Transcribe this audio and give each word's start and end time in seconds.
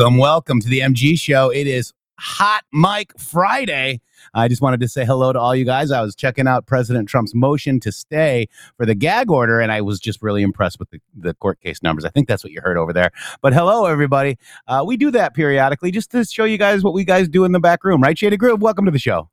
Welcome, 0.00 0.16
welcome 0.16 0.60
to 0.60 0.68
the 0.68 0.80
MG 0.80 1.18
Show. 1.18 1.50
It 1.50 1.66
is 1.66 1.92
Hot 2.18 2.64
Mic 2.72 3.12
Friday. 3.18 4.00
I 4.32 4.48
just 4.48 4.62
wanted 4.62 4.80
to 4.80 4.88
say 4.88 5.04
hello 5.04 5.30
to 5.30 5.38
all 5.38 5.54
you 5.54 5.66
guys. 5.66 5.90
I 5.90 6.00
was 6.00 6.16
checking 6.16 6.48
out 6.48 6.64
President 6.64 7.06
Trump's 7.06 7.34
motion 7.34 7.80
to 7.80 7.92
stay 7.92 8.48
for 8.78 8.86
the 8.86 8.94
gag 8.94 9.30
order, 9.30 9.60
and 9.60 9.70
I 9.70 9.82
was 9.82 10.00
just 10.00 10.22
really 10.22 10.40
impressed 10.40 10.78
with 10.78 10.88
the, 10.88 11.02
the 11.14 11.34
court 11.34 11.60
case 11.60 11.82
numbers. 11.82 12.06
I 12.06 12.08
think 12.08 12.28
that's 12.28 12.42
what 12.42 12.50
you 12.50 12.62
heard 12.62 12.78
over 12.78 12.94
there. 12.94 13.10
But 13.42 13.52
hello, 13.52 13.84
everybody. 13.84 14.38
Uh, 14.66 14.84
we 14.86 14.96
do 14.96 15.10
that 15.10 15.34
periodically 15.34 15.90
just 15.90 16.10
to 16.12 16.24
show 16.24 16.44
you 16.44 16.56
guys 16.56 16.82
what 16.82 16.94
we 16.94 17.04
guys 17.04 17.28
do 17.28 17.44
in 17.44 17.52
the 17.52 17.60
back 17.60 17.84
room, 17.84 18.00
right? 18.02 18.16
Shady 18.16 18.38
Grove, 18.38 18.62
welcome 18.62 18.86
to 18.86 18.90
the 18.90 18.98
show. 18.98 19.28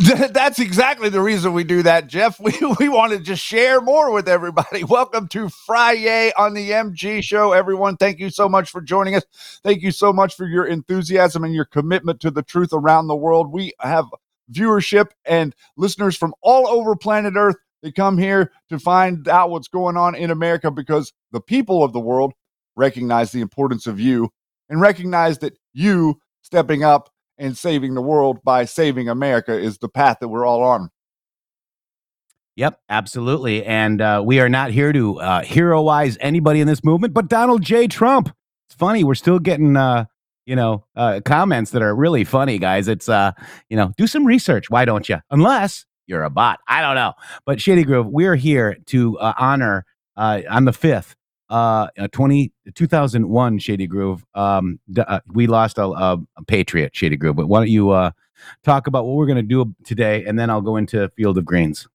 That's 0.32 0.58
exactly 0.58 1.10
the 1.10 1.20
reason 1.20 1.52
we 1.52 1.62
do 1.62 1.82
that, 1.82 2.06
Jeff. 2.06 2.40
We, 2.50 2.54
we 2.78 2.88
want 2.88 3.12
to 3.12 3.18
just 3.18 3.44
share 3.44 3.82
more 3.82 4.10
with 4.12 4.30
everybody. 4.30 4.82
Welcome 4.88 5.28
to 5.28 5.50
Friday 5.50 6.32
on 6.38 6.54
the 6.54 6.70
MG 6.70 7.22
Show, 7.22 7.52
everyone. 7.52 7.98
Thank 7.98 8.18
you 8.18 8.30
so 8.30 8.48
much 8.48 8.70
for 8.70 8.80
joining 8.80 9.14
us. 9.14 9.24
Thank 9.62 9.82
you 9.82 9.90
so 9.90 10.10
much 10.10 10.36
for 10.36 10.46
your 10.46 10.64
enthusiasm 10.64 11.44
and 11.44 11.52
your 11.52 11.66
commitment 11.66 12.20
to 12.20 12.30
the 12.30 12.42
truth 12.42 12.70
around 12.72 13.08
the 13.08 13.16
world. 13.16 13.52
We 13.52 13.74
have 13.80 14.06
viewership 14.50 15.08
and 15.26 15.54
listeners 15.76 16.16
from 16.16 16.32
all 16.40 16.66
over 16.66 16.96
planet 16.96 17.34
Earth. 17.36 17.56
that 17.82 17.94
come 17.94 18.16
here 18.16 18.52
to 18.70 18.78
find 18.78 19.28
out 19.28 19.50
what's 19.50 19.68
going 19.68 19.98
on 19.98 20.14
in 20.14 20.30
America 20.30 20.70
because 20.70 21.12
the 21.30 21.42
people 21.42 21.84
of 21.84 21.92
the 21.92 22.00
world 22.00 22.32
recognize 22.74 23.32
the 23.32 23.42
importance 23.42 23.86
of 23.86 24.00
you 24.00 24.30
and 24.70 24.80
recognize 24.80 25.38
that 25.40 25.58
you 25.74 26.18
stepping 26.40 26.84
up 26.84 27.09
and 27.40 27.56
saving 27.56 27.94
the 27.94 28.02
world 28.02 28.38
by 28.44 28.64
saving 28.66 29.08
America 29.08 29.58
is 29.58 29.78
the 29.78 29.88
path 29.88 30.18
that 30.20 30.28
we're 30.28 30.46
all 30.46 30.62
on. 30.62 30.90
Yep, 32.56 32.78
absolutely. 32.90 33.64
And 33.64 34.02
uh, 34.02 34.22
we 34.24 34.38
are 34.38 34.48
not 34.48 34.70
here 34.70 34.92
to 34.92 35.18
uh, 35.18 35.42
heroize 35.42 36.18
anybody 36.20 36.60
in 36.60 36.66
this 36.66 36.84
movement, 36.84 37.14
but 37.14 37.28
Donald 37.28 37.62
J. 37.62 37.88
Trump. 37.88 38.28
It's 38.68 38.74
funny. 38.76 39.02
We're 39.02 39.14
still 39.14 39.38
getting, 39.38 39.76
uh, 39.76 40.04
you 40.44 40.54
know, 40.54 40.84
uh, 40.94 41.20
comments 41.24 41.70
that 41.70 41.80
are 41.80 41.94
really 41.94 42.24
funny, 42.24 42.58
guys. 42.58 42.86
It's, 42.86 43.08
uh, 43.08 43.32
you 43.70 43.76
know, 43.76 43.92
do 43.96 44.06
some 44.06 44.26
research. 44.26 44.68
Why 44.68 44.84
don't 44.84 45.08
you? 45.08 45.18
Unless 45.30 45.86
you're 46.06 46.22
a 46.22 46.30
bot. 46.30 46.60
I 46.68 46.82
don't 46.82 46.96
know. 46.96 47.14
But 47.46 47.60
Shady 47.60 47.84
Grove, 47.84 48.06
we're 48.06 48.36
here 48.36 48.76
to 48.86 49.18
uh, 49.18 49.32
honor 49.38 49.86
on 50.16 50.66
the 50.66 50.72
5th 50.72 51.14
uh, 51.50 51.88
uh 51.98 52.08
20, 52.12 52.52
2001 52.74 53.58
Shady 53.58 53.86
Grove. 53.86 54.24
Um, 54.34 54.80
uh, 54.96 55.20
we 55.28 55.46
lost 55.46 55.78
a, 55.78 55.84
a, 55.84 56.18
a 56.36 56.44
Patriot 56.46 56.94
Shady 56.94 57.16
Grove, 57.16 57.36
but 57.36 57.48
why 57.48 57.60
don't 57.60 57.68
you 57.68 57.90
uh, 57.90 58.12
talk 58.64 58.86
about 58.86 59.04
what 59.04 59.16
we're 59.16 59.26
going 59.26 59.36
to 59.36 59.42
do 59.42 59.74
today, 59.84 60.24
and 60.24 60.38
then 60.38 60.50
I'll 60.50 60.60
go 60.60 60.76
into 60.76 61.08
Field 61.10 61.38
of 61.38 61.44
Greens. 61.44 61.88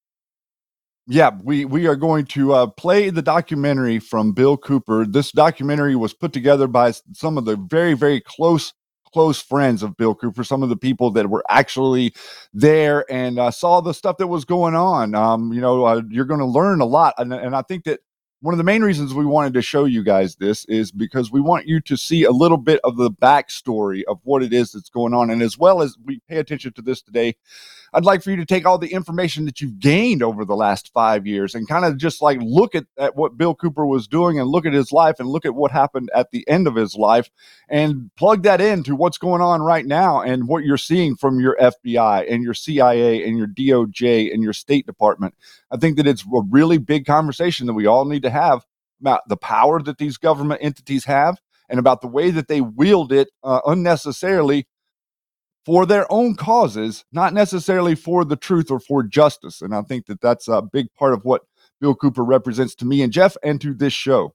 Yeah, 1.08 1.32
we 1.44 1.66
we 1.66 1.86
are 1.86 1.96
going 1.96 2.26
to 2.28 2.54
uh, 2.54 2.68
play 2.68 3.12
the 3.12 3.22
documentary 3.22 4.00
from 4.00 4.32
Bill 4.32 4.58
Cooper. 4.58 5.06
This 5.06 5.32
documentary 5.32 5.96
was 5.96 6.14
put 6.14 6.34
together 6.34 6.68
by 6.68 6.94
some 7.14 7.38
of 7.38 7.46
the 7.46 7.58
very 7.58 7.94
very 7.94 8.20
close 8.20 8.74
close 9.16 9.42
friends 9.42 9.82
of 9.82 9.96
Bill 9.96 10.14
Cooper, 10.14 10.44
some 10.44 10.62
of 10.62 10.68
the 10.68 10.76
people 10.76 11.10
that 11.12 11.30
were 11.30 11.44
actually 11.48 12.14
there 12.54 13.10
and 13.10 13.40
uh, 13.40 13.50
saw 13.50 13.80
the 13.80 13.94
stuff 13.94 14.18
that 14.18 14.28
was 14.28 14.44
going 14.44 14.76
on. 14.76 15.16
Um, 15.16 15.54
you 15.54 15.62
know, 15.62 15.86
uh, 15.86 16.02
you're 16.10 16.26
going 16.26 16.42
to 16.42 16.46
learn 16.46 16.82
a 16.82 16.86
lot, 16.86 17.14
and, 17.18 17.32
and 17.32 17.56
I 17.56 17.62
think 17.62 17.86
that 17.86 18.02
one 18.46 18.54
of 18.54 18.60
the 18.60 18.64
main 18.64 18.84
reasons 18.84 19.12
we 19.12 19.26
wanted 19.26 19.56
to 19.56 19.62
show 19.64 19.86
you 19.86 20.04
guys 20.04 20.36
this 20.36 20.66
is 20.66 20.92
because 20.92 21.32
we 21.32 21.42
want 21.42 21.66
you 21.66 21.82
to 21.82 21.98
see 21.98 22.24
a 22.26 22.32
little 22.32 22.60
bit 22.60 22.80
of 22.84 22.96
the 22.96 23.10
backstory 23.10 24.04
of 24.08 24.20
what 24.22 24.44
it 24.44 24.54
is 24.54 24.72
that's 24.72 24.88
going 24.88 25.16
on. 25.16 25.32
And 25.32 25.42
as 25.42 25.58
well 25.58 25.82
as 25.82 25.98
we 26.06 26.22
pay 26.30 26.38
attention 26.38 26.72
to 26.74 26.84
this 26.84 27.02
today, 27.02 27.38
I'd 27.94 28.06
like 28.06 28.24
for 28.24 28.32
you 28.32 28.38
to 28.38 28.46
take 28.46 28.66
all 28.66 28.78
the 28.78 28.94
information 28.94 29.46
that 29.46 29.62
you've 29.62 29.80
gained 29.80 30.24
over 30.24 30.46
the 30.46 30.56
last 30.56 30.92
five 30.94 31.26
years 31.26 31.56
and 31.56 31.68
kind 31.68 31.86
of 31.86 31.98
just 31.98 32.22
like 32.22 32.40
look 32.42 32.76
at, 32.76 32.86
at 32.98 33.16
what 33.16 33.38
Bill 33.38 33.56
Cooper 33.56 33.86
was 33.86 34.08
doing 34.08 34.40
and 34.40 34.50
look 34.50 34.66
at 34.66 34.74
his 34.74 34.92
life 34.92 35.20
and 35.20 35.30
look 35.30 35.46
at 35.46 35.56
what 35.56 35.72
happened 35.72 36.10
at 36.14 36.32
the 36.32 36.48
end 36.48 36.68
of 36.68 36.76
his 36.76 36.96
life 36.96 37.30
and 37.70 38.10
plug 38.16 38.44
that 38.44 38.62
into 38.62 38.96
what's 38.96 39.18
going 39.18 39.42
on 39.42 39.62
right 39.62 39.86
now 39.86 40.22
and 40.22 40.48
what 40.48 40.64
you're 40.64 40.78
seeing 40.78 41.16
from 41.16 41.40
your 41.40 41.56
FBI 41.58 42.32
and 42.32 42.44
your 42.44 42.54
CIA 42.54 43.28
and 43.28 43.38
your 43.38 43.48
DOJ 43.48 44.34
and 44.34 44.44
your 44.44 44.54
State 44.54 44.86
Department. 44.86 45.34
I 45.72 45.78
think 45.78 45.98
that 45.98 46.08
it's 46.08 46.24
a 46.24 46.42
really 46.50 46.78
big 46.78 47.06
conversation 47.06 47.68
that 47.68 47.74
we 47.74 47.86
all 47.86 48.06
need 48.06 48.24
to 48.24 48.30
have 48.30 48.66
about 49.02 49.22
the 49.28 49.38
power 49.38 49.82
that 49.82 49.98
these 49.98 50.18
government 50.18 50.62
entities 50.64 51.06
have 51.06 51.40
and 51.70 51.80
about 51.80 52.02
the 52.02 52.08
way 52.08 52.32
that 52.32 52.48
they 52.48 52.62
wield 52.62 53.12
it 53.12 53.30
uh, 53.44 53.62
unnecessarily 53.66 54.68
for 55.66 55.86
their 55.86 56.12
own 56.12 56.36
causes, 56.36 57.06
not 57.12 57.34
necessarily 57.34 57.96
for 57.96 58.24
the 58.24 58.36
truth 58.36 58.70
or 58.70 58.80
for 58.80 59.02
justice. 59.02 59.62
And 59.62 59.74
I 59.74 59.82
think 59.82 60.06
that 60.06 60.22
that's 60.22 60.48
a 60.48 60.62
big 60.62 60.94
part 60.94 61.14
of 61.14 61.26
what 61.26 61.42
Bill 61.82 61.96
Cooper 61.96 62.24
represents 62.24 62.76
to 62.76 62.86
me 62.86 63.02
and 63.02 63.12
Jeff 63.12 63.36
and 63.44 63.60
to 63.62 63.74
this 63.74 63.94
show. 63.94 64.34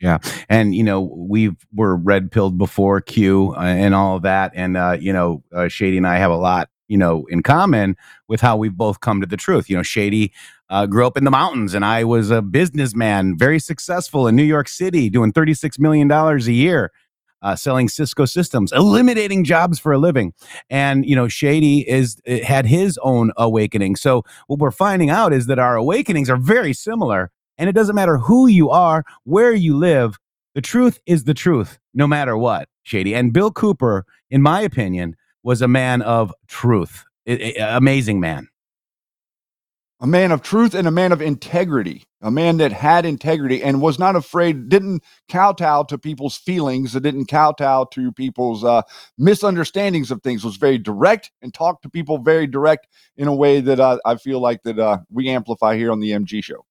Yeah, 0.00 0.18
and 0.48 0.74
you 0.74 0.82
know 0.82 1.00
we 1.00 1.52
were 1.72 1.96
red 1.96 2.30
pilled 2.32 2.58
before 2.58 3.00
Q 3.00 3.54
uh, 3.56 3.60
and 3.60 3.94
all 3.94 4.16
of 4.16 4.22
that, 4.22 4.52
and 4.54 4.76
uh, 4.76 4.96
you 4.98 5.12
know 5.12 5.42
uh, 5.52 5.68
Shady 5.68 5.96
and 5.96 6.06
I 6.06 6.16
have 6.16 6.32
a 6.32 6.36
lot 6.36 6.68
you 6.88 6.98
know 6.98 7.24
in 7.30 7.42
common 7.42 7.96
with 8.28 8.40
how 8.40 8.56
we've 8.56 8.76
both 8.76 9.00
come 9.00 9.20
to 9.20 9.26
the 9.26 9.36
truth. 9.36 9.70
You 9.70 9.76
know, 9.76 9.82
Shady 9.82 10.32
uh, 10.68 10.86
grew 10.86 11.06
up 11.06 11.16
in 11.16 11.24
the 11.24 11.30
mountains, 11.30 11.74
and 11.74 11.84
I 11.84 12.02
was 12.04 12.30
a 12.30 12.42
businessman, 12.42 13.38
very 13.38 13.60
successful 13.60 14.26
in 14.26 14.34
New 14.34 14.42
York 14.42 14.68
City, 14.68 15.08
doing 15.08 15.32
thirty 15.32 15.54
six 15.54 15.78
million 15.78 16.08
dollars 16.08 16.48
a 16.48 16.52
year. 16.52 16.90
Uh, 17.44 17.54
selling 17.54 17.88
Cisco 17.88 18.24
systems, 18.24 18.72
eliminating 18.72 19.44
jobs 19.44 19.78
for 19.78 19.92
a 19.92 19.98
living. 19.98 20.32
And, 20.70 21.06
you 21.06 21.14
know, 21.14 21.28
Shady 21.28 21.88
is 21.88 22.16
had 22.42 22.66
his 22.66 22.98
own 23.02 23.30
awakening. 23.36 23.96
So 23.96 24.24
what 24.48 24.58
we're 24.58 24.72
finding 24.72 25.10
out 25.10 25.32
is 25.32 25.46
that 25.46 25.60
our 25.60 25.76
awakenings 25.76 26.28
are 26.28 26.36
very 26.36 26.72
similar. 26.72 27.30
And 27.56 27.68
it 27.68 27.74
doesn't 27.74 27.94
matter 27.94 28.18
who 28.18 28.48
you 28.48 28.70
are, 28.70 29.04
where 29.22 29.52
you 29.52 29.76
live, 29.76 30.18
the 30.54 30.60
truth 30.60 30.98
is 31.06 31.24
the 31.24 31.34
truth, 31.34 31.78
no 31.92 32.06
matter 32.06 32.36
what, 32.36 32.68
Shady. 32.82 33.14
And 33.14 33.32
Bill 33.32 33.52
Cooper, 33.52 34.04
in 34.30 34.42
my 34.42 34.60
opinion, 34.60 35.14
was 35.42 35.62
a 35.62 35.68
man 35.68 36.02
of 36.02 36.32
truth. 36.48 37.04
Amazing 37.26 38.20
man. 38.20 38.48
A 40.04 40.06
man 40.06 40.32
of 40.32 40.42
truth 40.42 40.74
and 40.74 40.86
a 40.86 40.90
man 40.90 41.12
of 41.12 41.22
integrity, 41.22 42.04
a 42.20 42.30
man 42.30 42.58
that 42.58 42.72
had 42.72 43.06
integrity 43.06 43.62
and 43.62 43.80
was 43.80 43.98
not 43.98 44.14
afraid, 44.14 44.68
didn't 44.68 45.02
kowtow 45.30 45.82
to 45.82 45.96
people's 45.96 46.36
feelings, 46.36 46.92
that 46.92 47.00
didn't 47.00 47.24
kowtow 47.24 47.86
to 47.90 48.12
people's 48.12 48.62
uh, 48.62 48.82
misunderstandings 49.16 50.10
of 50.10 50.22
things, 50.22 50.44
was 50.44 50.56
very 50.56 50.76
direct 50.76 51.30
and 51.40 51.54
talked 51.54 51.82
to 51.84 51.88
people 51.88 52.18
very 52.18 52.46
direct 52.46 52.86
in 53.16 53.28
a 53.28 53.34
way 53.34 53.62
that 53.62 53.80
uh, 53.80 53.98
I 54.04 54.16
feel 54.16 54.40
like 54.40 54.62
that 54.64 54.78
uh, 54.78 54.98
we 55.10 55.30
amplify 55.30 55.74
here 55.74 55.90
on 55.90 56.00
the 56.00 56.10
MG 56.10 56.44
show. 56.44 56.66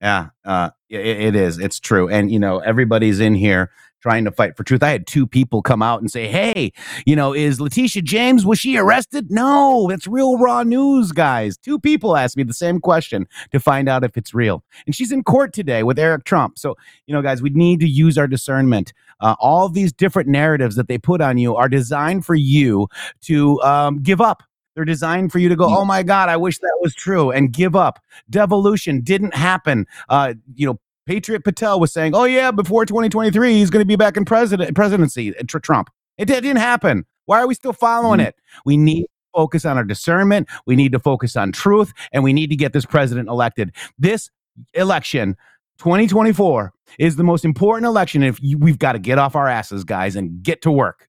Yeah, 0.00 0.30
uh, 0.44 0.70
it, 0.88 1.06
it 1.06 1.36
is. 1.36 1.60
It's 1.60 1.78
true. 1.78 2.08
And, 2.08 2.28
you 2.28 2.40
know, 2.40 2.58
everybody's 2.58 3.20
in 3.20 3.36
here 3.36 3.70
trying 4.04 4.26
to 4.26 4.30
fight 4.30 4.54
for 4.54 4.64
truth. 4.64 4.82
I 4.82 4.90
had 4.90 5.06
two 5.06 5.26
people 5.26 5.62
come 5.62 5.80
out 5.80 6.02
and 6.02 6.10
say, 6.10 6.28
hey, 6.28 6.74
you 7.06 7.16
know, 7.16 7.32
is 7.32 7.58
Letitia 7.58 8.02
James, 8.02 8.44
was 8.44 8.58
she 8.58 8.76
arrested? 8.76 9.30
No, 9.30 9.86
that's 9.88 10.06
real 10.06 10.36
raw 10.36 10.62
news, 10.62 11.10
guys. 11.10 11.56
Two 11.56 11.78
people 11.78 12.14
asked 12.14 12.36
me 12.36 12.42
the 12.42 12.52
same 12.52 12.80
question 12.80 13.26
to 13.50 13.58
find 13.58 13.88
out 13.88 14.04
if 14.04 14.18
it's 14.18 14.34
real. 14.34 14.62
And 14.84 14.94
she's 14.94 15.10
in 15.10 15.24
court 15.24 15.54
today 15.54 15.82
with 15.84 15.98
Eric 15.98 16.24
Trump. 16.24 16.58
So, 16.58 16.76
you 17.06 17.14
know, 17.14 17.22
guys, 17.22 17.40
we 17.40 17.48
need 17.48 17.80
to 17.80 17.88
use 17.88 18.18
our 18.18 18.26
discernment. 18.26 18.92
Uh, 19.20 19.36
all 19.40 19.70
these 19.70 19.90
different 19.90 20.28
narratives 20.28 20.76
that 20.76 20.86
they 20.86 20.98
put 20.98 21.22
on 21.22 21.38
you 21.38 21.56
are 21.56 21.70
designed 21.70 22.26
for 22.26 22.34
you 22.34 22.88
to 23.22 23.58
um, 23.62 24.02
give 24.02 24.20
up. 24.20 24.42
They're 24.74 24.84
designed 24.84 25.32
for 25.32 25.38
you 25.38 25.48
to 25.48 25.56
go, 25.56 25.64
oh 25.66 25.84
my 25.86 26.02
God, 26.02 26.28
I 26.28 26.36
wish 26.36 26.58
that 26.58 26.78
was 26.82 26.94
true, 26.94 27.30
and 27.30 27.52
give 27.52 27.76
up. 27.76 28.00
Devolution 28.28 29.00
didn't 29.02 29.32
happen. 29.32 29.86
Uh, 30.08 30.34
you 30.56 30.66
know, 30.66 30.80
Patriot 31.06 31.44
Patel 31.44 31.78
was 31.80 31.92
saying, 31.92 32.14
"Oh 32.14 32.24
yeah, 32.24 32.50
before 32.50 32.86
2023, 32.86 33.54
he's 33.54 33.70
going 33.70 33.82
to 33.82 33.86
be 33.86 33.96
back 33.96 34.16
in 34.16 34.24
president 34.24 34.74
presidency." 34.74 35.32
Tr- 35.48 35.58
Trump. 35.58 35.90
It, 36.18 36.30
it 36.30 36.40
didn't 36.42 36.56
happen. 36.58 37.04
Why 37.26 37.40
are 37.40 37.46
we 37.46 37.54
still 37.54 37.72
following 37.72 38.20
Mhm. 38.20 38.26
it? 38.28 38.36
We 38.64 38.76
need 38.76 39.02
to 39.02 39.08
focus 39.34 39.64
on 39.64 39.76
our 39.76 39.84
discernment. 39.84 40.48
We 40.66 40.76
need 40.76 40.92
to 40.92 40.98
focus 40.98 41.36
on 41.36 41.52
truth, 41.52 41.92
and 42.12 42.22
we 42.22 42.32
need 42.32 42.50
to 42.50 42.56
get 42.56 42.72
this 42.72 42.86
president 42.86 43.28
elected. 43.28 43.72
This 43.98 44.30
election, 44.74 45.36
2024, 45.78 46.72
is 46.98 47.16
the 47.16 47.24
most 47.24 47.44
important 47.44 47.86
election. 47.86 48.22
If 48.22 48.38
you, 48.40 48.58
we've 48.58 48.78
got 48.78 48.92
to 48.92 48.98
get 48.98 49.18
off 49.18 49.34
our 49.34 49.48
asses, 49.48 49.84
guys, 49.84 50.16
and 50.16 50.42
get 50.42 50.62
to 50.62 50.70
work. 50.70 51.08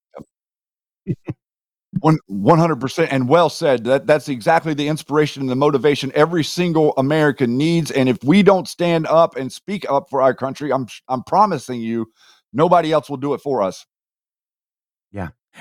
One 2.01 2.59
hundred 2.59 2.81
percent, 2.81 3.11
and 3.11 3.29
well 3.29 3.49
said. 3.49 3.85
That 3.85 4.05
that's 4.05 4.27
exactly 4.27 4.73
the 4.73 4.87
inspiration 4.87 5.41
and 5.41 5.49
the 5.49 5.55
motivation 5.55 6.11
every 6.13 6.43
single 6.43 6.93
American 6.97 7.57
needs. 7.57 7.89
And 7.89 8.09
if 8.09 8.21
we 8.23 8.43
don't 8.43 8.67
stand 8.67 9.07
up 9.07 9.35
and 9.37 9.51
speak 9.51 9.89
up 9.89 10.09
for 10.09 10.21
our 10.21 10.33
country, 10.33 10.73
I'm 10.73 10.87
I'm 11.07 11.23
promising 11.23 11.79
you, 11.81 12.07
nobody 12.51 12.91
else 12.91 13.09
will 13.09 13.17
do 13.17 13.33
it 13.33 13.39
for 13.39 13.61
us. 13.61 13.85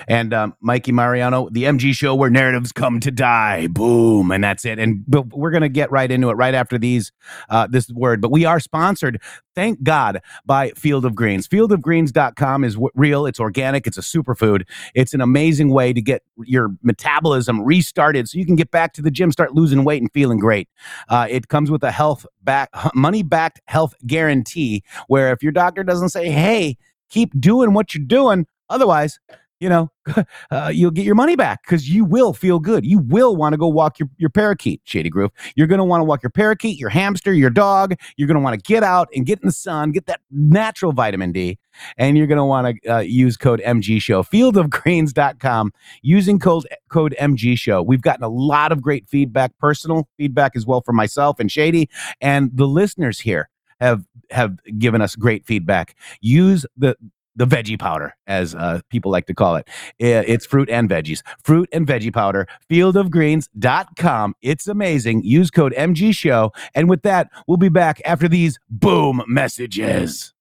And 0.08 0.34
um, 0.34 0.54
Mikey 0.60 0.92
Mariano, 0.92 1.48
the 1.50 1.64
MG 1.64 1.94
show 1.94 2.14
where 2.14 2.30
narratives 2.30 2.72
come 2.72 3.00
to 3.00 3.10
die. 3.10 3.66
Boom, 3.68 4.30
and 4.30 4.42
that's 4.42 4.64
it. 4.64 4.78
And 4.78 5.04
but 5.06 5.28
we're 5.36 5.50
gonna 5.50 5.68
get 5.68 5.90
right 5.90 6.10
into 6.10 6.30
it 6.30 6.34
right 6.34 6.54
after 6.54 6.78
these 6.78 7.12
uh, 7.48 7.66
this 7.66 7.88
word. 7.90 8.20
But 8.20 8.30
we 8.30 8.44
are 8.44 8.60
sponsored, 8.60 9.20
thank 9.54 9.82
God, 9.82 10.20
by 10.44 10.70
Field 10.70 11.04
of 11.04 11.14
Greens. 11.14 11.48
Fieldofgreens.com 11.48 12.64
is 12.64 12.74
w- 12.74 12.90
real. 12.94 13.26
It's 13.26 13.40
organic. 13.40 13.86
It's 13.86 13.98
a 13.98 14.02
superfood. 14.02 14.62
It's 14.94 15.14
an 15.14 15.20
amazing 15.20 15.70
way 15.70 15.92
to 15.92 16.02
get 16.02 16.22
your 16.44 16.70
metabolism 16.82 17.62
restarted, 17.62 18.28
so 18.28 18.38
you 18.38 18.46
can 18.46 18.56
get 18.56 18.70
back 18.70 18.92
to 18.94 19.02
the 19.02 19.10
gym, 19.10 19.32
start 19.32 19.54
losing 19.54 19.84
weight, 19.84 20.02
and 20.02 20.10
feeling 20.12 20.38
great. 20.38 20.68
Uh, 21.08 21.26
it 21.30 21.48
comes 21.48 21.70
with 21.70 21.82
a 21.82 21.90
health 21.92 22.26
back, 22.42 22.70
money 22.94 23.22
backed 23.22 23.60
health 23.66 23.94
guarantee, 24.06 24.82
where 25.08 25.32
if 25.32 25.42
your 25.42 25.52
doctor 25.52 25.84
doesn't 25.84 26.10
say, 26.10 26.30
"Hey," 26.30 26.76
keep 27.10 27.38
doing 27.38 27.74
what 27.74 27.94
you're 27.94 28.04
doing, 28.04 28.46
otherwise 28.68 29.18
you 29.60 29.68
know, 29.68 29.90
uh, 30.50 30.70
you'll 30.72 30.90
get 30.90 31.04
your 31.04 31.14
money 31.14 31.36
back 31.36 31.62
because 31.62 31.88
you 31.88 32.04
will 32.04 32.32
feel 32.32 32.58
good. 32.58 32.84
You 32.84 32.98
will 32.98 33.36
want 33.36 33.52
to 33.52 33.56
go 33.56 33.68
walk 33.68 33.98
your, 33.98 34.08
your 34.18 34.30
parakeet, 34.30 34.82
Shady 34.84 35.08
Grove. 35.08 35.30
You're 35.56 35.66
going 35.66 35.78
to 35.78 35.84
want 35.84 36.00
to 36.00 36.04
walk 36.04 36.22
your 36.22 36.30
parakeet, 36.30 36.78
your 36.78 36.90
hamster, 36.90 37.32
your 37.32 37.50
dog. 37.50 37.94
You're 38.16 38.28
going 38.28 38.36
to 38.36 38.42
want 38.42 38.54
to 38.54 38.72
get 38.72 38.82
out 38.82 39.08
and 39.14 39.24
get 39.24 39.40
in 39.40 39.46
the 39.46 39.52
sun, 39.52 39.92
get 39.92 40.06
that 40.06 40.20
natural 40.30 40.92
vitamin 40.92 41.32
D. 41.32 41.58
And 41.96 42.16
you're 42.16 42.26
going 42.26 42.38
to 42.38 42.44
want 42.44 42.78
to 42.82 42.88
uh, 42.88 42.98
use 43.00 43.36
code 43.36 43.60
MG 43.64 44.00
Show, 44.00 44.22
fieldofgreens.com, 44.22 45.72
using 46.02 46.38
code, 46.38 46.66
code 46.88 47.14
MG 47.20 47.58
Show. 47.58 47.82
We've 47.82 48.02
gotten 48.02 48.24
a 48.24 48.28
lot 48.28 48.70
of 48.70 48.82
great 48.82 49.08
feedback, 49.08 49.56
personal 49.58 50.08
feedback 50.16 50.56
as 50.56 50.66
well 50.66 50.82
from 50.82 50.96
myself 50.96 51.40
and 51.40 51.50
Shady. 51.50 51.88
And 52.20 52.50
the 52.54 52.66
listeners 52.66 53.20
here 53.20 53.48
have 53.80 54.04
have 54.30 54.58
given 54.78 55.02
us 55.02 55.16
great 55.16 55.44
feedback. 55.44 55.94
Use 56.20 56.64
the 56.76 56.96
the 57.36 57.46
veggie 57.46 57.78
powder, 57.78 58.14
as 58.26 58.54
uh, 58.54 58.80
people 58.90 59.10
like 59.10 59.26
to 59.26 59.34
call 59.34 59.56
it. 59.56 59.68
It's 59.98 60.46
fruit 60.46 60.70
and 60.70 60.88
veggies. 60.88 61.22
Fruit 61.42 61.68
and 61.72 61.86
veggie 61.86 62.12
powder, 62.12 62.46
fieldofgreens.com. 62.70 64.34
It's 64.42 64.68
amazing. 64.68 65.24
Use 65.24 65.50
code 65.50 65.74
MG 65.76 66.14
Show. 66.14 66.52
And 66.74 66.88
with 66.88 67.02
that, 67.02 67.30
we'll 67.46 67.56
be 67.56 67.68
back 67.68 68.00
after 68.04 68.28
these 68.28 68.58
boom 68.68 69.22
messages. 69.26 70.32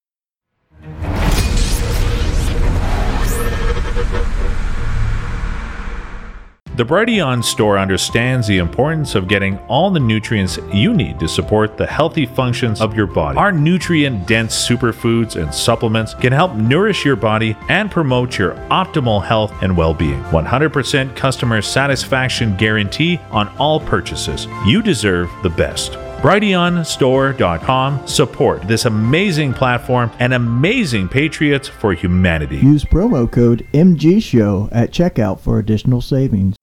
The 6.76 6.84
Brighteon 6.84 7.44
store 7.44 7.78
understands 7.78 8.48
the 8.48 8.58
importance 8.58 9.14
of 9.14 9.28
getting 9.28 9.60
all 9.68 9.92
the 9.92 10.00
nutrients 10.00 10.58
you 10.74 10.92
need 10.92 11.20
to 11.20 11.28
support 11.28 11.78
the 11.78 11.86
healthy 11.86 12.26
functions 12.26 12.82
of 12.82 12.96
your 12.96 13.06
body. 13.06 13.38
Our 13.38 13.52
nutrient 13.52 14.26
dense 14.26 14.56
superfoods 14.68 15.40
and 15.40 15.54
supplements 15.54 16.16
can 16.16 16.34
help 16.34 16.56
nourish 16.56 17.06
your 17.06 17.16
body 17.16 17.56
and 17.70 17.92
promote 17.92 18.40
your 18.40 18.56
optimal 18.72 19.24
health 19.24 19.54
and 19.62 19.78
well 19.78 19.94
being. 19.94 20.20
100% 20.24 21.16
customer 21.16 21.62
satisfaction 21.62 22.58
guarantee 22.58 23.20
on 23.30 23.50
all 23.60 23.80
purchases. 23.80 24.48
You 24.66 24.82
deserve 24.82 25.30
the 25.44 25.52
best. 25.52 25.96
BrighteonStore.com 26.24 28.08
support 28.08 28.62
this 28.62 28.86
amazing 28.86 29.54
platform 29.54 30.10
and 30.20 30.34
amazing 30.34 31.10
patriots 31.10 31.68
for 31.68 31.94
humanity. 31.94 32.60
Use 32.60 32.86
promo 32.86 33.30
code 33.30 33.68
MGSHOW 33.74 34.70
at 34.72 34.92
checkout 34.92 35.42
for 35.42 35.60
additional 35.60 36.00
savings. 36.00 36.56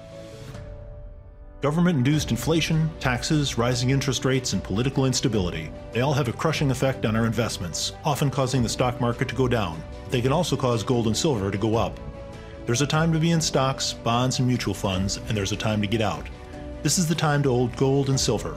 Government 1.61 1.99
induced 1.99 2.31
inflation, 2.31 2.89
taxes, 3.01 3.59
rising 3.59 3.91
interest 3.91 4.25
rates, 4.25 4.55
and 4.55 4.65
political 4.65 5.05
instability. 5.05 5.71
They 5.93 6.01
all 6.01 6.15
have 6.15 6.29
a 6.29 6.33
crushing 6.33 6.71
effect 6.71 7.05
on 7.05 7.15
our 7.15 7.27
investments, 7.27 7.93
often 8.03 8.31
causing 8.31 8.63
the 8.63 8.69
stock 8.71 8.99
market 8.99 9.29
to 9.29 9.35
go 9.35 9.47
down. 9.47 9.83
They 10.09 10.23
can 10.23 10.33
also 10.33 10.57
cause 10.57 10.83
gold 10.83 11.07
and 11.07 11.15
silver 11.15 11.51
to 11.51 11.59
go 11.59 11.77
up. 11.77 12.01
There's 12.65 12.81
a 12.81 12.87
time 12.87 13.13
to 13.13 13.19
be 13.19 13.33
in 13.33 13.43
stocks, 13.43 13.93
bonds, 13.93 14.39
and 14.39 14.49
mutual 14.49 14.73
funds, 14.73 15.19
and 15.19 15.37
there's 15.37 15.53
a 15.53 15.57
time 15.57 15.83
to 15.83 15.87
get 15.87 16.01
out. 16.01 16.27
This 16.83 16.97
is 16.97 17.07
the 17.07 17.15
time 17.15 17.43
to 17.43 17.51
hold 17.51 17.77
gold 17.77 18.09
and 18.09 18.19
silver. 18.19 18.57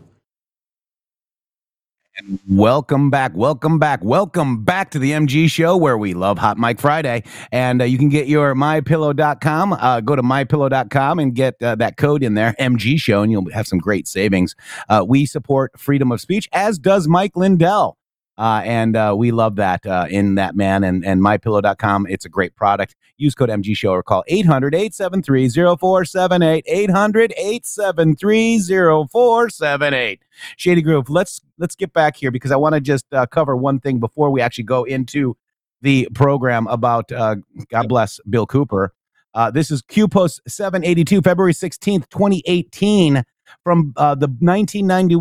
Welcome 2.47 3.09
back, 3.09 3.31
welcome 3.35 3.79
back, 3.79 4.03
welcome 4.03 4.63
back 4.63 4.91
to 4.91 4.99
the 4.99 5.11
MG 5.11 5.49
show 5.49 5.77
where 5.77 5.97
we 5.97 6.13
love 6.13 6.37
Hot 6.37 6.57
Mic 6.57 6.79
Friday. 6.79 7.23
And 7.51 7.81
uh, 7.81 7.85
you 7.85 7.97
can 7.97 8.09
get 8.09 8.27
your 8.27 8.53
mypillow.com. 8.55 9.73
Uh, 9.73 10.01
go 10.01 10.15
to 10.15 10.21
mypillow.com 10.21 11.19
and 11.19 11.33
get 11.35 11.61
uh, 11.61 11.75
that 11.75 11.97
code 11.97 12.23
in 12.23 12.33
there, 12.33 12.55
MG 12.59 12.99
show, 12.99 13.21
and 13.21 13.31
you'll 13.31 13.49
have 13.51 13.67
some 13.67 13.79
great 13.79 14.07
savings. 14.07 14.55
Uh, 14.89 15.05
we 15.07 15.25
support 15.25 15.79
freedom 15.79 16.11
of 16.11 16.21
speech, 16.21 16.49
as 16.53 16.77
does 16.77 17.07
Mike 17.07 17.35
Lindell. 17.35 17.97
Uh, 18.37 18.61
and 18.63 18.95
uh, 18.95 19.13
we 19.15 19.31
love 19.31 19.57
that 19.57 19.85
uh, 19.85 20.07
in 20.09 20.35
that 20.35 20.55
man 20.55 20.83
and, 20.83 21.05
and 21.05 21.21
mypillow.com. 21.21 22.07
It's 22.09 22.25
a 22.25 22.29
great 22.29 22.55
product. 22.55 22.95
Use 23.17 23.35
code 23.35 23.49
MG 23.49 23.75
Show 23.75 23.91
or 23.91 24.01
call 24.01 24.23
800 24.27 24.73
873 24.73 25.49
0478. 25.49 26.65
800 26.67 27.33
873 27.37 28.59
0478. 28.59 30.21
Shady 30.57 30.81
Grove, 30.81 31.09
let's 31.09 31.41
let's 31.59 31.75
get 31.75 31.93
back 31.93 32.15
here 32.15 32.31
because 32.31 32.51
I 32.51 32.55
want 32.55 32.73
to 32.73 32.81
just 32.81 33.05
uh, 33.13 33.25
cover 33.27 33.55
one 33.55 33.79
thing 33.79 33.99
before 33.99 34.31
we 34.31 34.41
actually 34.41 34.63
go 34.63 34.85
into 34.85 35.37
the 35.81 36.07
program 36.13 36.67
about 36.67 37.11
uh, 37.11 37.35
God 37.69 37.89
bless 37.89 38.19
Bill 38.29 38.47
Cooper. 38.47 38.93
Uh, 39.33 39.51
this 39.51 39.71
is 39.71 39.81
Q 39.83 40.07
Post 40.07 40.41
782, 40.47 41.21
February 41.21 41.53
16th, 41.53 42.09
2018 42.09 43.23
from 43.63 43.93
uh, 43.97 44.15
the 44.15 44.27
1990 44.27 45.15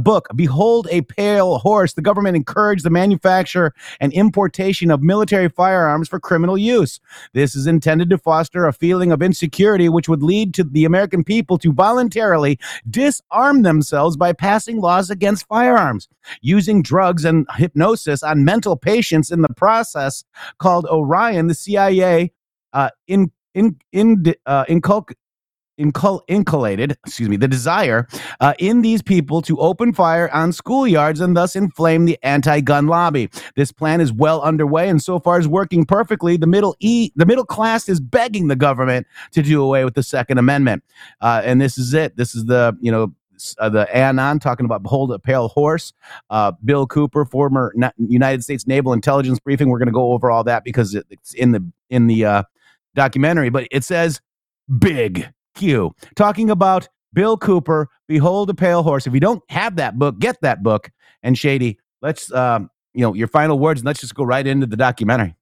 book, 0.00 0.26
Behold 0.34 0.88
a 0.90 1.02
Pale 1.02 1.58
Horse. 1.58 1.94
The 1.94 2.02
government 2.02 2.36
encouraged 2.36 2.84
the 2.84 2.90
manufacture 2.90 3.74
and 4.00 4.12
importation 4.12 4.90
of 4.90 5.02
military 5.02 5.48
firearms 5.48 6.08
for 6.08 6.20
criminal 6.20 6.58
use. 6.58 7.00
This 7.32 7.54
is 7.54 7.66
intended 7.66 8.10
to 8.10 8.18
foster 8.18 8.66
a 8.66 8.72
feeling 8.72 9.12
of 9.12 9.22
insecurity, 9.22 9.88
which 9.88 10.08
would 10.08 10.22
lead 10.22 10.54
to 10.54 10.64
the 10.64 10.84
American 10.84 11.24
people 11.24 11.58
to 11.58 11.72
voluntarily 11.72 12.58
disarm 12.88 13.62
themselves 13.62 14.16
by 14.16 14.32
passing 14.32 14.80
laws 14.80 15.10
against 15.10 15.46
firearms, 15.46 16.08
using 16.40 16.82
drugs 16.82 17.24
and 17.24 17.46
hypnosis 17.56 18.22
on 18.22 18.44
mental 18.44 18.76
patients 18.76 19.30
in 19.30 19.42
the 19.42 19.54
process 19.54 20.24
called 20.58 20.86
Orion. 20.86 21.46
The 21.46 21.54
CIA 21.54 22.32
uh, 22.72 22.90
in 23.06 23.30
in 23.54 23.76
in 23.92 24.34
uh, 24.46 24.64
inculc- 24.64 25.14
incul- 25.82 26.22
inculcated, 26.28 26.96
excuse 27.04 27.28
me, 27.28 27.36
the 27.36 27.48
desire 27.48 28.06
uh, 28.40 28.54
in 28.58 28.82
these 28.82 29.02
people 29.02 29.42
to 29.42 29.58
open 29.58 29.92
fire 29.92 30.30
on 30.32 30.50
schoolyards 30.50 31.20
and 31.20 31.36
thus 31.36 31.56
inflame 31.56 32.04
the 32.04 32.18
anti-gun 32.22 32.86
lobby. 32.86 33.28
This 33.56 33.72
plan 33.72 34.00
is 34.00 34.12
well 34.12 34.40
underway 34.42 34.88
and 34.88 35.02
so 35.02 35.18
far 35.18 35.38
is 35.38 35.48
working 35.48 35.84
perfectly. 35.84 36.36
The 36.36 36.46
middle 36.46 36.76
e, 36.80 37.10
the 37.16 37.26
middle 37.26 37.44
class 37.44 37.88
is 37.88 38.00
begging 38.00 38.48
the 38.48 38.56
government 38.56 39.06
to 39.32 39.42
do 39.42 39.62
away 39.62 39.84
with 39.84 39.94
the 39.94 40.02
Second 40.02 40.38
Amendment, 40.38 40.84
uh, 41.20 41.42
and 41.44 41.60
this 41.60 41.78
is 41.78 41.94
it. 41.94 42.16
This 42.16 42.34
is 42.34 42.46
the 42.46 42.76
you 42.80 42.92
know 42.92 43.12
uh, 43.58 43.68
the 43.68 43.94
Anon 43.96 44.38
talking 44.38 44.64
about 44.66 44.82
behold 44.82 45.12
a 45.12 45.18
pale 45.18 45.48
horse. 45.48 45.92
Uh, 46.30 46.52
Bill 46.64 46.86
Cooper, 46.86 47.24
former 47.24 47.72
Na- 47.74 47.90
United 47.98 48.44
States 48.44 48.66
Naval 48.66 48.92
Intelligence 48.92 49.38
briefing. 49.40 49.68
We're 49.68 49.78
going 49.78 49.86
to 49.86 49.92
go 49.92 50.12
over 50.12 50.30
all 50.30 50.44
that 50.44 50.64
because 50.64 50.94
it, 50.94 51.06
it's 51.10 51.34
in 51.34 51.52
the 51.52 51.66
in 51.90 52.06
the 52.06 52.24
uh, 52.24 52.42
documentary. 52.94 53.50
But 53.50 53.68
it 53.70 53.84
says 53.84 54.20
big 54.78 55.28
Q 55.54 55.94
talking 56.16 56.50
about 56.50 56.88
Bill 57.12 57.36
Cooper. 57.36 57.88
Behold 58.08 58.50
a 58.50 58.54
pale 58.54 58.82
horse. 58.82 59.06
If 59.06 59.14
you 59.14 59.20
don't 59.20 59.42
have 59.48 59.76
that 59.76 59.98
book, 59.98 60.18
get 60.18 60.40
that 60.42 60.62
book. 60.62 60.90
And 61.22 61.38
Shady, 61.38 61.78
let's 62.00 62.32
um, 62.32 62.70
you 62.94 63.02
know 63.02 63.14
your 63.14 63.28
final 63.28 63.58
words, 63.58 63.80
and 63.80 63.86
let's 63.86 64.00
just 64.00 64.14
go 64.14 64.24
right 64.24 64.46
into 64.46 64.66
the 64.66 64.76
documentary. 64.76 65.36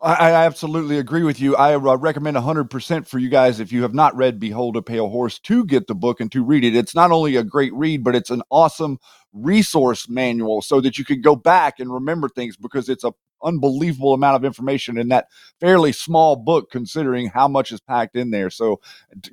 I, 0.00 0.30
I 0.30 0.46
absolutely 0.46 0.98
agree 0.98 1.24
with 1.24 1.40
you. 1.40 1.56
I 1.56 1.74
uh, 1.74 1.96
recommend 1.96 2.36
100% 2.36 3.06
for 3.08 3.18
you 3.18 3.28
guys, 3.28 3.58
if 3.58 3.72
you 3.72 3.82
have 3.82 3.94
not 3.94 4.14
read 4.16 4.38
Behold 4.38 4.76
a 4.76 4.82
Pale 4.82 5.08
Horse, 5.08 5.40
to 5.40 5.64
get 5.64 5.88
the 5.88 5.94
book 5.94 6.20
and 6.20 6.30
to 6.32 6.44
read 6.44 6.62
it. 6.62 6.76
It's 6.76 6.94
not 6.94 7.10
only 7.10 7.34
a 7.34 7.42
great 7.42 7.74
read, 7.74 8.04
but 8.04 8.14
it's 8.14 8.30
an 8.30 8.42
awesome 8.50 8.98
resource 9.32 10.08
manual 10.08 10.62
so 10.62 10.80
that 10.80 10.98
you 10.98 11.04
can 11.04 11.20
go 11.20 11.34
back 11.34 11.80
and 11.80 11.92
remember 11.92 12.28
things 12.28 12.56
because 12.56 12.88
it's 12.88 13.04
a 13.04 13.12
unbelievable 13.42 14.14
amount 14.14 14.36
of 14.36 14.44
information 14.44 14.98
in 14.98 15.08
that 15.08 15.28
fairly 15.60 15.92
small 15.92 16.36
book 16.36 16.70
considering 16.70 17.28
how 17.28 17.48
much 17.48 17.72
is 17.72 17.80
packed 17.80 18.16
in 18.16 18.30
there. 18.30 18.50
So 18.50 18.80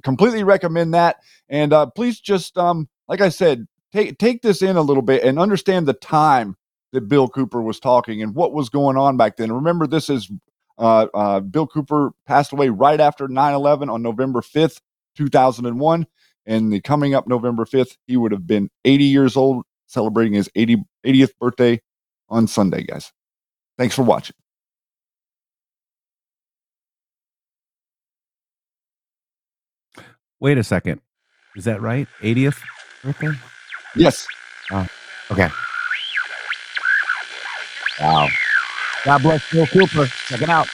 completely 0.03 0.43
recommend 0.43 0.93
that. 0.93 1.17
And 1.49 1.73
uh, 1.73 1.87
please 1.87 2.19
just 2.19 2.57
um 2.57 2.89
like 3.07 3.21
i 3.21 3.29
said 3.29 3.67
take 3.93 4.17
take 4.17 4.41
this 4.41 4.61
in 4.61 4.75
a 4.75 4.81
little 4.81 5.03
bit 5.03 5.23
and 5.23 5.39
understand 5.39 5.87
the 5.87 5.93
time 5.93 6.55
that 6.91 7.07
bill 7.07 7.27
cooper 7.27 7.61
was 7.61 7.79
talking 7.79 8.21
and 8.21 8.35
what 8.35 8.53
was 8.53 8.69
going 8.69 8.97
on 8.97 9.17
back 9.17 9.37
then. 9.37 9.51
Remember 9.51 9.85
this 9.85 10.09
is 10.09 10.29
uh, 10.77 11.07
uh, 11.13 11.39
bill 11.39 11.67
cooper 11.67 12.11
passed 12.25 12.51
away 12.51 12.69
right 12.69 12.99
after 12.99 13.27
9-11 13.27 13.89
on 13.89 14.01
november 14.01 14.41
5th 14.41 14.81
2001 15.15 16.05
and 16.45 16.73
the 16.73 16.81
coming 16.81 17.15
up 17.15 17.27
november 17.27 17.63
5th 17.63 17.95
he 18.07 18.17
would 18.17 18.33
have 18.33 18.45
been 18.45 18.69
80 18.83 19.05
years 19.05 19.37
old 19.37 19.63
celebrating 19.87 20.33
his 20.33 20.49
80, 20.55 20.83
80th 21.05 21.31
birthday 21.39 21.81
on 22.27 22.47
sunday 22.47 22.83
guys 22.83 23.13
Thanks 23.77 23.95
for 23.95 24.03
watching. 24.03 24.35
Wait 30.39 30.57
a 30.57 30.63
second, 30.63 31.01
is 31.55 31.65
that 31.65 31.81
right? 31.81 32.07
80th 32.21 32.61
birthday? 33.03 33.31
Yes. 33.95 34.27
Okay. 35.31 35.49
Wow. 37.99 38.27
God 39.05 39.21
bless 39.21 39.51
Bill 39.51 39.65
Cooper. 39.67 40.05
Check 40.27 40.41
it 40.41 40.49
out. 40.49 40.67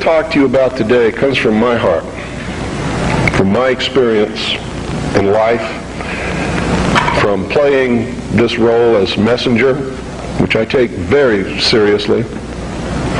Talk 0.00 0.30
to 0.32 0.38
you 0.38 0.46
about 0.46 0.78
today 0.78 1.12
comes 1.12 1.36
from 1.36 1.60
my 1.60 1.76
heart, 1.76 2.04
from 3.36 3.52
my 3.52 3.68
experience 3.68 4.54
in 5.16 5.30
life, 5.30 5.60
from 7.20 7.46
playing 7.50 8.16
this 8.30 8.56
role 8.56 8.96
as 8.96 9.18
messenger, 9.18 9.74
which 10.40 10.56
I 10.56 10.64
take 10.64 10.90
very 10.90 11.60
seriously, 11.60 12.22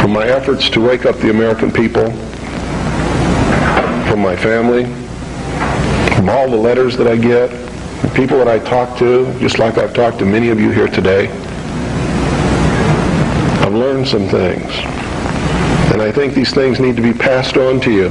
from 0.00 0.10
my 0.10 0.26
efforts 0.26 0.70
to 0.70 0.80
wake 0.80 1.04
up 1.04 1.16
the 1.18 1.28
American 1.28 1.70
people, 1.70 2.10
from 4.08 4.20
my 4.20 4.34
family, 4.34 4.84
from 6.16 6.30
all 6.30 6.48
the 6.48 6.56
letters 6.56 6.96
that 6.96 7.06
I 7.06 7.16
get, 7.16 7.50
the 8.00 8.10
people 8.14 8.38
that 8.38 8.48
I 8.48 8.58
talk 8.58 8.96
to, 9.00 9.38
just 9.38 9.58
like 9.58 9.76
I've 9.76 9.92
talked 9.92 10.18
to 10.20 10.24
many 10.24 10.48
of 10.48 10.58
you 10.58 10.70
here 10.70 10.88
today. 10.88 11.28
I've 13.60 13.74
learned 13.74 14.08
some 14.08 14.28
things. 14.28 15.09
I 16.10 16.12
think 16.12 16.34
these 16.34 16.52
things 16.52 16.80
need 16.80 16.96
to 16.96 17.02
be 17.02 17.12
passed 17.12 17.56
on 17.56 17.80
to 17.82 17.92
you. 17.92 18.06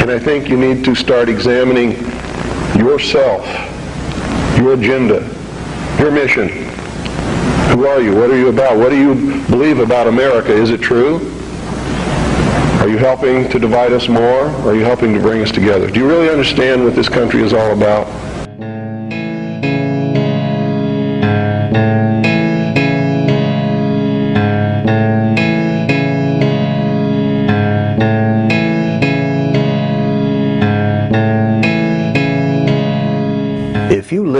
And 0.00 0.10
I 0.10 0.18
think 0.18 0.48
you 0.48 0.56
need 0.56 0.82
to 0.86 0.94
start 0.94 1.28
examining 1.28 1.90
yourself, 2.78 3.44
your 4.56 4.72
agenda, 4.72 5.20
your 5.98 6.10
mission, 6.10 6.48
Who 7.68 7.86
are 7.86 8.00
you? 8.00 8.16
What 8.16 8.30
are 8.30 8.38
you 8.38 8.48
about? 8.48 8.78
What 8.78 8.88
do 8.88 8.96
you 8.96 9.42
believe 9.50 9.78
about 9.78 10.06
America? 10.06 10.54
Is 10.54 10.70
it 10.70 10.80
true? 10.80 11.16
Are 12.80 12.88
you 12.88 12.96
helping 12.96 13.46
to 13.50 13.58
divide 13.58 13.92
us 13.92 14.08
more? 14.08 14.48
Or 14.62 14.70
are 14.70 14.74
you 14.74 14.84
helping 14.84 15.12
to 15.12 15.20
bring 15.20 15.42
us 15.42 15.50
together? 15.50 15.90
Do 15.90 16.00
you 16.00 16.08
really 16.08 16.30
understand 16.30 16.82
what 16.82 16.94
this 16.94 17.10
country 17.10 17.42
is 17.42 17.52
all 17.52 17.72
about? 17.72 18.06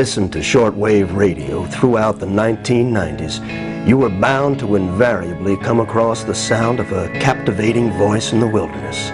Listened 0.04 0.30
to 0.34 0.40
shortwave 0.40 1.16
radio 1.16 1.64
throughout 1.64 2.18
the 2.18 2.26
1990s, 2.26 3.88
you 3.88 3.96
were 3.96 4.10
bound 4.10 4.58
to 4.58 4.76
invariably 4.76 5.56
come 5.56 5.80
across 5.80 6.24
the 6.24 6.34
sound 6.34 6.78
of 6.78 6.92
a 6.92 7.08
captivating 7.20 7.90
voice 7.92 8.34
in 8.34 8.38
the 8.38 8.46
wilderness. 8.46 9.08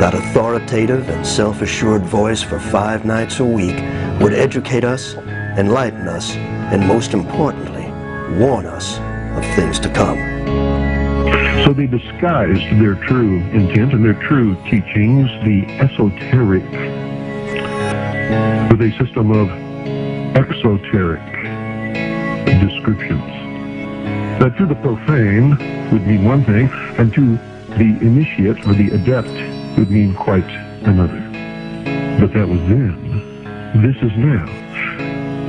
That 0.00 0.14
authoritative 0.14 1.06
and 1.10 1.26
self-assured 1.26 2.04
voice 2.04 2.40
for 2.40 2.58
five 2.58 3.04
nights 3.04 3.40
a 3.40 3.44
week 3.44 3.76
would 4.22 4.32
educate 4.32 4.84
us, 4.84 5.12
enlighten 5.58 6.08
us, 6.08 6.30
and 6.34 6.88
most 6.88 7.12
importantly, 7.12 7.84
warn 8.38 8.64
us 8.64 8.96
of 9.36 9.44
things 9.54 9.78
to 9.80 9.90
come. 9.90 10.16
So 11.66 11.74
they 11.74 11.86
disguised 11.86 12.80
their 12.80 12.94
true 12.94 13.36
intent 13.52 13.92
and 13.92 14.02
their 14.02 14.18
true 14.26 14.56
teachings, 14.70 15.28
the 15.44 15.66
esoteric, 15.78 16.64
with 18.70 18.80
a 18.80 18.96
system 18.98 19.30
of 19.30 19.61
exoteric 20.34 21.20
descriptions. 22.60 23.20
That 24.40 24.56
to 24.58 24.66
the 24.66 24.74
profane 24.76 25.50
would 25.90 26.06
mean 26.06 26.24
one 26.24 26.44
thing, 26.44 26.68
and 26.98 27.12
to 27.14 27.36
the 27.76 27.98
initiate 28.00 28.66
or 28.66 28.74
the 28.74 28.90
adept 28.90 29.28
would 29.78 29.90
mean 29.90 30.14
quite 30.14 30.48
another. 30.84 31.20
But 32.20 32.32
that 32.34 32.48
was 32.48 32.60
then. 32.68 33.82
This 33.82 33.96
is 34.02 34.12
now. 34.16 34.46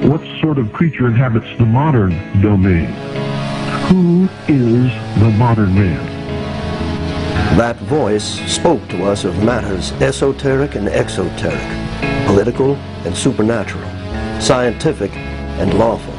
What 0.08 0.22
sort 0.42 0.58
of 0.58 0.74
creature 0.74 1.08
inhabits 1.08 1.48
the 1.58 1.66
modern 1.66 2.12
domain? 2.42 2.92
Who 3.88 4.30
is 4.48 4.92
the 5.20 5.34
modern 5.38 5.74
man? 5.76 6.14
That 7.58 7.78
voice 7.78 8.40
spoke 8.52 8.88
to 8.90 9.06
us 9.06 9.26
of 9.26 9.44
matters 9.44 9.92
esoteric 10.02 10.76
and 10.76 10.88
exoteric, 10.88 12.26
political 12.26 12.76
and 13.06 13.16
supernatural, 13.16 13.90
scientific 14.44 15.16
and 15.16 15.74
lawful. 15.76 16.14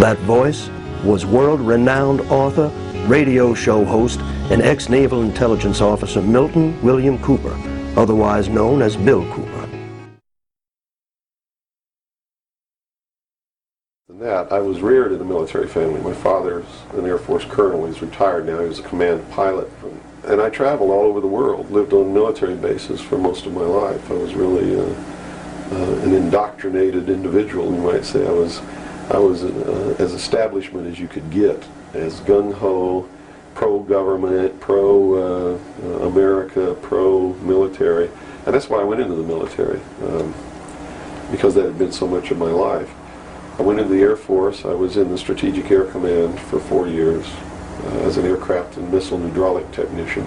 That 0.00 0.16
voice 0.20 0.70
was 1.04 1.26
world-renowned 1.26 2.22
author, 2.22 2.68
radio 3.06 3.52
show 3.52 3.84
host, 3.84 4.20
and 4.50 4.62
ex-naval 4.62 5.22
intelligence 5.22 5.82
officer 5.82 6.22
Milton 6.22 6.80
William 6.82 7.18
Cooper, 7.18 7.54
otherwise 7.98 8.48
known 8.48 8.80
as 8.80 8.96
Bill 8.96 9.30
Cooper. 9.34 9.68
than 14.08 14.18
that. 14.20 14.50
I 14.50 14.58
was 14.58 14.80
reared 14.80 15.12
in 15.12 15.20
a 15.20 15.24
military 15.24 15.68
family. 15.68 16.00
My 16.00 16.14
father's 16.14 16.64
an 16.94 17.04
Air 17.04 17.18
Force 17.18 17.44
colonel. 17.44 17.86
He's 17.86 18.00
retired 18.00 18.46
now. 18.46 18.60
He 18.60 18.68
was 18.68 18.78
a 18.78 18.82
command 18.82 19.30
pilot. 19.30 19.70
And 20.24 20.40
I 20.40 20.48
traveled 20.48 20.90
all 20.90 21.04
over 21.04 21.20
the 21.20 21.26
world, 21.26 21.70
lived 21.70 21.92
on 21.92 22.14
military 22.14 22.54
bases 22.54 23.00
for 23.02 23.18
most 23.18 23.44
of 23.44 23.52
my 23.52 23.60
life. 23.60 24.10
I 24.10 24.14
was 24.14 24.34
really 24.34 24.80
uh, 24.80 24.94
uh, 25.72 26.00
an 26.00 26.14
indoctrinated 26.14 27.08
individual, 27.08 27.74
you 27.74 27.80
might 27.80 28.04
say. 28.04 28.26
I 28.26 28.30
was, 28.30 28.60
I 29.10 29.18
was 29.18 29.44
uh, 29.44 29.96
as 29.98 30.14
establishment 30.14 30.86
as 30.86 30.98
you 30.98 31.08
could 31.08 31.30
get, 31.30 31.62
as 31.94 32.20
gung-ho, 32.20 33.08
pro-government, 33.54 34.60
pro-America, 34.60 36.76
pro-military. 36.80 38.08
And 38.46 38.54
that's 38.54 38.70
why 38.70 38.80
I 38.80 38.84
went 38.84 39.00
into 39.00 39.14
the 39.14 39.24
military, 39.24 39.80
um, 40.04 40.34
because 41.30 41.54
that 41.56 41.64
had 41.64 41.78
been 41.78 41.92
so 41.92 42.06
much 42.06 42.30
of 42.30 42.38
my 42.38 42.50
life. 42.50 42.90
I 43.58 43.62
went 43.62 43.80
into 43.80 43.92
the 43.92 44.00
Air 44.00 44.16
Force. 44.16 44.64
I 44.64 44.74
was 44.74 44.96
in 44.96 45.10
the 45.10 45.18
Strategic 45.18 45.68
Air 45.70 45.86
Command 45.86 46.38
for 46.38 46.60
four 46.60 46.86
years 46.86 47.26
uh, 47.84 48.06
as 48.06 48.16
an 48.16 48.24
aircraft 48.24 48.76
and 48.76 48.88
missile 48.92 49.18
hydraulic 49.18 49.68
technician. 49.72 50.24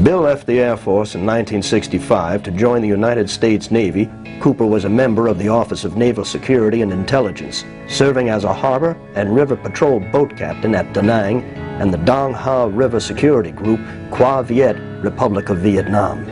Bill 0.00 0.22
left 0.22 0.46
the 0.46 0.58
Air 0.58 0.78
Force 0.78 1.14
in 1.14 1.20
1965 1.20 2.42
to 2.44 2.50
join 2.50 2.80
the 2.80 2.88
United 2.88 3.28
States 3.28 3.70
Navy. 3.70 4.10
Cooper 4.40 4.64
was 4.64 4.86
a 4.86 4.88
member 4.88 5.28
of 5.28 5.38
the 5.38 5.48
Office 5.48 5.84
of 5.84 5.98
Naval 5.98 6.24
Security 6.24 6.80
and 6.80 6.90
Intelligence, 6.90 7.62
serving 7.88 8.30
as 8.30 8.44
a 8.44 8.54
harbor 8.54 8.96
and 9.14 9.36
river 9.36 9.54
patrol 9.54 10.00
boat 10.00 10.34
captain 10.34 10.74
at 10.74 10.94
Da 10.94 11.02
Nang 11.02 11.42
and 11.78 11.92
the 11.92 11.98
Dong 11.98 12.32
Ha 12.32 12.64
River 12.64 13.00
Security 13.00 13.52
Group, 13.52 13.80
Cua 14.10 14.42
Viet, 14.42 14.78
Republic 15.04 15.50
of 15.50 15.58
Vietnam. 15.58 16.24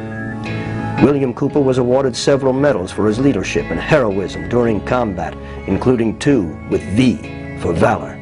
William 1.05 1.35
Cooper 1.35 1.61
was 1.61 1.77
awarded 1.77 2.17
several 2.17 2.55
medals 2.55 2.91
for 2.91 3.07
his 3.07 3.19
leadership 3.19 3.67
and 3.71 3.79
heroism 3.79 4.49
during 4.49 4.83
combat, 4.87 5.35
including 5.69 6.19
two 6.19 6.59
with 6.71 6.83
V 6.97 7.59
for 7.61 7.75
valor. 7.75 8.17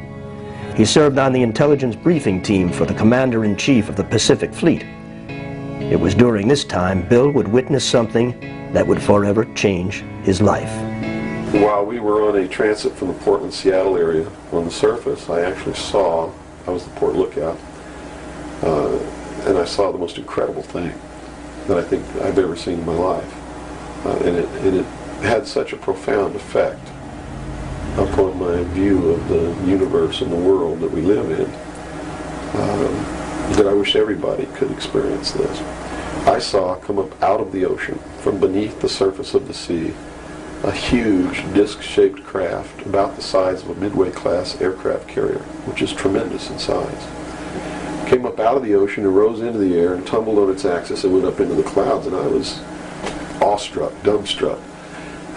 He 0.75 0.83
served 0.83 1.17
on 1.17 1.31
the 1.31 1.43
intelligence 1.43 1.95
briefing 1.95 2.43
team 2.43 2.69
for 2.69 2.85
the 2.85 2.93
Commander-in-Chief 2.93 3.87
of 3.87 3.95
the 3.95 4.03
Pacific 4.03 4.53
Fleet. 4.53 4.85
It 5.79 5.99
was 5.99 6.13
during 6.13 6.47
this 6.47 6.65
time 6.65 7.07
Bill 7.07 7.31
would 7.31 7.47
witness 7.47 7.83
something 7.83 8.37
that 8.73 8.85
would 8.85 9.01
forever 9.01 9.45
change 9.55 10.01
his 10.23 10.41
life. 10.41 10.69
While 11.53 11.85
we 11.85 11.99
were 11.99 12.27
on 12.29 12.35
a 12.35 12.47
transit 12.47 12.93
from 12.93 13.07
the 13.07 13.13
Portland-Seattle 13.15 13.97
area 13.97 14.29
on 14.51 14.65
the 14.65 14.71
surface, 14.71 15.29
I 15.29 15.41
actually 15.41 15.75
saw, 15.75 16.31
I 16.67 16.71
was 16.71 16.83
the 16.83 16.91
port 16.91 17.15
lookout, 17.15 17.57
uh, 18.61 18.99
and 19.47 19.57
I 19.57 19.65
saw 19.65 19.91
the 19.91 19.97
most 19.97 20.17
incredible 20.17 20.61
thing 20.61 20.93
that 21.67 21.77
I 21.77 21.81
think 21.81 22.05
I've 22.17 22.37
ever 22.37 22.55
seen 22.55 22.79
in 22.79 22.85
my 22.85 22.93
life. 22.93 24.05
Uh, 24.05 24.17
and, 24.25 24.37
it, 24.37 24.49
and 24.65 24.77
it 24.77 24.85
had 25.23 25.47
such 25.47 25.73
a 25.73 25.77
profound 25.77 26.35
effect 26.35 26.87
upon 27.97 28.37
my 28.37 28.63
view 28.73 29.11
of 29.11 29.27
the 29.29 29.55
universe 29.65 30.21
and 30.21 30.31
the 30.31 30.35
world 30.35 30.81
that 30.81 30.91
we 30.91 31.01
live 31.01 31.31
in 31.31 31.45
um, 32.59 33.18
that 33.55 33.67
I 33.67 33.73
wish 33.73 33.95
everybody 33.95 34.45
could 34.55 34.71
experience 34.71 35.31
this. 35.31 35.59
I 36.27 36.39
saw 36.39 36.75
come 36.75 36.99
up 36.99 37.21
out 37.21 37.41
of 37.41 37.51
the 37.51 37.65
ocean, 37.65 37.99
from 38.19 38.39
beneath 38.39 38.81
the 38.81 38.89
surface 38.89 39.33
of 39.33 39.47
the 39.47 39.53
sea, 39.53 39.93
a 40.63 40.71
huge 40.71 41.41
disc-shaped 41.53 42.23
craft 42.23 42.85
about 42.85 43.15
the 43.15 43.21
size 43.21 43.61
of 43.63 43.69
a 43.69 43.75
midway-class 43.75 44.59
aircraft 44.61 45.07
carrier, 45.07 45.39
which 45.65 45.81
is 45.81 45.93
tremendous 45.93 46.49
in 46.49 46.59
size 46.59 47.07
came 48.09 48.25
up 48.25 48.39
out 48.39 48.57
of 48.57 48.63
the 48.63 48.73
ocean 48.73 49.05
and 49.05 49.15
rose 49.15 49.41
into 49.41 49.59
the 49.59 49.77
air 49.77 49.93
and 49.93 50.05
tumbled 50.07 50.39
on 50.39 50.49
its 50.49 50.65
axis 50.65 51.03
and 51.03 51.13
went 51.13 51.25
up 51.25 51.39
into 51.39 51.53
the 51.53 51.63
clouds. 51.63 52.07
And 52.07 52.15
I 52.15 52.25
was 52.25 52.59
awestruck, 53.39 53.93
dumbstruck. 54.01 54.59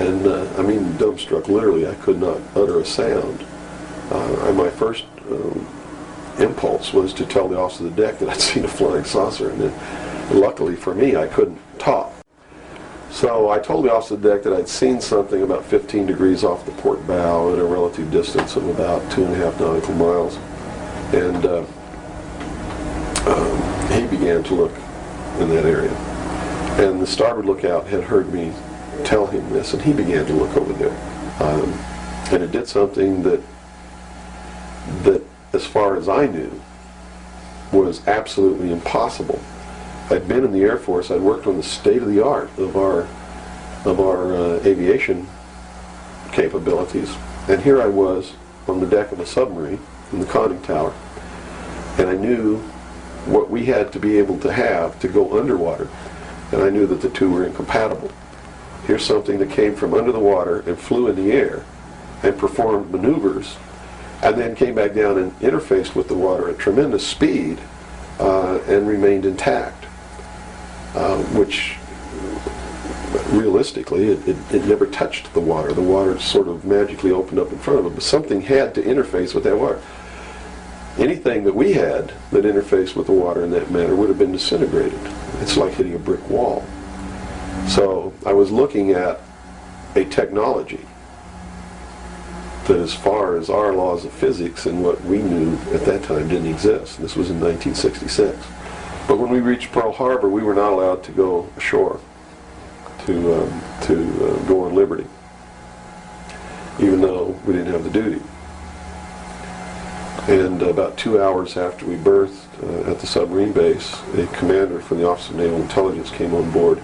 And 0.00 0.26
uh, 0.26 0.50
I 0.56 0.62
mean 0.62 0.94
dumbstruck, 0.94 1.48
literally. 1.48 1.86
I 1.86 1.94
could 1.96 2.18
not 2.18 2.40
utter 2.56 2.80
a 2.80 2.84
sound. 2.84 3.44
Uh, 4.10 4.52
my 4.54 4.70
first 4.70 5.04
um, 5.30 5.68
impulse 6.38 6.92
was 6.92 7.12
to 7.14 7.26
tell 7.26 7.48
the 7.48 7.58
officer 7.58 7.86
of 7.86 7.94
the 7.94 8.02
deck 8.02 8.18
that 8.18 8.28
I'd 8.28 8.40
seen 8.40 8.64
a 8.64 8.68
flying 8.68 9.04
saucer. 9.04 9.50
And 9.50 9.60
then, 9.60 10.40
luckily 10.40 10.76
for 10.76 10.94
me, 10.94 11.16
I 11.16 11.26
couldn't 11.26 11.58
talk. 11.78 12.12
So 13.10 13.50
I 13.50 13.58
told 13.58 13.84
the 13.84 13.92
officer 13.92 14.14
of 14.14 14.22
the 14.22 14.32
deck 14.32 14.42
that 14.44 14.54
I'd 14.54 14.68
seen 14.68 15.00
something 15.00 15.42
about 15.42 15.66
15 15.66 16.06
degrees 16.06 16.44
off 16.44 16.64
the 16.64 16.72
port 16.72 17.06
bow 17.06 17.52
at 17.52 17.58
a 17.58 17.64
relative 17.64 18.10
distance 18.10 18.56
of 18.56 18.66
about 18.68 19.10
two 19.12 19.24
and 19.24 19.34
a 19.34 19.36
half 19.36 19.60
nautical 19.60 19.94
miles. 19.94 20.36
And 21.12 21.44
uh, 21.44 21.64
um, 23.26 23.90
he 23.92 24.06
began 24.06 24.42
to 24.44 24.54
look 24.54 24.72
in 25.38 25.50
that 25.50 25.66
area. 25.66 25.92
And 26.80 27.02
the 27.02 27.06
starboard 27.06 27.44
lookout 27.44 27.86
had 27.86 28.02
heard 28.02 28.32
me 28.32 28.50
tell 29.04 29.26
him 29.26 29.48
this, 29.50 29.74
and 29.74 29.82
he 29.82 29.92
began 29.92 30.24
to 30.26 30.32
look 30.32 30.56
over 30.56 30.72
there. 30.72 30.96
Um, 31.42 31.70
and 32.32 32.42
it 32.42 32.50
did 32.50 32.66
something 32.66 33.22
that, 33.24 33.42
that, 35.02 35.22
as 35.52 35.66
far 35.66 35.96
as 35.96 36.08
I 36.08 36.26
knew, 36.26 36.60
was 37.72 38.06
absolutely 38.06 38.70
impossible. 38.70 39.40
I'd 40.10 40.28
been 40.28 40.44
in 40.44 40.52
the 40.52 40.62
Air 40.62 40.78
Force. 40.78 41.10
I'd 41.10 41.20
worked 41.20 41.46
on 41.46 41.56
the 41.56 41.62
state 41.62 42.02
of 42.02 42.08
the 42.08 42.24
art 42.24 42.50
of 42.58 42.76
our 42.76 43.08
of 43.84 43.98
our 43.98 44.32
uh, 44.34 44.60
aviation 44.64 45.26
capabilities, 46.30 47.16
and 47.48 47.60
here 47.60 47.82
I 47.82 47.86
was 47.86 48.34
on 48.68 48.80
the 48.80 48.86
deck 48.86 49.10
of 49.10 49.18
a 49.18 49.26
submarine 49.26 49.80
in 50.12 50.20
the 50.20 50.26
conning 50.26 50.62
tower, 50.62 50.94
and 51.98 52.08
I 52.08 52.14
knew 52.14 52.58
what 53.26 53.50
we 53.50 53.64
had 53.64 53.92
to 53.92 53.98
be 53.98 54.18
able 54.18 54.38
to 54.40 54.52
have 54.52 54.98
to 55.00 55.08
go 55.08 55.38
underwater. 55.38 55.88
And 56.52 56.62
I 56.62 56.70
knew 56.70 56.86
that 56.86 57.00
the 57.00 57.08
two 57.10 57.30
were 57.30 57.44
incompatible. 57.44 58.10
Here's 58.86 59.04
something 59.04 59.38
that 59.38 59.50
came 59.50 59.74
from 59.74 59.94
under 59.94 60.12
the 60.12 60.20
water 60.20 60.60
and 60.60 60.78
flew 60.78 61.08
in 61.08 61.16
the 61.16 61.32
air 61.32 61.64
and 62.22 62.36
performed 62.36 62.90
maneuvers 62.90 63.56
and 64.22 64.36
then 64.36 64.54
came 64.54 64.74
back 64.74 64.94
down 64.94 65.18
and 65.18 65.38
interfaced 65.40 65.94
with 65.94 66.08
the 66.08 66.14
water 66.14 66.48
at 66.48 66.58
tremendous 66.58 67.06
speed 67.06 67.58
uh, 68.20 68.60
and 68.68 68.86
remained 68.86 69.26
intact, 69.26 69.84
uh, 70.94 71.18
which 71.34 71.76
realistically, 73.30 74.08
it, 74.08 74.28
it, 74.28 74.36
it 74.54 74.64
never 74.66 74.86
touched 74.86 75.32
the 75.34 75.40
water. 75.40 75.72
The 75.72 75.82
water 75.82 76.18
sort 76.18 76.48
of 76.48 76.64
magically 76.64 77.10
opened 77.10 77.40
up 77.40 77.50
in 77.50 77.58
front 77.58 77.80
of 77.80 77.86
it, 77.86 77.94
but 77.94 78.02
something 78.02 78.40
had 78.40 78.74
to 78.76 78.82
interface 78.82 79.34
with 79.34 79.44
that 79.44 79.56
water. 79.56 79.80
Anything 80.98 81.44
that 81.44 81.54
we 81.54 81.72
had 81.72 82.12
that 82.30 82.44
interfaced 82.44 82.94
with 82.94 83.06
the 83.06 83.12
water 83.12 83.42
in 83.42 83.50
that 83.50 83.70
manner 83.70 83.94
would 83.94 84.08
have 84.08 84.18
been 84.18 84.32
disintegrated. 84.32 85.00
It's 85.40 85.56
like 85.56 85.72
hitting 85.72 85.94
a 85.94 85.98
brick 85.98 86.28
wall. 86.28 86.64
So 87.66 88.12
I 88.26 88.32
was 88.32 88.50
looking 88.50 88.92
at 88.92 89.20
a 89.94 90.04
technology 90.04 90.86
that 92.66 92.78
as 92.78 92.94
far 92.94 93.36
as 93.36 93.50
our 93.50 93.72
laws 93.72 94.04
of 94.04 94.12
physics 94.12 94.66
and 94.66 94.82
what 94.82 95.00
we 95.04 95.18
knew 95.18 95.56
at 95.72 95.84
that 95.84 96.02
time 96.04 96.28
didn't 96.28 96.46
exist. 96.46 97.00
This 97.00 97.16
was 97.16 97.30
in 97.30 97.40
1966. 97.40 98.38
But 99.08 99.18
when 99.18 99.30
we 99.30 99.40
reached 99.40 99.72
Pearl 99.72 99.92
Harbor, 99.92 100.28
we 100.28 100.42
were 100.42 100.54
not 100.54 100.72
allowed 100.72 101.02
to 101.04 101.12
go 101.12 101.48
ashore 101.56 102.00
to, 103.06 103.42
um, 103.42 103.62
to 103.82 104.28
uh, 104.28 104.42
go 104.46 104.64
on 104.64 104.74
liberty, 104.74 105.06
even 106.78 107.00
though 107.00 107.38
we 107.44 107.54
didn't 107.54 107.72
have 107.72 107.84
the 107.84 107.90
duty. 107.90 108.22
And 110.28 110.62
about 110.62 110.96
two 110.96 111.20
hours 111.20 111.56
after 111.56 111.84
we 111.84 111.96
berthed 111.96 112.46
uh, 112.62 112.90
at 112.90 113.00
the 113.00 113.08
submarine 113.08 113.52
base, 113.52 114.00
a 114.14 114.26
commander 114.28 114.80
from 114.80 114.98
the 114.98 115.08
Office 115.08 115.30
of 115.30 115.36
Naval 115.36 115.60
Intelligence 115.60 116.10
came 116.10 116.32
on 116.32 116.48
board 116.52 116.78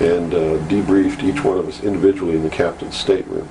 and 0.00 0.32
uh, 0.32 0.56
debriefed 0.68 1.22
each 1.22 1.44
one 1.44 1.58
of 1.58 1.68
us 1.68 1.82
individually 1.82 2.34
in 2.34 2.42
the 2.42 2.50
captain's 2.50 2.96
stateroom. 2.96 3.46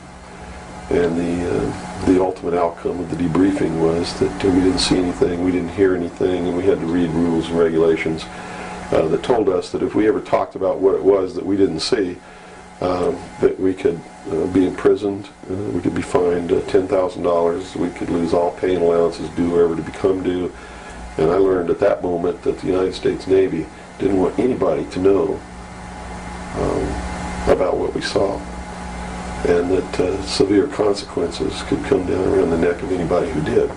And 0.89 1.17
the, 1.17 1.49
uh, 1.49 2.05
the 2.05 2.21
ultimate 2.21 2.53
outcome 2.53 2.99
of 2.99 3.09
the 3.09 3.23
debriefing 3.23 3.79
was 3.79 4.19
that 4.19 4.43
we 4.43 4.59
didn't 4.61 4.79
see 4.79 4.97
anything, 4.97 5.43
we 5.43 5.51
didn't 5.51 5.69
hear 5.69 5.95
anything, 5.95 6.47
and 6.47 6.57
we 6.57 6.63
had 6.63 6.79
to 6.79 6.85
read 6.85 7.09
rules 7.11 7.47
and 7.49 7.57
regulations 7.57 8.25
uh, 8.91 9.07
that 9.07 9.23
told 9.23 9.47
us 9.47 9.71
that 9.71 9.81
if 9.81 9.95
we 9.95 10.07
ever 10.07 10.19
talked 10.19 10.55
about 10.55 10.79
what 10.79 10.95
it 10.95 11.03
was 11.03 11.33
that 11.35 11.45
we 11.45 11.55
didn't 11.55 11.79
see, 11.79 12.17
um, 12.81 13.17
that 13.39 13.57
we 13.57 13.73
could 13.73 14.01
uh, 14.31 14.47
be 14.47 14.67
imprisoned, 14.67 15.29
uh, 15.49 15.53
we 15.53 15.79
could 15.81 15.95
be 15.95 16.01
fined 16.01 16.51
uh, 16.51 16.59
$10,000, 16.61 17.75
we 17.77 17.89
could 17.91 18.09
lose 18.09 18.33
all 18.33 18.51
pay 18.51 18.75
and 18.75 18.83
allowances 18.83 19.29
due 19.29 19.63
ever 19.63 19.75
to 19.75 19.81
become 19.81 20.23
due. 20.23 20.51
And 21.17 21.29
I 21.29 21.35
learned 21.35 21.69
at 21.69 21.79
that 21.79 22.01
moment 22.03 22.41
that 22.41 22.59
the 22.59 22.67
United 22.67 22.95
States 22.95 23.27
Navy 23.27 23.65
didn't 23.99 24.17
want 24.17 24.37
anybody 24.39 24.85
to 24.85 24.99
know 24.99 25.39
um, 26.55 27.49
about 27.49 27.77
what 27.77 27.93
we 27.93 28.01
saw 28.01 28.41
and 29.45 29.71
that 29.71 29.99
uh, 29.99 30.21
severe 30.23 30.67
consequences 30.67 31.63
could 31.63 31.83
come 31.85 32.05
down 32.05 32.27
around 32.27 32.49
the 32.49 32.57
neck 32.57 32.81
of 32.81 32.91
anybody 32.91 33.29
who 33.31 33.41
did. 33.41 33.71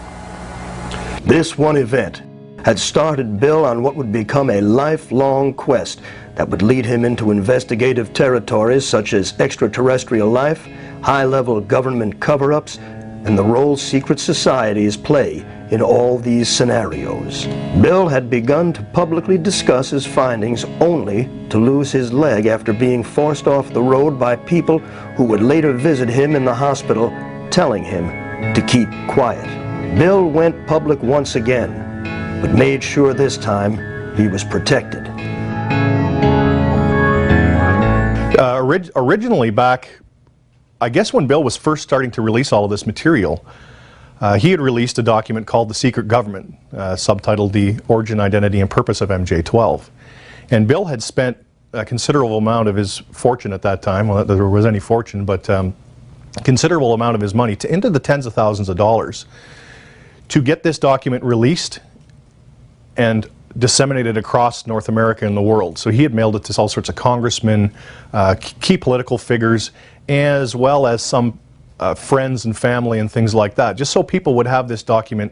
This 1.25 1.57
one 1.57 1.77
event 1.77 2.23
had 2.65 2.79
started 2.79 3.41
Bill 3.41 3.65
on 3.65 3.83
what 3.83 3.95
would 3.97 4.13
become 4.13 4.51
a 4.51 4.61
lifelong 4.61 5.55
quest 5.55 6.01
that 6.35 6.49
would 6.49 6.63
lead 6.63 6.85
him 6.85 7.05
into 7.05 7.31
investigative 7.31 8.13
territories 8.13 8.87
such 8.87 9.13
as 9.13 9.39
extraterrestrial 9.41 10.29
life, 10.29 10.67
high-level 11.03 11.61
government 11.63 12.21
cover-ups, 12.21 12.79
and 13.25 13.39
the 13.39 13.45
role 13.45 13.77
secret 13.77 14.19
societies 14.19 14.97
play 14.97 15.45
in 15.75 15.83
all 15.83 16.19
these 16.19 16.49
scenarios. 16.49 17.47
Bill 17.83 18.07
had 18.07 18.31
begun 18.31 18.73
to 18.73 18.83
publicly 18.93 19.37
discuss 19.37 19.91
his 19.91 20.07
findings 20.07 20.65
only 20.81 21.29
to 21.49 21.59
lose 21.59 21.91
his 21.91 22.13
leg 22.13 22.47
after 22.47 22.73
being 22.73 23.03
forced 23.03 23.49
off 23.49 23.73
the 23.73 23.83
road 23.83 24.17
by 24.17 24.37
people 24.37 24.79
who 25.17 25.25
would 25.25 25.43
later 25.43 25.73
visit 25.73 26.09
him 26.09 26.37
in 26.37 26.45
the 26.45 26.55
hospital 26.55 27.11
telling 27.51 27.83
him 27.83 28.07
to 28.55 28.63
keep 28.69 28.89
quiet. 29.09 29.49
Bill 29.99 30.25
went 30.25 30.65
public 30.69 31.03
once 31.03 31.35
again, 31.35 31.73
but 32.41 32.55
made 32.55 32.81
sure 32.81 33.13
this 33.13 33.37
time 33.37 33.75
he 34.17 34.29
was 34.29 34.45
protected. 34.45 35.09
Uh, 38.39 38.61
orig- 38.63 38.93
originally 38.95 39.51
back, 39.51 39.99
I 40.81 40.89
guess 40.89 41.13
when 41.13 41.27
Bill 41.27 41.43
was 41.43 41.57
first 41.57 41.83
starting 41.83 42.13
to 42.13 42.23
release 42.23 42.53
all 42.53 42.65
of 42.65 42.71
this 42.71 42.87
material, 42.87 43.45
uh, 44.21 44.39
he 44.39 44.51
had 44.51 44.61
released 44.61 44.99
a 44.99 45.03
document 45.03 45.47
called 45.47 45.69
The 45.69 45.75
Secret 45.75 46.09
Government, 46.09 46.55
uh, 46.73 46.95
subtitled 46.95 47.53
The 47.53 47.79
Origin, 47.89 48.21
Identity, 48.21 48.61
and 48.61 48.71
Purpose 48.71 49.01
of 49.01 49.09
MJ-12. 49.11 49.89
And 50.51 50.69
Bill 50.69 50.85
had 50.85 51.03
spent 51.03 51.37
a 51.73 51.85
considerable 51.85 52.39
amount 52.39 52.69
of 52.69 52.77
his 52.77 52.99
fortune 53.11 53.53
at 53.53 53.63
that 53.63 53.83
time, 53.83 54.09
well, 54.09 54.25
there 54.25 54.49
was 54.49 54.67
any 54.67 54.79
fortune, 54.79 55.25
but 55.25 55.51
um, 55.51 55.75
considerable 56.45 56.95
amount 56.95 57.17
of 57.17 57.21
his 57.21 57.35
money, 57.35 57.57
to, 57.57 57.73
into 57.73 57.91
the 57.91 57.99
tens 57.99 58.27
of 58.27 58.35
thousands 58.35 58.69
of 58.69 58.77
dollars, 58.77 59.27
to 60.29 60.41
get 60.41 60.63
this 60.63 60.79
document 60.79 61.25
released 61.25 61.81
and 62.97 63.29
disseminated 63.59 64.17
across 64.17 64.67
North 64.67 64.89
America 64.89 65.27
and 65.27 65.37
the 65.37 65.43
world. 65.43 65.79
So 65.79 65.91
he 65.91 66.03
had 66.03 66.15
mailed 66.15 66.37
it 66.37 66.45
to 66.45 66.61
all 66.61 66.69
sorts 66.69 66.89
of 66.89 66.95
congressmen, 66.95 67.73
uh, 68.13 68.37
key 68.39 68.77
political 68.77 69.19
figures, 69.19 69.71
as 70.09 70.57
well 70.57 70.87
as 70.87 71.03
some 71.03 71.39
uh, 71.85 71.95
friends 71.95 72.47
and 72.47 72.57
family 72.57 72.99
and 72.99 73.13
things 73.13 73.35
like 73.35 73.55
that, 73.57 73.77
just 73.77 73.93
so 73.93 74.03
people 74.03 74.35
would 74.37 74.47
have 74.47 74.69
this 74.69 74.83
document 74.83 75.31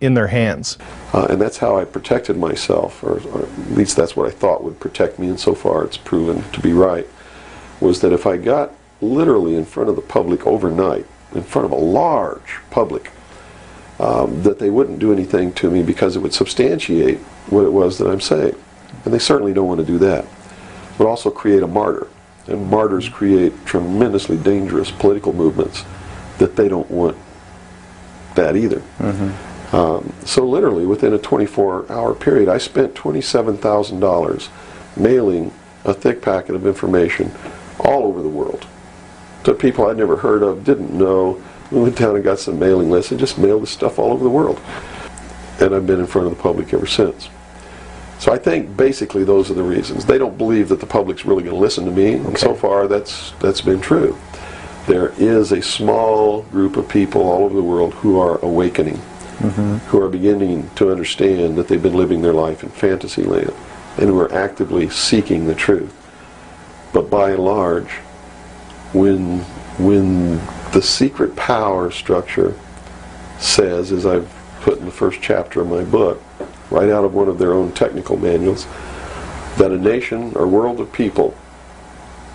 in 0.00 0.14
their 0.14 0.28
hands. 0.28 0.78
Uh, 1.12 1.26
and 1.28 1.40
that's 1.40 1.58
how 1.58 1.76
I 1.76 1.84
protected 1.84 2.38
myself, 2.38 3.02
or, 3.02 3.20
or, 3.28 3.42
at 3.42 3.70
least 3.72 3.94
that's 3.96 4.16
what 4.16 4.26
I 4.26 4.30
thought 4.30 4.64
would 4.64 4.80
protect 4.80 5.18
me, 5.18 5.28
and 5.28 5.38
so 5.38 5.54
far 5.54 5.84
it's 5.84 5.98
proven 5.98 6.42
to 6.52 6.60
be 6.60 6.72
right, 6.72 7.06
was 7.80 8.00
that 8.00 8.12
if 8.12 8.26
I 8.26 8.38
got 8.38 8.72
literally 9.02 9.56
in 9.56 9.66
front 9.66 9.90
of 9.90 9.96
the 9.96 10.02
public 10.02 10.46
overnight, 10.46 11.06
in 11.34 11.42
front 11.42 11.66
of 11.66 11.72
a 11.72 11.82
large 12.00 12.60
public, 12.70 13.10
um, 14.00 14.42
that 14.44 14.58
they 14.58 14.70
wouldn't 14.70 15.00
do 15.00 15.12
anything 15.12 15.52
to 15.54 15.70
me 15.70 15.82
because 15.82 16.16
it 16.16 16.20
would 16.20 16.32
substantiate 16.32 17.18
what 17.50 17.64
it 17.64 17.72
was 17.72 17.98
that 17.98 18.08
I'm 18.08 18.20
saying. 18.20 18.54
And 19.04 19.12
they 19.12 19.18
certainly 19.18 19.52
don't 19.52 19.66
want 19.66 19.80
to 19.80 19.86
do 19.86 19.98
that. 19.98 20.24
Would 20.98 21.08
also 21.08 21.30
create 21.30 21.62
a 21.62 21.66
martyr. 21.66 22.08
And 22.48 22.70
martyrs 22.70 23.08
create 23.08 23.52
tremendously 23.66 24.36
dangerous 24.36 24.90
political 24.90 25.32
movements 25.32 25.84
that 26.38 26.56
they 26.56 26.68
don't 26.68 26.90
want 26.90 27.16
that 28.34 28.56
either. 28.56 28.80
Mm-hmm. 28.98 29.76
Um, 29.76 30.12
so 30.24 30.48
literally 30.48 30.86
within 30.86 31.12
a 31.12 31.18
24-hour 31.18 32.14
period, 32.14 32.48
I 32.48 32.58
spent 32.58 32.94
$27,000 32.94 34.48
mailing 34.96 35.52
a 35.84 35.92
thick 35.92 36.22
packet 36.22 36.54
of 36.54 36.66
information 36.66 37.32
all 37.80 38.04
over 38.04 38.22
the 38.22 38.28
world 38.28 38.66
to 39.44 39.54
people 39.54 39.86
I'd 39.86 39.96
never 39.96 40.16
heard 40.16 40.42
of, 40.42 40.64
didn't 40.64 40.92
know. 40.92 41.42
We 41.70 41.80
went 41.80 41.96
down 41.96 42.14
and 42.14 42.24
got 42.24 42.38
some 42.38 42.58
mailing 42.58 42.90
lists 42.90 43.10
and 43.10 43.20
just 43.20 43.38
mailed 43.38 43.62
this 43.62 43.70
stuff 43.70 43.98
all 43.98 44.12
over 44.12 44.24
the 44.24 44.30
world. 44.30 44.60
And 45.60 45.74
I've 45.74 45.86
been 45.86 46.00
in 46.00 46.06
front 46.06 46.28
of 46.28 46.36
the 46.36 46.42
public 46.42 46.72
ever 46.72 46.86
since. 46.86 47.28
So 48.18 48.32
I 48.32 48.38
think 48.38 48.76
basically 48.76 49.22
those 49.24 49.50
are 49.50 49.54
the 49.54 49.62
reasons. 49.62 50.04
They 50.04 50.18
don't 50.18 50.36
believe 50.36 50.68
that 50.70 50.80
the 50.80 50.86
public's 50.86 51.24
really 51.24 51.44
going 51.44 51.54
to 51.54 51.60
listen 51.60 51.84
to 51.84 51.90
me, 51.90 52.14
and 52.14 52.36
so 52.36 52.54
far 52.54 52.88
that's 52.88 53.32
that's 53.40 53.60
been 53.60 53.80
true. 53.80 54.18
There 54.86 55.12
is 55.18 55.52
a 55.52 55.62
small 55.62 56.42
group 56.42 56.76
of 56.76 56.88
people 56.88 57.22
all 57.22 57.44
over 57.44 57.54
the 57.54 57.62
world 57.62 57.94
who 57.94 58.18
are 58.18 58.38
awakening, 58.38 58.96
mm-hmm. 58.96 59.76
who 59.88 60.02
are 60.02 60.08
beginning 60.08 60.70
to 60.76 60.90
understand 60.90 61.56
that 61.56 61.68
they've 61.68 61.82
been 61.82 61.96
living 61.96 62.22
their 62.22 62.32
life 62.32 62.62
in 62.62 62.70
fantasy 62.70 63.22
land, 63.22 63.52
and 63.98 64.08
who 64.08 64.18
are 64.18 64.32
actively 64.32 64.88
seeking 64.90 65.46
the 65.46 65.54
truth. 65.54 65.94
But 66.92 67.10
by 67.10 67.32
and 67.32 67.44
large, 67.44 67.90
when 68.92 69.40
when 69.78 70.38
the 70.72 70.82
secret 70.82 71.36
power 71.36 71.90
structure 71.92 72.58
says, 73.38 73.92
as 73.92 74.04
I've 74.04 74.28
put 74.62 74.78
in 74.78 74.86
the 74.86 74.90
first 74.90 75.20
chapter 75.22 75.60
of 75.60 75.68
my 75.68 75.84
book, 75.84 76.20
right 76.70 76.88
out 76.90 77.04
of 77.04 77.14
one 77.14 77.28
of 77.28 77.38
their 77.38 77.52
own 77.52 77.72
technical 77.72 78.16
manuals, 78.16 78.66
that 79.56 79.70
a 79.72 79.78
nation 79.78 80.32
or 80.34 80.46
world 80.46 80.80
of 80.80 80.92
people 80.92 81.36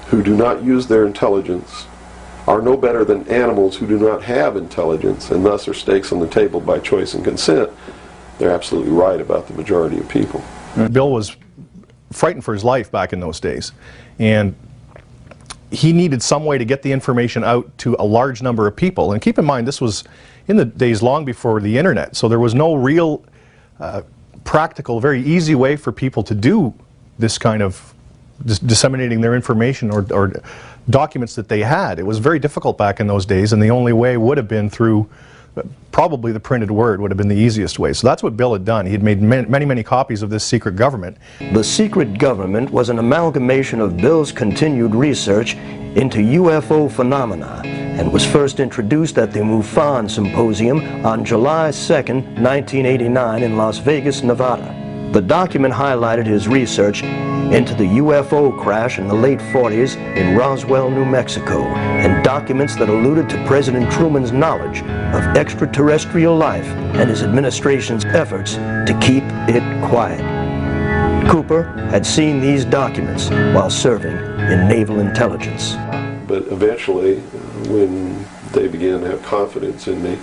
who 0.07 0.21
do 0.21 0.35
not 0.35 0.63
use 0.63 0.87
their 0.87 1.05
intelligence 1.05 1.85
are 2.47 2.61
no 2.61 2.75
better 2.75 3.05
than 3.05 3.27
animals 3.29 3.77
who 3.77 3.87
do 3.87 3.97
not 3.97 4.21
have 4.21 4.57
intelligence 4.57 5.31
and 5.31 5.45
thus 5.45 5.67
are 5.67 5.73
stakes 5.73 6.11
on 6.11 6.19
the 6.19 6.27
table 6.27 6.59
by 6.59 6.77
choice 6.77 7.13
and 7.13 7.23
consent, 7.23 7.69
they're 8.37 8.51
absolutely 8.51 8.91
right 8.91 9.21
about 9.21 9.47
the 9.47 9.53
majority 9.53 9.97
of 9.97 10.09
people. 10.09 10.43
Bill 10.91 11.11
was 11.11 11.35
frightened 12.11 12.43
for 12.43 12.53
his 12.53 12.63
life 12.63 12.91
back 12.91 13.13
in 13.13 13.19
those 13.19 13.39
days. 13.39 13.71
And 14.19 14.55
he 15.71 15.91
needed 15.91 16.21
some 16.21 16.45
way 16.45 16.57
to 16.57 16.65
get 16.65 16.83
the 16.83 16.91
information 16.91 17.43
out 17.43 17.75
to 17.79 17.95
a 17.97 18.05
large 18.05 18.41
number 18.41 18.67
of 18.67 18.75
people. 18.75 19.13
And 19.13 19.21
keep 19.21 19.39
in 19.39 19.45
mind, 19.45 19.67
this 19.67 19.81
was 19.81 20.03
in 20.47 20.57
the 20.57 20.65
days 20.65 21.01
long 21.01 21.25
before 21.25 21.59
the 21.61 21.77
internet, 21.77 22.15
so 22.15 22.27
there 22.27 22.39
was 22.39 22.53
no 22.53 22.75
real 22.75 23.23
uh, 23.79 24.01
practical, 24.43 24.99
very 24.99 25.21
easy 25.21 25.55
way 25.55 25.75
for 25.75 25.91
people 25.91 26.23
to 26.23 26.35
do 26.35 26.73
this 27.19 27.37
kind 27.37 27.61
of 27.61 27.93
dis- 28.45 28.59
disseminating 28.59 29.21
their 29.21 29.35
information 29.35 29.91
or, 29.91 30.05
or, 30.11 30.33
documents 30.89 31.35
that 31.35 31.47
they 31.47 31.61
had. 31.61 31.97
It 31.97 32.05
was 32.05 32.19
very 32.19 32.39
difficult 32.39 32.77
back 32.77 32.99
in 32.99 33.07
those 33.07 33.25
days, 33.25 33.53
and 33.53 33.63
the 33.63 33.71
only 33.71 33.93
way 33.93 34.17
would 34.17 34.37
have 34.37 34.49
been 34.49 34.69
through 34.69 35.09
probably 35.91 36.31
the 36.31 36.39
printed 36.39 36.71
word 36.71 36.99
would 36.99 37.11
have 37.11 37.17
been 37.17 37.27
the 37.27 37.35
easiest 37.35 37.79
way. 37.79 37.93
So 37.93 38.07
that's 38.07 38.23
what 38.23 38.35
Bill 38.35 38.53
had 38.53 38.65
done. 38.65 38.85
He 38.85 38.91
had 38.91 39.03
made 39.03 39.21
many, 39.21 39.65
many 39.65 39.83
copies 39.83 40.21
of 40.21 40.29
this 40.29 40.43
secret 40.43 40.75
government. 40.75 41.17
The 41.53 41.63
secret 41.63 42.17
government 42.17 42.71
was 42.71 42.89
an 42.89 42.99
amalgamation 42.99 43.79
of 43.79 43.97
Bill's 43.97 44.31
continued 44.31 44.95
research 44.95 45.55
into 45.95 46.19
UFO 46.19 46.91
phenomena 46.91 47.61
and 47.65 48.11
was 48.11 48.25
first 48.25 48.59
introduced 48.59 49.19
at 49.19 49.31
the 49.31 49.39
MUFON 49.39 50.09
Symposium 50.09 51.05
on 51.05 51.23
July 51.23 51.69
2, 51.69 51.93
1989 51.93 53.43
in 53.43 53.55
Las 53.55 53.77
Vegas, 53.77 54.23
Nevada. 54.23 54.82
The 55.13 55.21
document 55.21 55.75
highlighted 55.75 56.25
his 56.25 56.47
research 56.47 57.03
into 57.03 57.75
the 57.75 57.83
UFO 57.83 58.59
crash 58.59 58.97
in 58.97 59.07
the 59.07 59.13
late 59.13 59.37
40s 59.37 59.95
in 60.17 60.35
Roswell, 60.35 60.89
New 60.89 61.05
Mexico, 61.05 61.65
and 61.65 62.23
documents 62.23 62.75
that 62.77 62.89
alluded 62.89 63.29
to 63.29 63.45
President 63.45 63.91
Truman's 63.91 64.31
knowledge 64.31 64.81
of 64.81 65.37
extraterrestrial 65.37 66.35
life 66.35 66.65
and 66.65 67.11
his 67.11 67.21
administration's 67.21 68.05
efforts 68.05 68.55
to 68.55 68.97
keep 69.03 69.23
it 69.47 69.61
quiet. 69.87 70.19
Cooper 71.29 71.65
had 71.91 72.07
seen 72.07 72.41
these 72.41 72.65
documents 72.65 73.29
while 73.29 73.69
serving 73.69 74.17
in 74.51 74.67
naval 74.67 74.99
intelligence. 74.99 75.75
But 76.27 76.47
eventually, 76.47 77.19
when 77.69 78.25
they 78.51 78.67
began 78.67 79.01
to 79.01 79.11
have 79.11 79.21
confidence 79.21 79.87
in 79.87 80.01
me, 80.01 80.17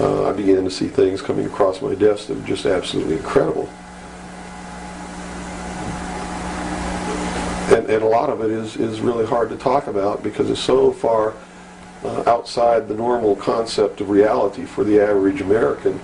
uh, 0.00 0.28
I 0.28 0.32
began 0.32 0.64
to 0.64 0.70
see 0.70 0.88
things 0.88 1.22
coming 1.22 1.46
across 1.46 1.80
my 1.80 1.94
desk 1.94 2.26
that 2.26 2.36
were 2.36 2.46
just 2.48 2.66
absolutely 2.66 3.18
incredible. 3.18 3.68
And, 7.86 7.94
and 7.94 8.02
a 8.02 8.06
lot 8.06 8.30
of 8.30 8.40
it 8.40 8.50
is, 8.50 8.76
is 8.76 9.00
really 9.00 9.26
hard 9.26 9.48
to 9.50 9.56
talk 9.56 9.86
about 9.86 10.22
because 10.22 10.50
it's 10.50 10.60
so 10.60 10.92
far 10.92 11.34
uh, 12.04 12.22
outside 12.26 12.88
the 12.88 12.94
normal 12.94 13.36
concept 13.36 14.00
of 14.00 14.10
reality 14.10 14.64
for 14.64 14.84
the 14.84 15.00
average 15.00 15.40
American 15.40 15.98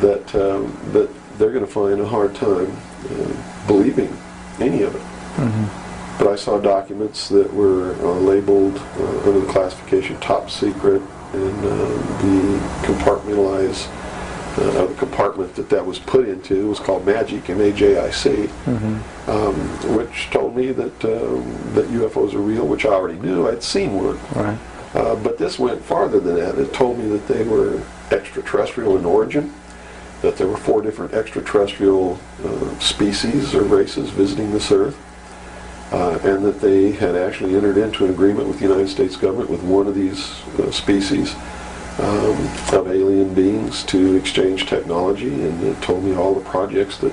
that, 0.00 0.34
um, 0.34 0.76
that 0.92 1.10
they're 1.38 1.52
going 1.52 1.64
to 1.64 1.70
find 1.70 2.00
a 2.00 2.06
hard 2.06 2.34
time 2.34 2.74
uh, 3.10 3.66
believing 3.66 4.16
any 4.60 4.82
of 4.82 4.94
it. 4.94 5.02
But 6.18 6.28
I 6.28 6.36
saw 6.36 6.60
documents 6.60 7.28
that 7.28 7.52
were 7.52 7.94
uh, 7.94 8.14
labeled 8.20 8.76
uh, 8.76 9.18
under 9.26 9.40
the 9.40 9.52
classification 9.52 10.18
top 10.20 10.48
secret 10.50 11.02
and 11.32 11.58
uh, 11.64 11.88
the 12.22 12.58
compartmentalized 12.86 13.88
uh, 14.56 14.86
the 14.86 14.94
compartment 14.94 15.54
that 15.56 15.68
that 15.68 15.84
was 15.84 15.98
put 15.98 16.28
into 16.28 16.68
was 16.68 16.78
called 16.78 17.04
MAJIC, 17.04 17.50
M-A-J-I-C, 17.50 18.48
um, 19.26 19.54
which 19.96 20.30
told 20.30 20.56
me 20.56 20.70
that 20.70 21.04
um, 21.04 21.74
that 21.74 21.86
UFOs 21.88 22.34
are 22.34 22.38
real, 22.38 22.66
which 22.66 22.86
I 22.86 22.90
already 22.90 23.18
knew. 23.18 23.48
I'd 23.48 23.62
seen 23.62 23.94
one. 23.94 24.18
Right. 24.34 24.58
Uh, 24.94 25.16
but 25.16 25.38
this 25.38 25.58
went 25.58 25.82
farther 25.82 26.20
than 26.20 26.36
that. 26.36 26.56
It 26.56 26.72
told 26.72 26.98
me 26.98 27.08
that 27.08 27.26
they 27.26 27.42
were 27.42 27.82
extraterrestrial 28.12 28.96
in 28.96 29.04
origin, 29.04 29.52
that 30.22 30.36
there 30.36 30.46
were 30.46 30.56
four 30.56 30.82
different 30.82 31.14
extraterrestrial 31.14 32.20
uh, 32.44 32.78
species 32.78 33.56
or 33.56 33.62
races 33.62 34.10
visiting 34.10 34.52
this 34.52 34.70
Earth, 34.70 34.96
uh, 35.92 36.20
and 36.22 36.44
that 36.44 36.60
they 36.60 36.92
had 36.92 37.16
actually 37.16 37.56
entered 37.56 37.76
into 37.76 38.04
an 38.04 38.10
agreement 38.10 38.46
with 38.46 38.60
the 38.60 38.66
United 38.68 38.88
States 38.88 39.16
government 39.16 39.50
with 39.50 39.64
one 39.64 39.88
of 39.88 39.96
these 39.96 40.30
uh, 40.60 40.70
species 40.70 41.34
um, 41.98 42.36
of 42.72 42.88
alien 42.88 43.34
beings 43.34 43.84
to 43.84 44.16
exchange 44.16 44.66
technology, 44.66 45.32
and 45.42 45.62
it 45.62 45.80
told 45.82 46.02
me 46.04 46.14
all 46.14 46.34
the 46.34 46.44
projects 46.44 46.98
that 46.98 47.12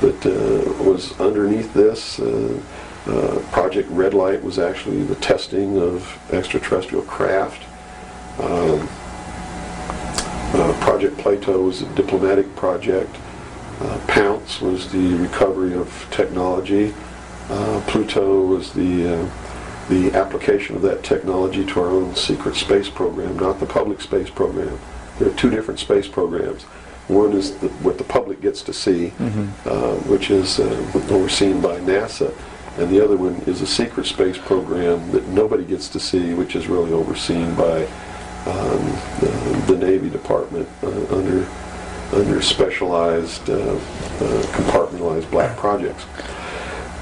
that 0.00 0.26
uh, 0.26 0.82
was 0.82 1.18
underneath 1.20 1.72
this. 1.72 2.18
Uh, 2.20 2.60
uh, 3.06 3.38
Project 3.52 3.88
Red 3.90 4.14
Light 4.14 4.42
was 4.42 4.58
actually 4.58 5.02
the 5.02 5.14
testing 5.16 5.78
of 5.78 6.18
extraterrestrial 6.32 7.04
craft. 7.04 7.62
Um, 8.38 8.88
uh, 10.54 10.72
project 10.80 11.18
Plato 11.18 11.62
was 11.62 11.82
a 11.82 11.94
diplomatic 11.94 12.54
project. 12.56 13.14
Uh, 13.80 13.98
Pounce 14.06 14.60
was 14.60 14.90
the 14.90 15.14
recovery 15.14 15.74
of 15.74 16.06
technology. 16.10 16.94
Uh, 17.50 17.82
Pluto 17.86 18.42
was 18.46 18.72
the 18.72 19.28
the 19.88 20.12
application 20.14 20.76
of 20.76 20.82
that 20.82 21.02
technology 21.02 21.64
to 21.64 21.80
our 21.80 21.88
own 21.88 22.14
secret 22.14 22.56
space 22.56 22.88
program, 22.88 23.36
not 23.36 23.60
the 23.60 23.66
public 23.66 24.00
space 24.00 24.30
program. 24.30 24.78
There 25.18 25.28
are 25.28 25.34
two 25.34 25.50
different 25.50 25.80
space 25.80 26.08
programs. 26.08 26.62
One 27.08 27.32
is 27.32 27.56
the, 27.58 27.68
what 27.68 27.98
the 27.98 28.04
public 28.04 28.40
gets 28.40 28.62
to 28.62 28.72
see, 28.72 29.12
uh, 29.66 29.94
which 30.06 30.30
is 30.30 30.58
uh, 30.58 30.90
overseen 31.10 31.60
by 31.60 31.78
NASA, 31.80 32.34
and 32.78 32.90
the 32.90 33.04
other 33.04 33.16
one 33.16 33.34
is 33.46 33.60
a 33.60 33.66
secret 33.66 34.06
space 34.06 34.38
program 34.38 35.10
that 35.12 35.26
nobody 35.28 35.64
gets 35.64 35.88
to 35.90 36.00
see, 36.00 36.34
which 36.34 36.56
is 36.56 36.66
really 36.66 36.92
overseen 36.92 37.54
by 37.54 37.84
um, 38.46 38.84
the, 39.20 39.64
the 39.68 39.76
Navy 39.76 40.08
Department 40.10 40.68
uh, 40.82 41.16
under 41.16 41.46
under 42.12 42.40
specialized, 42.40 43.48
uh, 43.50 43.54
uh, 43.54 43.78
compartmentalized 44.52 45.28
black 45.30 45.56
projects. 45.56 46.04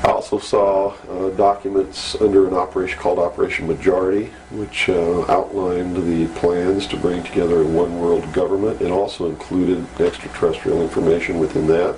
I 0.04 0.10
also 0.10 0.40
saw 0.40 0.94
uh, 1.08 1.30
documents 1.36 2.20
under 2.20 2.48
an 2.48 2.54
operation 2.54 2.98
called 2.98 3.20
Operation 3.20 3.68
Majority, 3.68 4.32
which 4.50 4.88
uh, 4.88 5.20
outlined 5.28 5.94
the 5.96 6.26
plans 6.40 6.88
to 6.88 6.96
bring 6.96 7.22
together 7.22 7.60
a 7.60 7.64
one 7.64 8.00
world 8.00 8.32
government. 8.32 8.82
It 8.82 8.90
also 8.90 9.28
included 9.28 9.86
extraterrestrial 10.00 10.82
information 10.82 11.38
within 11.38 11.68
that. 11.68 11.96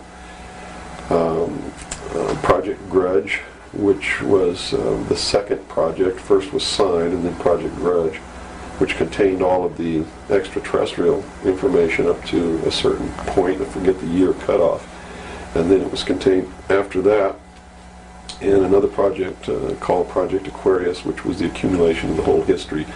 Um, 1.08 1.72
uh, 2.14 2.34
project 2.42 2.78
Grudge, 2.90 3.36
which 3.72 4.20
was 4.20 4.74
uh, 4.74 5.02
the 5.08 5.16
second 5.16 5.66
project, 5.68 6.20
first 6.20 6.52
was 6.52 6.62
Sign 6.62 7.06
and 7.06 7.24
then 7.24 7.34
Project 7.36 7.74
Grudge, 7.76 8.16
which 8.78 8.96
contained 8.96 9.40
all 9.40 9.64
of 9.64 9.78
the 9.78 10.04
extraterrestrial 10.28 11.24
information 11.46 12.06
up 12.06 12.22
to 12.26 12.58
a 12.66 12.70
certain 12.70 13.08
point, 13.28 13.62
I 13.62 13.64
forget 13.64 13.98
the 13.98 14.06
year 14.08 14.34
cutoff. 14.34 14.86
And 15.56 15.70
then 15.70 15.80
it 15.80 15.90
was 15.90 16.04
contained 16.04 16.52
after 16.68 17.00
that 17.02 17.36
in 18.40 18.64
another 18.64 18.88
project 18.88 19.48
uh, 19.48 19.74
called 19.76 20.08
Project 20.08 20.46
Aquarius, 20.48 21.04
which 21.04 21.24
was 21.24 21.38
the 21.38 21.46
accumulation 21.46 22.10
of 22.10 22.16
the 22.16 22.22
whole 22.22 22.42
history 22.42 22.86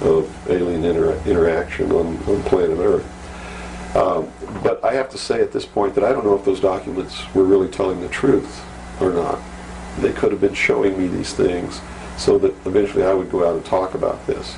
of 0.00 0.30
alien 0.50 0.84
inter- 0.84 1.20
interaction 1.26 1.90
on, 1.92 2.16
on 2.28 2.42
planet 2.44 2.78
Earth. 2.78 3.96
Um, 3.96 4.30
but 4.62 4.84
I 4.84 4.94
have 4.94 5.08
to 5.10 5.18
say 5.18 5.40
at 5.40 5.52
this 5.52 5.64
point 5.64 5.94
that 5.94 6.04
I 6.04 6.12
don't 6.12 6.24
know 6.24 6.34
if 6.34 6.44
those 6.44 6.60
documents 6.60 7.32
were 7.34 7.44
really 7.44 7.68
telling 7.68 8.00
the 8.00 8.08
truth 8.08 8.64
or 9.00 9.12
not. 9.12 9.38
They 9.98 10.12
could 10.12 10.32
have 10.32 10.40
been 10.40 10.54
showing 10.54 10.98
me 10.98 11.06
these 11.06 11.32
things 11.32 11.80
so 12.16 12.38
that 12.38 12.52
eventually 12.66 13.04
I 13.04 13.14
would 13.14 13.30
go 13.30 13.48
out 13.48 13.54
and 13.54 13.64
talk 13.64 13.94
about 13.94 14.26
this. 14.26 14.56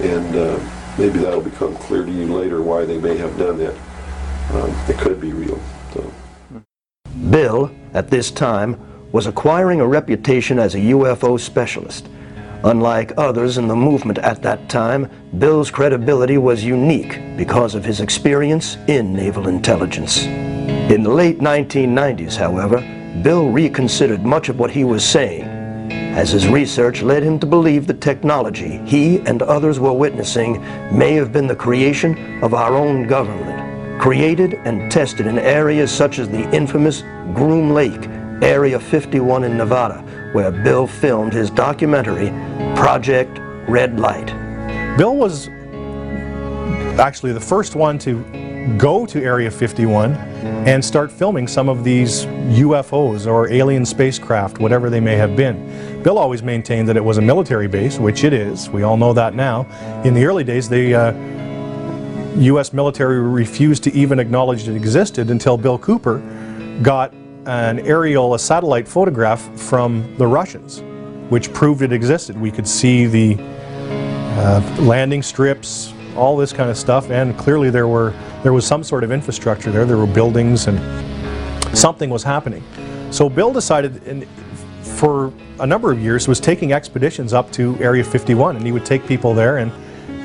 And 0.00 0.34
uh, 0.34 0.70
maybe 0.98 1.20
that'll 1.20 1.40
become 1.40 1.76
clear 1.76 2.04
to 2.04 2.10
you 2.10 2.26
later 2.26 2.62
why 2.62 2.84
they 2.84 2.98
may 2.98 3.16
have 3.16 3.38
done 3.38 3.58
that. 3.58 3.74
Um, 4.52 4.70
it 4.88 4.98
could 4.98 5.20
be 5.20 5.32
real. 5.32 5.60
So. 5.92 6.12
Bill, 7.30 7.70
at 7.94 8.10
this 8.10 8.30
time, 8.30 8.80
was 9.14 9.28
acquiring 9.28 9.80
a 9.80 9.86
reputation 9.86 10.58
as 10.58 10.74
a 10.74 10.78
UFO 10.90 11.38
specialist. 11.38 12.08
Unlike 12.64 13.12
others 13.16 13.58
in 13.58 13.68
the 13.68 13.76
movement 13.76 14.18
at 14.18 14.42
that 14.42 14.68
time, 14.68 15.08
Bill's 15.38 15.70
credibility 15.70 16.36
was 16.36 16.64
unique 16.64 17.20
because 17.36 17.76
of 17.76 17.84
his 17.84 18.00
experience 18.00 18.76
in 18.88 19.12
naval 19.12 19.46
intelligence. 19.46 20.24
In 20.24 21.04
the 21.04 21.10
late 21.10 21.38
1990s, 21.38 22.34
however, 22.34 22.80
Bill 23.22 23.50
reconsidered 23.50 24.24
much 24.24 24.48
of 24.48 24.58
what 24.58 24.72
he 24.72 24.82
was 24.82 25.08
saying, 25.08 25.44
as 26.16 26.32
his 26.32 26.48
research 26.48 27.00
led 27.00 27.22
him 27.22 27.38
to 27.38 27.46
believe 27.46 27.86
the 27.86 27.94
technology 27.94 28.78
he 28.84 29.18
and 29.26 29.42
others 29.42 29.78
were 29.78 29.92
witnessing 29.92 30.60
may 30.90 31.12
have 31.12 31.30
been 31.30 31.46
the 31.46 31.54
creation 31.54 32.42
of 32.42 32.52
our 32.52 32.74
own 32.74 33.06
government, 33.06 34.00
created 34.00 34.54
and 34.64 34.90
tested 34.90 35.28
in 35.28 35.38
areas 35.38 35.92
such 35.92 36.18
as 36.18 36.28
the 36.28 36.50
infamous 36.50 37.02
Groom 37.32 37.70
Lake, 37.70 38.08
Area 38.44 38.78
51 38.78 39.44
in 39.44 39.56
Nevada, 39.56 40.02
where 40.32 40.50
Bill 40.50 40.86
filmed 40.86 41.32
his 41.32 41.48
documentary, 41.48 42.28
Project 42.76 43.38
Red 43.66 43.98
Light. 43.98 44.26
Bill 44.98 45.16
was 45.16 45.48
actually 47.00 47.32
the 47.32 47.40
first 47.40 47.74
one 47.74 47.98
to 48.00 48.22
go 48.76 49.06
to 49.06 49.22
Area 49.22 49.50
51 49.50 50.12
and 50.66 50.84
start 50.84 51.10
filming 51.10 51.48
some 51.48 51.70
of 51.70 51.84
these 51.84 52.26
UFOs 52.26 53.26
or 53.26 53.50
alien 53.50 53.86
spacecraft, 53.86 54.58
whatever 54.58 54.90
they 54.90 55.00
may 55.00 55.16
have 55.16 55.34
been. 55.36 56.02
Bill 56.02 56.18
always 56.18 56.42
maintained 56.42 56.86
that 56.90 56.98
it 56.98 57.04
was 57.04 57.16
a 57.16 57.22
military 57.22 57.66
base, 57.66 57.98
which 57.98 58.24
it 58.24 58.34
is. 58.34 58.68
We 58.68 58.82
all 58.82 58.98
know 58.98 59.14
that 59.14 59.34
now. 59.34 59.62
In 60.04 60.12
the 60.12 60.26
early 60.26 60.44
days, 60.44 60.68
the 60.68 60.94
uh, 60.94 61.12
U.S. 62.40 62.74
military 62.74 63.22
refused 63.22 63.82
to 63.84 63.92
even 63.94 64.18
acknowledge 64.18 64.68
it 64.68 64.76
existed 64.76 65.30
until 65.30 65.56
Bill 65.56 65.78
Cooper 65.78 66.18
got 66.82 67.14
an 67.46 67.80
aerial, 67.80 68.34
a 68.34 68.38
satellite 68.38 68.88
photograph 68.88 69.40
from 69.58 70.16
the 70.16 70.26
Russians, 70.26 70.82
which 71.30 71.52
proved 71.52 71.82
it 71.82 71.92
existed. 71.92 72.40
We 72.40 72.50
could 72.50 72.66
see 72.66 73.06
the 73.06 73.36
uh, 73.40 74.76
landing 74.80 75.22
strips, 75.22 75.92
all 76.16 76.36
this 76.36 76.52
kind 76.52 76.70
of 76.70 76.76
stuff, 76.76 77.10
and 77.10 77.36
clearly 77.36 77.70
there 77.70 77.88
were 77.88 78.14
there 78.42 78.52
was 78.52 78.66
some 78.66 78.84
sort 78.84 79.04
of 79.04 79.10
infrastructure 79.10 79.70
there. 79.70 79.84
There 79.84 79.96
were 79.96 80.06
buildings, 80.06 80.66
and 80.66 80.78
something 81.76 82.10
was 82.10 82.22
happening. 82.22 82.62
So 83.10 83.28
Bill 83.28 83.52
decided, 83.52 84.02
in, 84.06 84.26
for 84.82 85.32
a 85.60 85.66
number 85.66 85.90
of 85.90 86.00
years, 86.00 86.28
was 86.28 86.40
taking 86.40 86.72
expeditions 86.72 87.32
up 87.32 87.50
to 87.52 87.76
Area 87.80 88.04
51, 88.04 88.56
and 88.56 88.64
he 88.64 88.72
would 88.72 88.84
take 88.84 89.06
people 89.06 89.34
there, 89.34 89.58
and 89.58 89.72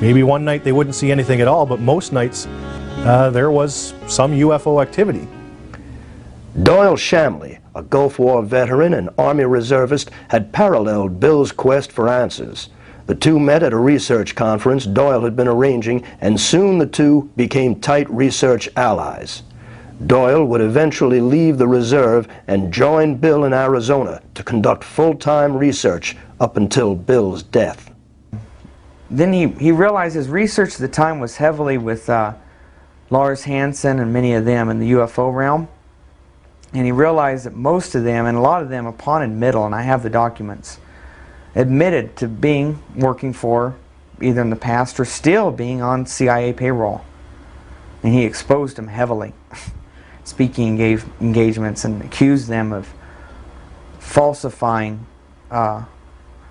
maybe 0.00 0.22
one 0.22 0.44
night 0.44 0.64
they 0.64 0.72
wouldn't 0.72 0.94
see 0.94 1.10
anything 1.10 1.40
at 1.40 1.48
all, 1.48 1.64
but 1.64 1.80
most 1.80 2.12
nights 2.12 2.46
uh, 2.46 3.30
there 3.30 3.50
was 3.50 3.94
some 4.06 4.32
UFO 4.32 4.82
activity. 4.82 5.26
Doyle 6.64 6.96
Shamley, 6.96 7.60
a 7.76 7.82
Gulf 7.82 8.18
War 8.18 8.42
veteran 8.42 8.94
and 8.94 9.08
Army 9.16 9.44
reservist, 9.44 10.10
had 10.30 10.52
paralleled 10.52 11.20
Bill's 11.20 11.52
quest 11.52 11.92
for 11.92 12.08
answers. 12.08 12.70
The 13.06 13.14
two 13.14 13.38
met 13.38 13.62
at 13.62 13.72
a 13.72 13.78
research 13.78 14.34
conference 14.34 14.84
Doyle 14.84 15.20
had 15.20 15.36
been 15.36 15.46
arranging, 15.46 16.04
and 16.20 16.40
soon 16.40 16.78
the 16.78 16.86
two 16.86 17.30
became 17.36 17.80
tight 17.80 18.10
research 18.10 18.68
allies. 18.74 19.44
Doyle 20.06 20.44
would 20.44 20.60
eventually 20.60 21.20
leave 21.20 21.56
the 21.56 21.68
reserve 21.68 22.26
and 22.48 22.72
join 22.72 23.14
Bill 23.14 23.44
in 23.44 23.52
Arizona 23.52 24.20
to 24.34 24.42
conduct 24.42 24.82
full-time 24.82 25.56
research 25.56 26.16
up 26.40 26.56
until 26.56 26.96
Bill's 26.96 27.44
death. 27.44 27.92
Then 29.08 29.32
he, 29.32 29.48
he 29.48 29.70
realized 29.70 30.16
his 30.16 30.28
research 30.28 30.74
at 30.74 30.80
the 30.80 30.88
time 30.88 31.20
was 31.20 31.36
heavily 31.36 31.78
with 31.78 32.10
uh, 32.10 32.34
Lars 33.08 33.44
Hansen 33.44 34.00
and 34.00 34.12
many 34.12 34.34
of 34.34 34.44
them 34.44 34.68
in 34.68 34.80
the 34.80 34.92
UFO 34.92 35.32
realm. 35.32 35.68
And 36.72 36.86
he 36.86 36.92
realized 36.92 37.46
that 37.46 37.54
most 37.54 37.94
of 37.94 38.04
them, 38.04 38.26
and 38.26 38.38
a 38.38 38.40
lot 38.40 38.62
of 38.62 38.68
them 38.68 38.86
upon 38.86 39.22
admittal, 39.22 39.66
and 39.66 39.74
I 39.74 39.82
have 39.82 40.02
the 40.02 40.10
documents, 40.10 40.78
admitted 41.54 42.16
to 42.16 42.28
being 42.28 42.80
working 42.94 43.32
for 43.32 43.76
either 44.20 44.40
in 44.40 44.50
the 44.50 44.56
past 44.56 45.00
or 45.00 45.04
still 45.04 45.50
being 45.50 45.82
on 45.82 46.06
CIA 46.06 46.52
payroll. 46.52 47.04
And 48.02 48.14
he 48.14 48.24
exposed 48.24 48.76
them 48.76 48.88
heavily, 48.88 49.32
speaking 50.24 50.68
engage 50.68 51.02
engagements, 51.20 51.84
and 51.84 52.02
accused 52.02 52.48
them 52.48 52.72
of 52.72 52.92
falsifying 53.98 55.06
uh, 55.50 55.84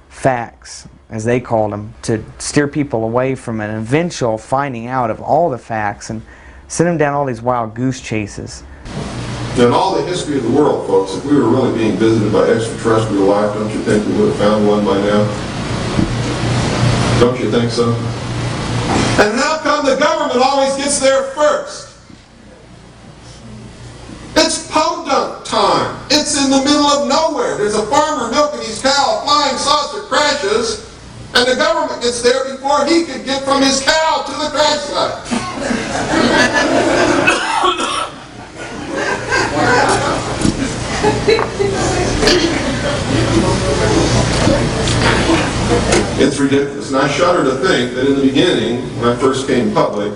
facts, 0.10 0.88
as 1.10 1.24
they 1.24 1.40
called 1.40 1.72
them, 1.72 1.94
to 2.04 2.24
steer 2.40 2.68
people 2.68 3.04
away 3.04 3.36
from 3.36 3.62
an 3.62 3.76
eventual 3.76 4.38
finding 4.38 4.88
out 4.88 5.10
of 5.10 5.22
all 5.22 5.50
the 5.50 5.58
facts 5.58 6.10
and 6.10 6.22
send 6.68 6.88
them 6.88 6.98
down 6.98 7.14
all 7.14 7.26
these 7.26 7.42
wild 7.42 7.74
goose 7.74 8.02
chases. 8.02 8.64
In 9.58 9.74
all 9.74 9.96
the 9.96 10.04
history 10.04 10.38
of 10.38 10.44
the 10.44 10.52
world, 10.52 10.88
folks, 10.88 11.16
if 11.16 11.26
we 11.26 11.36
were 11.36 11.50
really 11.50 11.78
being 11.78 11.98
visited 11.98 12.32
by 12.32 12.48
extraterrestrial 12.48 13.26
life, 13.26 13.54
don't 13.54 13.70
you 13.72 13.82
think 13.82 14.06
we 14.08 14.14
would 14.14 14.30
have 14.30 14.38
found 14.38 14.68
one 14.68 14.86
by 14.86 14.96
now? 15.02 15.26
Don't 17.20 17.38
you 17.40 17.52
think 17.52 17.70
so? 17.70 17.92
And 19.20 19.38
how 19.38 19.60
come 19.62 19.86
the 19.86 19.98
government 19.98 20.40
always 20.42 20.78
gets 20.78 21.00
there 21.00 21.24
first? 21.32 21.90
It's 24.38 24.72
podunk 24.72 25.44
time. 25.44 26.00
It's 26.10 26.42
in 26.42 26.50
the 26.52 26.64
middle 26.64 26.86
of 26.86 27.10
nowhere. 27.10 27.58
There's 27.58 27.76
a 27.76 27.86
farmer 27.88 28.32
milking 28.32 28.62
his 28.62 28.82
cow, 28.82 29.20
a 29.20 29.26
flying 29.26 29.58
saucer 29.58 30.04
crashes, 30.08 30.88
and 31.36 31.46
the 31.46 31.56
government 31.56 32.02
gets 32.02 32.22
there 32.22 32.46
before 32.50 32.86
he 32.86 33.04
could 33.04 33.26
get 33.26 33.44
from 33.44 33.62
his 33.62 33.84
cow 33.84 34.24
to 34.26 34.32
the 34.32 34.50
crash 34.52 34.86
It's 46.22 46.38
ridiculous. 46.40 46.92
And 46.92 46.98
I 46.98 47.08
shudder 47.08 47.44
to 47.44 47.56
think 47.66 47.96
that 47.96 48.08
in 48.08 48.16
the 48.16 48.22
beginning, 48.22 48.82
when 49.00 49.10
I 49.10 49.16
first 49.16 49.48
came 49.48 49.74
public, 49.74 50.12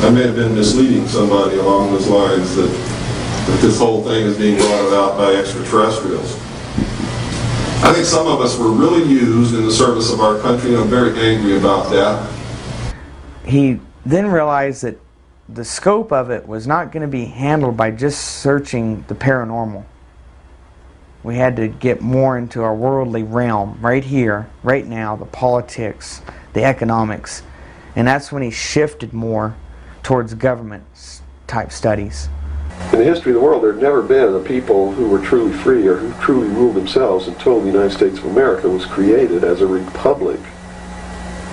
I 0.00 0.10
may 0.10 0.22
have 0.22 0.36
been 0.36 0.54
misleading 0.54 1.06
somebody 1.06 1.58
along 1.58 1.92
those 1.92 2.08
lines 2.08 2.54
that, 2.56 2.68
that 2.68 3.58
this 3.60 3.78
whole 3.78 4.02
thing 4.02 4.24
is 4.24 4.38
being 4.38 4.56
brought 4.56 4.88
about 4.88 5.18
by 5.18 5.34
extraterrestrials. 5.34 6.34
I 7.84 7.92
think 7.92 8.06
some 8.06 8.26
of 8.26 8.40
us 8.40 8.58
were 8.58 8.70
really 8.70 9.02
used 9.08 9.54
in 9.54 9.64
the 9.64 9.72
service 9.72 10.12
of 10.12 10.20
our 10.20 10.38
country, 10.40 10.74
and 10.74 10.82
I'm 10.82 10.88
very 10.88 11.18
angry 11.18 11.56
about 11.56 11.90
that. 11.90 12.32
He 13.44 13.80
then 14.04 14.26
realized 14.26 14.82
that 14.82 14.98
the 15.48 15.64
scope 15.64 16.12
of 16.12 16.30
it 16.30 16.46
was 16.46 16.66
not 16.66 16.90
going 16.90 17.02
to 17.02 17.08
be 17.08 17.26
handled 17.26 17.76
by 17.76 17.90
just 17.90 18.20
searching 18.40 19.04
the 19.08 19.14
paranormal. 19.14 19.84
We 21.22 21.36
had 21.36 21.56
to 21.56 21.68
get 21.68 22.00
more 22.00 22.36
into 22.36 22.62
our 22.62 22.74
worldly 22.74 23.22
realm 23.22 23.78
right 23.80 24.04
here, 24.04 24.48
right 24.62 24.86
now, 24.86 25.16
the 25.16 25.24
politics, 25.24 26.20
the 26.52 26.64
economics. 26.64 27.42
And 27.94 28.06
that's 28.06 28.30
when 28.30 28.42
he 28.42 28.50
shifted 28.50 29.12
more 29.12 29.56
towards 30.02 30.34
government 30.34 30.84
type 31.46 31.72
studies. 31.72 32.28
In 32.92 32.98
the 32.98 33.04
history 33.04 33.32
of 33.32 33.36
the 33.36 33.40
world, 33.40 33.62
there 33.62 33.72
had 33.72 33.82
never 33.82 34.02
been 34.02 34.34
a 34.34 34.40
people 34.40 34.92
who 34.92 35.08
were 35.08 35.24
truly 35.24 35.52
free 35.52 35.86
or 35.86 35.96
who 35.96 36.12
truly 36.20 36.48
ruled 36.48 36.76
themselves 36.76 37.26
until 37.26 37.60
the 37.60 37.66
United 37.66 37.92
States 37.92 38.18
of 38.18 38.26
America 38.26 38.68
was 38.68 38.84
created 38.84 39.44
as 39.44 39.60
a 39.60 39.66
republic 39.66 40.40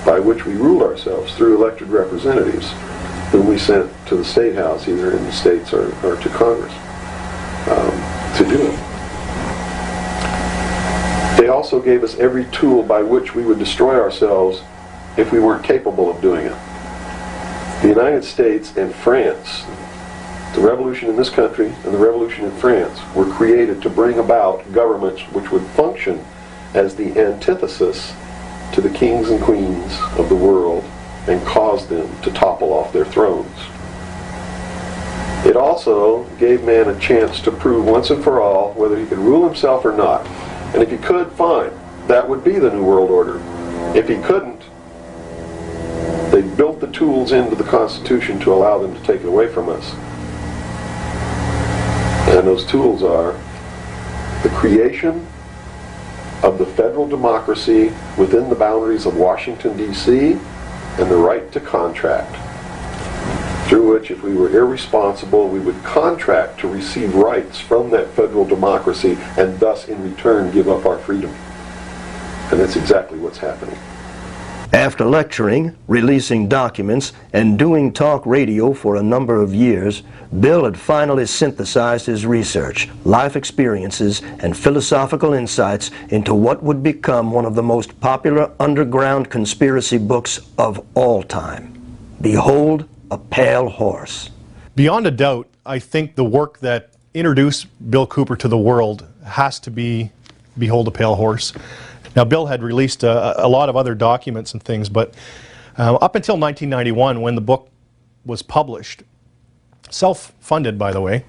by 0.05 0.19
which 0.19 0.45
we 0.45 0.53
ruled 0.53 0.83
ourselves 0.83 1.33
through 1.35 1.55
elected 1.55 1.87
representatives 1.87 2.73
whom 3.33 3.47
we 3.47 3.57
sent 3.57 3.91
to 4.05 4.15
the 4.15 4.23
State 4.23 4.53
House, 4.53 4.87
either 4.87 5.11
in 5.11 5.23
the 5.23 5.31
states 5.31 5.73
or, 5.73 5.87
or 6.05 6.15
to 6.17 6.29
Congress, 6.29 6.71
um, 7.67 8.37
to 8.37 8.45
do 8.47 8.61
it. 8.61 8.79
They 11.39 11.47
also 11.47 11.81
gave 11.81 12.03
us 12.03 12.15
every 12.19 12.45
tool 12.51 12.83
by 12.83 13.01
which 13.01 13.33
we 13.33 13.43
would 13.43 13.57
destroy 13.57 13.99
ourselves 13.99 14.61
if 15.17 15.31
we 15.31 15.39
weren't 15.39 15.63
capable 15.63 16.11
of 16.11 16.21
doing 16.21 16.45
it. 16.45 16.55
The 17.81 17.87
United 17.87 18.23
States 18.23 18.77
and 18.77 18.93
France, 18.93 19.63
the 20.53 20.61
revolution 20.61 21.09
in 21.09 21.15
this 21.15 21.31
country 21.31 21.73
and 21.85 21.91
the 21.91 21.97
revolution 21.97 22.45
in 22.45 22.51
France, 22.57 22.99
were 23.15 23.25
created 23.33 23.81
to 23.81 23.89
bring 23.89 24.19
about 24.19 24.71
governments 24.71 25.23
which 25.31 25.49
would 25.49 25.65
function 25.71 26.23
as 26.75 26.95
the 26.95 27.19
antithesis 27.19 28.13
to 28.73 28.81
the 28.81 28.91
kings 28.91 29.31
and 29.31 29.41
queens 29.41 29.97
of 30.19 30.29
the 30.29 30.35
world 30.35 30.85
and 31.27 31.45
cause 31.45 31.87
them 31.87 32.09
to 32.21 32.31
topple 32.31 32.73
off 32.73 32.91
their 32.91 33.05
thrones. 33.05 33.57
It 35.45 35.57
also 35.57 36.23
gave 36.37 36.63
man 36.63 36.89
a 36.89 36.99
chance 36.99 37.41
to 37.41 37.51
prove 37.51 37.85
once 37.85 38.09
and 38.09 38.23
for 38.23 38.41
all 38.41 38.73
whether 38.73 38.97
he 38.97 39.05
could 39.05 39.17
rule 39.17 39.45
himself 39.45 39.83
or 39.83 39.91
not. 39.91 40.25
And 40.73 40.81
if 40.81 40.89
he 40.89 40.97
could, 40.97 41.31
fine. 41.33 41.71
That 42.07 42.27
would 42.27 42.43
be 42.43 42.59
the 42.59 42.69
New 42.69 42.83
World 42.83 43.11
Order. 43.11 43.41
If 43.95 44.07
he 44.07 44.15
couldn't, 44.17 44.61
they 46.31 46.41
built 46.41 46.79
the 46.79 46.87
tools 46.87 47.31
into 47.31 47.55
the 47.55 47.63
Constitution 47.63 48.39
to 48.39 48.53
allow 48.53 48.79
them 48.79 48.93
to 48.93 49.03
take 49.03 49.21
it 49.21 49.27
away 49.27 49.47
from 49.47 49.69
us. 49.69 49.93
And 52.29 52.47
those 52.47 52.65
tools 52.65 53.03
are 53.03 53.33
the 54.43 54.49
creation 54.49 55.27
of 56.41 56.57
the 56.57 56.65
federal 56.65 57.07
democracy 57.07 57.93
within 58.17 58.49
the 58.49 58.55
boundaries 58.55 59.05
of 59.05 59.15
Washington, 59.15 59.77
D.C., 59.77 60.39
and 60.99 61.09
the 61.09 61.17
right 61.17 61.51
to 61.51 61.59
contract, 61.59 62.35
through 63.67 63.93
which, 63.93 64.11
if 64.11 64.21
we 64.21 64.35
were 64.35 64.49
irresponsible, 64.49 65.47
we 65.47 65.59
would 65.59 65.81
contract 65.83 66.59
to 66.59 66.67
receive 66.67 67.15
rights 67.15 67.59
from 67.59 67.89
that 67.89 68.07
federal 68.09 68.45
democracy 68.45 69.17
and 69.37 69.59
thus, 69.59 69.87
in 69.87 70.03
return, 70.03 70.51
give 70.51 70.69
up 70.69 70.85
our 70.85 70.99
freedom. 70.99 71.33
And 72.51 72.59
that's 72.59 72.75
exactly 72.75 73.17
what's 73.17 73.39
happening. 73.39 73.77
After 74.73 75.05
lecturing, 75.05 75.77
releasing 75.87 76.47
documents, 76.47 77.13
and 77.31 77.59
doing 77.59 77.93
talk 77.93 78.25
radio 78.25 78.73
for 78.73 78.95
a 78.95 79.03
number 79.03 79.39
of 79.39 79.53
years, 79.53 80.01
Bill 80.39 80.65
had 80.65 80.79
finally 80.79 81.27
synthesized 81.27 82.07
his 82.07 82.25
research, 82.25 82.89
life 83.05 83.35
experiences, 83.35 84.23
and 84.39 84.57
philosophical 84.57 85.33
insights 85.33 85.91
into 86.09 86.33
what 86.33 86.63
would 86.63 86.81
become 86.81 87.31
one 87.31 87.45
of 87.45 87.53
the 87.53 87.61
most 87.61 87.99
popular 88.01 88.51
underground 88.59 89.29
conspiracy 89.29 89.99
books 89.99 90.39
of 90.57 90.83
all 90.95 91.21
time. 91.21 91.71
Behold 92.19 92.89
a 93.11 93.17
Pale 93.19 93.69
Horse. 93.69 94.31
Beyond 94.75 95.05
a 95.05 95.11
doubt, 95.11 95.47
I 95.67 95.77
think 95.77 96.15
the 96.15 96.25
work 96.25 96.61
that 96.61 96.93
introduced 97.13 97.67
Bill 97.91 98.07
Cooper 98.07 98.35
to 98.37 98.47
the 98.47 98.57
world 98.57 99.07
has 99.23 99.59
to 99.59 99.69
be 99.69 100.09
Behold 100.57 100.87
a 100.87 100.91
Pale 100.91 101.15
Horse. 101.15 101.53
Now, 102.15 102.23
Bill 102.23 102.45
had 102.45 102.61
released 102.61 103.03
a, 103.03 103.45
a 103.45 103.47
lot 103.47 103.69
of 103.69 103.75
other 103.75 103.95
documents 103.95 104.53
and 104.53 104.61
things, 104.61 104.89
but 104.89 105.13
uh, 105.77 105.95
up 105.95 106.15
until 106.15 106.35
1991, 106.35 107.21
when 107.21 107.35
the 107.35 107.41
book 107.41 107.69
was 108.25 108.41
published, 108.41 109.03
self 109.89 110.33
funded, 110.39 110.77
by 110.77 110.91
the 110.91 111.01
way, 111.01 111.25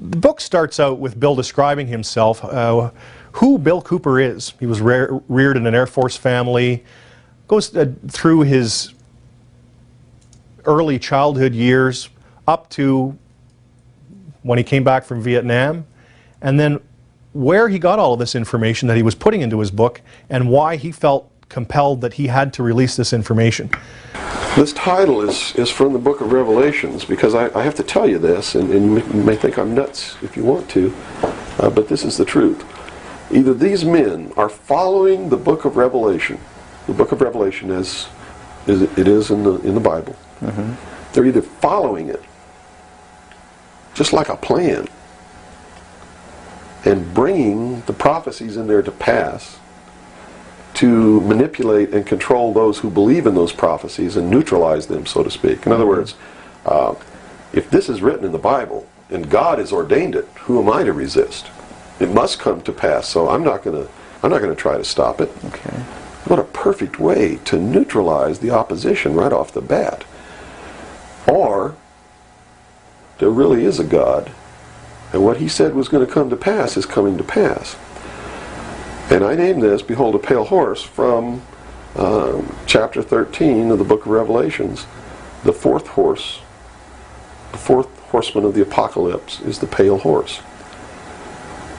the 0.00 0.16
book 0.18 0.40
starts 0.40 0.78
out 0.78 0.98
with 0.98 1.18
Bill 1.18 1.34
describing 1.34 1.86
himself, 1.86 2.44
uh, 2.44 2.90
who 3.32 3.58
Bill 3.58 3.80
Cooper 3.80 4.20
is. 4.20 4.52
He 4.60 4.66
was 4.66 4.80
re- 4.80 5.08
reared 5.28 5.56
in 5.56 5.66
an 5.66 5.74
Air 5.74 5.86
Force 5.86 6.16
family, 6.16 6.84
goes 7.48 7.74
uh, 7.74 7.92
through 8.08 8.42
his 8.42 8.92
early 10.64 10.98
childhood 10.98 11.54
years 11.54 12.08
up 12.46 12.68
to 12.70 13.16
when 14.42 14.58
he 14.58 14.64
came 14.64 14.84
back 14.84 15.04
from 15.04 15.22
Vietnam, 15.22 15.86
and 16.42 16.60
then 16.60 16.80
where 17.36 17.68
he 17.68 17.78
got 17.78 17.98
all 17.98 18.14
of 18.14 18.18
this 18.18 18.34
information 18.34 18.88
that 18.88 18.96
he 18.96 19.02
was 19.02 19.14
putting 19.14 19.42
into 19.42 19.60
his 19.60 19.70
book 19.70 20.00
and 20.30 20.48
why 20.48 20.76
he 20.76 20.90
felt 20.90 21.30
compelled 21.48 22.00
that 22.00 22.14
he 22.14 22.26
had 22.26 22.52
to 22.54 22.62
release 22.62 22.96
this 22.96 23.12
information. 23.12 23.70
This 24.56 24.72
title 24.72 25.20
is, 25.20 25.54
is 25.54 25.70
from 25.70 25.92
the 25.92 25.98
book 25.98 26.20
of 26.20 26.32
Revelations 26.32 27.04
because 27.04 27.34
I, 27.34 27.56
I 27.56 27.62
have 27.62 27.74
to 27.76 27.82
tell 27.82 28.08
you 28.08 28.18
this, 28.18 28.54
and, 28.54 28.70
and, 28.70 28.96
you, 28.96 29.22
may, 29.22 29.36
think 29.36 29.58
I'm 29.58 29.74
nuts 29.74 30.16
if 30.22 30.36
you 30.36 30.44
want 30.44 30.68
to, 30.70 30.94
uh, 31.58 31.70
but 31.70 31.88
this 31.88 32.04
is 32.04 32.16
the 32.16 32.24
truth. 32.24 32.64
Either 33.30 33.52
these 33.52 33.84
men 33.84 34.32
are 34.36 34.48
following 34.48 35.28
the 35.28 35.36
book 35.36 35.64
of 35.64 35.76
Revelation, 35.76 36.40
the 36.86 36.94
book 36.94 37.12
of 37.12 37.20
Revelation 37.20 37.70
as, 37.70 38.08
it 38.66 39.06
is 39.06 39.30
in 39.30 39.44
the, 39.44 39.60
in 39.60 39.74
the 39.74 39.80
Bible, 39.80 40.16
Mm-hmm. 40.40 40.74
they're 41.14 41.24
either 41.24 41.40
following 41.40 42.10
it 42.10 42.22
just 43.94 44.12
like 44.12 44.28
a 44.28 44.36
plan 44.36 44.86
and 46.86 47.12
bringing 47.12 47.80
the 47.82 47.92
prophecies 47.92 48.56
in 48.56 48.66
there 48.66 48.82
to 48.82 48.92
pass 48.92 49.58
to 50.74 51.20
manipulate 51.22 51.94
and 51.94 52.06
control 52.06 52.52
those 52.52 52.78
who 52.78 52.90
believe 52.90 53.26
in 53.26 53.34
those 53.34 53.52
prophecies 53.52 54.14
and 54.16 54.28
neutralize 54.28 54.86
them, 54.86 55.06
so 55.06 55.22
to 55.22 55.30
speak. 55.30 55.64
In 55.64 55.72
other 55.72 55.86
words, 55.86 56.14
uh, 56.66 56.94
if 57.54 57.70
this 57.70 57.88
is 57.88 58.02
written 58.02 58.26
in 58.26 58.32
the 58.32 58.38
Bible 58.38 58.86
and 59.08 59.30
God 59.30 59.58
has 59.58 59.72
ordained 59.72 60.14
it, 60.14 60.26
who 60.40 60.60
am 60.60 60.68
I 60.68 60.84
to 60.84 60.92
resist? 60.92 61.46
It 61.98 62.10
must 62.10 62.38
come 62.38 62.60
to 62.62 62.72
pass, 62.72 63.08
so 63.08 63.30
I'm 63.30 63.42
not 63.42 63.62
going 63.62 63.86
to 63.86 63.90
I'm 64.22 64.30
not 64.30 64.42
going 64.42 64.54
to 64.54 64.60
try 64.60 64.76
to 64.76 64.84
stop 64.84 65.20
it. 65.20 65.30
Okay. 65.44 65.78
What 66.26 66.38
a 66.38 66.44
perfect 66.44 66.98
way 66.98 67.36
to 67.44 67.58
neutralize 67.58 68.40
the 68.40 68.50
opposition 68.50 69.14
right 69.14 69.32
off 69.32 69.52
the 69.52 69.60
bat. 69.60 70.04
Or 71.26 71.76
there 73.18 73.30
really 73.30 73.64
is 73.64 73.78
a 73.78 73.84
God, 73.84 74.32
and 75.12 75.24
what 75.24 75.38
he 75.38 75.48
said 75.48 75.74
was 75.74 75.88
going 75.88 76.06
to 76.06 76.12
come 76.12 76.30
to 76.30 76.36
pass 76.36 76.76
is 76.76 76.86
coming 76.86 77.16
to 77.18 77.24
pass. 77.24 77.76
And 79.10 79.24
I 79.24 79.36
name 79.36 79.60
this, 79.60 79.82
Behold 79.82 80.14
a 80.14 80.18
Pale 80.18 80.46
Horse, 80.46 80.82
from 80.82 81.42
um, 81.94 82.54
chapter 82.66 83.02
13 83.02 83.70
of 83.70 83.78
the 83.78 83.84
book 83.84 84.04
of 84.04 84.12
Revelations. 84.12 84.86
The 85.44 85.52
fourth 85.52 85.86
horse, 85.88 86.40
the 87.52 87.58
fourth 87.58 87.88
horseman 88.10 88.44
of 88.44 88.54
the 88.54 88.62
apocalypse 88.62 89.40
is 89.40 89.58
the 89.58 89.66
pale 89.66 89.98
horse. 89.98 90.40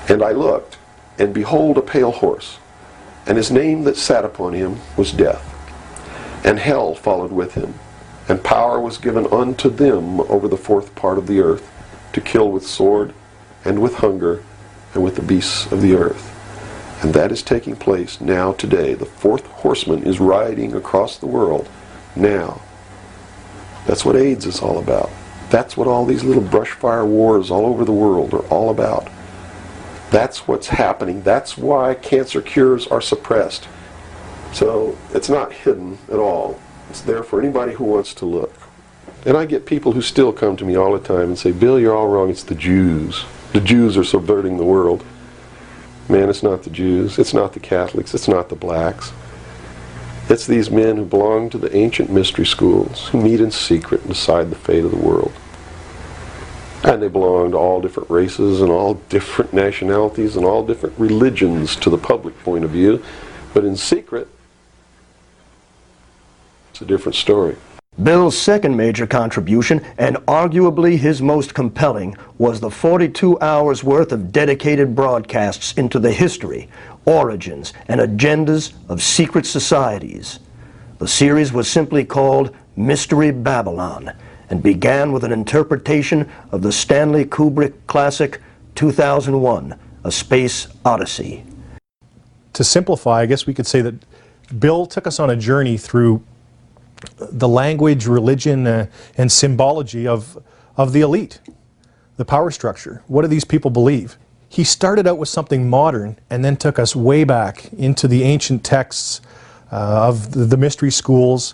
And 0.10 0.24
I 0.24 0.32
looked, 0.32 0.78
and 1.20 1.34
behold 1.34 1.78
a 1.78 1.82
pale 1.82 2.12
horse, 2.12 2.60
and 3.26 3.38
his 3.38 3.52
name 3.52 3.84
that 3.84 3.98
sat 3.98 4.24
upon 4.24 4.54
him 4.54 4.78
was 4.96 5.12
Death. 5.12 5.44
And 6.46 6.60
hell 6.60 6.96
followed 6.96 7.32
with 7.32 7.56
him, 7.56 7.74
and 8.30 8.44
power 8.44 8.80
was 8.80 8.98
given 8.98 9.28
unto 9.28 9.70
them 9.70 10.22
over 10.22 10.48
the 10.48 10.58
fourth 10.58 10.96
part 10.96 11.18
of 11.18 11.28
the 11.28 11.42
earth, 11.42 11.70
to 12.18 12.22
kill 12.22 12.50
with 12.50 12.66
sword, 12.66 13.14
and 13.64 13.80
with 13.80 13.94
hunger, 13.94 14.44
and 14.96 15.04
with 15.04 15.16
the 15.16 15.22
beasts 15.22 15.72
of 15.72 15.84
the 15.84 15.94
earth. 15.94 16.34
And 17.04 17.14
that 17.14 17.32
is 17.32 17.44
taking 17.44 17.76
place 17.76 18.20
now 18.20 18.54
today. 18.54 18.96
The 18.96 19.06
fourth 19.06 19.46
horseman 19.46 20.02
is 20.02 20.20
riding 20.20 20.74
across 20.74 21.18
the 21.18 21.28
world 21.28 21.70
now. 22.16 22.60
That's 23.86 24.04
what 24.04 24.16
AIDS 24.16 24.48
is 24.48 24.62
all 24.62 24.80
about. 24.80 25.12
That's 25.52 25.78
what 25.78 25.88
all 25.88 26.08
these 26.08 26.24
little 26.24 26.42
brush 26.42 26.72
fire 26.72 27.06
wars 27.06 27.52
all 27.52 27.68
over 27.68 27.86
the 27.86 27.92
world 27.92 28.34
are 28.34 28.48
all 28.48 28.72
about. 28.72 29.08
That's 30.10 30.48
what's 30.48 30.70
happening. 30.70 31.22
That's 31.22 31.56
why 31.56 31.94
cancer 31.94 32.42
cures 32.42 32.88
are 32.88 33.00
suppressed. 33.00 33.68
So 34.54 34.98
it's 35.14 35.30
not 35.30 35.54
hidden 35.54 36.00
at 36.12 36.18
all. 36.18 36.60
It's 36.90 37.02
there 37.02 37.22
for 37.22 37.40
anybody 37.40 37.74
who 37.74 37.84
wants 37.84 38.16
to 38.16 38.26
look. 38.26 38.67
And 39.26 39.36
I 39.36 39.46
get 39.46 39.66
people 39.66 39.92
who 39.92 40.02
still 40.02 40.32
come 40.32 40.56
to 40.58 40.66
me 40.66 40.76
all 40.76 40.94
the 40.94 41.06
time 41.06 41.30
and 41.30 41.38
say, 41.38 41.52
Bill, 41.52 41.80
you're 41.80 41.96
all 41.96 42.08
wrong. 42.08 42.30
It's 42.30 42.44
the 42.44 42.56
Jews. 42.56 43.26
The 43.54 43.62
Jews 43.62 43.98
are 43.98 44.04
subverting 44.04 44.58
the 44.58 44.64
world. 44.64 45.04
Man, 46.10 46.30
it's 46.30 46.44
not 46.44 46.64
the 46.64 46.70
Jews. 46.70 47.20
It's 47.20 47.34
not 47.34 47.54
the 47.54 47.60
Catholics. 47.60 48.14
It's 48.14 48.28
not 48.28 48.50
the 48.50 48.56
blacks. 48.56 49.12
It's 50.30 50.46
these 50.46 50.70
men 50.70 50.98
who 50.98 51.06
belong 51.06 51.50
to 51.52 51.58
the 51.58 51.74
ancient 51.76 52.10
mystery 52.10 52.46
schools, 52.46 53.08
who 53.10 53.22
meet 53.22 53.40
in 53.40 53.52
secret 53.52 54.02
and 54.02 54.10
decide 54.10 54.50
the 54.50 54.58
fate 54.58 54.84
of 54.84 54.92
the 54.92 54.98
world. 54.98 55.34
And 56.84 57.02
they 57.02 57.08
belong 57.08 57.52
to 57.52 57.58
all 57.58 57.82
different 57.82 58.10
races 58.10 58.62
and 58.62 58.70
all 58.70 58.96
different 59.10 59.54
nationalities 59.54 60.36
and 60.36 60.46
all 60.46 60.66
different 60.66 60.98
religions 61.00 61.76
to 61.78 61.90
the 61.90 61.98
public 61.98 62.38
point 62.44 62.64
of 62.64 62.72
view. 62.72 63.04
But 63.54 63.66
in 63.66 63.76
secret, 63.76 64.28
it's 66.72 66.82
a 66.82 66.86
different 66.86 67.16
story. 67.16 67.56
Bill's 68.02 68.38
second 68.38 68.78
major 68.78 69.08
contribution, 69.08 69.84
and 69.98 70.18
arguably 70.28 70.98
his 70.98 71.20
most 71.20 71.56
compelling, 71.56 72.16
was 72.38 72.60
the 72.60 72.70
42 72.70 73.40
hours 73.40 73.84
worth 73.84 74.12
of 74.12 74.32
dedicated 74.32 74.96
broadcasts 74.96 75.74
into 75.74 75.98
the 75.98 76.12
history, 76.12 76.70
origins, 77.06 77.74
and 77.88 78.00
agendas 78.00 78.74
of 78.88 79.02
secret 79.02 79.48
societies. 79.48 80.40
The 81.00 81.08
series 81.08 81.52
was 81.52 81.68
simply 81.68 82.06
called 82.06 82.56
Mystery 82.76 83.32
Babylon 83.32 84.14
and 84.50 84.62
began 84.62 85.12
with 85.12 85.24
an 85.24 85.32
interpretation 85.32 86.30
of 86.52 86.62
the 86.62 86.72
Stanley 86.72 87.26
Kubrick 87.26 87.74
classic 87.88 88.42
2001 88.76 89.78
A 90.04 90.12
Space 90.12 90.68
Odyssey. 90.86 91.44
To 92.54 92.64
simplify, 92.64 93.22
I 93.22 93.26
guess 93.26 93.48
we 93.48 93.56
could 93.56 93.68
say 93.68 93.82
that 93.82 93.96
Bill 94.60 94.86
took 94.86 95.08
us 95.08 95.20
on 95.20 95.32
a 95.32 95.36
journey 95.36 95.78
through 95.78 96.24
the 97.18 97.48
language, 97.48 98.08
religion, 98.08 98.68
uh, 98.68 98.88
and 99.18 99.32
symbology 99.32 100.08
of, 100.08 100.42
of 100.76 100.94
the 100.94 101.02
elite, 101.02 101.40
the 102.18 102.26
power 102.26 102.52
structure. 102.52 103.04
What 103.08 103.22
do 103.22 103.28
these 103.28 103.46
people 103.46 103.72
believe? 103.72 104.18
He 104.50 104.64
started 104.64 105.08
out 105.08 105.18
with 105.18 105.30
something 105.30 105.70
modern 105.70 106.18
and 106.30 106.44
then 106.44 106.58
took 106.58 106.80
us 106.80 106.96
way 106.96 107.24
back 107.24 107.72
into 107.74 108.08
the 108.08 108.24
ancient 108.24 108.64
texts 108.64 109.22
uh, 109.72 110.08
of 110.08 110.32
the, 110.32 110.46
the, 110.46 110.58
mystery 110.58 110.92
schools, 110.92 111.54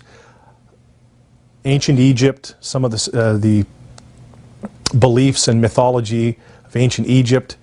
ancient 1.64 1.98
Egypt, 1.98 2.54
some 2.60 2.84
of 2.84 2.92
the, 2.92 3.10
uh, 3.12 3.36
the 3.36 3.66
beliefs 4.96 5.48
and 5.48 5.60
mythology 5.60 6.38
of 6.64 6.76
ancient 6.76 7.08
Egypt, 7.08 7.56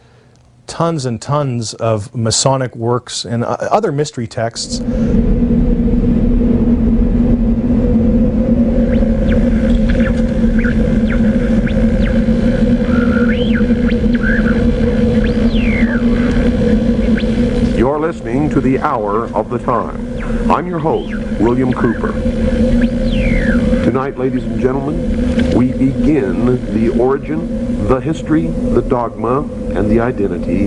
tons 0.67 1.05
and 1.05 1.21
tons 1.21 1.73
of 1.75 2.13
Masonic 2.13 2.75
works 2.75 3.23
and 3.23 3.45
uh, 3.45 3.57
other 3.71 3.93
mystery 3.93 4.27
texts. 4.27 4.81
The 18.61 18.77
Hour 18.77 19.25
of 19.35 19.49
the 19.49 19.57
Time. 19.57 20.51
I'm 20.51 20.67
your 20.67 20.77
host, 20.77 21.15
William 21.39 21.73
Cooper. 21.73 22.11
Tonight, 23.83 24.19
ladies 24.19 24.43
and 24.43 24.59
gentlemen, 24.59 25.55
we 25.55 25.71
begin 25.71 26.45
the 26.71 26.89
origin, 26.89 27.87
the 27.87 27.99
history, 27.99 28.47
the 28.47 28.83
dogma, 28.83 29.41
and 29.73 29.89
the 29.89 29.99
identity 29.99 30.65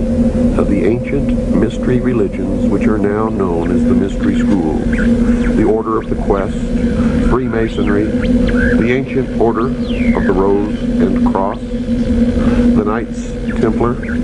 of 0.59 0.67
the 0.69 0.83
ancient 0.83 1.55
mystery 1.55 2.01
religions 2.01 2.69
which 2.69 2.85
are 2.85 2.97
now 2.97 3.29
known 3.29 3.71
as 3.71 3.85
the 3.85 3.93
mystery 3.93 4.39
schools. 4.39 4.83
The 5.55 5.63
Order 5.63 5.97
of 5.97 6.09
the 6.09 6.21
Quest, 6.23 6.57
Freemasonry, 7.29 8.05
the 8.05 8.91
ancient 8.91 9.39
Order 9.39 9.67
of 9.67 10.25
the 10.25 10.33
Rose 10.33 10.81
and 10.81 11.31
Cross, 11.31 11.61
the 11.61 12.83
Knights 12.85 13.31
Templar, 13.61 14.14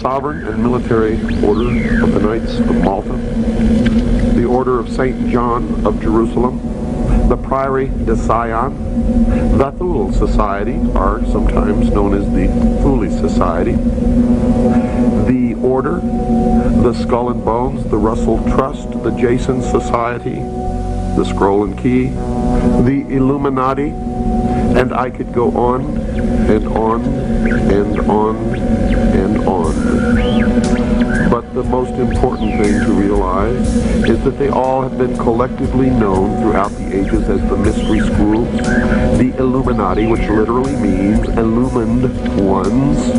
Sovereign 0.00 0.46
and 0.46 0.62
Military 0.62 1.14
Order 1.44 2.04
of 2.04 2.12
the 2.12 2.20
Knights 2.20 2.58
of 2.60 2.76
Malta, 2.84 3.16
the 4.34 4.44
Order 4.44 4.78
of 4.78 4.88
St. 4.88 5.28
John 5.28 5.84
of 5.84 6.00
Jerusalem, 6.00 6.60
the 7.28 7.36
Priory 7.36 7.88
de 7.88 8.16
Sion, 8.16 9.58
the 9.58 9.72
Thule 9.72 10.12
Society, 10.12 10.76
or 10.94 11.24
sometimes 11.32 11.90
known 11.90 12.14
as 12.14 12.24
the 12.30 12.46
Thule 12.80 13.10
Society, 13.10 13.72
the 15.26 15.56
Order, 15.62 15.96
the 16.82 16.92
Skull 16.92 17.30
and 17.30 17.44
Bones, 17.44 17.82
the 17.90 17.98
Russell 17.98 18.38
Trust, 18.50 18.90
the 19.02 19.10
Jason 19.10 19.60
Society, 19.62 20.36
the 21.16 21.24
Scroll 21.24 21.64
and 21.64 21.76
Key, 21.76 22.10
the 22.84 23.04
Illuminati, 23.08 23.92
and 24.78 24.94
I 24.94 25.10
could 25.10 25.32
go 25.32 25.50
on 25.56 25.82
and 26.48 26.68
on 26.68 27.04
and 27.04 28.00
on 28.08 28.36
and 28.54 29.38
on. 29.48 31.30
But 31.30 31.47
the 31.58 31.64
most 31.64 31.94
important 31.94 32.52
thing 32.62 32.72
to 32.84 32.92
realize 32.92 33.66
is 34.08 34.22
that 34.22 34.38
they 34.38 34.48
all 34.48 34.80
have 34.80 34.96
been 34.96 35.16
collectively 35.16 35.90
known 35.90 36.40
throughout 36.40 36.70
the 36.76 36.86
ages 36.96 37.28
as 37.28 37.40
the 37.48 37.56
mystery 37.56 37.98
schools, 37.98 38.48
the 39.18 39.34
Illuminati, 39.38 40.06
which 40.06 40.20
literally 40.20 40.76
means 40.76 41.26
illumined 41.30 42.04
ones. 42.48 43.12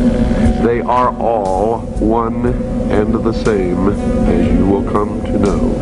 They 0.63 0.79
are 0.79 1.13
all 1.17 1.81
one 1.99 2.45
and 2.89 3.13
the 3.13 3.33
same, 3.33 3.89
as 3.89 4.53
you 4.53 4.65
will 4.65 4.89
come 4.89 5.21
to 5.23 5.37
know. 5.37 5.75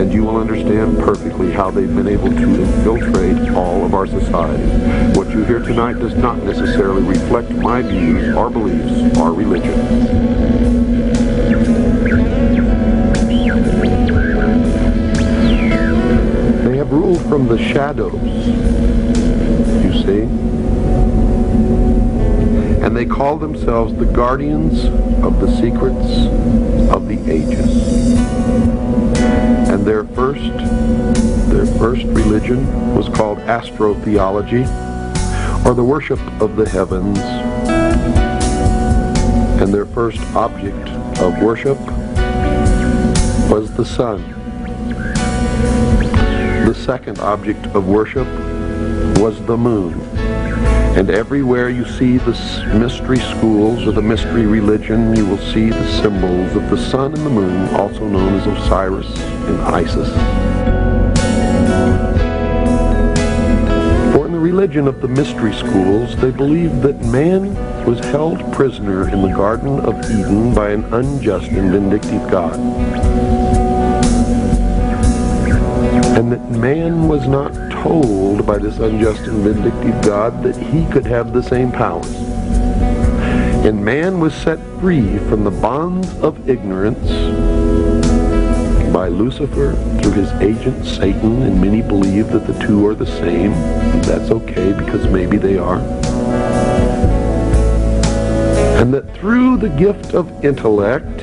And 0.00 0.10
you 0.10 0.24
will 0.24 0.38
understand 0.38 0.96
perfectly 1.00 1.52
how 1.52 1.70
they've 1.70 1.94
been 1.94 2.08
able 2.08 2.30
to 2.30 2.62
infiltrate 2.62 3.50
all 3.54 3.84
of 3.84 3.92
our 3.92 4.06
society. 4.06 5.18
What 5.18 5.28
you 5.28 5.44
hear 5.44 5.58
tonight 5.58 5.98
does 5.98 6.14
not 6.14 6.42
necessarily 6.42 7.02
reflect 7.02 7.50
my 7.50 7.82
views 7.82 8.34
or 8.34 8.48
beliefs 8.48 9.18
or 9.18 9.34
religion. 9.34 10.27
From 17.28 17.46
the 17.46 17.58
shadows, 17.58 18.14
you 19.84 19.92
see. 20.02 20.22
And 22.82 22.96
they 22.96 23.04
call 23.04 23.36
themselves 23.36 23.94
the 23.94 24.06
guardians 24.06 24.86
of 25.22 25.38
the 25.38 25.54
secrets 25.56 26.90
of 26.90 27.06
the 27.06 27.20
ages. 27.30 28.18
And 29.68 29.86
their 29.86 30.04
first, 30.04 30.56
their 31.50 31.66
first 31.78 32.04
religion 32.04 32.94
was 32.94 33.10
called 33.10 33.38
astrotheology, 33.40 34.66
or 35.66 35.74
the 35.74 35.84
worship 35.84 36.20
of 36.40 36.56
the 36.56 36.66
heavens. 36.66 37.18
And 39.60 39.74
their 39.74 39.86
first 39.86 40.20
object 40.34 40.88
of 41.20 41.42
worship 41.42 41.78
was 43.50 43.70
the 43.74 43.84
sun. 43.84 44.37
The 46.68 46.74
second 46.74 47.18
object 47.20 47.64
of 47.68 47.88
worship 47.88 48.26
was 49.18 49.42
the 49.46 49.56
moon. 49.56 49.98
And 50.98 51.08
everywhere 51.08 51.70
you 51.70 51.86
see 51.86 52.18
the 52.18 52.32
mystery 52.78 53.20
schools 53.20 53.86
or 53.86 53.92
the 53.92 54.02
mystery 54.02 54.44
religion, 54.44 55.16
you 55.16 55.24
will 55.24 55.38
see 55.38 55.70
the 55.70 55.88
symbols 56.02 56.54
of 56.54 56.68
the 56.68 56.76
sun 56.76 57.14
and 57.14 57.24
the 57.24 57.30
moon, 57.30 57.74
also 57.74 58.06
known 58.06 58.34
as 58.34 58.46
Osiris 58.46 59.08
and 59.18 59.62
Isis. 59.62 60.08
For 64.12 64.26
in 64.26 64.32
the 64.32 64.38
religion 64.38 64.86
of 64.88 65.00
the 65.00 65.08
mystery 65.08 65.54
schools, 65.54 66.16
they 66.16 66.30
believed 66.30 66.82
that 66.82 67.02
man 67.06 67.54
was 67.86 67.98
held 68.00 68.52
prisoner 68.52 69.08
in 69.08 69.22
the 69.22 69.34
Garden 69.34 69.80
of 69.80 69.94
Eden 70.10 70.54
by 70.54 70.72
an 70.72 70.84
unjust 70.92 71.48
and 71.48 71.70
vindictive 71.70 72.30
God. 72.30 73.27
And 76.18 76.32
that 76.32 76.50
man 76.50 77.06
was 77.06 77.28
not 77.28 77.52
told 77.70 78.44
by 78.44 78.58
this 78.58 78.80
unjust 78.80 79.20
and 79.20 79.44
vindictive 79.44 80.02
God 80.04 80.42
that 80.42 80.56
he 80.56 80.84
could 80.86 81.06
have 81.06 81.32
the 81.32 81.40
same 81.40 81.70
powers. 81.70 82.12
And 83.64 83.84
man 83.84 84.18
was 84.18 84.34
set 84.34 84.58
free 84.80 85.18
from 85.28 85.44
the 85.44 85.52
bonds 85.52 86.12
of 86.18 86.50
ignorance 86.50 87.08
by 88.92 89.06
Lucifer 89.06 89.74
through 90.02 90.10
his 90.10 90.32
agent 90.40 90.84
Satan, 90.84 91.42
and 91.42 91.60
many 91.60 91.82
believe 91.82 92.32
that 92.32 92.48
the 92.48 92.66
two 92.66 92.84
are 92.88 92.96
the 92.96 93.06
same. 93.06 93.52
That's 94.02 94.32
okay 94.32 94.72
because 94.72 95.06
maybe 95.06 95.36
they 95.36 95.56
are. 95.56 95.78
And 98.80 98.92
that 98.92 99.14
through 99.14 99.58
the 99.58 99.68
gift 99.68 100.14
of 100.14 100.44
intellect, 100.44 101.22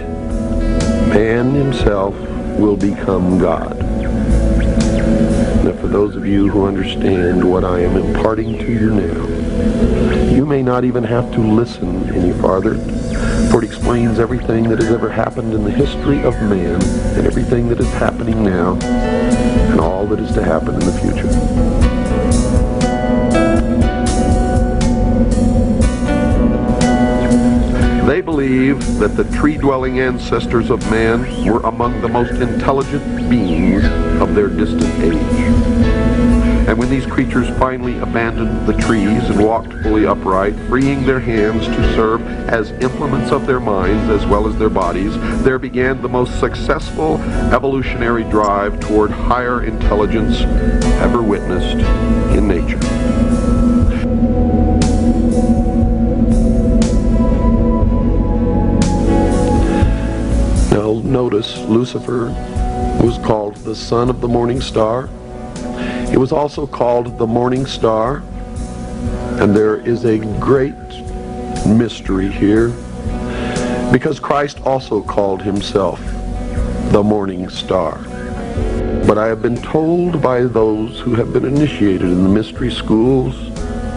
man 1.09 1.53
himself 1.53 2.15
will 2.57 2.77
become 2.77 3.37
God. 3.39 3.74
Those 5.95 6.17
of 6.17 6.27
you 6.27 6.49
who 6.49 6.65
understand 6.65 7.49
what 7.49 7.63
I 7.63 7.79
am 7.79 7.95
imparting 7.95 8.57
to 8.57 8.69
you 8.69 8.91
now, 8.91 10.29
you 10.29 10.45
may 10.45 10.61
not 10.61 10.83
even 10.83 11.05
have 11.05 11.31
to 11.31 11.39
listen 11.39 12.09
any 12.09 12.33
farther, 12.41 12.75
for 13.49 13.63
it 13.63 13.65
explains 13.65 14.19
everything 14.19 14.67
that 14.67 14.79
has 14.79 14.91
ever 14.91 15.09
happened 15.09 15.53
in 15.53 15.63
the 15.63 15.71
history 15.71 16.21
of 16.23 16.33
man, 16.41 16.83
and 16.83 17.25
everything 17.25 17.69
that 17.69 17.79
is 17.79 17.89
happening 17.93 18.43
now, 18.43 18.73
and 18.73 19.79
all 19.79 20.05
that 20.07 20.19
is 20.19 20.33
to 20.33 20.43
happen 20.43 20.73
in 20.73 20.81
the 20.81 20.91
future. 20.99 21.29
They 28.05 28.19
believe 28.19 28.99
that 28.99 29.15
the 29.15 29.23
tree-dwelling 29.37 30.01
ancestors 30.01 30.69
of 30.69 30.91
man 30.91 31.21
were 31.49 31.61
among 31.61 32.01
the 32.01 32.09
most 32.09 32.33
intelligent 32.33 33.29
beings 33.29 33.85
their 34.36 34.49
distant 34.49 34.83
age. 35.01 35.95
And 36.67 36.77
when 36.77 36.89
these 36.89 37.05
creatures 37.05 37.47
finally 37.57 37.97
abandoned 37.99 38.67
the 38.67 38.73
trees 38.73 39.23
and 39.29 39.41
walked 39.41 39.71
fully 39.81 40.05
upright, 40.05 40.55
freeing 40.67 41.05
their 41.05 41.19
hands 41.19 41.67
to 41.67 41.95
serve 41.95 42.21
as 42.49 42.71
implements 42.71 43.31
of 43.31 43.45
their 43.45 43.59
minds 43.59 44.09
as 44.09 44.25
well 44.25 44.47
as 44.47 44.57
their 44.57 44.69
bodies, 44.69 45.13
there 45.43 45.59
began 45.59 46.01
the 46.01 46.09
most 46.09 46.39
successful 46.39 47.21
evolutionary 47.53 48.23
drive 48.25 48.79
toward 48.79 49.11
higher 49.11 49.63
intelligence 49.63 50.41
ever 51.01 51.21
witnessed 51.21 51.77
in 52.36 52.47
nature. 52.47 52.79
Now 60.75 60.99
notice 61.03 61.57
Lucifer 61.59 62.33
was 63.06 63.20
called 63.20 63.56
the 63.58 63.76
son 63.76 64.10
of 64.10 64.20
the 64.20 64.28
morning 64.28 64.60
star. 64.60 65.08
He 66.10 66.18
was 66.18 66.32
also 66.32 66.66
called 66.66 67.20
the 67.20 67.28
morning 67.28 67.68
star. 67.68 68.24
And 69.39 69.56
there 69.56 69.76
is 69.76 70.06
a 70.06 70.18
great 70.39 70.74
mystery 71.68 72.30
here 72.30 72.70
because 73.91 74.20
Christ 74.20 74.60
also 74.66 75.03
called 75.03 75.43
himself 75.43 75.99
the 76.91 77.03
morning 77.03 77.47
star. 77.49 77.99
But 79.06 79.20
I 79.20 79.28
have 79.28 79.43
been 79.43 79.62
told 79.62 80.20
by 80.20 80.41
those 80.41 80.99
who 80.99 81.14
have 81.14 81.32
been 81.32 81.45
initiated 81.45 82.10
in 82.10 82.24
the 82.24 82.30
mystery 82.30 82.72
schools 82.72 83.53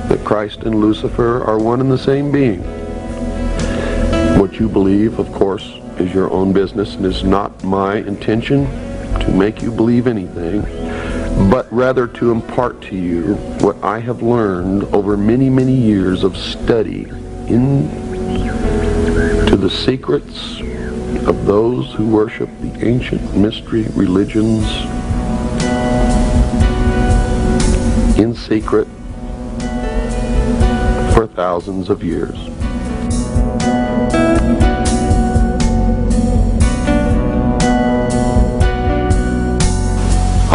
that 0.08 0.20
Christ 0.22 0.64
and 0.64 0.74
Lucifer 0.74 1.42
are 1.44 1.58
one 1.58 1.80
and 1.80 1.90
the 1.90 1.96
same 1.96 2.30
being. 2.30 2.60
What 4.38 4.60
you 4.60 4.68
believe, 4.68 5.18
of 5.18 5.32
course, 5.32 5.64
is 5.98 6.12
your 6.12 6.30
own 6.30 6.52
business 6.52 6.94
and 6.96 7.06
is 7.06 7.24
not 7.24 7.64
my 7.64 7.96
intention 7.96 8.87
to 9.20 9.30
make 9.30 9.62
you 9.62 9.70
believe 9.70 10.06
anything, 10.06 10.62
but 11.50 11.66
rather 11.72 12.06
to 12.06 12.30
impart 12.30 12.80
to 12.82 12.96
you 12.96 13.34
what 13.60 13.82
I 13.82 14.00
have 14.00 14.22
learned 14.22 14.84
over 14.94 15.16
many, 15.16 15.48
many 15.50 15.74
years 15.74 16.24
of 16.24 16.36
study 16.36 17.04
in 17.48 17.88
to 19.46 19.56
the 19.56 19.70
secrets 19.70 20.60
of 21.26 21.46
those 21.46 21.92
who 21.92 22.06
worship 22.06 22.50
the 22.60 22.86
ancient 22.86 23.36
mystery 23.36 23.86
religions 23.94 24.64
in 28.18 28.34
secret 28.34 28.86
for 31.14 31.26
thousands 31.26 31.88
of 31.90 32.02
years. 32.02 32.57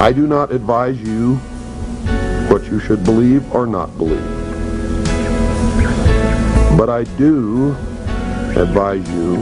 I 0.04 0.12
do 0.12 0.28
not 0.28 0.52
advise 0.52 1.00
you 1.00 1.36
what 2.50 2.66
you 2.66 2.82
should 2.82 3.06
believe 3.06 3.50
or 3.56 3.66
not 3.66 3.98
believe. 3.98 4.20
But 6.78 6.90
I 6.90 7.06
do 7.16 7.72
advise 8.58 9.10
you 9.12 9.38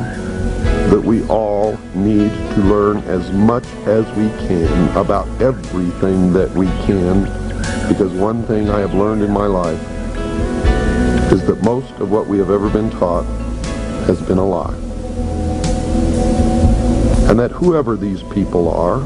that 0.92 1.02
we 1.04 1.26
all 1.30 1.80
need 1.96 2.30
to 2.30 2.62
learn 2.62 2.98
as 3.06 3.32
much 3.32 3.66
as 3.88 4.06
we 4.10 4.30
can 4.48 4.96
about 4.96 5.28
everything 5.42 6.32
that 6.34 6.52
we 6.52 6.68
can 6.86 7.24
because 7.88 8.14
one 8.14 8.44
thing 8.44 8.70
I 8.70 8.82
have 8.82 8.94
learned 8.94 9.24
in 9.24 9.32
my 9.32 9.48
life 9.48 9.82
is 11.32 11.44
that 11.48 11.64
most 11.64 11.92
of 11.94 12.12
what 12.12 12.28
we 12.28 12.38
have 12.38 12.52
ever 12.52 12.70
been 12.70 12.92
taught 12.92 13.26
has 14.06 14.22
been 14.22 14.38
a 14.38 14.46
lie. 14.46 14.76
And 17.28 17.40
that 17.40 17.50
whoever 17.50 17.96
these 17.96 18.22
people 18.22 18.70
are, 18.70 19.00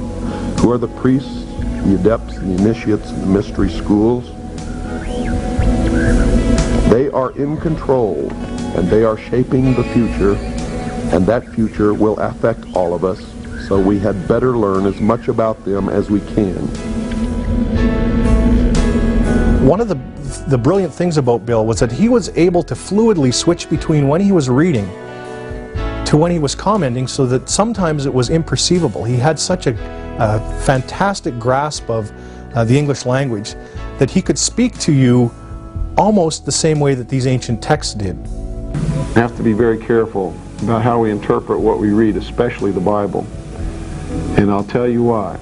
who 0.59 0.69
are 0.73 0.77
the 0.77 0.89
priests, 0.89 1.44
the 1.85 1.95
adepts, 1.95 2.37
the 2.39 2.51
initiates, 2.51 3.11
the 3.11 3.25
mystery 3.27 3.69
schools, 3.69 4.25
they 6.89 7.09
are 7.09 7.31
in 7.37 7.57
control 7.57 8.31
and 8.75 8.89
they 8.89 9.03
are 9.03 9.17
shaping 9.17 9.75
the 9.75 9.83
future 9.85 10.35
and 11.13 11.27
that 11.27 11.47
future 11.49 11.93
will 11.93 12.17
affect 12.19 12.65
all 12.75 12.95
of 12.95 13.05
us 13.05 13.23
so 13.67 13.79
we 13.79 13.99
had 13.99 14.27
better 14.27 14.57
learn 14.57 14.85
as 14.85 14.99
much 14.99 15.27
about 15.27 15.63
them 15.63 15.87
as 15.89 16.09
we 16.09 16.21
can. 16.21 16.55
One 19.65 19.79
of 19.79 19.87
the 19.87 19.95
the 20.47 20.57
brilliant 20.57 20.93
things 20.93 21.17
about 21.17 21.45
Bill 21.45 21.65
was 21.65 21.79
that 21.79 21.91
he 21.91 22.07
was 22.07 22.29
able 22.37 22.61
to 22.63 22.75
fluidly 22.75 23.33
switch 23.33 23.67
between 23.67 24.07
when 24.07 24.21
he 24.21 24.31
was 24.31 24.47
reading 24.47 24.87
to 26.05 26.17
when 26.17 26.31
he 26.31 26.39
was 26.39 26.55
commenting 26.55 27.07
so 27.07 27.25
that 27.25 27.49
sometimes 27.49 28.05
it 28.05 28.13
was 28.13 28.29
imperceivable. 28.29 29.07
He 29.07 29.15
had 29.17 29.39
such 29.39 29.67
a, 29.67 29.71
a 30.19 30.39
fantastic 30.61 31.37
grasp 31.39 31.89
of 31.89 32.11
uh, 32.53 32.63
the 32.63 32.77
English 32.77 33.05
language 33.05 33.55
that 33.97 34.09
he 34.09 34.21
could 34.21 34.37
speak 34.37 34.77
to 34.79 34.93
you 34.93 35.31
almost 35.97 36.45
the 36.45 36.51
same 36.51 36.79
way 36.79 36.93
that 36.93 37.09
these 37.09 37.27
ancient 37.27 37.61
texts 37.61 37.93
did. 37.93 38.17
We 39.15 39.21
have 39.21 39.35
to 39.37 39.43
be 39.43 39.53
very 39.53 39.77
careful 39.77 40.37
about 40.61 40.81
how 40.81 40.99
we 40.99 41.11
interpret 41.11 41.59
what 41.59 41.79
we 41.79 41.89
read, 41.89 42.17
especially 42.17 42.71
the 42.71 42.79
Bible. 42.79 43.25
And 44.37 44.51
I'll 44.51 44.63
tell 44.63 44.87
you 44.87 45.03
why. 45.03 45.37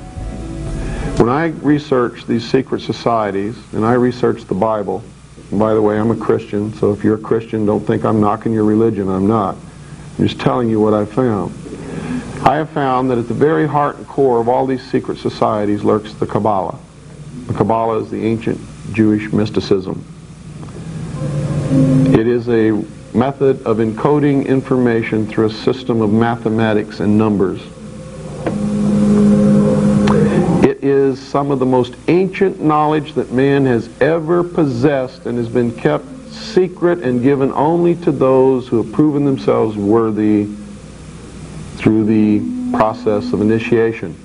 When 1.18 1.30
I 1.30 1.48
research 1.62 2.26
these 2.26 2.50
secret 2.50 2.82
societies, 2.82 3.56
and 3.74 3.86
I 3.86 3.94
research 3.94 4.46
the 4.46 4.56
Bible, 4.56 5.04
by 5.52 5.74
the 5.74 5.82
way, 5.82 6.00
I'm 6.00 6.10
a 6.10 6.16
Christian, 6.16 6.74
so 6.74 6.92
if 6.92 7.04
you're 7.04 7.16
a 7.16 7.22
Christian, 7.22 7.66
don't 7.66 7.86
think 7.86 8.06
I'm 8.06 8.20
knocking 8.20 8.54
your 8.54 8.64
religion. 8.64 9.10
I'm 9.10 9.28
not. 9.28 9.56
I'm 10.18 10.28
just 10.28 10.40
telling 10.40 10.70
you 10.70 10.80
what 10.80 10.94
I 10.94 11.06
found. 11.06 11.54
I 12.46 12.58
have 12.58 12.70
found 12.70 13.10
that 13.10 13.18
at 13.18 13.28
the 13.28 13.34
very 13.34 13.68
heart 13.68 13.98
and 13.98 14.08
core 14.08 14.40
of 14.40 14.48
all 14.48 14.68
these 14.68 14.84
secret 14.92 15.18
societies 15.18 15.84
lurks 15.84 16.14
the 16.14 16.28
Kabbalah. 16.28 16.78
The 17.48 17.54
Kabbalah 17.54 18.00
is 18.00 18.12
the 18.12 18.24
ancient 18.24 18.60
Jewish 18.92 19.32
mysticism. 19.34 20.06
It 22.14 22.28
is 22.28 22.48
a 22.50 22.72
method 23.18 23.66
of 23.66 23.78
encoding 23.78 24.46
information 24.46 25.26
through 25.26 25.48
a 25.48 25.52
system 25.52 26.02
of 26.02 26.12
mathematics 26.12 27.00
and 27.00 27.18
numbers. 27.18 27.62
It 30.64 30.84
is 30.84 31.20
some 31.20 31.50
of 31.50 31.58
the 31.58 31.66
most 31.66 31.96
ancient 32.08 32.62
knowledge 32.62 33.14
that 33.14 33.32
man 33.32 33.66
has 33.66 33.90
ever 34.00 34.44
possessed 34.44 35.26
and 35.26 35.38
has 35.40 35.50
been 35.50 35.72
kept 35.72 36.06
secret 36.54 37.00
and 37.00 37.22
given 37.24 37.52
only 37.54 37.96
to 37.96 38.12
those 38.12 38.68
who 38.68 38.82
have 38.82 38.94
proven 38.94 39.26
themselves 39.26 39.76
worthy 39.76 40.48
through 41.76 42.06
the 42.06 42.40
process 42.78 43.34
of 43.34 43.42
initiation. 43.42 44.16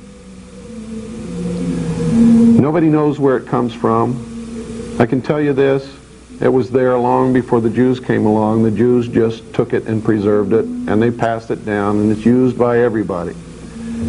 Nobody 2.60 2.88
knows 2.88 3.18
where 3.18 3.36
it 3.36 3.46
comes 3.46 3.72
from. 3.72 4.96
I 5.00 5.06
can 5.06 5.22
tell 5.22 5.40
you 5.40 5.52
this, 5.52 5.96
It 6.40 6.48
was 6.48 6.70
there 6.70 6.96
long 6.96 7.32
before 7.32 7.60
the 7.60 7.70
Jews 7.70 7.98
came 7.98 8.24
along. 8.24 8.62
The 8.62 8.70
Jews 8.70 9.08
just 9.08 9.52
took 9.54 9.72
it 9.72 9.86
and 9.86 10.04
preserved 10.04 10.52
it, 10.52 10.64
and 10.64 11.02
they 11.02 11.10
passed 11.10 11.50
it 11.50 11.64
down, 11.66 11.98
and 11.98 12.12
it's 12.12 12.24
used 12.24 12.56
by 12.56 12.78
everybody 12.80 13.34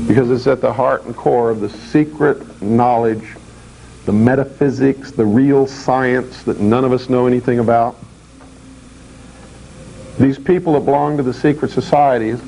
because 0.08 0.30
it's 0.30 0.46
at 0.46 0.62
the 0.62 0.72
heart 0.72 1.06
and 1.06 1.16
core 1.16 1.50
of 1.50 1.60
the 1.60 1.70
secret 1.70 2.62
knowledge, 2.62 3.36
the 4.06 4.14
metaphysics, 4.14 5.10
the 5.10 5.26
real 5.26 5.66
science 5.66 6.44
that 6.44 6.60
none 6.60 6.86
of 6.86 6.92
us 6.94 7.10
know 7.10 7.26
anything 7.26 7.58
about. 7.58 7.98
These 10.20 10.38
people 10.38 10.74
that 10.74 10.82
belong 10.82 11.16
to 11.16 11.24
the 11.24 11.34
secret 11.34 11.72
societies 11.72 12.42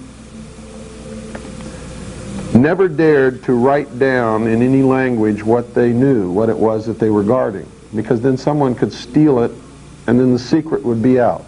never 2.54 2.90
dared 2.90 3.44
to 3.46 3.54
write 3.54 3.98
down 3.98 4.46
in 4.48 4.62
any 4.62 4.84
language 4.84 5.42
what 5.42 5.74
they 5.74 5.94
knew, 5.94 6.30
what 6.30 6.50
it 6.50 6.58
was 6.58 6.86
that 6.88 7.00
they 7.00 7.10
were 7.10 7.24
guarding, 7.24 7.66
because 7.96 8.20
then 8.20 8.36
someone 8.36 8.76
could 8.76 8.92
steal 8.92 9.40
it 9.40 9.52
and 10.08 10.20
then 10.20 10.34
the 10.34 10.40
secret 10.40 10.84
would 10.84 11.02
be 11.02 11.18
out. 11.18 11.46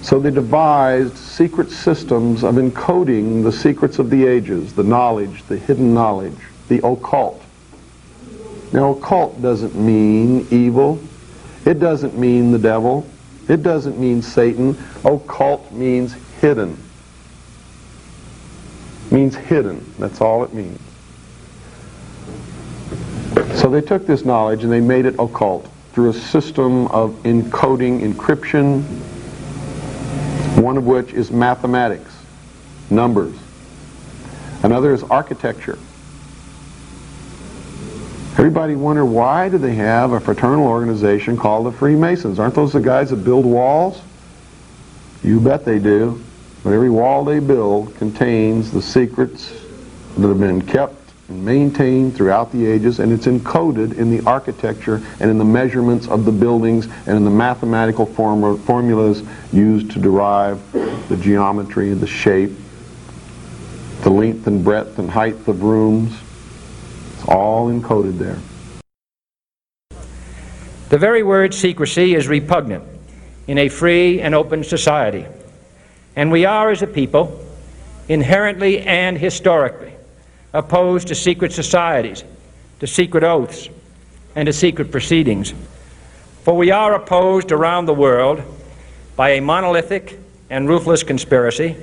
So 0.00 0.18
they 0.18 0.30
devised 0.30 1.18
secret 1.18 1.70
systems 1.70 2.42
of 2.42 2.54
encoding 2.54 3.44
the 3.44 3.52
secrets 3.52 3.98
of 3.98 4.08
the 4.08 4.26
ages, 4.26 4.72
the 4.72 4.82
knowledge, 4.82 5.44
the 5.48 5.58
hidden 5.58 5.92
knowledge, 5.92 6.38
the 6.68 6.84
occult. 6.84 7.42
Now, 8.72 8.92
occult 8.92 9.40
doesn't 9.42 9.74
mean 9.74 10.46
evil. 10.50 10.98
It 11.66 11.78
doesn't 11.78 12.18
mean 12.18 12.52
the 12.52 12.58
devil. 12.58 13.06
It 13.48 13.62
doesn't 13.62 13.98
mean 13.98 14.22
Satan. 14.22 14.76
Occult 15.04 15.72
means 15.72 16.14
hidden. 16.40 16.76
means 19.10 19.34
hidden. 19.34 19.92
That's 19.98 20.20
all 20.20 20.42
it 20.44 20.54
means. 20.54 20.80
So 23.60 23.68
they 23.68 23.80
took 23.80 24.06
this 24.06 24.24
knowledge 24.24 24.64
and 24.64 24.72
they 24.72 24.80
made 24.80 25.04
it 25.04 25.14
occult 25.18 25.68
through 25.92 26.10
a 26.10 26.14
system 26.14 26.86
of 26.88 27.10
encoding, 27.24 28.00
encryption, 28.00 28.82
one 30.62 30.78
of 30.78 30.86
which 30.86 31.12
is 31.12 31.30
mathematics, 31.30 32.16
numbers. 32.88 33.36
Another 34.62 34.94
is 34.94 35.02
architecture. 35.02 35.78
Everybody 38.38 38.76
wonder 38.76 39.04
why 39.04 39.50
do 39.50 39.58
they 39.58 39.74
have 39.74 40.12
a 40.12 40.20
fraternal 40.20 40.66
organization 40.66 41.36
called 41.36 41.66
the 41.66 41.72
Freemasons? 41.72 42.38
Aren't 42.38 42.54
those 42.54 42.72
the 42.72 42.80
guys 42.80 43.10
that 43.10 43.16
build 43.16 43.44
walls? 43.44 44.00
You 45.22 45.38
bet 45.38 45.66
they 45.66 45.78
do. 45.78 46.22
But 46.64 46.72
every 46.72 46.88
wall 46.88 47.24
they 47.24 47.40
build 47.40 47.94
contains 47.96 48.70
the 48.70 48.80
secrets 48.80 49.52
that 50.16 50.26
have 50.26 50.40
been 50.40 50.62
kept 50.62 51.12
and 51.28 51.44
maintained 51.44 52.16
throughout 52.16 52.50
the 52.52 52.66
ages, 52.66 53.00
and 53.00 53.12
it's 53.12 53.26
encoded 53.26 53.98
in 53.98 54.10
the 54.10 54.24
architecture 54.28 55.02
and 55.20 55.30
in 55.30 55.36
the 55.36 55.44
measurements 55.44 56.08
of 56.08 56.24
the 56.24 56.32
buildings 56.32 56.86
and 57.06 57.16
in 57.16 57.24
the 57.24 57.30
mathematical 57.30 58.06
form 58.06 58.58
formulas 58.60 59.22
used 59.52 59.90
to 59.90 59.98
derive 59.98 60.60
the 61.08 61.18
geometry, 61.18 61.92
the 61.92 62.06
shape, 62.06 62.52
the 64.02 64.10
length 64.10 64.46
and 64.46 64.64
breadth 64.64 64.98
and 64.98 65.10
height 65.10 65.36
of 65.46 65.62
rooms. 65.62 66.18
All 67.28 67.68
encoded 67.68 68.18
there. 68.18 68.38
The 70.88 70.98
very 70.98 71.22
word 71.22 71.54
secrecy 71.54 72.14
is 72.14 72.28
repugnant 72.28 72.84
in 73.46 73.58
a 73.58 73.68
free 73.68 74.20
and 74.20 74.34
open 74.34 74.62
society. 74.62 75.26
And 76.16 76.30
we 76.30 76.44
are, 76.44 76.70
as 76.70 76.82
a 76.82 76.86
people, 76.86 77.42
inherently 78.08 78.80
and 78.80 79.16
historically 79.16 79.92
opposed 80.52 81.08
to 81.08 81.14
secret 81.14 81.52
societies, 81.52 82.24
to 82.80 82.86
secret 82.86 83.24
oaths, 83.24 83.68
and 84.36 84.46
to 84.46 84.52
secret 84.52 84.90
proceedings. 84.90 85.54
For 86.42 86.56
we 86.56 86.70
are 86.70 86.94
opposed 86.94 87.52
around 87.52 87.86
the 87.86 87.94
world 87.94 88.42
by 89.16 89.30
a 89.30 89.40
monolithic 89.40 90.18
and 90.50 90.68
ruthless 90.68 91.02
conspiracy 91.02 91.76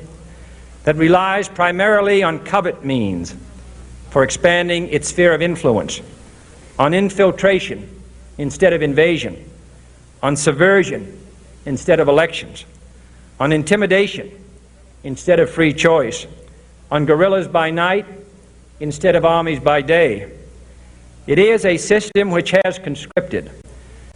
that 0.84 0.96
relies 0.96 1.50
primarily 1.50 2.22
on 2.24 2.40
covert 2.46 2.84
means 2.86 3.36
for 4.10 4.24
expanding 4.24 4.88
its 4.90 5.10
sphere 5.10 5.34
of 5.34 5.42
influence, 5.42 6.02
on 6.78 6.94
infiltration 6.94 7.88
instead 8.38 8.74
of 8.74 8.82
invasion, 8.82 9.50
on 10.24 10.36
subversion 10.36 11.20
instead 11.66 12.00
of 12.00 12.08
elections, 12.08 12.66
on 13.40 13.52
intimidation 13.52 14.32
instead 15.04 15.40
of 15.40 15.50
free 15.50 15.74
choice, 15.74 16.26
on 16.92 17.06
guerrillas 17.06 17.48
by 17.48 17.70
night 17.70 18.06
instead 18.80 19.16
of 19.16 19.26
armies 19.26 19.60
by 19.60 19.82
day. 19.82 20.32
It 21.28 21.38
is 21.38 21.66
a 21.66 21.78
system 21.78 22.32
which 22.32 22.54
has 22.66 22.80
conscripted 22.80 23.52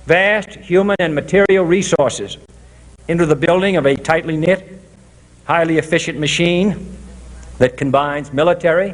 vast 0.05 0.49
human 0.49 0.95
and 0.99 1.13
material 1.13 1.65
resources 1.65 2.37
into 3.07 3.25
the 3.25 3.35
building 3.35 3.75
of 3.75 3.85
a 3.85 3.95
tightly 3.95 4.37
knit, 4.37 4.79
highly 5.45 5.77
efficient 5.77 6.19
machine 6.19 6.97
that 7.59 7.77
combines 7.77 8.33
military, 8.33 8.93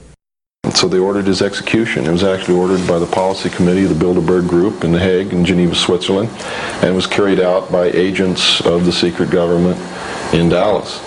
So 0.75 0.87
they 0.87 0.99
ordered 0.99 1.27
his 1.27 1.41
execution. 1.41 2.05
It 2.05 2.11
was 2.11 2.23
actually 2.23 2.55
ordered 2.55 2.87
by 2.87 2.97
the 2.97 3.05
policy 3.05 3.49
committee 3.49 3.83
of 3.83 3.97
the 3.97 4.05
Bilderberg 4.05 4.47
Group 4.47 4.83
in 4.83 4.91
The 4.91 4.99
Hague 4.99 5.33
in 5.33 5.45
Geneva, 5.45 5.75
Switzerland, 5.75 6.29
and 6.81 6.95
was 6.95 7.05
carried 7.05 7.39
out 7.39 7.71
by 7.71 7.85
agents 7.91 8.61
of 8.61 8.85
the 8.85 8.91
secret 8.91 9.29
government 9.29 9.77
in 10.33 10.49
Dallas. 10.49 11.01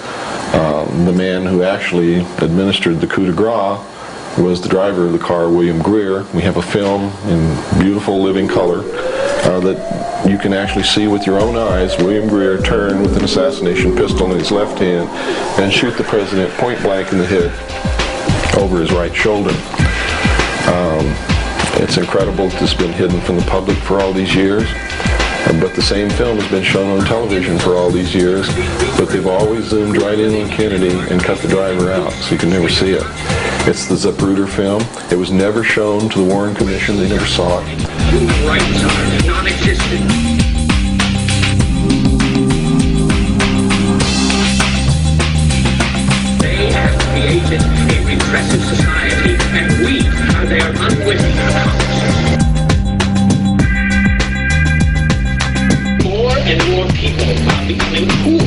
Um, 0.55 1.05
the 1.07 1.13
man 1.13 1.45
who 1.45 1.63
actually 1.63 2.21
administered 2.39 3.01
the 3.01 3.07
coup 3.07 3.27
de 3.27 3.33
grace 3.33 3.81
was 4.39 4.61
the 4.61 4.69
driver 4.69 5.07
of 5.07 5.13
the 5.13 5.19
car, 5.19 5.49
William 5.49 5.81
Greer. 5.81 6.25
We 6.35 6.43
have 6.43 6.57
a 6.57 6.63
film 6.63 7.13
in 7.29 7.81
beautiful 7.81 8.23
living 8.23 8.47
color 8.47 8.81
uh, 9.45 9.61
that 9.61 10.29
you 10.29 10.39
can 10.39 10.53
actually 10.53 10.85
see 10.85 11.07
with 11.07 11.27
your 11.27 11.41
own 11.41 11.57
eyes 11.57 11.97
William 11.99 12.29
Greer 12.29 12.61
turn 12.61 13.03
with 13.03 13.17
an 13.17 13.25
assassination 13.25 13.97
pistol 13.97 14.31
in 14.33 14.39
his 14.39 14.51
left 14.51 14.79
hand 14.79 15.09
and 15.61 15.73
shoot 15.73 15.97
the 15.97 16.05
president 16.05 16.53
point 16.55 16.81
blank 16.83 17.13
in 17.13 17.19
the 17.19 17.27
head 17.27 18.04
over 18.59 18.81
his 18.81 18.93
right 18.93 19.15
shoulder. 19.15 19.51
Um, 20.71 21.07
it's 21.83 21.97
incredible 21.97 22.49
has 22.51 22.75
been 22.75 22.93
hidden 22.93 23.21
from 23.21 23.37
the 23.37 23.45
public 23.45 23.77
for 23.79 24.01
all 24.01 24.13
these 24.13 24.35
years. 24.35 24.69
But 25.61 25.75
the 25.75 25.83
same 25.83 26.11
film 26.11 26.39
has 26.39 26.51
been 26.51 26.65
shown 26.65 26.99
on 26.99 27.07
television 27.07 27.59
for 27.59 27.77
all 27.77 27.91
these 27.91 28.15
years, 28.15 28.49
but 28.99 29.07
they've 29.07 29.27
always 29.27 29.67
zoomed 29.67 30.01
right 30.01 30.19
in 30.19 30.43
on 30.43 30.49
Kennedy 30.49 30.91
and 31.11 31.23
cut 31.23 31.39
the 31.39 31.49
driver 31.49 31.93
out, 31.93 32.13
so 32.13 32.33
you 32.33 32.39
can 32.39 32.51
never 32.51 32.69
see 32.69 32.91
it. 32.91 33.03
It's 33.69 33.87
the 33.87 33.95
Zapruder 33.95 34.49
film. 34.49 34.83
It 35.11 35.17
was 35.17 35.31
never 35.31 35.63
shown 35.63 36.09
to 36.11 36.19
the 36.19 36.25
Warren 36.25 36.55
Commission. 36.55 36.97
They 36.97 37.09
never 37.09 37.27
saw 37.27 37.61
it. 37.63 40.24
A 48.35 48.37
repressive 48.37 48.65
society, 48.65 49.37
and 49.53 49.71
we 49.85 49.99
are 50.35 50.47
their 50.47 50.71
unwitting 50.71 51.39
accomplices. 51.39 52.15
More 56.05 56.37
and 56.39 56.61
more 56.71 56.89
people 56.89 57.31
are 57.51 57.67
becoming 57.67 58.09
poor. 58.25 58.45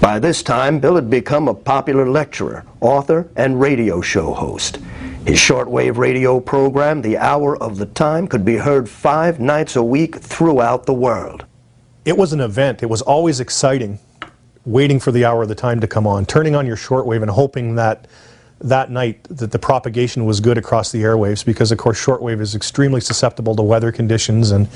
By 0.00 0.18
this 0.18 0.42
time, 0.42 0.80
Bill 0.80 0.96
had 0.96 1.10
become 1.10 1.48
a 1.48 1.54
popular 1.54 2.08
lecturer, 2.08 2.64
author, 2.80 3.28
and 3.36 3.60
radio 3.60 4.00
show 4.00 4.32
host. 4.32 4.78
His 5.26 5.38
shortwave 5.38 5.98
radio 5.98 6.40
program, 6.40 7.02
The 7.02 7.18
Hour 7.18 7.56
of 7.62 7.76
the 7.76 7.86
Time, 7.86 8.26
could 8.26 8.44
be 8.44 8.56
heard 8.56 8.88
five 8.88 9.38
nights 9.38 9.76
a 9.76 9.82
week 9.82 10.16
throughout 10.16 10.86
the 10.86 10.94
world. 10.94 11.44
It 12.04 12.16
was 12.16 12.32
an 12.32 12.40
event. 12.40 12.82
It 12.82 12.86
was 12.86 13.02
always 13.02 13.40
exciting, 13.40 13.98
waiting 14.64 14.98
for 15.00 15.12
the 15.12 15.24
hour 15.24 15.42
of 15.42 15.48
the 15.48 15.54
time 15.54 15.80
to 15.80 15.86
come 15.86 16.06
on, 16.06 16.24
turning 16.24 16.54
on 16.54 16.66
your 16.66 16.76
shortwave 16.76 17.22
and 17.22 17.30
hoping 17.30 17.74
that 17.74 18.06
that 18.62 18.90
night 18.90 19.22
that 19.24 19.52
the 19.52 19.58
propagation 19.58 20.26
was 20.26 20.38
good 20.38 20.58
across 20.58 20.92
the 20.92 21.02
airwaves 21.02 21.42
because 21.42 21.72
of 21.72 21.78
course 21.78 21.98
shortwave 21.98 22.40
is 22.40 22.54
extremely 22.54 23.00
susceptible 23.00 23.56
to 23.56 23.62
weather 23.62 23.90
conditions. 23.90 24.50
And 24.50 24.66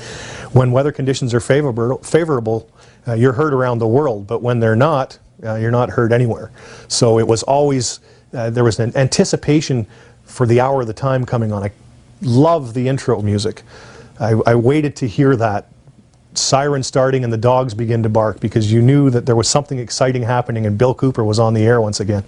when 0.53 0.71
weather 0.71 0.91
conditions 0.91 1.35
are 1.35 1.39
favorable, 1.39 1.99
favorable 1.99 2.67
uh, 3.07 3.13
you're 3.13 3.33
heard 3.33 3.53
around 3.53 3.77
the 3.77 3.87
world. 3.87 4.25
But 4.25 4.41
when 4.41 4.59
they're 4.59 4.75
not 4.75 5.19
uh, 5.43 5.55
you're 5.55 5.71
not 5.71 5.89
heard 5.89 6.13
anywhere. 6.13 6.51
So 6.87 7.19
it 7.19 7.27
was 7.27 7.43
always 7.43 7.99
uh, 8.33 8.49
there 8.49 8.63
was 8.63 8.79
an 8.79 8.95
anticipation 8.95 9.85
for 10.23 10.47
the 10.47 10.59
hour 10.59 10.81
of 10.81 10.87
the 10.87 10.93
time 10.93 11.25
coming 11.25 11.51
on. 11.51 11.63
I 11.63 11.71
love 12.21 12.73
the 12.73 12.87
intro 12.87 13.21
music. 13.21 13.61
I, 14.19 14.31
I 14.45 14.55
waited 14.55 14.95
to 14.97 15.07
hear 15.07 15.35
that 15.35 15.69
siren 16.37 16.83
starting 16.83 17.23
and 17.23 17.31
the 17.31 17.37
dogs 17.37 17.73
begin 17.73 18.03
to 18.03 18.09
bark 18.09 18.39
because 18.39 18.71
you 18.71 18.81
knew 18.81 19.09
that 19.09 19.25
there 19.25 19.35
was 19.35 19.47
something 19.47 19.79
exciting 19.79 20.23
happening 20.23 20.65
and 20.65 20.77
Bill 20.77 20.93
Cooper 20.93 21.23
was 21.23 21.39
on 21.39 21.53
the 21.53 21.63
air 21.63 21.81
once 21.81 21.99
again. 21.99 22.23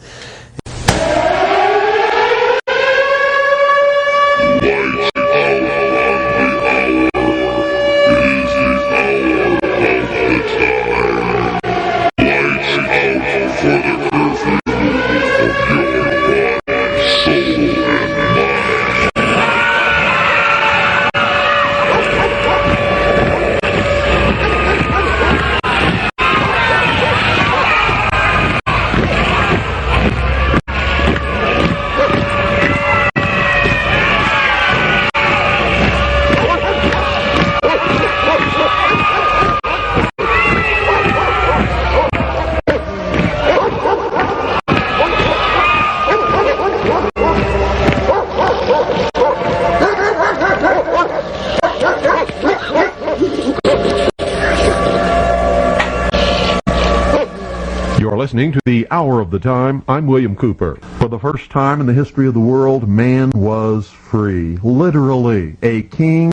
Listening 58.37 58.51
to 58.51 58.61
the 58.65 58.87
Hour 58.91 59.19
of 59.19 59.31
the 59.31 59.39
Time. 59.39 59.83
I'm 59.87 60.05
William 60.05 60.35
Cooper. 60.35 60.75
For 60.99 61.07
the 61.07 61.17
first 61.17 61.49
time 61.49 61.81
in 61.81 61.87
the 61.87 61.93
history 61.93 62.27
of 62.27 62.35
the 62.35 62.39
world, 62.39 62.87
man 62.87 63.31
was 63.33 63.89
free. 63.89 64.57
Literally, 64.57 65.57
a 65.63 65.81
king 65.81 66.31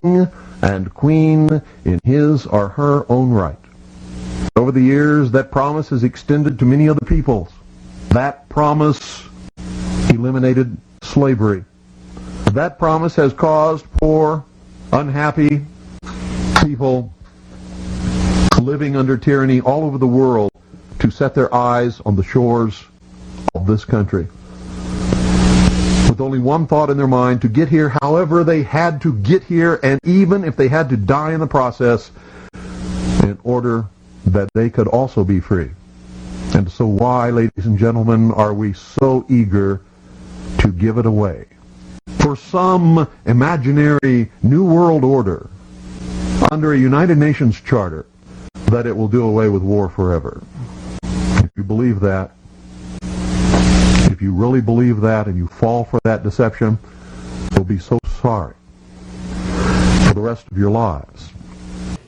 and 0.61 0.92
queen 0.92 1.62
in 1.86 1.98
his 2.05 2.44
or 2.44 2.68
her 2.68 3.11
own 3.11 3.30
right. 3.30 3.57
Over 4.55 4.70
the 4.70 4.82
years, 4.82 5.30
that 5.30 5.50
promise 5.50 5.88
has 5.88 6.05
extended 6.05 6.59
to 6.59 6.66
many 6.66 6.90
other 6.90 7.07
peoples. 7.07 7.50
That 8.11 8.50
promise 8.50 9.26
eliminated 10.11 10.76
slavery. 11.00 11.64
That 12.52 12.78
promise 12.78 13.16
has 13.16 13.32
caused 13.32 13.90
poor, 13.92 14.44
unhappy 14.92 15.64
people 16.62 17.14
living 18.61 18.94
under 18.94 19.16
tyranny 19.16 19.62
all 19.62 19.84
over 19.84 19.96
the 19.96 20.07
world 20.07 20.50
to 21.05 21.11
set 21.11 21.34
their 21.34 21.55
eyes 21.55 22.00
on 22.07 22.16
the 22.16 22.24
shores 22.24 22.82
of 23.55 23.66
this 23.66 23.84
country. 23.84 24.26
With 26.09 26.18
only 26.18 26.38
one 26.38 26.66
thought 26.66 26.88
in 26.88 26.96
their 26.96 27.07
mind, 27.07 27.42
to 27.42 27.48
get 27.48 27.68
here 27.68 27.94
however 28.00 28.42
they 28.42 28.62
had 28.62 29.02
to 29.02 29.12
get 29.12 29.44
here, 29.44 29.78
and 29.82 30.00
even 30.05 30.44
if 30.44 30.57
they 30.57 30.66
had 30.66 30.88
to 30.88 30.96
die 30.96 31.34
in 31.34 31.40
the 31.40 31.46
process, 31.46 32.11
in 33.22 33.38
order 33.44 33.84
that 34.24 34.48
they 34.55 34.70
could 34.70 34.88
also 34.88 35.24
be 35.24 35.40
free. 35.40 35.68
And 36.55 36.72
so 36.72 36.86
why, 36.86 37.28
ladies 37.28 37.66
and 37.66 37.78
gentlemen, 37.78 38.32
are 38.32 38.55
we 38.55 38.72
so 38.72 39.26
eager 39.28 39.82
to 40.61 40.68
give 40.72 40.96
it 40.96 41.05
away? 41.05 41.44
For 42.20 42.34
some 42.34 43.07
imaginary 43.26 44.30
new 44.42 44.64
world 44.64 45.05
order 45.05 45.50
under 46.50 46.72
a 46.72 46.78
United 46.78 47.18
Nations 47.18 47.61
charter 47.61 48.07
that 48.68 48.86
it 48.86 48.96
will 48.96 49.09
do 49.09 49.22
away 49.24 49.50
with 49.50 49.62
war 49.62 49.90
forever. 49.90 50.42
You 51.57 51.62
believe 51.62 52.00
that, 52.00 52.32
if 54.11 54.20
you 54.20 54.34
really 54.34 54.61
believe 54.61 55.00
that 55.02 55.28
and 55.28 55.36
you 55.36 55.46
fall 55.46 55.84
for 55.84 56.00
that 56.02 56.24
deception, 56.24 56.76
you'll 57.52 57.62
be 57.62 57.78
so 57.78 57.96
sorry 58.20 58.55
for 60.09 60.14
the 60.14 60.20
rest 60.20 60.48
of 60.50 60.59
your 60.59 60.72
lives. 60.72 61.30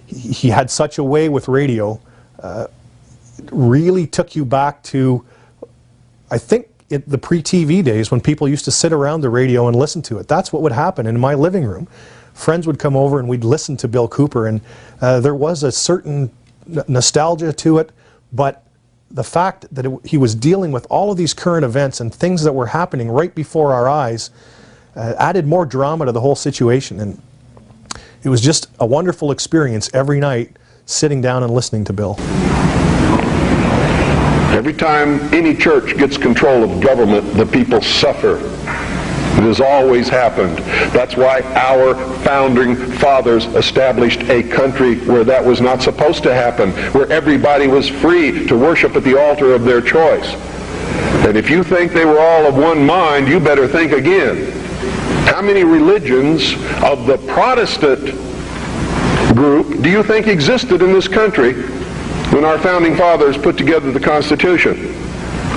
He 0.09 0.49
had 0.49 0.68
such 0.68 0.99
a 0.99 1.05
way 1.05 1.28
with 1.28 1.47
radio, 1.47 2.01
uh, 2.42 2.66
really 3.53 4.09
took 4.09 4.34
you 4.34 4.44
back 4.44 4.82
to, 4.84 5.24
I 6.28 6.38
think, 6.38 6.66
it, 6.90 7.09
the 7.09 7.18
pre-TV 7.18 7.84
days 7.84 8.11
when 8.11 8.20
people 8.20 8.49
used 8.49 8.64
to 8.64 8.72
sit 8.72 8.92
around 8.92 9.20
the 9.20 9.30
radio 9.30 9.68
and 9.68 9.76
listen 9.76 10.03
to 10.03 10.18
it. 10.18 10.26
That's 10.26 10.53
what 10.53 10.62
would 10.62 10.72
happen 10.72 11.07
in 11.07 11.20
my 11.20 11.34
living 11.34 11.62
room. 11.62 11.86
Friends 12.34 12.66
would 12.66 12.80
come 12.80 12.97
over 12.97 13.20
and 13.20 13.28
we'd 13.28 13.44
listen 13.44 13.76
to 13.76 13.86
Bill 13.86 14.09
Cooper, 14.09 14.49
and 14.49 14.61
uh, 15.01 15.20
there 15.20 15.36
was 15.36 15.62
a 15.62 15.70
certain 15.70 16.32
nostalgia 16.88 17.53
to 17.53 17.78
it, 17.78 17.92
but 18.32 18.65
the 19.11 19.24
fact 19.24 19.66
that 19.74 19.86
it, 19.86 19.92
he 20.04 20.18
was 20.18 20.34
dealing 20.34 20.72
with 20.72 20.86
all 20.90 21.11
of 21.11 21.16
these 21.16 21.32
current 21.32 21.64
events 21.64 22.00
and 22.00 22.14
things 22.14 22.42
that 22.42 22.52
were 22.52 22.66
happening 22.66 23.11
right 23.11 23.34
before 23.34 23.72
our 23.72 23.88
eyes 23.88 24.30
uh, 24.96 25.14
added 25.18 25.46
more 25.46 25.66
drama 25.66 26.07
to 26.07 26.12
the 26.12 26.20
whole 26.20 26.34
situation. 26.34 27.00
And 27.00 27.20
it 28.22 28.28
was 28.28 28.40
just 28.40 28.68
a 28.80 28.86
wonderful 28.86 29.30
experience 29.30 29.90
every 29.94 30.20
night 30.20 30.57
sitting 30.86 31.20
down 31.20 31.42
and 31.42 31.52
listening 31.52 31.84
to 31.84 31.92
Bill. 31.92 32.16
Every 34.57 34.72
time 34.72 35.20
any 35.34 35.54
church 35.54 35.96
gets 35.98 36.16
control 36.16 36.64
of 36.64 36.80
government, 36.80 37.34
the 37.34 37.44
people 37.44 37.82
suffer. 37.82 38.38
It 39.37 39.43
has 39.43 39.61
always 39.61 40.09
happened. 40.09 40.57
That's 40.95 41.14
why 41.14 41.43
our 41.43 41.95
founding 42.24 42.74
fathers 42.74 43.45
established 43.47 44.22
a 44.22 44.43
country 44.43 44.99
where 45.01 45.24
that 45.24 45.45
was 45.45 45.61
not 45.61 45.82
supposed 45.82 46.22
to 46.22 46.34
happen, 46.34 46.72
where 46.93 47.11
everybody 47.12 47.66
was 47.66 47.87
free 47.87 48.47
to 48.47 48.57
worship 48.57 48.97
at 48.97 49.05
the 49.05 49.20
altar 49.20 49.55
of 49.55 49.64
their 49.64 49.82
choice. 49.82 50.34
And 51.26 51.37
if 51.37 51.51
you 51.51 51.62
think 51.62 51.93
they 51.93 52.07
were 52.07 52.18
all 52.18 52.47
of 52.47 52.57
one 52.57 52.87
mind, 52.87 53.28
you 53.28 53.39
better 53.39 53.68
think 53.68 53.93
again. 53.93 54.53
How 55.26 55.43
many 55.43 55.64
religions 55.64 56.55
of 56.82 57.07
the 57.07 57.18
Protestant 57.26 58.14
group 59.37 59.82
do 59.82 59.91
you 59.91 60.03
think 60.03 60.28
existed 60.28 60.80
in 60.80 60.95
this 60.95 61.09
country 61.09 61.53
when 62.32 62.45
our 62.45 62.59
founding 62.59 62.97
fathers 62.97 63.37
put 63.37 63.59
together 63.59 63.93
the 63.93 64.01
Constitution? 64.01 65.05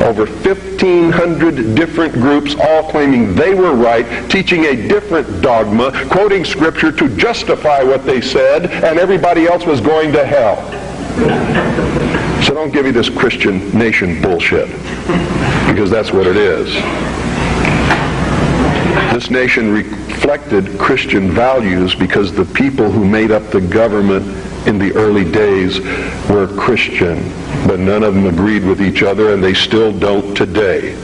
Over 0.02 0.26
1,500 0.26 1.76
different 1.76 2.14
groups, 2.14 2.56
all 2.56 2.89
claiming 2.89 3.36
they 3.36 3.54
were 3.54 3.76
right, 3.76 4.06
teaching 4.32 4.66
a 4.66 4.88
different 4.88 5.41
dogma, 5.41 5.91
quoting 6.10 6.45
scripture 6.45 6.91
to 6.93 7.16
justify 7.18 7.84
what 7.84 8.06
they 8.06 8.22
said, 8.22 8.68
and 8.68 8.97
everybody 8.97 9.45
else 9.45 9.66
was 9.66 9.82
going 9.82 10.14
to 10.14 10.26
hell. 10.26 10.56
So 12.43 12.54
don't 12.54 12.72
give 12.72 12.86
me 12.86 12.91
this 12.91 13.10
Christian 13.10 13.78
nation 13.78 14.22
bullshit, 14.22 14.70
because 15.68 15.91
that's 15.91 16.14
what 16.14 16.28
it 16.28 16.38
is. 16.38 16.74
This 19.14 19.30
nation 19.30 19.72
reflected 19.72 20.80
Christian 20.80 21.32
values 21.32 21.93
because 21.93 22.32
the 22.32 22.45
people 22.45 22.89
who 22.89 23.04
made 23.04 23.32
up 23.32 23.52
the 23.52 23.60
government 23.60 24.24
in 24.68 24.78
the 24.78 24.93
early 24.95 25.30
days 25.30 25.80
were 26.30 26.47
Christian, 26.57 27.18
but 27.68 27.80
none 27.80 28.03
of 28.03 28.14
them 28.14 28.26
agreed 28.26 28.64
with 28.64 28.82
each 28.82 29.03
other, 29.03 29.34
and 29.34 29.43
they 29.43 29.53
still 29.53 29.97
don't 29.97 30.36
today. 30.36 30.97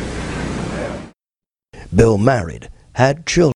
Bill 1.93 2.17
married, 2.17 2.69
had 2.93 3.25
children. 3.25 3.53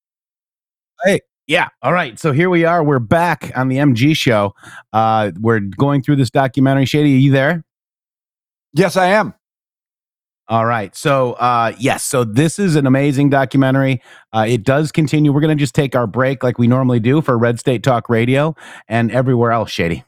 Hey, 1.03 1.21
yeah. 1.47 1.69
All 1.81 1.93
right. 1.93 2.19
So 2.19 2.31
here 2.31 2.49
we 2.49 2.65
are. 2.65 2.83
We're 2.83 2.99
back 2.99 3.51
on 3.55 3.69
the 3.69 3.77
MG 3.77 4.15
show. 4.15 4.53
Uh, 4.93 5.31
we're 5.39 5.59
going 5.59 6.01
through 6.01 6.17
this 6.17 6.29
documentary. 6.29 6.85
Shady, 6.85 7.15
are 7.15 7.17
you 7.17 7.31
there? 7.31 7.63
Yes, 8.73 8.95
I 8.97 9.07
am. 9.07 9.33
All 10.49 10.65
right. 10.65 10.95
So, 10.95 11.33
uh, 11.33 11.73
yes. 11.77 12.03
So 12.03 12.23
this 12.23 12.57
is 12.57 12.75
an 12.75 12.87
amazing 12.87 13.29
documentary. 13.29 14.01
Uh, 14.33 14.47
it 14.49 14.63
does 14.63 14.91
continue. 14.91 15.31
We're 15.31 15.41
going 15.41 15.55
to 15.55 15.61
just 15.61 15.75
take 15.75 15.95
our 15.95 16.07
break 16.07 16.43
like 16.43 16.57
we 16.57 16.67
normally 16.67 16.99
do 16.99 17.21
for 17.21 17.37
Red 17.37 17.59
State 17.59 17.83
Talk 17.83 18.09
Radio 18.09 18.55
and 18.87 19.11
everywhere 19.11 19.51
else, 19.51 19.69
Shady. 19.69 20.03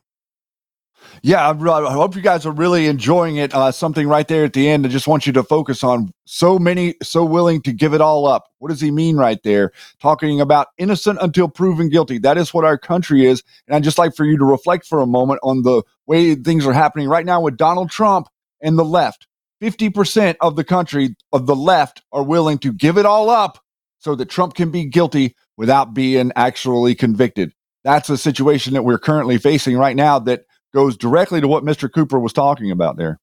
Yeah, 1.22 1.48
I 1.48 1.52
I 1.52 1.94
hope 1.94 2.16
you 2.16 2.22
guys 2.24 2.46
are 2.48 2.52
really 2.52 2.88
enjoying 2.88 3.36
it. 3.36 3.54
Uh, 3.54 3.72
something 3.72 4.08
right 4.08 4.28
there 4.28 4.44
at 4.44 4.54
the 4.54 4.68
end. 4.68 4.86
I 4.86 4.90
just 4.90 5.08
want 5.08 5.28
you 5.28 5.34
to 5.34 5.44
focus 5.44 5.84
on 5.84 6.12
so 6.26 6.58
many, 6.58 6.96
so 7.04 7.24
willing 7.24 7.62
to 7.64 7.74
give 7.74 7.94
it 7.94 8.02
all 8.02 8.26
up. 8.26 8.46
What 8.58 8.70
does 8.70 8.82
he 8.82 8.90
mean 8.90 9.18
right 9.18 9.42
there? 9.44 9.72
Talking 10.02 10.42
about 10.42 10.70
innocent 10.80 11.20
until 11.22 11.48
proven 11.48 11.90
guilty. 11.90 12.18
That 12.18 12.38
is 12.40 12.54
what 12.54 12.66
our 12.66 12.78
country 12.78 13.28
is. 13.28 13.44
And 13.68 13.76
I'd 13.76 13.84
just 13.84 14.00
like 14.00 14.16
for 14.16 14.26
you 14.26 14.38
to 14.38 14.46
reflect 14.46 14.88
for 14.88 15.02
a 15.02 15.08
moment 15.08 15.40
on 15.44 15.62
the 15.62 15.84
way 16.08 16.34
things 16.34 16.66
are 16.66 16.74
happening 16.74 17.08
right 17.08 17.26
now 17.26 17.42
with 17.42 17.58
Donald 17.58 17.92
Trump 17.92 18.28
and 18.62 18.80
the 18.80 18.86
left. 18.86 19.28
50% 19.62 20.36
of 20.42 20.56
the 20.56 20.64
country, 20.64 21.16
of 21.32 21.46
the 21.46 21.56
left, 21.56 22.02
are 22.12 22.24
willing 22.24 22.58
to 22.60 22.74
give 22.74 22.98
it 22.98 23.06
all 23.06 23.30
up 23.30 23.60
so 24.00 24.16
that 24.16 24.30
Trump 24.30 24.56
can 24.56 24.72
be 24.72 24.86
guilty 24.86 25.36
without 25.58 25.94
being 25.94 26.32
actually 26.36 26.96
convicted. 26.96 27.54
That's 27.84 28.10
a 28.10 28.18
situation 28.18 28.74
that 28.74 28.84
we're 28.84 28.98
currently 28.98 29.38
facing 29.38 29.78
right 29.78 29.96
now 29.96 30.20
that 30.20 30.46
goes 30.74 30.98
directly 30.98 31.42
to 31.42 31.48
what 31.48 31.64
Mr. 31.64 31.92
Cooper 31.92 32.20
was 32.20 32.34
talking 32.34 32.72
about 32.72 32.98
there. 32.98 33.20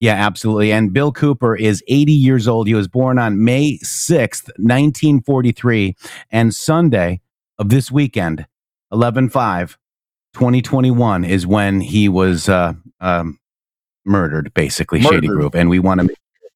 Yeah, 0.00 0.14
absolutely. 0.14 0.72
And 0.72 0.92
Bill 0.92 1.12
Cooper 1.12 1.54
is 1.54 1.82
80 1.88 2.12
years 2.12 2.48
old. 2.48 2.66
He 2.66 2.74
was 2.74 2.88
born 2.88 3.18
on 3.18 3.44
May 3.44 3.78
6th, 3.84 4.48
1943. 4.58 5.94
And 6.30 6.54
Sunday 6.54 7.20
of 7.58 7.68
this 7.68 7.90
weekend, 7.90 8.46
11 8.92 9.30
5, 9.30 9.78
2021 10.34 11.24
is 11.24 11.46
when 11.46 11.80
he 11.80 12.08
was 12.08 12.48
uh, 12.48 12.74
um, 13.00 13.38
murdered, 14.06 14.54
basically, 14.54 15.00
Shady 15.00 15.28
Murdered. 15.28 15.40
Grove. 15.40 15.54
And 15.54 15.68
we 15.68 15.78
want 15.78 16.00
to 16.00 16.14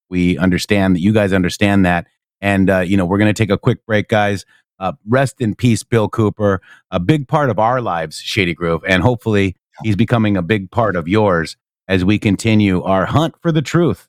we 0.09 0.37
understand 0.39 0.97
that 0.97 1.01
you 1.01 1.13
guys 1.13 1.33
understand 1.33 1.87
that. 1.87 2.07
And, 2.41 2.69
uh, 2.69 2.81
you 2.81 2.97
know, 2.97 3.05
we're 3.07 3.19
going 3.19 3.33
to 3.33 3.39
take 3.39 3.51
a 3.51 3.59
quick 3.59 3.85
break, 3.87 4.09
guys. 4.09 4.45
Uh, 4.79 4.93
rest 5.07 5.41
in 5.41 5.55
peace, 5.55 5.83
Bill 5.83 6.09
Cooper, 6.09 6.61
a 6.91 6.99
big 6.99 7.29
part 7.29 7.51
of 7.51 7.59
our 7.59 7.81
lives, 7.83 8.19
Shady 8.19 8.55
Grove. 8.55 8.83
And 8.89 9.03
hopefully 9.03 9.57
he's 9.83 9.95
becoming 9.95 10.37
a 10.37 10.43
big 10.43 10.71
part 10.71 10.97
of 10.97 11.07
yours 11.07 11.57
as 11.87 12.05
we 12.05 12.19
continue 12.19 12.83
our 12.83 13.07
hunt 13.07 13.35
for 13.43 13.53
the 13.53 13.63
truth. 13.63 14.09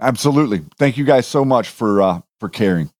Absolutely. 0.00 0.62
Thank 0.78 0.96
you 0.96 1.04
guys 1.04 1.26
so 1.26 1.44
much 1.44 1.68
for 1.68 2.02
uh, 2.02 2.20
for 2.40 2.48
caring. 2.48 2.90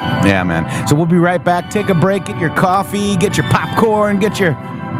Yeah, 0.00 0.42
man. 0.44 0.86
So 0.86 0.96
we'll 0.96 1.04
be 1.04 1.16
right 1.16 1.44
back. 1.44 1.70
Take 1.70 1.90
a 1.90 1.94
break, 1.94 2.24
get 2.24 2.38
your 2.38 2.54
coffee, 2.54 3.16
get 3.16 3.36
your 3.36 3.46
popcorn, 3.50 4.18
get 4.18 4.40
your 4.40 4.54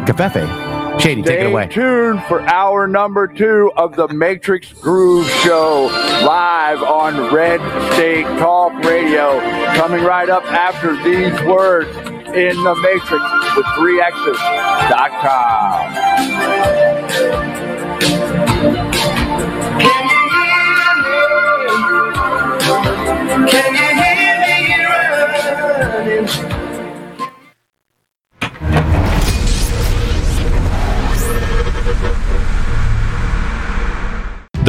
cafefe. 0.05 0.70
Shady, 0.99 1.21
take 1.23 1.39
it 1.39 1.41
Stay 1.41 1.51
away. 1.51 1.67
tuned 1.67 2.21
for 2.25 2.41
hour 2.41 2.85
number 2.87 3.27
two 3.27 3.71
of 3.75 3.95
the 3.95 4.07
Matrix 4.09 4.71
Groove 4.73 5.27
Show 5.43 5.85
live 6.23 6.83
on 6.83 7.33
Red 7.33 7.59
State 7.93 8.25
Talk 8.37 8.73
Radio. 8.83 9.39
Coming 9.75 10.03
right 10.03 10.29
up 10.29 10.43
after 10.45 10.95
these 11.03 11.33
words 11.47 11.89
in 12.35 12.55
the 12.63 12.75
Matrix 12.83 13.23
with 13.55 13.65
3X's.com. 13.77 14.31
Can 23.47 23.73
you 23.73 23.79
hear 23.79 23.90
me 23.90 23.90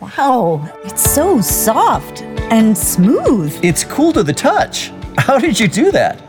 Wow, 0.00 0.70
it's 0.84 1.10
so 1.10 1.40
soft 1.40 2.20
and 2.50 2.76
smooth. 2.76 3.58
It's 3.64 3.82
cool 3.82 4.12
to 4.12 4.22
the 4.22 4.32
touch. 4.32 4.92
How 5.16 5.38
did 5.38 5.58
you 5.58 5.68
do 5.68 5.90
that? 5.90 6.20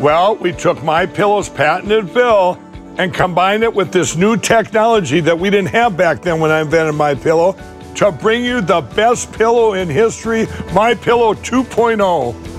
Well, 0.00 0.36
we 0.36 0.52
took 0.52 0.80
my 0.84 1.06
pillow's 1.06 1.48
patented 1.48 2.08
fill 2.10 2.56
and 2.98 3.12
combined 3.12 3.64
it 3.64 3.74
with 3.74 3.90
this 3.92 4.14
new 4.14 4.36
technology 4.36 5.18
that 5.20 5.36
we 5.36 5.50
didn't 5.50 5.70
have 5.70 5.96
back 5.96 6.22
then 6.22 6.38
when 6.38 6.52
I 6.52 6.60
invented 6.60 6.94
my 6.94 7.16
pillow 7.16 7.56
to 7.96 8.12
bring 8.12 8.44
you 8.44 8.60
the 8.60 8.82
best 8.82 9.32
pillow 9.32 9.72
in 9.72 9.88
history, 9.88 10.46
My 10.72 10.94
Pillow 10.94 11.34
2.0. 11.34 12.55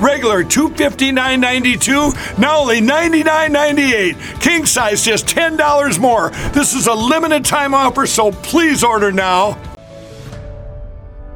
regular 0.00 0.42
$259.92, 0.42 2.38
now 2.38 2.60
only 2.60 2.80
$99.98. 2.80 4.40
King 4.40 4.66
size 4.66 5.04
just 5.04 5.26
$10 5.26 5.98
more. 5.98 6.30
This 6.52 6.74
is 6.74 6.86
a 6.86 6.94
limited 6.94 7.44
time 7.44 7.74
offer, 7.74 8.06
so 8.06 8.32
please 8.32 8.82
order 8.82 9.12
now. 9.12 9.58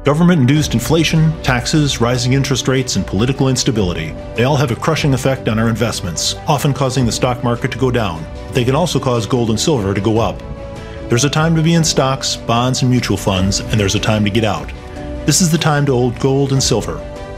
Government 0.03 0.39
induced 0.39 0.73
inflation, 0.73 1.33
taxes, 1.43 1.99
rising 1.99 2.31
interest 2.31 2.69
rates, 2.69 2.95
and 2.95 3.05
political 3.05 3.49
instability. 3.49 4.11
They 4.35 4.45
all 4.45 4.55
have 4.55 4.71
a 4.71 4.75
crushing 4.77 5.13
effect 5.13 5.49
on 5.49 5.59
our 5.59 5.67
investments, 5.67 6.35
often 6.47 6.73
causing 6.73 7.05
the 7.05 7.11
stock 7.11 7.43
market 7.43 7.73
to 7.73 7.77
go 7.77 7.91
down. 7.91 8.25
They 8.53 8.63
can 8.63 8.73
also 8.73 9.01
cause 9.01 9.25
gold 9.25 9.49
and 9.49 9.59
silver 9.59 9.93
to 9.93 9.99
go 9.99 10.19
up. 10.19 10.41
There's 11.09 11.25
a 11.25 11.29
time 11.29 11.57
to 11.57 11.61
be 11.61 11.73
in 11.73 11.83
stocks, 11.83 12.37
bonds, 12.37 12.83
and 12.83 12.89
mutual 12.89 13.17
funds, 13.17 13.59
and 13.59 13.77
there's 13.77 13.95
a 13.95 13.99
time 13.99 14.23
to 14.23 14.29
get 14.29 14.45
out. 14.45 14.71
This 15.25 15.41
is 15.41 15.51
the 15.51 15.57
time 15.57 15.85
to 15.87 15.91
hold 15.91 16.17
gold 16.19 16.53
and 16.53 16.63
silver. 16.63 16.99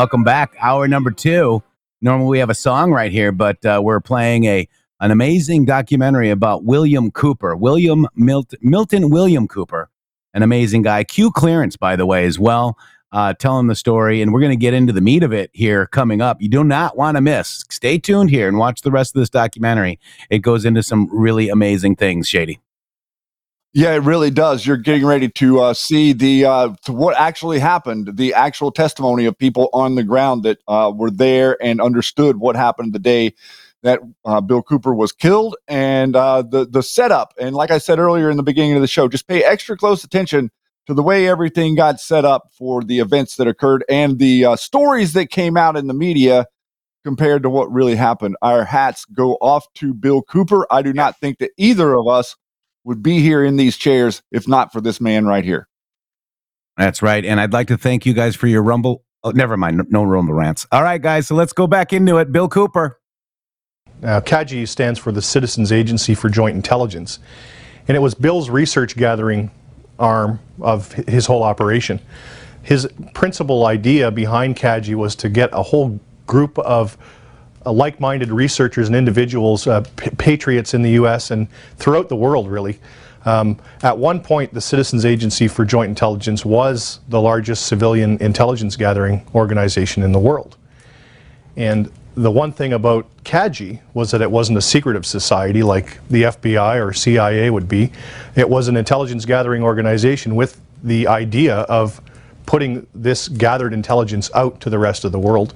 Welcome 0.00 0.24
back. 0.24 0.56
Hour 0.62 0.88
number 0.88 1.10
two. 1.10 1.62
Normally 2.00 2.30
we 2.30 2.38
have 2.38 2.48
a 2.48 2.54
song 2.54 2.90
right 2.90 3.12
here, 3.12 3.32
but 3.32 3.62
uh, 3.66 3.82
we're 3.84 4.00
playing 4.00 4.44
a 4.44 4.66
an 4.98 5.10
amazing 5.10 5.66
documentary 5.66 6.30
about 6.30 6.64
William 6.64 7.10
Cooper, 7.10 7.54
William 7.54 8.06
Milt- 8.14 8.54
Milton 8.62 9.10
William 9.10 9.46
Cooper, 9.46 9.90
an 10.32 10.42
amazing 10.42 10.80
guy. 10.80 11.04
Q 11.04 11.30
clearance, 11.30 11.76
by 11.76 11.96
the 11.96 12.06
way, 12.06 12.24
as 12.24 12.38
well. 12.38 12.78
Uh, 13.12 13.34
telling 13.34 13.66
the 13.66 13.74
story, 13.74 14.22
and 14.22 14.32
we're 14.32 14.40
going 14.40 14.48
to 14.48 14.56
get 14.56 14.72
into 14.72 14.94
the 14.94 15.02
meat 15.02 15.22
of 15.22 15.34
it 15.34 15.50
here 15.52 15.86
coming 15.86 16.22
up. 16.22 16.40
You 16.40 16.48
do 16.48 16.64
not 16.64 16.96
want 16.96 17.18
to 17.18 17.20
miss. 17.20 17.62
Stay 17.68 17.98
tuned 17.98 18.30
here 18.30 18.48
and 18.48 18.56
watch 18.56 18.80
the 18.80 18.90
rest 18.90 19.14
of 19.14 19.20
this 19.20 19.28
documentary. 19.28 20.00
It 20.30 20.38
goes 20.38 20.64
into 20.64 20.82
some 20.82 21.10
really 21.12 21.50
amazing 21.50 21.96
things, 21.96 22.26
Shady. 22.26 22.58
Yeah, 23.72 23.92
it 23.94 24.02
really 24.02 24.30
does. 24.30 24.66
You're 24.66 24.76
getting 24.76 25.06
ready 25.06 25.28
to 25.28 25.60
uh, 25.60 25.74
see 25.74 26.12
the 26.12 26.44
uh, 26.44 26.74
what 26.88 27.16
actually 27.16 27.60
happened, 27.60 28.16
the 28.16 28.34
actual 28.34 28.72
testimony 28.72 29.26
of 29.26 29.38
people 29.38 29.70
on 29.72 29.94
the 29.94 30.02
ground 30.02 30.42
that 30.42 30.58
uh, 30.66 30.92
were 30.94 31.10
there 31.10 31.56
and 31.62 31.80
understood 31.80 32.38
what 32.38 32.56
happened 32.56 32.92
the 32.92 32.98
day 32.98 33.32
that 33.82 34.00
uh, 34.24 34.40
Bill 34.40 34.62
Cooper 34.62 34.92
was 34.92 35.12
killed, 35.12 35.56
and 35.68 36.16
uh, 36.16 36.42
the 36.42 36.66
the 36.66 36.82
setup. 36.82 37.32
And 37.38 37.54
like 37.54 37.70
I 37.70 37.78
said 37.78 38.00
earlier 38.00 38.28
in 38.28 38.36
the 38.36 38.42
beginning 38.42 38.74
of 38.74 38.80
the 38.80 38.88
show, 38.88 39.06
just 39.06 39.28
pay 39.28 39.44
extra 39.44 39.76
close 39.76 40.02
attention 40.02 40.50
to 40.86 40.94
the 40.94 41.02
way 41.02 41.28
everything 41.28 41.76
got 41.76 42.00
set 42.00 42.24
up 42.24 42.48
for 42.52 42.82
the 42.82 42.98
events 42.98 43.36
that 43.36 43.46
occurred 43.46 43.84
and 43.88 44.18
the 44.18 44.46
uh, 44.46 44.56
stories 44.56 45.12
that 45.12 45.30
came 45.30 45.56
out 45.56 45.76
in 45.76 45.86
the 45.86 45.94
media 45.94 46.44
compared 47.04 47.44
to 47.44 47.50
what 47.50 47.70
really 47.72 47.94
happened. 47.94 48.36
Our 48.42 48.64
hats 48.64 49.04
go 49.04 49.34
off 49.40 49.66
to 49.74 49.94
Bill 49.94 50.22
Cooper. 50.22 50.66
I 50.72 50.82
do 50.82 50.92
not 50.92 51.20
think 51.20 51.38
that 51.38 51.52
either 51.56 51.94
of 51.94 52.08
us 52.08 52.34
would 52.84 53.02
be 53.02 53.20
here 53.20 53.44
in 53.44 53.56
these 53.56 53.76
chairs 53.76 54.22
if 54.30 54.48
not 54.48 54.72
for 54.72 54.80
this 54.80 55.00
man 55.00 55.26
right 55.26 55.44
here. 55.44 55.68
That's 56.76 57.02
right. 57.02 57.24
And 57.24 57.40
I'd 57.40 57.52
like 57.52 57.68
to 57.68 57.76
thank 57.76 58.06
you 58.06 58.14
guys 58.14 58.34
for 58.36 58.46
your 58.46 58.62
Rumble. 58.62 59.04
Oh, 59.22 59.30
never 59.30 59.56
mind. 59.56 59.76
No, 59.76 59.84
no 59.88 60.04
Rumble 60.04 60.34
rants. 60.34 60.66
All 60.72 60.82
right, 60.82 61.00
guys. 61.00 61.26
So 61.26 61.34
let's 61.34 61.52
go 61.52 61.66
back 61.66 61.92
into 61.92 62.16
it. 62.16 62.32
Bill 62.32 62.48
Cooper. 62.48 62.98
Uh, 64.02 64.20
CAGI 64.22 64.66
stands 64.66 64.98
for 64.98 65.12
the 65.12 65.20
Citizens 65.20 65.72
Agency 65.72 66.14
for 66.14 66.30
Joint 66.30 66.56
Intelligence. 66.56 67.18
And 67.86 67.96
it 67.96 68.00
was 68.00 68.14
Bill's 68.14 68.48
research 68.48 68.96
gathering 68.96 69.50
arm 69.98 70.40
of 70.62 70.92
his 70.92 71.26
whole 71.26 71.42
operation. 71.42 72.00
His 72.62 72.88
principal 73.12 73.66
idea 73.66 74.10
behind 74.10 74.56
CAGI 74.56 74.94
was 74.94 75.14
to 75.16 75.28
get 75.28 75.50
a 75.52 75.62
whole 75.62 76.00
group 76.26 76.58
of 76.60 76.96
uh, 77.64 77.72
like 77.72 78.00
minded 78.00 78.30
researchers 78.30 78.86
and 78.88 78.96
individuals, 78.96 79.66
uh, 79.66 79.82
patriots 80.18 80.74
in 80.74 80.82
the 80.82 80.92
US 80.92 81.30
and 81.30 81.48
throughout 81.76 82.08
the 82.08 82.16
world, 82.16 82.48
really. 82.48 82.78
Um, 83.26 83.58
at 83.82 83.98
one 83.98 84.20
point, 84.20 84.54
the 84.54 84.60
Citizens 84.60 85.04
Agency 85.04 85.46
for 85.46 85.64
Joint 85.64 85.90
Intelligence 85.90 86.44
was 86.44 87.00
the 87.08 87.20
largest 87.20 87.66
civilian 87.66 88.16
intelligence 88.22 88.76
gathering 88.76 89.26
organization 89.34 90.02
in 90.02 90.12
the 90.12 90.18
world. 90.18 90.56
And 91.56 91.92
the 92.14 92.30
one 92.30 92.52
thing 92.52 92.72
about 92.72 93.06
CAGI 93.24 93.80
was 93.94 94.10
that 94.10 94.22
it 94.22 94.30
wasn't 94.30 94.58
a 94.58 94.62
secretive 94.62 95.06
society 95.06 95.62
like 95.62 95.98
the 96.08 96.24
FBI 96.24 96.84
or 96.84 96.92
CIA 96.92 97.50
would 97.50 97.68
be. 97.68 97.92
It 98.36 98.48
was 98.48 98.68
an 98.68 98.76
intelligence 98.76 99.24
gathering 99.24 99.62
organization 99.62 100.34
with 100.34 100.60
the 100.82 101.06
idea 101.06 101.56
of 101.60 102.00
putting 102.46 102.86
this 102.94 103.28
gathered 103.28 103.72
intelligence 103.72 104.30
out 104.34 104.60
to 104.62 104.70
the 104.70 104.78
rest 104.78 105.04
of 105.04 105.12
the 105.12 105.18
world. 105.18 105.54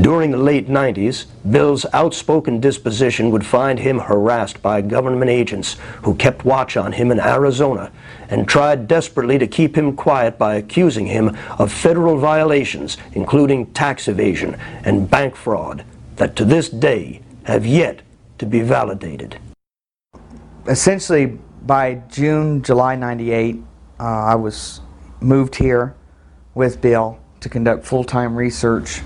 During 0.00 0.32
the 0.32 0.38
late 0.38 0.68
90s, 0.68 1.26
Bill's 1.48 1.86
outspoken 1.92 2.58
disposition 2.58 3.30
would 3.30 3.46
find 3.46 3.78
him 3.78 4.00
harassed 4.00 4.60
by 4.60 4.80
government 4.80 5.30
agents 5.30 5.76
who 6.02 6.16
kept 6.16 6.44
watch 6.44 6.76
on 6.76 6.90
him 6.90 7.12
in 7.12 7.20
Arizona 7.20 7.92
and 8.28 8.48
tried 8.48 8.88
desperately 8.88 9.38
to 9.38 9.46
keep 9.46 9.78
him 9.78 9.94
quiet 9.94 10.36
by 10.36 10.56
accusing 10.56 11.06
him 11.06 11.36
of 11.60 11.72
federal 11.72 12.18
violations, 12.18 12.96
including 13.12 13.66
tax 13.66 14.08
evasion 14.08 14.56
and 14.82 15.08
bank 15.08 15.36
fraud, 15.36 15.84
that 16.16 16.34
to 16.34 16.44
this 16.44 16.68
day 16.68 17.22
have 17.44 17.64
yet 17.64 18.02
to 18.38 18.46
be 18.46 18.62
validated. 18.62 19.38
essentially 20.66 21.38
by 21.66 22.02
June, 22.10 22.62
July 22.62 22.96
98, 22.96 23.62
uh, 24.00 24.02
I 24.02 24.34
was 24.34 24.80
moved 25.20 25.54
here 25.54 25.94
with 26.54 26.80
Bill 26.80 27.20
to 27.40 27.48
conduct 27.48 27.86
full-time 27.86 28.34
research 28.34 29.02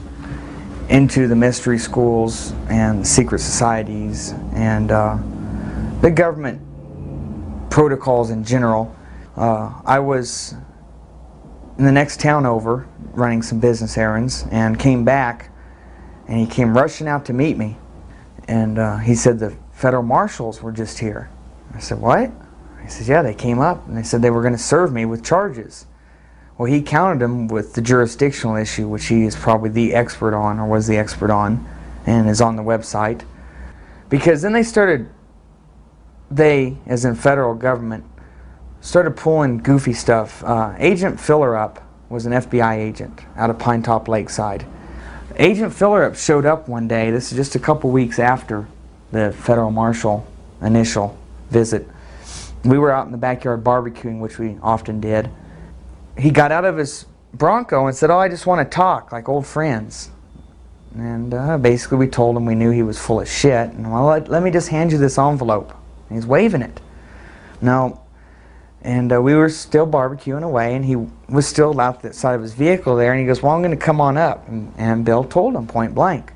into 0.89 1.29
the 1.29 1.37
mystery 1.37 1.79
schools 1.79 2.53
and 2.69 3.07
secret 3.07 3.41
societies 3.41 4.33
and 4.55 4.91
uh, 4.91 5.19
the 6.01 6.11
government 6.11 6.61
protocols 7.71 8.31
in 8.31 8.43
general. 8.43 8.95
Uh, 9.37 9.73
I 9.85 9.99
was 9.99 10.55
in 11.79 11.85
the 11.85 11.93
next 11.93 12.21
town 12.21 12.47
over 12.47 12.89
running 13.13 13.43
some 13.43 13.61
business 13.61 13.99
errands 13.99 14.47
and 14.51 14.79
came 14.79 15.05
back 15.05 15.51
and 16.27 16.39
he 16.39 16.47
came 16.47 16.77
rushing 16.77 17.07
out 17.07 17.25
to 17.27 17.33
meet 17.33 17.57
me 17.57 17.77
and 18.49 18.79
uh, 18.79 18.97
he 18.97 19.15
said 19.15 19.39
the 19.39 19.55
federal 19.73 20.03
marshals 20.03 20.63
were 20.63 20.73
just 20.73 20.99
here. 20.99 21.31
I 21.75 21.81
said, 21.81 22.01
What? 22.01 22.31
He 22.83 22.89
says, 22.89 23.09
Yeah, 23.09 23.23
they 23.23 23.35
came 23.35 23.59
up 23.59 23.87
and 23.87 23.97
they 23.97 24.03
said 24.03 24.23
they 24.23 24.31
were 24.31 24.41
going 24.43 24.55
to 24.55 24.59
serve 24.59 24.93
me 24.93 25.05
with 25.05 25.23
charges. 25.23 25.87
Well, 26.59 26.71
he 26.71 26.83
countered 26.83 27.21
them 27.21 27.47
with 27.47 27.75
the 27.75 27.81
jurisdictional 27.81 28.57
issue, 28.57 28.89
which 28.89 29.07
he 29.07 29.23
is 29.23 29.37
probably 29.37 29.71
the 29.71 29.95
expert 29.95 30.35
on, 30.35 30.59
or 30.59 30.67
was 30.67 30.89
the 30.89 30.97
expert 30.97 31.31
on, 31.31 31.65
and 32.05 32.29
is 32.29 32.41
on 32.41 32.57
the 32.57 32.65
website. 32.65 33.23
Because 34.09 34.43
then 34.43 34.53
they 34.53 34.65
started, 34.65 35.09
they, 36.33 36.77
as 36.85 37.05
in 37.05 37.15
federal 37.15 37.55
government, 37.55 38.05
started 38.81 39.13
pulling 39.13 39.59
goofy 39.59 39.93
stuff. 39.93 40.43
Uh, 40.43 40.75
agent 40.79 41.19
Fillerup 41.19 41.81
was 42.09 42.27
an 42.27 42.33
FBI 42.33 42.77
agent 42.77 43.21
out 43.37 43.51
of 43.51 43.59
Pinetop-Lakeside. 43.59 44.67
Agent 45.37 45.73
Fillerup 45.73 46.17
showed 46.17 46.45
up 46.45 46.69
one 46.69 46.89
day, 46.89 47.13
this 47.13 47.31
is 47.31 47.37
just 47.37 47.55
a 47.55 47.61
couple 47.61 47.91
weeks 47.91 48.19
after 48.19 48.67
the 49.13 49.31
federal 49.31 49.71
marshal 49.71 50.27
initial 50.61 51.17
visit. 51.51 51.87
We 52.65 52.79
were 52.79 52.91
out 52.91 53.07
in 53.07 53.13
the 53.13 53.19
backyard 53.19 53.63
barbecuing, 53.63 54.19
which 54.19 54.41
we 54.41 54.59
often 54.61 55.01
did. 55.01 55.31
He 56.19 56.31
got 56.31 56.53
out 56.53 56.65
of 56.65 56.77
his 56.77 57.07
Bronco 57.33 57.87
and 57.87 57.97
said, 57.97 58.11
Oh, 58.11 58.19
I 58.19 58.29
just 58.29 58.47
want 58.47 58.69
to 58.69 58.75
talk 58.75 59.13
like 59.13 59.29
old 59.29 59.47
friends. 59.47 60.11
And 60.95 61.33
uh, 61.33 61.59
basically, 61.59 61.99
we 61.99 62.09
told 62.09 62.37
him 62.37 62.47
we 62.47 62.55
knew 62.55 62.71
he 62.71 62.83
was 62.83 62.99
full 62.99 63.21
of 63.21 63.29
shit. 63.29 63.71
And 63.71 63.93
well, 63.93 64.07
let, 64.07 64.29
let 64.29 64.43
me 64.43 64.51
just 64.51 64.69
hand 64.69 64.91
you 64.91 64.99
this 64.99 65.19
envelope. 65.19 65.73
And 66.09 66.19
he's 66.19 66.27
waving 66.27 66.63
it. 66.63 66.81
No. 67.61 68.01
And 68.83 69.13
uh, 69.13 69.21
we 69.21 69.35
were 69.35 69.49
still 69.49 69.87
barbecuing 69.87 70.43
away, 70.43 70.75
and 70.75 70.85
he 70.85 70.97
was 71.29 71.47
still 71.47 71.79
out 71.81 72.01
the 72.01 72.13
side 72.13 72.35
of 72.35 72.43
his 72.43 72.55
vehicle 72.55 72.97
there. 72.97 73.13
And 73.13 73.21
he 73.21 73.27
goes, 73.27 73.43
Well, 73.43 73.53
I'm 73.53 73.63
going 73.63 73.77
to 73.77 73.85
come 73.85 74.01
on 74.01 74.17
up. 74.17 74.49
And, 74.49 74.73
and 74.77 75.05
Bill 75.05 75.25
told 75.25 75.55
him 75.55 75.67
point 75.67 75.95
blank 75.95 76.33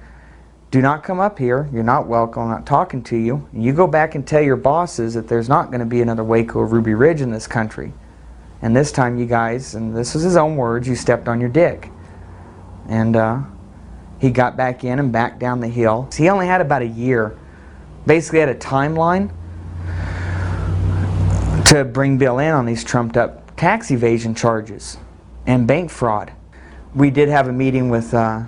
do 0.72 0.80
not 0.80 1.04
come 1.04 1.20
up 1.20 1.38
here. 1.38 1.68
You're 1.70 1.82
not 1.82 2.06
welcome. 2.06 2.44
I'm 2.44 2.48
not 2.48 2.64
talking 2.64 3.02
to 3.04 3.16
you. 3.16 3.46
You 3.52 3.74
go 3.74 3.86
back 3.86 4.14
and 4.14 4.26
tell 4.26 4.40
your 4.40 4.56
bosses 4.56 5.12
that 5.12 5.28
there's 5.28 5.46
not 5.46 5.66
going 5.66 5.80
to 5.80 5.86
be 5.86 6.00
another 6.00 6.24
Waco 6.24 6.60
or 6.60 6.66
Ruby 6.66 6.94
Ridge 6.94 7.20
in 7.20 7.30
this 7.30 7.46
country. 7.46 7.92
And 8.62 8.76
this 8.76 8.92
time, 8.92 9.18
you 9.18 9.26
guys, 9.26 9.74
and 9.74 9.94
this 9.94 10.14
was 10.14 10.22
his 10.22 10.36
own 10.36 10.56
words, 10.56 10.86
you 10.86 10.94
stepped 10.94 11.28
on 11.28 11.40
your 11.40 11.50
dick. 11.50 11.90
And 12.88 13.16
uh, 13.16 13.42
he 14.20 14.30
got 14.30 14.56
back 14.56 14.84
in 14.84 15.00
and 15.00 15.12
back 15.12 15.38
down 15.40 15.60
the 15.60 15.68
hill. 15.68 16.08
He 16.16 16.28
only 16.28 16.46
had 16.46 16.60
about 16.60 16.82
a 16.82 16.86
year. 16.86 17.36
Basically, 18.06 18.38
had 18.38 18.48
a 18.48 18.54
timeline 18.54 19.32
to 21.66 21.84
bring 21.84 22.18
Bill 22.18 22.38
in 22.38 22.52
on 22.52 22.66
these 22.66 22.84
trumped 22.84 23.16
up 23.16 23.56
tax 23.56 23.90
evasion 23.90 24.34
charges 24.34 24.96
and 25.46 25.66
bank 25.66 25.90
fraud. 25.90 26.32
We 26.94 27.10
did 27.10 27.28
have 27.28 27.48
a 27.48 27.52
meeting 27.52 27.88
with 27.90 28.12
uh, 28.14 28.42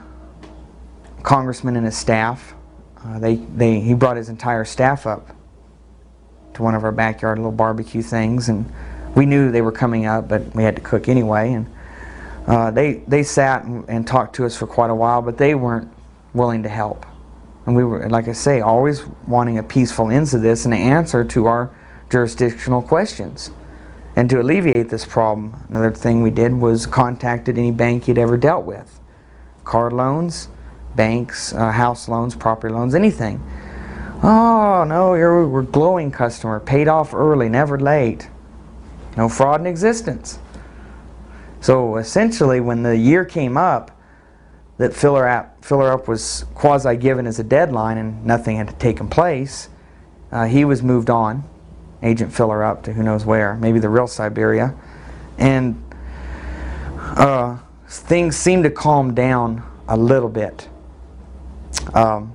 congressman 1.22 1.76
and 1.76 1.86
his 1.86 1.96
staff. 1.96 2.54
Uh, 3.04 3.18
they, 3.18 3.36
they, 3.36 3.80
he 3.80 3.94
brought 3.94 4.16
his 4.16 4.28
entire 4.28 4.64
staff 4.64 5.06
up 5.06 5.34
to 6.54 6.62
one 6.62 6.74
of 6.74 6.84
our 6.84 6.92
backyard 6.92 7.38
little 7.38 7.52
barbecue 7.52 8.02
things, 8.02 8.48
and 8.48 8.70
we 9.14 9.26
knew 9.26 9.50
they 9.50 9.62
were 9.62 9.72
coming 9.72 10.06
up, 10.06 10.28
but 10.28 10.54
we 10.54 10.62
had 10.62 10.76
to 10.76 10.82
cook 10.82 11.08
anyway. 11.08 11.52
And 11.52 11.66
uh, 12.46 12.70
they, 12.70 12.94
they 13.06 13.22
sat 13.22 13.64
and, 13.64 13.88
and 13.88 14.06
talked 14.06 14.36
to 14.36 14.44
us 14.44 14.56
for 14.56 14.66
quite 14.66 14.90
a 14.90 14.94
while, 14.94 15.22
but 15.22 15.38
they 15.38 15.54
weren't 15.54 15.90
willing 16.32 16.62
to 16.62 16.68
help. 16.68 17.06
And 17.66 17.74
we 17.74 17.84
were, 17.84 18.08
like 18.10 18.28
I 18.28 18.32
say, 18.32 18.60
always 18.60 19.04
wanting 19.26 19.58
a 19.58 19.62
peaceful 19.62 20.10
end 20.10 20.26
to 20.28 20.38
this 20.38 20.64
and 20.64 20.74
an 20.74 20.80
answer 20.80 21.24
to 21.24 21.46
our 21.46 21.74
jurisdictional 22.10 22.82
questions. 22.82 23.50
And 24.16 24.28
to 24.30 24.40
alleviate 24.40 24.90
this 24.90 25.04
problem, 25.04 25.64
another 25.68 25.90
thing 25.90 26.22
we 26.22 26.30
did 26.30 26.52
was 26.52 26.86
contacted 26.86 27.58
any 27.58 27.72
bank 27.72 28.04
he'd 28.04 28.18
ever 28.18 28.36
dealt 28.36 28.64
with. 28.64 29.00
Car 29.64 29.90
loans, 29.90 30.48
banks, 30.94 31.52
uh, 31.54 31.72
house 31.72 32.08
loans, 32.08 32.34
property 32.36 32.72
loans, 32.72 32.94
anything. 32.94 33.42
Oh, 34.22 34.84
no, 34.86 35.14
you're 35.14 35.46
we're 35.48 35.62
glowing 35.62 36.10
customer, 36.10 36.60
paid 36.60 36.86
off 36.86 37.12
early, 37.12 37.48
never 37.48 37.78
late. 37.78 38.28
No 39.16 39.28
fraud 39.28 39.60
in 39.60 39.66
existence. 39.66 40.38
So 41.60 41.96
essentially, 41.96 42.60
when 42.60 42.82
the 42.82 42.96
year 42.96 43.24
came 43.24 43.56
up, 43.56 43.90
that 44.76 44.90
Fillerup 44.92 45.64
filler 45.64 45.90
up 45.90 46.08
was 46.08 46.44
quasi 46.54 46.96
given 46.96 47.26
as 47.26 47.38
a 47.38 47.44
deadline 47.44 47.96
and 47.96 48.24
nothing 48.26 48.56
had 48.56 48.78
taken 48.80 49.08
place, 49.08 49.68
uh, 50.32 50.46
he 50.46 50.64
was 50.64 50.82
moved 50.82 51.10
on, 51.10 51.44
agent 52.02 52.32
Fillerup 52.32 52.82
to 52.82 52.92
who 52.92 53.02
knows 53.02 53.24
where, 53.24 53.54
maybe 53.54 53.78
the 53.78 53.88
real 53.88 54.08
Siberia, 54.08 54.74
and 55.38 55.80
uh, 56.98 57.56
things 57.86 58.36
seemed 58.36 58.64
to 58.64 58.70
calm 58.70 59.14
down 59.14 59.62
a 59.88 59.96
little 59.96 60.28
bit. 60.28 60.68
Um, 61.94 62.34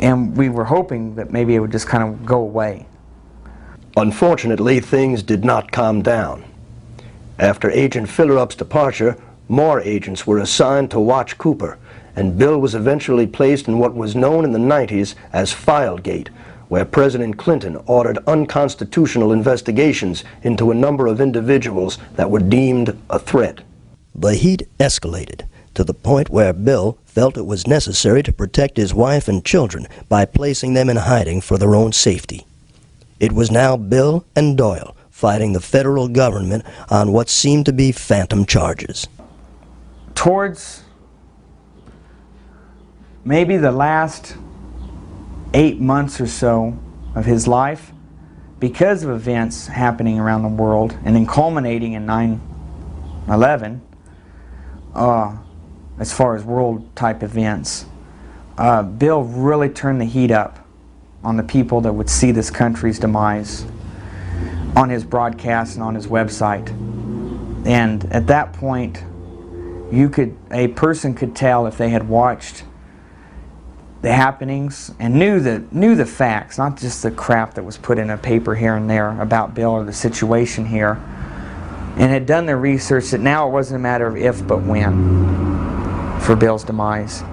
and 0.00 0.36
we 0.36 0.48
were 0.48 0.64
hoping 0.64 1.16
that 1.16 1.32
maybe 1.32 1.56
it 1.56 1.58
would 1.58 1.72
just 1.72 1.88
kind 1.88 2.04
of 2.04 2.24
go 2.24 2.40
away. 2.40 2.86
Unfortunately, 3.98 4.78
things 4.78 5.24
did 5.24 5.44
not 5.44 5.72
calm 5.72 6.02
down. 6.02 6.44
After 7.36 7.68
Agent 7.68 8.06
Fillerup's 8.08 8.54
departure, 8.54 9.16
more 9.48 9.80
agents 9.80 10.24
were 10.24 10.38
assigned 10.38 10.92
to 10.92 11.00
watch 11.00 11.36
Cooper, 11.36 11.78
and 12.14 12.38
Bill 12.38 12.60
was 12.60 12.76
eventually 12.76 13.26
placed 13.26 13.66
in 13.66 13.80
what 13.80 13.96
was 13.96 14.14
known 14.14 14.44
in 14.44 14.52
the 14.52 14.58
90s 14.60 15.16
as 15.32 15.52
Filegate, 15.52 16.28
where 16.68 16.84
President 16.84 17.38
Clinton 17.38 17.76
ordered 17.86 18.18
unconstitutional 18.28 19.32
investigations 19.32 20.22
into 20.44 20.70
a 20.70 20.76
number 20.76 21.08
of 21.08 21.20
individuals 21.20 21.98
that 22.14 22.30
were 22.30 22.38
deemed 22.38 22.96
a 23.10 23.18
threat. 23.18 23.62
The 24.14 24.36
heat 24.36 24.68
escalated 24.78 25.42
to 25.74 25.82
the 25.82 25.94
point 25.94 26.30
where 26.30 26.52
Bill 26.52 26.98
felt 27.04 27.36
it 27.36 27.46
was 27.46 27.66
necessary 27.66 28.22
to 28.22 28.32
protect 28.32 28.76
his 28.76 28.94
wife 28.94 29.26
and 29.26 29.44
children 29.44 29.88
by 30.08 30.24
placing 30.24 30.74
them 30.74 30.88
in 30.88 30.98
hiding 30.98 31.40
for 31.40 31.58
their 31.58 31.74
own 31.74 31.90
safety. 31.90 32.44
It 33.20 33.32
was 33.32 33.50
now 33.50 33.76
Bill 33.76 34.24
and 34.36 34.56
Doyle 34.56 34.96
fighting 35.10 35.52
the 35.52 35.60
federal 35.60 36.06
government 36.06 36.64
on 36.88 37.10
what 37.10 37.28
seemed 37.28 37.66
to 37.66 37.72
be 37.72 37.90
phantom 37.90 38.46
charges. 38.46 39.08
Towards 40.14 40.84
maybe 43.24 43.56
the 43.56 43.72
last 43.72 44.36
eight 45.54 45.80
months 45.80 46.20
or 46.20 46.28
so 46.28 46.78
of 47.16 47.24
his 47.24 47.48
life, 47.48 47.90
because 48.60 49.02
of 49.02 49.10
events 49.10 49.66
happening 49.66 50.20
around 50.20 50.42
the 50.42 50.48
world 50.48 50.96
and 51.04 51.16
then 51.16 51.26
culminating 51.26 51.94
in 51.94 52.06
9 52.06 52.40
11, 53.28 53.82
uh, 54.94 55.36
as 55.98 56.12
far 56.12 56.36
as 56.36 56.44
world 56.44 56.94
type 56.94 57.22
events, 57.22 57.84
uh, 58.56 58.82
Bill 58.82 59.22
really 59.22 59.68
turned 59.68 60.00
the 60.00 60.04
heat 60.04 60.30
up 60.30 60.67
on 61.24 61.36
the 61.36 61.42
people 61.42 61.80
that 61.82 61.92
would 61.92 62.08
see 62.08 62.32
this 62.32 62.50
country's 62.50 62.98
demise 62.98 63.66
on 64.76 64.90
his 64.90 65.04
broadcast 65.04 65.74
and 65.74 65.82
on 65.82 65.94
his 65.94 66.06
website. 66.06 66.68
And 67.66 68.04
at 68.12 68.28
that 68.28 68.52
point, 68.52 69.02
you 69.90 70.08
could 70.08 70.36
a 70.50 70.68
person 70.68 71.14
could 71.14 71.34
tell 71.34 71.66
if 71.66 71.78
they 71.78 71.90
had 71.90 72.08
watched 72.08 72.64
the 74.02 74.12
happenings 74.12 74.92
and 74.98 75.18
knew 75.18 75.40
the 75.40 75.64
knew 75.72 75.96
the 75.96 76.06
facts, 76.06 76.58
not 76.58 76.78
just 76.78 77.02
the 77.02 77.10
crap 77.10 77.54
that 77.54 77.64
was 77.64 77.76
put 77.76 77.98
in 77.98 78.10
a 78.10 78.16
paper 78.16 78.54
here 78.54 78.76
and 78.76 78.88
there 78.88 79.20
about 79.20 79.54
Bill 79.54 79.70
or 79.70 79.84
the 79.84 79.92
situation 79.92 80.66
here, 80.66 80.92
and 81.96 82.12
had 82.12 82.26
done 82.26 82.46
their 82.46 82.58
research 82.58 83.10
that 83.10 83.20
now 83.20 83.48
it 83.48 83.50
wasn't 83.50 83.76
a 83.76 83.82
matter 83.82 84.06
of 84.06 84.16
if 84.16 84.46
but 84.46 84.62
when 84.62 86.20
for 86.20 86.36
Bill's 86.36 86.64
demise. 86.64 87.24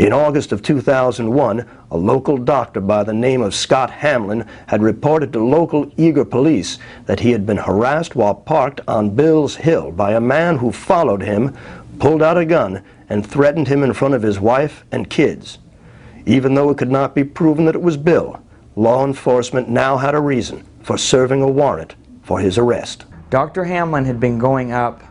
In 0.00 0.14
August 0.14 0.50
of 0.50 0.62
2001, 0.62 1.68
a 1.90 1.96
local 1.98 2.38
doctor 2.38 2.80
by 2.80 3.04
the 3.04 3.12
name 3.12 3.42
of 3.42 3.54
Scott 3.54 3.90
Hamlin 3.90 4.46
had 4.66 4.82
reported 4.82 5.30
to 5.34 5.44
local 5.44 5.88
Eagar 5.98 6.24
police 6.24 6.78
that 7.04 7.20
he 7.20 7.32
had 7.32 7.44
been 7.44 7.58
harassed 7.58 8.16
while 8.16 8.34
parked 8.34 8.80
on 8.88 9.14
Bill's 9.14 9.56
Hill 9.56 9.92
by 9.92 10.12
a 10.12 10.20
man 10.20 10.56
who 10.56 10.72
followed 10.72 11.20
him, 11.20 11.54
pulled 11.98 12.22
out 12.22 12.38
a 12.38 12.46
gun, 12.46 12.82
and 13.10 13.26
threatened 13.26 13.68
him 13.68 13.82
in 13.82 13.92
front 13.92 14.14
of 14.14 14.22
his 14.22 14.40
wife 14.40 14.86
and 14.90 15.10
kids. 15.10 15.58
Even 16.24 16.54
though 16.54 16.70
it 16.70 16.78
could 16.78 16.90
not 16.90 17.14
be 17.14 17.22
proven 17.22 17.66
that 17.66 17.74
it 17.74 17.82
was 17.82 17.98
Bill, 17.98 18.42
law 18.76 19.04
enforcement 19.04 19.68
now 19.68 19.98
had 19.98 20.14
a 20.14 20.20
reason 20.20 20.64
for 20.80 20.96
serving 20.96 21.42
a 21.42 21.46
warrant 21.46 21.94
for 22.22 22.40
his 22.40 22.56
arrest. 22.56 23.04
Dr. 23.28 23.64
Hamlin 23.64 24.06
had 24.06 24.18
been 24.18 24.38
going 24.38 24.72
up 24.72 25.02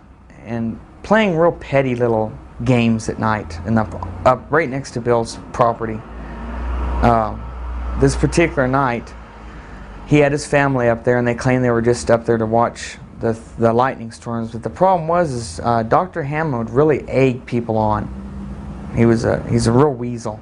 and 0.46 0.80
playing 1.04 1.38
real 1.38 1.52
petty 1.52 1.94
little 1.94 2.34
games 2.64 3.10
at 3.10 3.20
night 3.20 3.60
and 3.66 3.80
up, 3.80 3.94
up 4.26 4.52
right 4.52 4.70
next 4.70 4.92
to 4.92 5.02
Bill's 5.02 5.38
property. 5.54 6.00
Uh, 7.02 7.38
this 8.00 8.16
particular 8.16 8.68
night, 8.68 9.14
he 10.08 10.18
had 10.18 10.32
his 10.32 10.46
family 10.46 10.90
up 10.90 11.04
there, 11.04 11.18
and 11.18 11.28
they 11.28 11.36
claimed 11.36 11.64
they 11.64 11.70
were 11.70 11.82
just 11.82 12.10
up 12.10 12.26
there 12.26 12.38
to 12.38 12.46
watch 12.46 12.98
the, 13.20 13.40
the 13.58 13.72
lightning 13.72 14.12
storms. 14.12 14.52
But 14.52 14.64
the 14.64 14.70
problem 14.70 15.08
was, 15.08 15.32
is 15.32 15.60
uh, 15.62 15.84
Dr. 15.84 16.24
Hamlin 16.24 16.60
would 16.60 16.70
really 16.70 17.08
egg 17.08 17.46
people 17.46 17.78
on. 17.78 18.16
He 18.96 19.06
was 19.06 19.24
a 19.24 19.48
he's 19.50 19.68
a 19.68 19.72
real 19.72 19.94
weasel, 19.94 20.40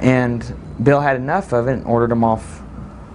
and 0.00 0.56
Bill 0.82 1.00
had 1.00 1.16
enough 1.16 1.52
of 1.52 1.68
it 1.68 1.72
and 1.74 1.84
ordered 1.84 2.12
him 2.12 2.24
off 2.24 2.62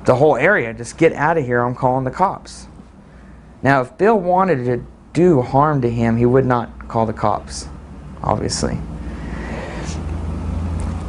the 0.05 0.15
whole 0.15 0.35
area. 0.35 0.73
Just 0.73 0.97
get 0.97 1.13
out 1.13 1.37
of 1.37 1.45
here! 1.45 1.61
I'm 1.61 1.73
calling 1.73 2.03
the 2.03 2.11
cops. 2.11 2.67
Now, 3.63 3.81
if 3.81 3.97
Bill 3.97 4.19
wanted 4.19 4.65
to 4.65 4.85
do 5.13 5.41
harm 5.41 5.81
to 5.81 5.89
him, 5.89 6.17
he 6.17 6.25
would 6.25 6.45
not 6.45 6.87
call 6.87 7.05
the 7.05 7.13
cops, 7.13 7.67
obviously. 8.23 8.77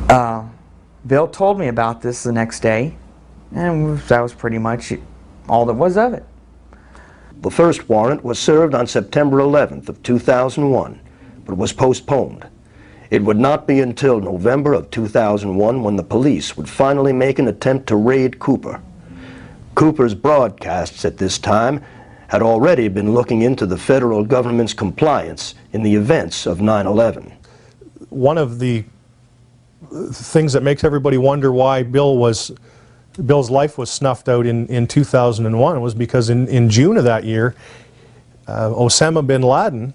Uh, 0.08 0.44
Bill 1.06 1.26
told 1.26 1.58
me 1.58 1.68
about 1.68 2.02
this 2.02 2.22
the 2.22 2.32
next 2.32 2.60
day, 2.60 2.94
and 3.54 3.98
that 3.98 4.20
was 4.20 4.34
pretty 4.34 4.58
much 4.58 4.92
all 5.48 5.66
that 5.66 5.74
was 5.74 5.96
of 5.96 6.14
it. 6.14 6.24
The 7.40 7.50
first 7.50 7.88
warrant 7.88 8.22
was 8.22 8.38
served 8.38 8.74
on 8.74 8.86
September 8.86 9.38
11th 9.38 9.88
of 9.88 10.02
2001, 10.02 11.00
but 11.44 11.56
was 11.56 11.72
postponed. 11.72 12.46
It 13.10 13.22
would 13.22 13.38
not 13.38 13.66
be 13.66 13.80
until 13.80 14.20
November 14.20 14.72
of 14.72 14.90
2001 14.90 15.82
when 15.82 15.96
the 15.96 16.02
police 16.02 16.56
would 16.56 16.68
finally 16.68 17.12
make 17.12 17.38
an 17.38 17.48
attempt 17.48 17.88
to 17.88 17.96
raid 17.96 18.38
Cooper. 18.38 18.80
Cooper's 19.74 20.14
broadcasts 20.14 21.04
at 21.04 21.16
this 21.16 21.38
time 21.38 21.82
had 22.32 22.40
already 22.40 22.88
been 22.88 23.12
looking 23.12 23.42
into 23.42 23.66
the 23.66 23.76
federal 23.76 24.24
government's 24.24 24.72
compliance 24.72 25.54
in 25.74 25.82
the 25.82 25.94
events 25.94 26.46
of 26.46 26.62
9 26.62 26.86
11. 26.86 27.30
One 28.09 28.38
of 28.38 28.59
the 28.59 28.86
things 30.12 30.54
that 30.54 30.62
makes 30.62 30.82
everybody 30.82 31.18
wonder 31.18 31.52
why 31.52 31.82
Bill 31.82 32.16
was 32.16 32.50
Bill's 33.26 33.50
life 33.50 33.76
was 33.76 33.90
snuffed 33.90 34.30
out 34.30 34.46
in, 34.46 34.66
in 34.68 34.86
2001 34.86 35.82
was 35.82 35.94
because 35.94 36.30
in, 36.30 36.48
in 36.48 36.70
June 36.70 36.96
of 36.96 37.04
that 37.04 37.24
year, 37.24 37.54
uh, 38.46 38.70
Osama 38.70 39.26
bin 39.26 39.42
Laden, 39.42 39.92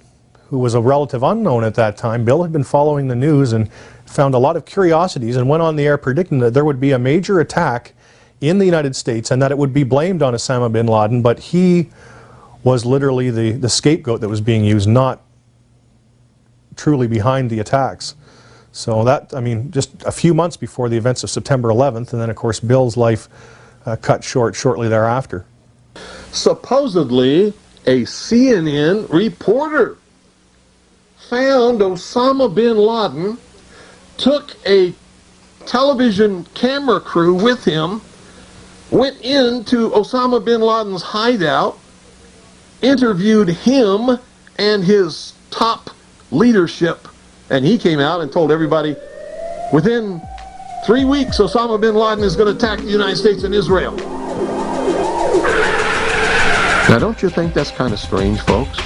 who 0.50 0.60
was 0.60 0.76
a 0.76 0.80
relative 0.80 1.24
unknown 1.24 1.64
at 1.64 1.74
that 1.74 1.98
time, 1.98 2.24
Bill 2.24 2.44
had 2.44 2.52
been 2.52 2.64
following 2.64 3.08
the 3.08 3.16
news 3.16 3.52
and 3.52 3.68
found 4.06 4.36
a 4.36 4.38
lot 4.38 4.56
of 4.56 4.64
curiosities 4.64 5.38
and 5.38 5.50
went 5.50 5.64
on 5.64 5.76
the 5.76 5.88
air 5.88 5.98
predicting 5.98 6.38
that 6.38 6.54
there 6.54 6.66
would 6.66 6.80
be 6.80 6.92
a 6.92 7.00
major 7.00 7.40
attack 7.40 7.94
in 8.42 8.60
the 8.60 8.66
United 8.66 8.96
States 8.96 9.32
and 9.32 9.42
that 9.42 9.52
it 9.52 9.58
would 9.58 9.74
be 9.74 9.84
blamed 9.84 10.22
on 10.22 10.36
Osama 10.36 10.72
bin 10.72 10.86
Laden, 10.86 11.24
but 11.24 11.40
he 11.40 11.90
was 12.68 12.86
literally 12.86 13.30
the, 13.30 13.52
the 13.52 13.70
scapegoat 13.70 14.20
that 14.20 14.28
was 14.28 14.42
being 14.42 14.66
used, 14.66 14.90
not 14.90 15.22
truly 16.76 17.08
behind 17.08 17.50
the 17.50 17.60
attacks. 17.60 18.14
So 18.74 19.06
that, 19.06 19.34
I 19.34 19.40
mean, 19.40 19.72
just 19.72 20.04
a 20.04 20.12
few 20.12 20.34
months 20.34 20.58
before 20.58 20.90
the 20.90 20.98
events 20.98 21.24
of 21.24 21.30
September 21.30 21.70
11th, 21.70 22.12
and 22.12 22.22
then 22.22 22.30
of 22.30 22.36
course 22.36 22.60
Bill's 22.60 22.98
life 22.98 23.30
uh, 23.86 23.96
cut 23.96 24.22
short 24.22 24.54
shortly 24.54 24.90
thereafter. 24.90 25.46
Supposedly, 26.34 27.54
a 27.86 28.02
CNN 28.02 29.10
reporter 29.14 29.98
found 31.30 31.80
Osama 31.80 32.54
bin 32.54 32.76
Laden, 32.76 33.38
took 34.18 34.58
a 34.68 34.94
television 35.66 36.44
camera 36.54 37.00
crew 37.00 37.34
with 37.34 37.64
him, 37.64 38.02
went 38.92 39.22
into 39.22 39.90
Osama 39.92 40.44
bin 40.44 40.60
Laden's 40.60 41.02
hideout, 41.02 41.80
interviewed 42.82 43.50
him 43.50 44.20
and 44.58 44.84
his 44.84 45.34
top 45.52 45.90
leadership 46.32 47.08
and 47.50 47.66
he 47.66 47.78
came 47.78 48.00
out 48.00 48.22
and 48.22 48.32
told 48.32 48.52
everybody 48.52 48.96
within 49.72 50.22
three 50.86 51.06
weeks, 51.06 51.38
Osama 51.38 51.80
bin 51.80 51.96
Laden 51.96 52.24
is 52.24 52.36
going 52.36 52.52
to 52.52 52.58
attack 52.58 52.80
the 52.80 52.92
United 52.92 53.16
States 53.18 53.44
and 53.44 53.54
Israel. 53.54 53.96
Now, 56.90 57.00
don't 57.00 57.22
you 57.22 57.30
think 57.30 57.54
that's 57.54 57.72
kind 57.72 57.94
of 57.94 58.00
strange, 58.00 58.40
folks? 58.42 58.80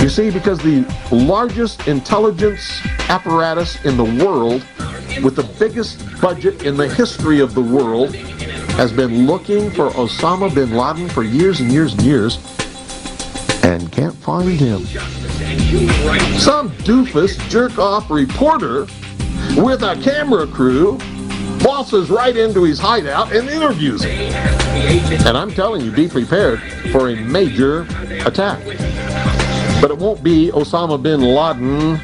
You 0.00 0.08
see, 0.08 0.30
because 0.30 0.58
the 0.58 0.86
largest 1.10 1.88
intelligence 1.88 2.80
apparatus 3.08 3.84
in 3.84 3.96
the 3.96 4.04
world, 4.24 4.64
with 5.22 5.36
the 5.36 5.48
biggest 5.58 6.20
budget 6.20 6.62
in 6.64 6.76
the 6.76 6.88
history 6.88 7.40
of 7.40 7.54
the 7.54 7.60
world, 7.60 8.14
has 8.78 8.92
been 8.92 9.26
looking 9.26 9.72
for 9.72 9.90
Osama 9.90 10.54
bin 10.54 10.70
Laden 10.70 11.08
for 11.08 11.24
years 11.24 11.58
and 11.58 11.72
years 11.72 11.94
and 11.94 12.02
years 12.02 12.36
and 13.64 13.90
can't 13.90 14.14
find 14.14 14.50
him. 14.50 14.84
Some 16.38 16.70
doofus 16.86 17.36
jerk 17.50 17.76
off 17.76 18.08
reporter 18.08 18.82
with 19.60 19.82
a 19.82 19.98
camera 20.00 20.46
crew 20.46 20.96
bosses 21.58 22.08
right 22.08 22.36
into 22.36 22.62
his 22.62 22.78
hideout 22.78 23.32
and 23.32 23.48
interviews 23.48 24.04
him. 24.04 24.32
And 25.26 25.36
I'm 25.36 25.50
telling 25.50 25.84
you, 25.84 25.90
be 25.90 26.06
prepared 26.06 26.62
for 26.92 27.08
a 27.08 27.16
major 27.16 27.80
attack. 28.24 28.64
But 29.80 29.90
it 29.90 29.98
won't 29.98 30.22
be 30.22 30.52
Osama 30.52 31.02
bin 31.02 31.20
Laden. 31.20 31.98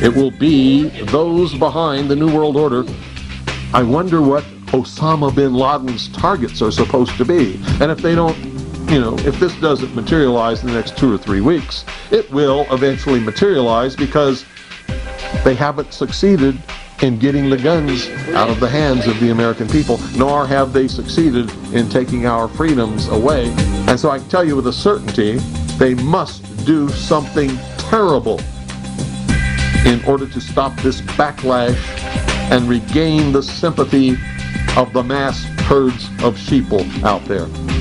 It 0.00 0.14
will 0.14 0.30
be 0.30 0.90
those 1.06 1.58
behind 1.58 2.08
the 2.08 2.14
New 2.14 2.32
World 2.32 2.56
Order. 2.56 2.84
I 3.74 3.82
wonder 3.82 4.22
what 4.22 4.44
Osama 4.72 5.34
bin 5.34 5.54
Laden's 5.54 6.08
targets 6.08 6.60
are 6.62 6.70
supposed 6.70 7.16
to 7.16 7.24
be. 7.24 7.60
And 7.80 7.90
if 7.90 7.98
they 7.98 8.14
don't, 8.14 8.36
you 8.90 9.00
know, 9.00 9.16
if 9.20 9.38
this 9.40 9.58
doesn't 9.60 9.94
materialize 9.94 10.62
in 10.62 10.68
the 10.68 10.74
next 10.74 10.96
two 10.96 11.12
or 11.12 11.18
three 11.18 11.40
weeks, 11.40 11.84
it 12.10 12.30
will 12.30 12.66
eventually 12.70 13.20
materialize 13.20 13.96
because 13.96 14.44
they 15.44 15.54
haven't 15.54 15.92
succeeded 15.92 16.60
in 17.02 17.18
getting 17.18 17.50
the 17.50 17.56
guns 17.56 18.08
out 18.34 18.48
of 18.48 18.58
the 18.58 18.68
hands 18.68 19.06
of 19.06 19.18
the 19.20 19.30
American 19.30 19.68
people, 19.68 19.98
nor 20.16 20.46
have 20.46 20.72
they 20.72 20.88
succeeded 20.88 21.50
in 21.72 21.88
taking 21.88 22.26
our 22.26 22.48
freedoms 22.48 23.08
away. 23.08 23.50
And 23.86 24.00
so 24.00 24.10
I 24.10 24.18
can 24.18 24.28
tell 24.28 24.44
you 24.44 24.56
with 24.56 24.66
a 24.66 24.72
certainty, 24.72 25.36
they 25.78 25.94
must 25.94 26.64
do 26.64 26.88
something 26.88 27.50
terrible 27.76 28.40
in 29.84 30.02
order 30.04 30.26
to 30.26 30.40
stop 30.40 30.74
this 30.80 31.00
backlash 31.02 31.76
and 32.50 32.68
regain 32.68 33.32
the 33.32 33.42
sympathy 33.42 34.16
of 34.76 34.92
the 34.92 35.02
mass 35.02 35.42
herds 35.60 36.08
of 36.22 36.36
sheeple 36.36 37.02
out 37.02 37.24
there. 37.24 37.75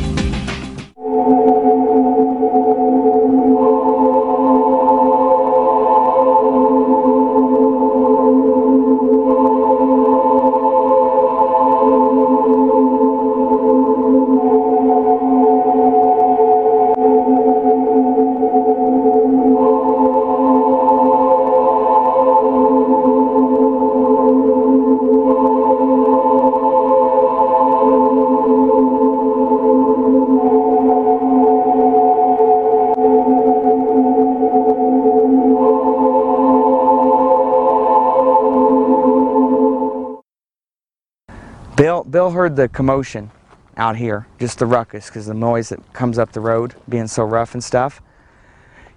Bill 42.26 42.32
heard 42.32 42.56
the 42.56 42.68
commotion 42.68 43.30
out 43.78 43.98
here, 43.98 44.26
just 44.40 44.58
the 44.58 44.66
ruckus, 44.66 45.06
because 45.06 45.28
the 45.28 45.36
noise 45.36 45.70
that 45.70 45.94
comes 45.94 46.18
up 46.18 46.32
the 46.32 46.40
road 46.40 46.74
being 46.90 47.06
so 47.06 47.24
rough 47.24 47.54
and 47.54 47.64
stuff. 47.64 48.02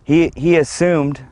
He, 0.03 0.33
he 0.35 0.57
assumed, 0.57 1.23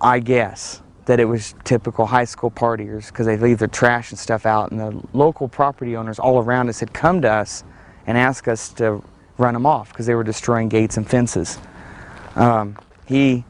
I 0.00 0.20
guess, 0.20 0.82
that 1.06 1.18
it 1.18 1.24
was 1.24 1.56
typical 1.64 2.06
high 2.06 2.24
school 2.24 2.52
partiers 2.52 3.08
because 3.08 3.26
they 3.26 3.36
leave 3.36 3.58
their 3.58 3.66
trash 3.66 4.12
and 4.12 4.18
stuff 4.18 4.46
out, 4.46 4.70
and 4.70 4.78
the 4.78 5.02
local 5.12 5.48
property 5.48 5.96
owners 5.96 6.20
all 6.20 6.38
around 6.38 6.68
us 6.68 6.78
had 6.78 6.92
come 6.92 7.20
to 7.22 7.32
us 7.32 7.64
and 8.06 8.16
asked 8.16 8.46
us 8.46 8.68
to 8.74 9.02
run 9.38 9.54
them 9.54 9.66
off 9.66 9.88
because 9.88 10.06
they 10.06 10.14
were 10.14 10.22
destroying 10.22 10.68
gates 10.68 10.96
and 10.96 11.10
fences. 11.10 11.58
Um, 12.36 12.78
he 13.06 13.44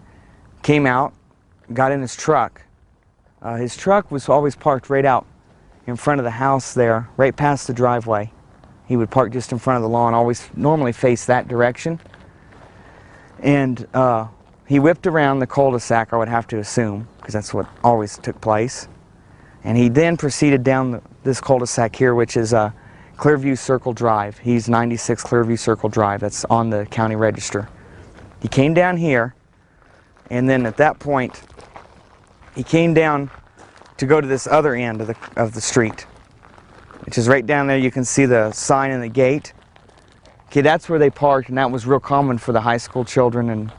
came 0.63 0.87
out, 0.87 1.13
got 1.75 1.93
in 1.93 2.01
his 2.01 2.17
truck. 2.17 2.63
Uh, 3.43 3.57
his 3.57 3.77
truck 3.77 4.11
was 4.11 4.27
always 4.27 4.57
parked 4.57 4.89
right 4.89 5.05
out 5.05 5.27
in 5.87 5.97
front 5.97 6.21
of 6.21 6.25
the 6.25 6.31
house 6.31 6.75
there, 6.75 7.09
right 7.17 7.35
past 7.35 7.67
the 7.67 7.73
driveway. 7.73 8.33
He 8.87 8.97
would 8.97 9.11
park 9.11 9.33
just 9.33 9.53
in 9.53 9.59
front 9.59 9.77
of 9.77 9.83
the 9.83 9.89
lawn, 9.89 10.15
always 10.15 10.49
normally 10.55 10.93
face 10.93 11.27
that 11.27 11.49
direction. 11.49 12.01
And 13.41 13.87
uh, 13.95 14.29
he 14.67 14.79
whipped 14.79 15.07
around 15.07 15.39
the 15.39 15.47
cul-de-sac, 15.47 16.13
I 16.13 16.17
would 16.17 16.29
have 16.29 16.47
to 16.49 16.59
assume, 16.59 17.09
because 17.19 17.35
that's 17.35 17.53
what 17.55 17.69
always 17.85 18.19
took 18.19 18.41
place. 18.41 18.89
And 19.65 19.77
he 19.77 19.89
then 19.89 20.17
proceeded 20.17 20.63
down 20.63 20.93
the, 20.93 21.03
this 21.25 21.41
cul-de-sac 21.41 21.95
here, 21.95 22.15
which 22.15 22.37
is 22.37 22.55
uh, 22.55 22.71
Clearview 23.17 23.59
Circle 23.59 23.93
Drive. 23.93 24.39
He's 24.39 24.69
96 24.69 25.25
Clearview 25.25 25.59
Circle 25.59 25.89
Drive. 25.89 26.21
That's 26.21 26.45
on 26.47 26.71
the 26.71 26.87
county 26.87 27.17
register. 27.17 27.69
He 28.41 28.49
came 28.49 28.75
down 28.75 28.97
here, 28.97 29.35
and 30.31 30.49
then 30.49 30.67
at 30.67 30.77
that 30.77 30.99
point, 30.99 31.43
he 32.55 32.63
came 32.63 32.95
down 32.95 33.31
to 33.98 34.06
go 34.06 34.20
to 34.20 34.27
this 34.27 34.47
other 34.47 34.74
end 34.74 35.01
of 35.01 35.06
the, 35.06 35.16
of 35.36 35.52
the 35.52 35.60
street, 35.60 36.02
which 37.05 37.18
is 37.18 37.28
right 37.28 37.44
down 37.44 37.66
there. 37.66 37.78
You 37.78 37.90
can 37.90 38.05
see 38.05 38.27
the 38.27 38.52
sign 38.52 38.90
and 38.90 39.02
the 39.02 39.09
gate. 39.09 39.52
Okay, 40.47 40.60
that's 40.60 40.89
where 40.89 40.98
they 40.98 41.10
parked, 41.10 41.48
and 41.48 41.59
that 41.59 41.70
was 41.70 41.86
real 41.86 42.01
common 42.01 42.39
for 42.39 42.52
the 42.52 42.60
high 42.60 42.77
school 42.77 43.05
children 43.05 43.51
and 43.51 43.73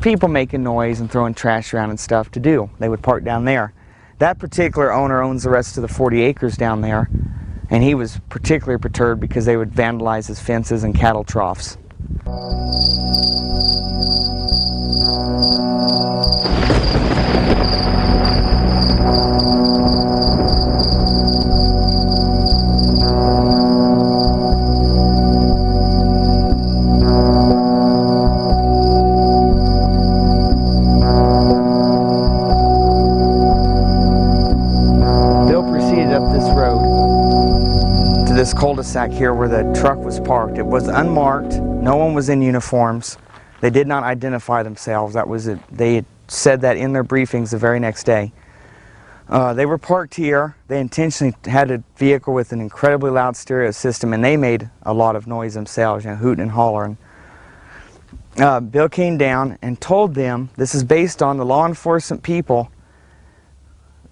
people 0.00 0.28
making 0.28 0.62
noise 0.62 1.00
and 1.00 1.10
throwing 1.10 1.34
trash 1.34 1.74
around 1.74 1.90
and 1.90 1.98
stuff 1.98 2.30
to 2.32 2.40
do. 2.40 2.70
They 2.78 2.88
would 2.88 3.02
park 3.02 3.24
down 3.24 3.44
there. 3.44 3.72
That 4.18 4.38
particular 4.38 4.92
owner 4.92 5.22
owns 5.22 5.44
the 5.44 5.50
rest 5.50 5.76
of 5.76 5.82
the 5.82 5.88
40 5.88 6.22
acres 6.22 6.56
down 6.56 6.80
there, 6.80 7.08
and 7.70 7.82
he 7.82 7.94
was 7.94 8.20
particularly 8.28 8.80
perturbed 8.80 9.20
because 9.20 9.44
they 9.44 9.56
would 9.56 9.70
vandalize 9.70 10.26
his 10.26 10.40
fences 10.40 10.84
and 10.84 10.94
cattle 10.94 11.24
troughs. 11.24 11.78
This 38.48 38.58
cul-de-sac 38.58 39.10
here 39.10 39.34
where 39.34 39.46
the 39.46 39.78
truck 39.78 39.98
was 39.98 40.20
parked. 40.20 40.56
It 40.56 40.64
was 40.64 40.88
unmarked. 40.88 41.56
No 41.60 41.96
one 41.96 42.14
was 42.14 42.30
in 42.30 42.40
uniforms. 42.40 43.18
They 43.60 43.68
did 43.68 43.86
not 43.86 44.04
identify 44.04 44.62
themselves. 44.62 45.12
That 45.12 45.28
was 45.28 45.48
it. 45.48 45.58
They 45.70 46.06
said 46.28 46.62
that 46.62 46.78
in 46.78 46.94
their 46.94 47.04
briefings 47.04 47.50
the 47.50 47.58
very 47.58 47.78
next 47.78 48.04
day. 48.04 48.32
Uh, 49.28 49.52
they 49.52 49.66
were 49.66 49.76
parked 49.76 50.14
here. 50.14 50.56
They 50.66 50.80
intentionally 50.80 51.34
had 51.44 51.70
a 51.70 51.84
vehicle 51.98 52.32
with 52.32 52.52
an 52.52 52.62
incredibly 52.62 53.10
loud 53.10 53.36
stereo 53.36 53.70
system, 53.70 54.14
and 54.14 54.24
they 54.24 54.38
made 54.38 54.70
a 54.80 54.94
lot 54.94 55.14
of 55.14 55.26
noise 55.26 55.52
themselves, 55.52 56.06
you 56.06 56.12
know, 56.12 56.16
hooting 56.16 56.40
and 56.40 56.52
hollering. 56.52 56.96
Uh, 58.38 58.60
Bill 58.60 58.88
came 58.88 59.18
down 59.18 59.58
and 59.60 59.78
told 59.78 60.14
them, 60.14 60.48
this 60.56 60.74
is 60.74 60.84
based 60.84 61.22
on 61.22 61.36
the 61.36 61.44
law 61.44 61.66
enforcement 61.66 62.22
people 62.22 62.72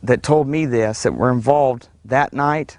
that 0.03 0.23
told 0.23 0.47
me 0.47 0.67
this, 0.67 1.05
that 1.05 1.13
were 1.13 1.31
involved 1.31 1.89
that 2.05 2.35
night. 2.35 2.77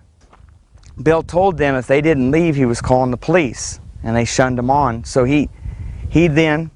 Bill 1.02 1.22
told 1.24 1.58
them 1.58 1.76
if 1.76 1.88
they 1.88 2.02
didn't 2.02 2.32
leave, 2.32 2.56
he 2.56 2.66
was 2.66 2.82
calling 2.82 3.12
the 3.12 3.18
police, 3.18 3.80
and 4.04 4.16
they 4.16 4.26
shunned 4.26 4.58
him 4.58 4.70
on. 4.70 5.04
So 5.04 5.24
he, 5.24 5.50
he 6.10 6.28
then 6.28 6.72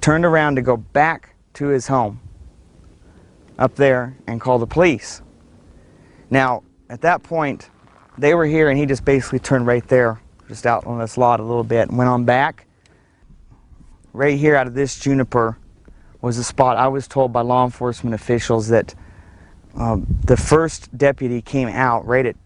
turned 0.00 0.24
around 0.24 0.56
to 0.56 0.62
go 0.62 0.76
back 0.76 1.34
to 1.54 1.68
his 1.68 1.86
home 1.86 2.20
up 3.58 3.76
there 3.76 4.16
and 4.26 4.40
call 4.40 4.58
the 4.58 4.66
police. 4.66 5.22
Now, 6.30 6.62
at 6.88 7.02
that 7.02 7.22
point, 7.22 7.70
they 8.18 8.34
were 8.34 8.46
here, 8.46 8.68
and 8.68 8.78
he 8.78 8.86
just 8.86 9.04
basically 9.04 9.38
turned 9.38 9.66
right 9.66 9.86
there, 9.86 10.20
just 10.48 10.66
out 10.66 10.86
on 10.86 10.98
this 10.98 11.16
lot 11.16 11.40
a 11.40 11.42
little 11.44 11.64
bit, 11.64 11.88
and 11.88 11.98
went 11.98 12.08
on 12.08 12.24
back. 12.24 12.66
Right 14.12 14.38
here 14.38 14.56
out 14.56 14.66
of 14.66 14.74
this 14.74 14.98
juniper 14.98 15.56
was 16.20 16.36
a 16.36 16.44
spot 16.44 16.76
I 16.76 16.88
was 16.88 17.06
told 17.06 17.32
by 17.32 17.42
law 17.42 17.64
enforcement 17.64 18.14
officials 18.14 18.68
that 18.68 18.94
um, 19.76 20.06
the 20.24 20.36
first 20.36 20.96
deputy 20.96 21.40
came 21.40 21.68
out 21.68 22.04
right 22.06 22.26
at 22.26 22.36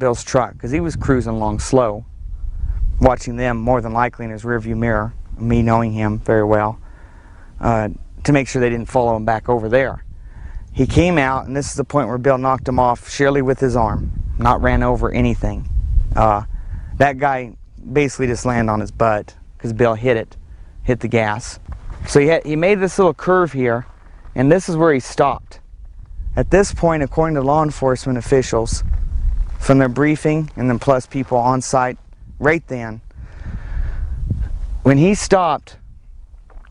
Bill's 0.00 0.24
truck 0.24 0.54
because 0.54 0.70
he 0.72 0.80
was 0.80 0.96
cruising 0.96 1.34
along 1.34 1.60
slow, 1.60 2.06
watching 3.00 3.36
them 3.36 3.58
more 3.58 3.80
than 3.80 3.92
likely 3.92 4.24
in 4.24 4.30
his 4.30 4.42
rearview 4.42 4.76
mirror, 4.76 5.12
me 5.38 5.62
knowing 5.62 5.92
him 5.92 6.18
very 6.18 6.42
well, 6.42 6.80
uh, 7.60 7.90
to 8.24 8.32
make 8.32 8.48
sure 8.48 8.60
they 8.60 8.70
didn't 8.70 8.88
follow 8.88 9.14
him 9.14 9.24
back 9.24 9.48
over 9.48 9.68
there. 9.68 10.04
He 10.72 10.86
came 10.86 11.18
out, 11.18 11.46
and 11.46 11.54
this 11.54 11.68
is 11.68 11.74
the 11.74 11.84
point 11.84 12.08
where 12.08 12.18
Bill 12.18 12.38
knocked 12.38 12.66
him 12.66 12.78
off 12.78 13.10
sheerly 13.10 13.42
with 13.42 13.60
his 13.60 13.76
arm, 13.76 14.10
not 14.38 14.62
ran 14.62 14.82
over 14.82 15.12
anything. 15.12 15.68
Uh, 16.16 16.44
that 16.96 17.18
guy 17.18 17.54
basically 17.92 18.26
just 18.26 18.46
landed 18.46 18.72
on 18.72 18.80
his 18.80 18.90
butt 18.90 19.34
because 19.56 19.72
Bill 19.72 19.94
hit 19.94 20.16
it, 20.16 20.36
hit 20.82 21.00
the 21.00 21.08
gas. 21.08 21.60
So 22.08 22.20
he, 22.20 22.28
had, 22.28 22.46
he 22.46 22.56
made 22.56 22.80
this 22.80 22.98
little 22.98 23.14
curve 23.14 23.52
here, 23.52 23.86
and 24.34 24.50
this 24.50 24.68
is 24.68 24.76
where 24.76 24.94
he 24.94 25.00
stopped. 25.00 25.60
At 26.36 26.50
this 26.50 26.72
point, 26.72 27.02
according 27.02 27.34
to 27.34 27.42
law 27.42 27.62
enforcement 27.62 28.16
officials, 28.16 28.82
from 29.60 29.78
their 29.78 29.88
briefing, 29.88 30.50
and 30.56 30.68
then 30.68 30.78
plus 30.78 31.06
people 31.06 31.38
on 31.38 31.60
site 31.60 31.98
right 32.40 32.66
then. 32.66 33.00
When 34.82 34.98
he 34.98 35.14
stopped, 35.14 35.76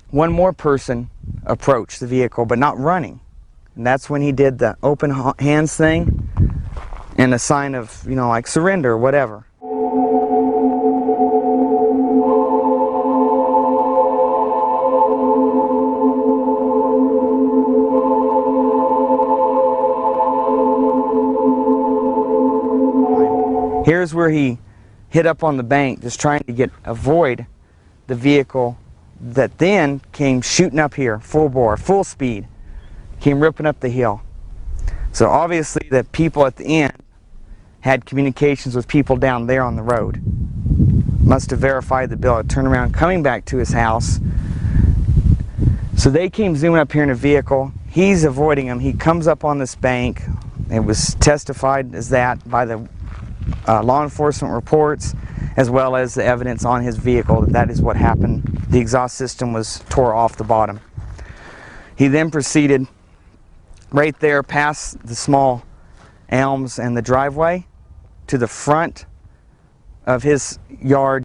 one 0.10 0.32
more 0.32 0.52
person 0.52 1.10
approached 1.45 1.99
the 1.99 2.07
vehicle, 2.07 2.45
but 2.45 2.57
not 2.57 2.78
running. 2.78 3.22
And 3.76 3.86
that's 3.86 4.10
when 4.10 4.22
he 4.22 4.32
did 4.32 4.57
the 4.57 4.76
open 4.82 5.11
hands 5.40 5.76
thing 5.76 6.30
and 7.18 7.34
a 7.34 7.40
sign 7.40 7.76
of, 7.76 8.03
you 8.10 8.16
know, 8.16 8.28
like 8.28 8.48
surrender 8.48 8.98
whatever. 8.98 9.45
Here's 23.90 24.14
where 24.14 24.30
he 24.30 24.60
hit 25.10 25.26
up 25.26 25.44
on 25.44 25.57
the 25.57 25.64
bank, 25.64 26.02
just 26.02 26.22
trying 26.22 26.44
to 26.44 26.53
get 26.53 26.70
avoid 26.86 27.48
the 28.06 28.14
vehicle 28.14 28.78
that 29.20 29.57
then 29.57 30.03
came 30.11 30.41
shooting 30.41 30.78
up 30.78 30.94
here, 30.94 31.20
full 31.20 31.49
bore, 31.49 31.76
full 31.76 32.03
speed, 32.03 32.48
came 33.20 33.40
ripping 33.40 33.66
up 33.66 33.80
the 33.80 33.90
hill. 33.90 34.22
So 35.11 35.28
obviously 35.28 35.90
the 35.90 36.03
people 36.03 36.45
at 36.45 36.57
the 36.57 36.66
end 36.66 36.94
had 37.80 38.06
communications 38.06 38.76
with 38.76 38.88
people 38.88 39.16
down 39.16 39.48
there 39.48 39.64
on 39.64 39.76
the 39.76 39.82
road. 39.82 40.22
Must 41.22 41.49
have 41.49 41.57
verified 41.57 42.11
the 42.11 42.16
bill 42.16 42.44
turned 42.44 42.68
around 42.68 42.94
coming 42.94 43.24
back 43.24 43.44
to 43.45 43.57
his 43.57 43.72
house. 43.72 44.20
So 45.98 46.11
they 46.11 46.30
came 46.30 46.56
zooming 46.56 46.80
up 46.80 46.91
here 46.91 47.02
in 47.02 47.10
a 47.10 47.16
vehicle. 47.16 47.72
He's 47.90 48.24
avoiding 48.24 48.68
them. 48.68 48.82
He 48.82 48.94
comes 48.94 49.26
up 49.26 49.44
on 49.44 49.57
this 49.57 49.74
bank. 49.74 50.22
It 50.72 50.82
was 50.82 51.16
testified 51.16 51.95
as 51.95 52.10
that 52.10 52.48
by 52.48 52.66
the 52.66 52.88
uh, 53.68 53.84
law 53.84 54.03
enforcement 54.03 54.53
reports 54.53 55.14
as 55.57 55.70
well 55.70 55.95
as 55.95 56.14
the 56.14 56.24
evidence 56.24 56.64
on 56.64 56.82
his 56.82 56.95
vehicle 56.95 57.41
that 57.41 57.52
that 57.52 57.70
is 57.70 57.82
what 57.82 57.95
happened. 57.98 58.44
The 58.70 58.80
exhaust 58.80 59.16
system 59.16 59.52
was 59.52 59.84
tore 59.90 60.14
off 60.14 60.38
the 60.38 60.44
bottom. 60.44 60.80
He 61.95 62.07
then 62.07 62.32
proceeded 62.32 62.88
right 63.91 64.18
there 64.20 64.44
past 64.44 65.06
the 65.06 65.16
small 65.16 65.64
elms 66.30 66.80
and 66.80 66.95
the 66.95 67.02
driveway 67.02 67.66
to 68.28 68.38
the 68.38 68.48
front 68.48 69.06
of 70.06 70.24
his 70.24 70.60
yard. 70.82 71.24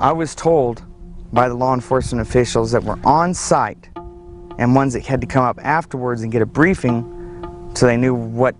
I 0.00 0.12
was 0.12 0.34
told 0.34 0.82
by 1.32 1.48
the 1.48 1.54
law 1.54 1.74
enforcement 1.74 2.26
officials 2.26 2.72
that 2.72 2.84
were 2.84 2.98
on 3.04 3.34
site 3.34 3.88
and 4.58 4.74
ones 4.74 4.92
that 4.92 5.04
had 5.04 5.20
to 5.20 5.26
come 5.26 5.44
up 5.44 5.58
afterwards 5.62 6.22
and 6.22 6.30
get 6.30 6.42
a 6.42 6.46
briefing 6.46 7.12
so 7.74 7.86
they 7.86 7.96
knew 7.96 8.14
what 8.14 8.54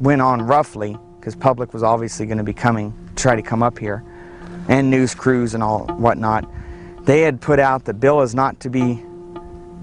went 0.00 0.22
on 0.22 0.42
roughly 0.42 0.96
because 1.18 1.34
public 1.36 1.72
was 1.72 1.82
obviously 1.82 2.26
going 2.26 2.38
to 2.38 2.44
be 2.44 2.52
coming 2.52 2.92
try 3.16 3.36
to 3.36 3.42
come 3.42 3.62
up 3.62 3.78
here 3.78 4.04
and 4.68 4.90
news 4.90 5.14
crews 5.14 5.54
and 5.54 5.62
all 5.62 5.86
whatnot. 5.98 6.48
They 7.04 7.20
had 7.20 7.40
put 7.40 7.58
out 7.58 7.84
that 7.84 7.94
bill 7.94 8.22
is 8.22 8.34
not 8.34 8.60
to 8.60 8.70
be 8.70 9.02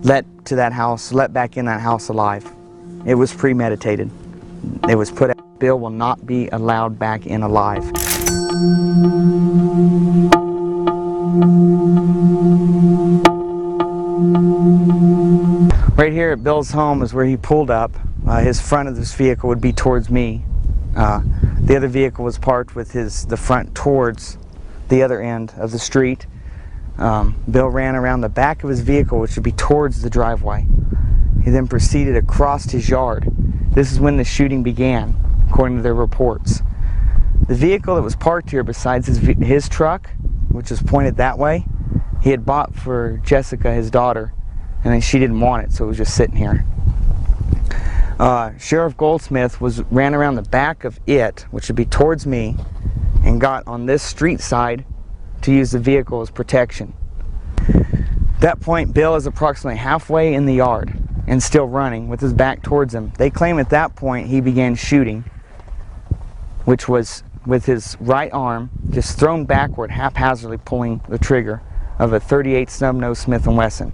let 0.03 0.25
to 0.45 0.55
that 0.55 0.73
house 0.73 1.11
let 1.11 1.33
back 1.33 1.57
in 1.57 1.65
that 1.65 1.81
house 1.81 2.09
alive. 2.09 2.49
It 3.05 3.15
was 3.15 3.33
premeditated. 3.33 4.09
It 4.89 4.95
was 4.95 5.11
put 5.11 5.29
out. 5.29 5.59
Bill 5.59 5.79
will 5.79 5.91
not 5.91 6.25
be 6.25 6.47
allowed 6.49 6.97
back 6.97 7.27
in 7.27 7.43
alive 7.43 7.83
Right 15.95 16.11
here 16.11 16.31
at 16.31 16.43
Bill's 16.43 16.71
home 16.71 17.01
is 17.01 17.13
where 17.13 17.23
he 17.23 17.37
pulled 17.37 17.71
up. 17.71 17.91
Uh, 18.27 18.41
his 18.41 18.59
front 18.59 18.89
of 18.89 18.97
this 18.97 19.13
vehicle 19.13 19.47
would 19.47 19.61
be 19.61 19.71
towards 19.71 20.09
me. 20.09 20.43
Uh, 20.93 21.21
the 21.61 21.77
other 21.77 21.87
vehicle 21.87 22.25
was 22.25 22.37
parked 22.37 22.75
with 22.75 22.91
his 22.91 23.25
the 23.27 23.37
front 23.37 23.73
towards 23.73 24.37
the 24.89 25.03
other 25.03 25.21
end 25.21 25.53
of 25.57 25.71
the 25.71 25.79
street. 25.79 26.25
Um, 26.97 27.41
Bill 27.49 27.69
ran 27.69 27.95
around 27.95 28.21
the 28.21 28.29
back 28.29 28.65
of 28.65 28.69
his 28.69 28.81
vehicle, 28.81 29.19
which 29.19 29.35
would 29.35 29.43
be 29.43 29.53
towards 29.53 30.01
the 30.01 30.09
driveway. 30.09 30.65
He 31.45 31.49
then 31.49 31.65
proceeded 31.65 32.17
across 32.17 32.65
his 32.65 32.89
yard. 32.89 33.31
This 33.71 33.93
is 33.93 34.01
when 34.01 34.17
the 34.17 34.25
shooting 34.25 34.63
began, 34.63 35.15
according 35.49 35.77
to 35.77 35.83
their 35.83 35.95
reports. 35.95 36.61
The 37.47 37.55
vehicle 37.55 37.95
that 37.95 38.01
was 38.01 38.17
parked 38.17 38.49
here, 38.51 38.63
besides 38.63 39.07
his 39.07 39.19
his 39.19 39.69
truck, 39.69 40.09
which 40.51 40.69
was 40.69 40.81
pointed 40.81 41.17
that 41.17 41.37
way, 41.37 41.65
he 42.21 42.29
had 42.29 42.45
bought 42.45 42.75
for 42.75 43.19
Jessica, 43.23 43.73
his 43.73 43.89
daughter, 43.89 44.33
and 44.83 44.93
then 44.93 45.01
she 45.01 45.19
didn't 45.19 45.39
want 45.39 45.63
it, 45.63 45.71
so 45.71 45.85
it 45.85 45.87
was 45.87 45.97
just 45.97 46.15
sitting 46.15 46.35
here. 46.35 46.65
Uh, 48.19 48.55
Sheriff 48.59 48.95
Goldsmith 48.97 49.59
was 49.59 49.81
ran 49.85 50.13
around 50.13 50.35
the 50.35 50.43
back 50.43 50.83
of 50.83 50.99
it, 51.07 51.45
which 51.51 51.67
would 51.67 51.75
be 51.75 51.85
towards 51.85 52.27
me, 52.27 52.55
and 53.23 53.41
got 53.41 53.65
on 53.65 53.85
this 53.85 54.03
street 54.03 54.39
side 54.39 54.85
to 55.41 55.51
use 55.51 55.71
the 55.71 55.79
vehicle 55.79 56.21
as 56.21 56.29
protection. 56.29 56.93
At 57.57 58.41
that 58.41 58.59
point, 58.59 58.93
Bill 58.93 59.15
is 59.15 59.25
approximately 59.25 59.77
halfway 59.77 60.33
in 60.33 60.45
the 60.45 60.53
yard 60.53 60.93
and 61.27 61.41
still 61.41 61.65
running 61.65 62.09
with 62.09 62.19
his 62.19 62.33
back 62.33 62.61
towards 62.61 62.93
him. 62.93 63.11
They 63.17 63.29
claim 63.29 63.59
at 63.59 63.69
that 63.69 63.95
point 63.95 64.27
he 64.27 64.41
began 64.41 64.75
shooting, 64.75 65.23
which 66.65 66.87
was 66.87 67.23
with 67.45 67.65
his 67.65 67.97
right 67.99 68.31
arm 68.31 68.69
just 68.89 69.17
thrown 69.17 69.45
backward, 69.45 69.91
haphazardly 69.91 70.57
pulling 70.57 71.01
the 71.09 71.17
trigger 71.17 71.61
of 71.99 72.13
a 72.13 72.19
38 72.19 72.69
snub 72.69 72.95
nose 72.95 73.19
Smith 73.19 73.45
& 73.45 73.47
Wesson. 73.47 73.93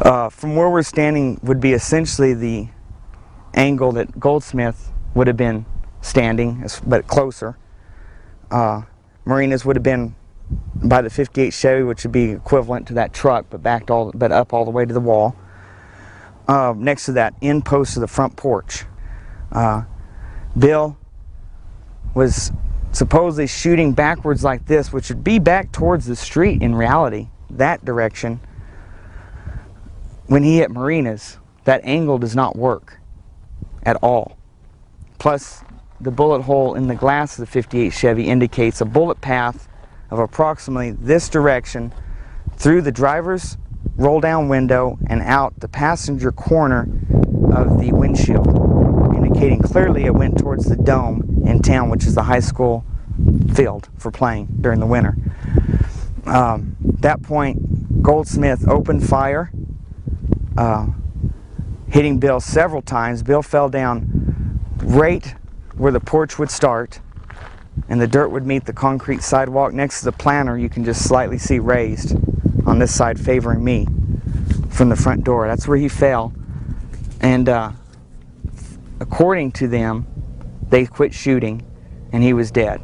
Uh, 0.00 0.28
from 0.28 0.56
where 0.56 0.68
we're 0.68 0.82
standing 0.82 1.38
would 1.42 1.60
be 1.60 1.72
essentially 1.72 2.34
the 2.34 2.68
angle 3.54 3.92
that 3.92 4.18
Goldsmith 4.18 4.92
would 5.14 5.26
have 5.26 5.36
been 5.36 5.64
standing, 6.00 6.66
but 6.86 7.06
closer. 7.06 7.56
Uh, 8.50 8.82
Martinez 9.24 9.64
would 9.64 9.76
have 9.76 9.82
been 9.82 10.14
by 10.74 11.00
the 11.00 11.10
58 11.10 11.52
Chevy, 11.52 11.82
which 11.82 12.04
would 12.04 12.12
be 12.12 12.32
equivalent 12.32 12.86
to 12.88 12.94
that 12.94 13.12
truck, 13.12 13.46
but 13.48 13.62
backed 13.62 13.90
all, 13.90 14.12
but 14.14 14.32
up 14.32 14.52
all 14.52 14.64
the 14.64 14.70
way 14.70 14.84
to 14.84 14.92
the 14.92 15.00
wall. 15.00 15.36
Uh, 16.46 16.74
next 16.76 17.06
to 17.06 17.12
that 17.12 17.34
end 17.40 17.64
post 17.64 17.96
of 17.96 18.02
the 18.02 18.06
front 18.06 18.36
porch, 18.36 18.84
uh, 19.52 19.84
Bill 20.58 20.98
was 22.14 22.52
supposedly 22.92 23.46
shooting 23.46 23.92
backwards 23.92 24.44
like 24.44 24.66
this, 24.66 24.92
which 24.92 25.08
would 25.08 25.24
be 25.24 25.38
back 25.38 25.72
towards 25.72 26.06
the 26.06 26.16
street 26.16 26.62
in 26.62 26.74
reality, 26.74 27.28
that 27.50 27.84
direction. 27.84 28.40
When 30.26 30.42
he 30.42 30.58
hit 30.58 30.70
Martinez, 30.70 31.38
that 31.64 31.84
angle 31.84 32.18
does 32.18 32.36
not 32.36 32.56
work 32.56 32.98
at 33.82 33.96
all. 33.96 34.38
Plus, 35.18 35.62
the 36.00 36.10
bullet 36.10 36.42
hole 36.42 36.74
in 36.74 36.86
the 36.86 36.94
glass 36.94 37.38
of 37.38 37.46
the 37.46 37.50
58 37.50 37.90
Chevy 37.90 38.28
indicates 38.28 38.80
a 38.80 38.84
bullet 38.84 39.20
path 39.20 39.68
of 40.10 40.18
approximately 40.18 40.92
this 40.92 41.28
direction 41.28 41.92
through 42.56 42.82
the 42.82 42.92
driver's 42.92 43.56
roll 43.96 44.20
down 44.20 44.48
window 44.48 44.98
and 45.08 45.22
out 45.22 45.58
the 45.60 45.68
passenger 45.68 46.32
corner 46.32 46.88
of 47.52 47.80
the 47.80 47.90
windshield, 47.92 48.46
indicating 49.34 49.60
clearly 49.60 50.04
it 50.04 50.14
went 50.14 50.38
towards 50.38 50.66
the 50.66 50.76
dome 50.76 51.42
in 51.44 51.60
town, 51.60 51.90
which 51.90 52.04
is 52.04 52.14
the 52.14 52.22
high 52.22 52.40
school 52.40 52.84
field 53.52 53.88
for 53.98 54.10
playing 54.10 54.46
during 54.60 54.78
the 54.80 54.86
winter. 54.86 55.16
Um, 56.26 56.76
that 57.00 57.22
point, 57.22 58.02
Goldsmith 58.02 58.66
opened 58.68 59.06
fire, 59.06 59.50
uh, 60.56 60.86
hitting 61.88 62.18
Bill 62.18 62.40
several 62.40 62.80
times. 62.80 63.22
Bill 63.22 63.42
fell 63.42 63.68
down 63.68 64.60
right 64.82 65.34
where 65.76 65.92
the 65.92 66.00
porch 66.00 66.38
would 66.38 66.50
start, 66.50 67.00
and 67.88 68.00
the 68.00 68.06
dirt 68.06 68.28
would 68.28 68.46
meet 68.46 68.64
the 68.64 68.72
concrete 68.72 69.22
sidewalk 69.22 69.72
next 69.72 70.00
to 70.00 70.06
the 70.06 70.12
planter. 70.12 70.56
You 70.56 70.68
can 70.68 70.84
just 70.84 71.06
slightly 71.06 71.38
see 71.38 71.58
raised 71.58 72.16
on 72.66 72.78
this 72.78 72.94
side, 72.94 73.18
favoring 73.18 73.64
me 73.64 73.86
from 74.70 74.88
the 74.88 74.96
front 74.96 75.24
door. 75.24 75.46
That's 75.46 75.66
where 75.66 75.76
he 75.76 75.88
fell, 75.88 76.32
and 77.20 77.48
uh, 77.48 77.72
according 79.00 79.52
to 79.52 79.68
them, 79.68 80.06
they 80.68 80.86
quit 80.86 81.14
shooting, 81.14 81.62
and 82.12 82.22
he 82.22 82.32
was 82.32 82.50
dead. 82.50 82.80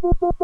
Apache 0.00 0.38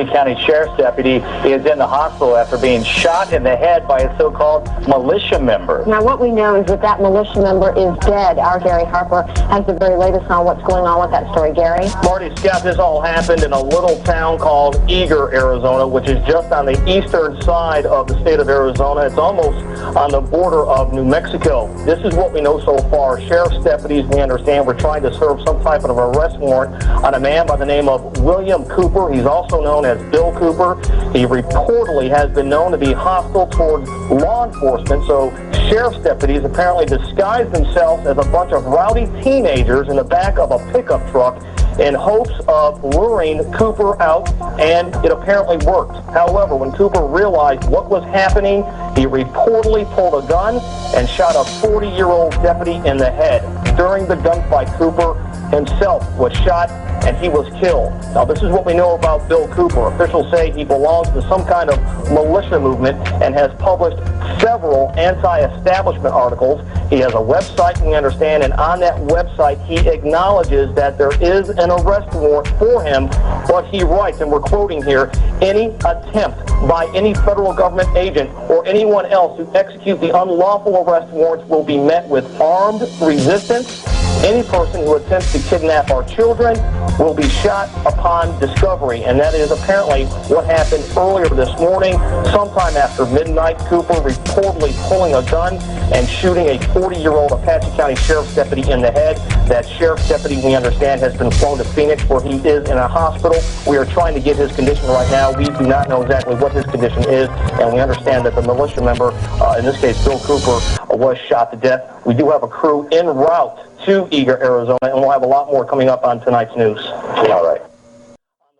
Apache 0.00 0.04
County 0.06 0.36
Sheriff's 0.44 0.76
deputy 0.76 1.16
is 1.48 1.64
in 1.66 1.78
the 1.78 1.86
hospital 1.86 2.36
after 2.36 2.58
being 2.58 2.82
shot 2.82 3.32
in 3.32 3.42
the 3.42 3.56
head 3.56 3.86
by 3.86 4.00
a 4.00 4.18
so-called 4.18 4.68
militia 4.88 5.38
member. 5.38 5.84
Now, 5.86 6.02
what 6.02 6.20
we 6.20 6.30
know 6.30 6.56
is 6.56 6.66
that 6.66 6.82
that 6.82 7.00
militia 7.00 7.40
member 7.40 7.70
is 7.70 7.96
dead. 7.98 8.38
Our 8.38 8.58
Gary 8.58 8.84
Harper 8.84 9.22
has 9.48 9.64
the 9.66 9.74
very 9.74 9.96
latest 9.96 10.30
on 10.30 10.44
what's 10.44 10.62
going 10.62 10.86
on 10.86 11.00
with 11.00 11.10
that 11.10 11.30
story. 11.32 11.52
Gary? 11.52 11.86
Marty 12.02 12.34
Scott, 12.36 12.62
this 12.62 12.78
all 12.78 13.00
happened 13.00 13.42
in 13.42 13.52
a 13.52 13.62
little 13.62 14.02
town 14.02 14.38
called 14.38 14.76
Eagar, 14.88 15.32
Arizona, 15.32 15.86
which 15.86 16.08
is 16.08 16.24
just 16.26 16.50
on 16.52 16.66
the 16.66 16.78
eastern 16.88 17.40
side 17.42 17.86
of 17.86 18.08
the 18.08 18.18
state 18.20 18.40
of 18.40 18.48
Arizona. 18.48 19.02
It's 19.02 19.18
almost 19.18 19.58
on 19.96 20.10
the 20.10 20.20
border 20.20 20.64
of 20.66 20.92
New 20.92 21.04
Mexico. 21.04 21.72
This 21.84 21.98
is 22.00 22.14
what 22.16 22.32
we 22.32 22.40
know 22.40 22.58
so 22.60 22.78
far. 22.90 23.20
Sheriff's 23.20 23.62
deputies, 23.62 24.06
we 24.06 24.20
understand, 24.20 24.66
were 24.66 24.74
trying 24.80 25.02
to 25.02 25.12
serve 25.14 25.40
some 25.42 25.62
type 25.62 25.84
of 25.84 25.96
arrest 25.98 26.38
warrant 26.38 26.82
on 27.04 27.14
a 27.14 27.20
man 27.20 27.46
by 27.46 27.54
the 27.54 27.66
name 27.66 27.88
of 27.88 28.18
William 28.22 28.64
Cooper. 28.64 29.12
He's 29.12 29.26
also 29.26 29.62
known 29.62 29.84
as 29.84 29.98
Bill 30.10 30.32
Cooper. 30.32 30.76
He 31.12 31.26
reportedly 31.26 32.08
has 32.08 32.30
been 32.34 32.48
known 32.48 32.72
to 32.72 32.78
be 32.78 32.92
hostile 32.92 33.46
toward 33.48 33.86
law 34.10 34.46
enforcement, 34.46 35.06
so 35.06 35.30
sheriff's 35.68 35.98
deputies 35.98 36.44
apparently 36.44 36.86
disguised 36.86 37.52
themselves 37.52 38.06
as 38.06 38.16
a 38.16 38.30
bunch 38.30 38.52
of 38.52 38.64
rowdy 38.64 39.06
teenagers 39.22 39.88
in 39.88 39.96
the 39.96 40.04
back 40.04 40.38
of 40.38 40.50
a 40.50 40.72
pickup 40.72 41.06
truck 41.10 41.44
in 41.78 41.94
hopes 41.94 42.32
of 42.48 42.82
luring 42.82 43.50
Cooper 43.52 44.00
out, 44.02 44.28
and 44.58 44.94
it 45.04 45.12
apparently 45.12 45.56
worked. 45.66 45.96
However, 46.10 46.56
when 46.56 46.72
Cooper 46.72 47.06
realized 47.06 47.64
what 47.70 47.88
was 47.88 48.04
happening, 48.04 48.62
he 48.96 49.06
reportedly 49.06 49.90
pulled 49.94 50.24
a 50.24 50.26
gun 50.26 50.56
and 50.94 51.08
shot 51.08 51.36
a 51.36 51.48
40-year-old 51.64 52.32
deputy 52.42 52.76
in 52.88 52.96
the 52.96 53.10
head. 53.10 53.42
During 53.80 54.06
the 54.06 54.16
gunfight, 54.16 54.76
Cooper 54.76 55.14
himself 55.48 56.06
was 56.18 56.34
shot 56.34 56.68
and 57.06 57.16
he 57.16 57.30
was 57.30 57.48
killed. 57.58 57.90
Now, 58.14 58.26
this 58.26 58.42
is 58.42 58.50
what 58.50 58.66
we 58.66 58.74
know 58.74 58.94
about 58.94 59.26
Bill 59.26 59.48
Cooper. 59.48 59.86
Officials 59.86 60.30
say 60.30 60.50
he 60.50 60.64
belongs 60.64 61.08
to 61.12 61.22
some 61.22 61.46
kind 61.46 61.70
of 61.70 61.78
militia 62.10 62.60
movement 62.60 62.98
and 63.22 63.34
has 63.34 63.50
published 63.54 63.96
several 64.38 64.92
anti-establishment 64.98 66.14
articles. 66.14 66.60
He 66.90 66.98
has 66.98 67.12
a 67.14 67.24
website, 67.24 67.82
we 67.86 67.94
understand, 67.94 68.42
and 68.42 68.52
on 68.52 68.80
that 68.80 68.96
website, 68.96 69.64
he 69.64 69.78
acknowledges 69.88 70.74
that 70.74 70.98
there 70.98 71.14
is 71.22 71.48
an 71.48 71.70
arrest 71.70 72.14
warrant 72.14 72.48
for 72.58 72.82
him, 72.82 73.06
but 73.48 73.64
he 73.70 73.82
writes, 73.82 74.20
and 74.20 74.30
we're 74.30 74.40
quoting 74.40 74.82
here, 74.82 75.10
any 75.40 75.68
attempt 75.86 76.46
by 76.68 76.90
any 76.94 77.14
federal 77.14 77.54
government 77.54 77.88
agent 77.96 78.28
or 78.50 78.66
anyone 78.66 79.06
else 79.06 79.38
to 79.38 79.58
execute 79.58 79.98
the 80.00 80.10
unlawful 80.20 80.84
arrest 80.84 81.10
warrants 81.12 81.48
will 81.48 81.64
be 81.64 81.78
met 81.78 82.06
with 82.08 82.26
armed 82.40 82.82
resistance. 83.00 83.69
Yeah. 83.70 83.99
Any 84.24 84.42
person 84.42 84.84
who 84.84 84.96
attempts 84.96 85.32
to 85.32 85.38
kidnap 85.38 85.90
our 85.90 86.04
children 86.04 86.54
will 86.98 87.14
be 87.14 87.28
shot 87.28 87.70
upon 87.86 88.38
discovery. 88.38 89.02
And 89.04 89.18
that 89.18 89.34
is 89.34 89.50
apparently 89.50 90.04
what 90.28 90.44
happened 90.44 90.84
earlier 90.96 91.28
this 91.28 91.48
morning. 91.58 91.94
Sometime 92.30 92.76
after 92.76 93.06
midnight, 93.06 93.58
Cooper 93.60 93.94
reportedly 93.94 94.72
pulling 94.88 95.14
a 95.14 95.22
gun 95.30 95.54
and 95.94 96.06
shooting 96.06 96.48
a 96.48 96.58
40-year-old 96.58 97.32
Apache 97.32 97.74
County 97.76 97.96
Sheriff's 97.96 98.34
deputy 98.34 98.70
in 98.70 98.82
the 98.82 98.92
head. 98.92 99.16
That 99.48 99.66
Sheriff's 99.66 100.08
deputy, 100.08 100.36
we 100.36 100.54
understand, 100.54 101.00
has 101.00 101.16
been 101.16 101.30
flown 101.30 101.58
to 101.58 101.64
Phoenix 101.64 102.04
where 102.04 102.20
he 102.20 102.36
is 102.46 102.68
in 102.68 102.76
a 102.76 102.86
hospital. 102.86 103.40
We 103.66 103.78
are 103.78 103.86
trying 103.86 104.14
to 104.14 104.20
get 104.20 104.36
his 104.36 104.52
condition 104.52 104.86
right 104.86 105.10
now. 105.10 105.32
We 105.32 105.46
do 105.46 105.66
not 105.66 105.88
know 105.88 106.02
exactly 106.02 106.36
what 106.36 106.52
his 106.52 106.66
condition 106.66 107.02
is, 107.08 107.28
and 107.58 107.72
we 107.72 107.80
understand 107.80 108.26
that 108.26 108.34
the 108.34 108.42
militia 108.42 108.82
member, 108.82 109.12
uh, 109.12 109.56
in 109.58 109.64
this 109.64 109.80
case 109.80 110.04
Bill 110.04 110.20
Cooper, 110.20 110.60
was 110.94 111.18
shot 111.18 111.50
to 111.52 111.56
death. 111.56 112.04
We 112.04 112.14
do 112.14 112.30
have 112.30 112.42
a 112.42 112.48
crew 112.48 112.86
en 112.92 113.06
route 113.06 113.58
to 113.84 114.06
Eagar, 114.06 114.40
Arizona, 114.40 114.78
and 114.82 114.94
we'll 114.94 115.10
have 115.10 115.22
a 115.22 115.26
lot 115.26 115.48
more 115.48 115.64
coming 115.64 115.88
up 115.88 116.04
on 116.04 116.20
tonight's 116.20 116.54
news. 116.56 116.78
All 116.86 117.44
right. 117.44 117.62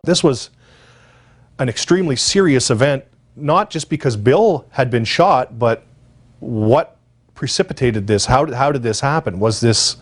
This 0.03 0.23
was 0.23 0.49
an 1.59 1.69
extremely 1.69 2.15
serious 2.15 2.71
event, 2.71 3.03
not 3.35 3.69
just 3.69 3.89
because 3.89 4.15
Bill 4.15 4.65
had 4.71 4.89
been 4.89 5.05
shot, 5.05 5.59
but 5.59 5.85
what 6.39 6.97
precipitated 7.35 8.07
this? 8.07 8.25
How 8.25 8.45
did, 8.45 8.55
how 8.55 8.71
did 8.71 8.83
this 8.83 8.99
happen? 8.99 9.39
Was 9.39 9.59
this. 9.59 9.97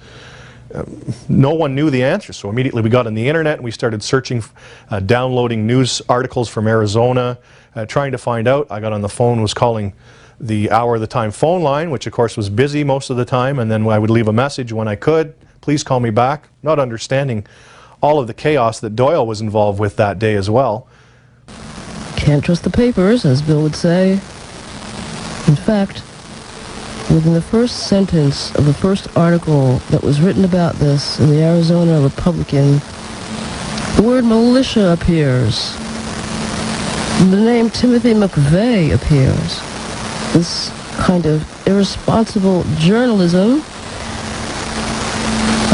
Um, 0.74 1.14
no 1.28 1.54
one 1.56 1.74
knew 1.74 1.90
the 1.90 2.04
answer, 2.04 2.32
so 2.32 2.48
immediately 2.48 2.84
we 2.84 2.92
got 2.92 3.08
on 3.08 3.16
the 3.16 3.28
internet 3.28 3.56
and 3.56 3.64
we 3.64 3.72
started 3.72 4.04
searching, 4.04 4.44
uh, 4.92 5.00
downloading 5.00 5.66
news 5.66 6.00
articles 6.08 6.48
from 6.48 6.68
Arizona, 6.68 7.40
uh, 7.76 7.88
trying 7.88 8.12
to 8.12 8.20
find 8.20 8.48
out. 8.48 8.68
I 8.70 8.80
got 8.80 8.94
on 8.94 9.02
the 9.02 9.10
phone, 9.10 9.42
was 9.42 9.56
calling 9.56 9.94
the 10.40 10.72
Hour 10.72 10.96
of 10.96 11.02
the 11.02 11.08
Time 11.08 11.32
phone 11.32 11.62
line, 11.62 11.92
which 11.92 12.08
of 12.08 12.14
course 12.14 12.38
was 12.38 12.50
busy 12.50 12.84
most 12.84 13.10
of 13.10 13.18
the 13.18 13.26
time, 13.26 13.60
and 13.60 13.70
then 13.70 13.88
I 13.88 14.00
would 14.00 14.10
leave 14.10 14.28
a 14.28 14.34
message 14.34 14.72
when 14.72 14.88
I 14.88 14.96
could. 14.96 15.34
Please 15.62 15.84
call 15.84 16.00
me 16.00 16.10
back. 16.10 16.50
Not 16.64 16.80
understanding 16.80 17.46
all 18.02 18.20
of 18.20 18.28
the 18.28 18.34
chaos 18.34 18.80
that 18.80 18.96
Doyle 18.96 19.28
was 19.28 19.42
involved 19.42 19.80
with 19.80 19.98
that 19.98 20.20
day 20.20 20.36
as 20.36 20.50
well. 20.50 20.88
Can't 22.16 22.44
trust 22.44 22.64
the 22.64 22.70
papers, 22.70 23.26
as 23.26 23.42
Bill 23.42 23.62
would 23.62 23.76
say. 23.76 24.14
In 24.14 25.56
fact, 25.56 26.04
within 27.12 27.34
the 27.34 27.42
first 27.42 27.88
sentence 27.88 28.56
of 28.56 28.66
the 28.66 28.74
first 28.74 29.18
article 29.18 29.78
that 29.90 30.04
was 30.04 30.22
written 30.22 30.46
about 30.46 30.76
this 30.76 31.20
in 31.20 31.30
the 31.30 31.42
Arizona 31.42 32.02
Republican, 32.02 32.80
the 33.96 34.04
word 34.04 34.24
militia 34.24 34.94
appears. 34.94 35.76
The 37.32 37.42
name 37.44 37.70
Timothy 37.70 38.14
McVeigh 38.14 38.94
appears. 38.94 39.69
This 40.40 40.72
kind 40.96 41.26
of 41.26 41.44
irresponsible 41.68 42.64
journalism, 42.78 43.62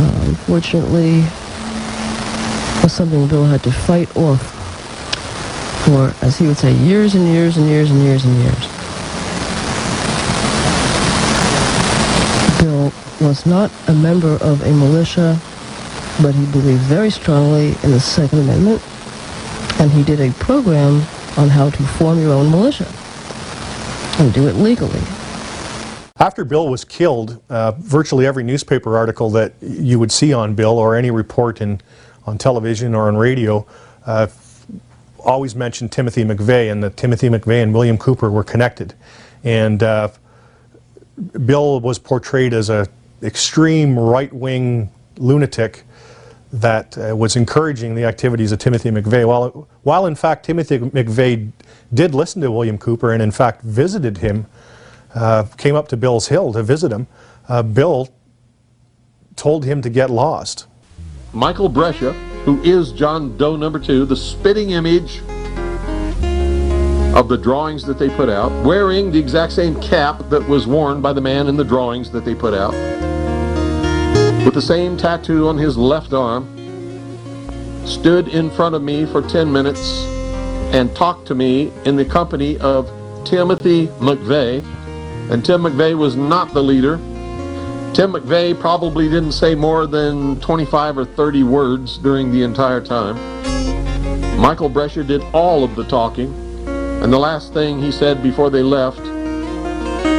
uh, 0.01 0.23
unfortunately, 0.25 1.21
was 2.81 2.91
something 2.91 3.27
Bill 3.27 3.45
had 3.45 3.61
to 3.61 3.71
fight 3.71 4.09
off 4.17 4.41
for, 5.85 6.11
as 6.25 6.39
he 6.39 6.47
would 6.47 6.57
say, 6.57 6.73
years 6.73 7.13
and 7.13 7.27
years 7.27 7.57
and 7.57 7.67
years 7.67 7.91
and 7.91 7.99
years 8.01 8.25
and 8.25 8.35
years. 8.37 8.65
Bill 12.59 12.91
was 13.21 13.45
not 13.45 13.69
a 13.87 13.93
member 13.93 14.33
of 14.41 14.63
a 14.63 14.73
militia, 14.73 15.39
but 16.23 16.33
he 16.33 16.43
believed 16.47 16.81
very 16.81 17.11
strongly 17.11 17.75
in 17.83 17.91
the 17.91 17.99
Second 17.99 18.39
Amendment, 18.39 18.81
and 19.79 19.91
he 19.91 20.01
did 20.01 20.19
a 20.19 20.33
program 20.39 21.03
on 21.37 21.49
how 21.49 21.69
to 21.69 21.83
form 21.83 22.19
your 22.19 22.33
own 22.33 22.49
militia 22.49 22.91
and 24.19 24.33
do 24.33 24.47
it 24.47 24.55
legally. 24.55 24.99
After 26.17 26.45
Bill 26.45 26.69
was 26.69 26.85
killed, 26.85 27.41
uh, 27.49 27.71
virtually 27.71 28.25
every 28.25 28.43
newspaper 28.43 28.97
article 28.97 29.29
that 29.31 29.53
you 29.61 29.99
would 29.99 30.11
see 30.11 30.31
on 30.31 30.55
Bill 30.55 30.77
or 30.77 30.95
any 30.95 31.11
report 31.11 31.61
in, 31.61 31.81
on 32.25 32.37
television 32.37 32.95
or 32.95 33.07
on 33.07 33.17
radio 33.17 33.65
uh, 34.05 34.27
always 35.19 35.55
mentioned 35.55 35.91
Timothy 35.91 36.23
McVeigh 36.23 36.71
and 36.71 36.83
that 36.83 36.95
Timothy 36.95 37.27
McVeigh 37.27 37.63
and 37.63 37.73
William 37.73 37.97
Cooper 37.97 38.31
were 38.31 38.43
connected. 38.43 38.93
And 39.43 39.83
uh, 39.83 40.09
Bill 41.45 41.79
was 41.81 41.99
portrayed 41.99 42.53
as 42.53 42.69
an 42.69 42.87
extreme 43.21 43.97
right-wing 43.97 44.89
lunatic 45.17 45.83
that 46.55 46.97
uh, 46.97 47.15
was 47.15 47.35
encouraging 47.35 47.95
the 47.95 48.05
activities 48.05 48.53
of 48.53 48.59
Timothy 48.59 48.89
McVeigh. 48.89 49.27
While, 49.27 49.67
while 49.83 50.05
in 50.05 50.15
fact 50.15 50.45
Timothy 50.45 50.79
McVeigh 50.79 51.51
did 51.93 52.15
listen 52.15 52.41
to 52.41 52.49
William 52.49 52.77
Cooper 52.77 53.11
and 53.11 53.21
in 53.21 53.31
fact 53.31 53.61
visited 53.61 54.19
him, 54.19 54.45
uh, 55.13 55.43
came 55.57 55.75
up 55.75 55.89
to 55.89 55.97
Bill's 55.97 56.29
Hill 56.29 56.53
to 56.53 56.63
visit 56.63 56.91
him, 56.91 57.07
uh, 57.49 57.61
Bill 57.61 58.09
told 59.35 59.65
him 59.65 59.81
to 59.81 59.89
get 59.89 60.09
lost. 60.09 60.67
Michael 61.33 61.67
Brescia, 61.67 62.13
who 62.45 62.61
is 62.63 62.93
John 62.93 63.35
Doe 63.37 63.57
number 63.57 63.79
two, 63.79 64.05
the 64.05 64.15
spitting 64.15 64.71
image 64.71 65.19
of 67.15 67.27
the 67.27 67.37
drawings 67.37 67.83
that 67.83 67.99
they 67.99 68.09
put 68.09 68.29
out, 68.29 68.51
wearing 68.65 69.11
the 69.11 69.19
exact 69.19 69.51
same 69.51 69.79
cap 69.81 70.29
that 70.29 70.47
was 70.47 70.67
worn 70.67 71.01
by 71.01 71.11
the 71.11 71.21
man 71.21 71.47
in 71.47 71.57
the 71.57 71.63
drawings 71.65 72.11
that 72.11 72.23
they 72.23 72.35
put 72.35 72.53
out, 72.53 72.73
with 74.45 74.53
the 74.53 74.61
same 74.61 74.95
tattoo 74.95 75.47
on 75.47 75.57
his 75.57 75.75
left 75.75 76.13
arm, 76.13 76.45
stood 77.83 78.27
in 78.27 78.51
front 78.51 78.75
of 78.75 78.83
me 78.83 79.03
for 79.07 79.23
10 79.23 79.51
minutes 79.51 80.05
and 80.71 80.95
talked 80.95 81.25
to 81.27 81.33
me 81.33 81.71
in 81.85 81.95
the 81.95 82.05
company 82.05 82.55
of 82.59 82.85
Timothy 83.25 83.87
McVeigh. 83.99 84.63
And 85.31 85.43
Tim 85.43 85.63
McVeigh 85.63 85.97
was 85.97 86.15
not 86.15 86.53
the 86.53 86.61
leader. 86.61 86.97
Tim 87.95 88.13
McVeigh 88.13 88.59
probably 88.59 89.09
didn't 89.09 89.31
say 89.31 89.55
more 89.55 89.87
than 89.87 90.39
25 90.41 90.99
or 90.99 91.05
30 91.05 91.41
words 91.41 91.97
during 91.97 92.31
the 92.31 92.43
entire 92.43 92.81
time. 92.81 93.15
Michael 94.39 94.69
Brescia 94.69 95.03
did 95.03 95.23
all 95.33 95.63
of 95.63 95.75
the 95.75 95.85
talking. 95.85 96.31
And 97.01 97.11
the 97.11 97.17
last 97.17 97.51
thing 97.51 97.81
he 97.81 97.91
said 97.91 98.21
before 98.21 98.51
they 98.51 98.61
left 98.61 98.99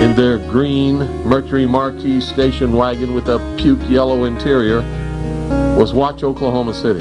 in 0.07 0.15
their 0.15 0.39
green 0.39 0.99
Mercury 1.25 1.67
Marquis 1.67 2.21
station 2.21 2.75
wagon 2.75 3.13
with 3.13 3.29
a 3.29 3.57
puke 3.59 3.91
yellow 3.91 4.23
interior 4.23 4.83
was 5.77 5.93
watch 5.93 6.23
Oklahoma 6.23 6.73
City. 6.73 7.01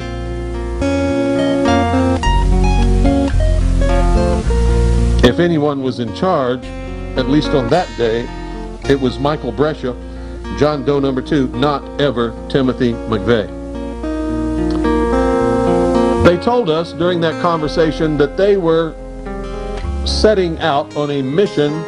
If 5.24 5.38
anyone 5.38 5.84
was 5.84 6.00
in 6.00 6.12
charge, 6.16 6.64
at 7.16 7.28
least 7.28 7.50
on 7.50 7.70
that 7.70 7.88
day, 7.96 8.26
it 8.90 9.00
was 9.00 9.20
Michael 9.20 9.52
Brescia, 9.52 9.94
John 10.58 10.84
Doe 10.84 10.98
number 10.98 11.22
two, 11.22 11.46
not 11.50 11.84
ever 12.00 12.34
Timothy 12.48 12.92
McVeigh. 12.92 13.46
They 16.24 16.38
told 16.38 16.68
us 16.70 16.92
during 16.92 17.20
that 17.20 17.40
conversation 17.40 18.18
that 18.18 18.36
they 18.36 18.56
were 18.56 18.96
setting 20.04 20.58
out 20.58 20.96
on 20.96 21.12
a 21.12 21.22
mission 21.22 21.84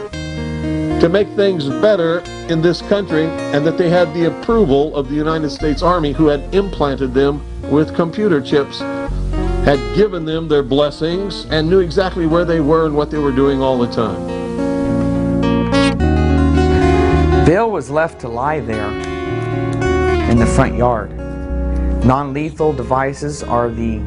to 1.00 1.08
make 1.08 1.28
things 1.36 1.68
better 1.68 2.18
in 2.48 2.60
this 2.60 2.82
country 2.82 3.26
and 3.26 3.64
that 3.64 3.78
they 3.78 3.88
had 3.88 4.12
the 4.14 4.24
approval 4.24 4.96
of 4.96 5.08
the 5.08 5.14
United 5.14 5.48
States 5.48 5.80
Army 5.80 6.12
who 6.12 6.26
had 6.26 6.52
implanted 6.52 7.14
them 7.14 7.40
with 7.70 7.94
computer 7.94 8.40
chips, 8.40 8.80
had 8.80 9.78
given 9.94 10.24
them 10.24 10.48
their 10.48 10.64
blessings, 10.64 11.44
and 11.50 11.70
knew 11.70 11.78
exactly 11.78 12.26
where 12.26 12.44
they 12.44 12.58
were 12.58 12.84
and 12.86 12.96
what 12.96 13.12
they 13.12 13.18
were 13.18 13.30
doing 13.30 13.62
all 13.62 13.78
the 13.78 13.86
time. 13.92 14.26
Bill 17.44 17.70
was 17.70 17.90
left 17.90 18.20
to 18.22 18.28
lie 18.28 18.58
there 18.58 18.90
in 20.28 20.38
the 20.38 20.46
front 20.46 20.74
yard. 20.74 21.16
Non 22.04 22.32
lethal 22.32 22.72
devices 22.72 23.44
are 23.44 23.70
the 23.70 24.00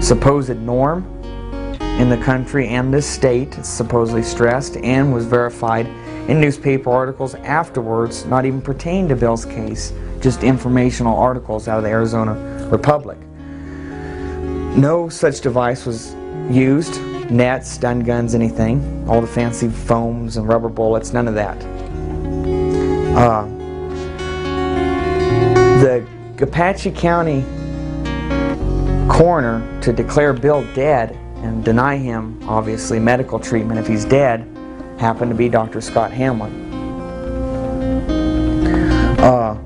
supposed 0.00 0.56
norm 0.56 1.13
in 1.98 2.08
the 2.08 2.16
country 2.18 2.68
and 2.68 2.92
this 2.92 3.06
state, 3.06 3.54
supposedly 3.64 4.22
stressed 4.22 4.76
and 4.78 5.14
was 5.14 5.26
verified 5.26 5.86
in 6.28 6.40
newspaper 6.40 6.90
articles 6.90 7.34
afterwards, 7.36 8.24
not 8.24 8.44
even 8.44 8.60
pertaining 8.60 9.08
to 9.08 9.16
Bill's 9.16 9.44
case, 9.44 9.92
just 10.20 10.42
informational 10.42 11.16
articles 11.16 11.68
out 11.68 11.78
of 11.78 11.84
the 11.84 11.90
Arizona 11.90 12.34
Republic. 12.70 13.18
No 14.76 15.08
such 15.08 15.40
device 15.40 15.86
was 15.86 16.14
used 16.50 17.00
nets, 17.30 17.70
stun 17.70 18.00
guns, 18.00 18.34
anything. 18.34 19.06
All 19.08 19.20
the 19.20 19.26
fancy 19.26 19.68
foams 19.68 20.36
and 20.36 20.48
rubber 20.48 20.68
bullets, 20.68 21.12
none 21.12 21.28
of 21.28 21.34
that. 21.34 21.56
Uh, 23.16 23.46
the 25.80 26.06
Apache 26.40 26.90
County 26.90 27.42
coroner 29.08 29.80
to 29.80 29.92
declare 29.92 30.32
Bill 30.32 30.64
dead 30.74 31.18
and 31.44 31.62
deny 31.62 31.96
him, 31.98 32.40
obviously, 32.48 32.98
medical 32.98 33.38
treatment 33.38 33.78
if 33.78 33.86
he's 33.86 34.06
dead, 34.06 34.40
happened 34.98 35.30
to 35.30 35.36
be 35.36 35.48
Dr. 35.48 35.82
Scott 35.82 36.10
Hamlin. 36.10 36.72
Uh, 39.20 39.60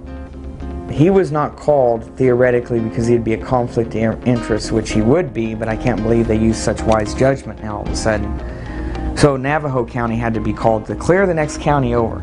he 0.91 1.09
was 1.09 1.31
not 1.31 1.55
called 1.55 2.05
theoretically 2.17 2.81
because 2.81 3.07
he'd 3.07 3.23
be 3.23 3.35
a 3.35 3.45
conflict 3.45 3.95
of 3.95 4.27
interest, 4.27 4.73
which 4.73 4.91
he 4.91 5.03
would 5.03 5.33
be, 5.33 5.55
but 5.55 5.69
I 5.69 5.77
can't 5.77 6.03
believe 6.03 6.27
they 6.27 6.37
used 6.37 6.59
such 6.59 6.83
wise 6.83 7.15
judgment 7.15 7.63
now 7.63 7.77
all 7.77 7.83
of 7.83 7.93
a 7.93 7.97
sudden. 7.97 9.17
So 9.17 9.37
Navajo 9.37 9.87
County 9.87 10.17
had 10.17 10.35
to 10.35 10.41
be 10.41 10.53
called 10.53 10.85
to 10.87 10.97
clear 10.97 11.27
the 11.27 11.35
next 11.35 11.61
county 11.61 11.95
over. 11.95 12.23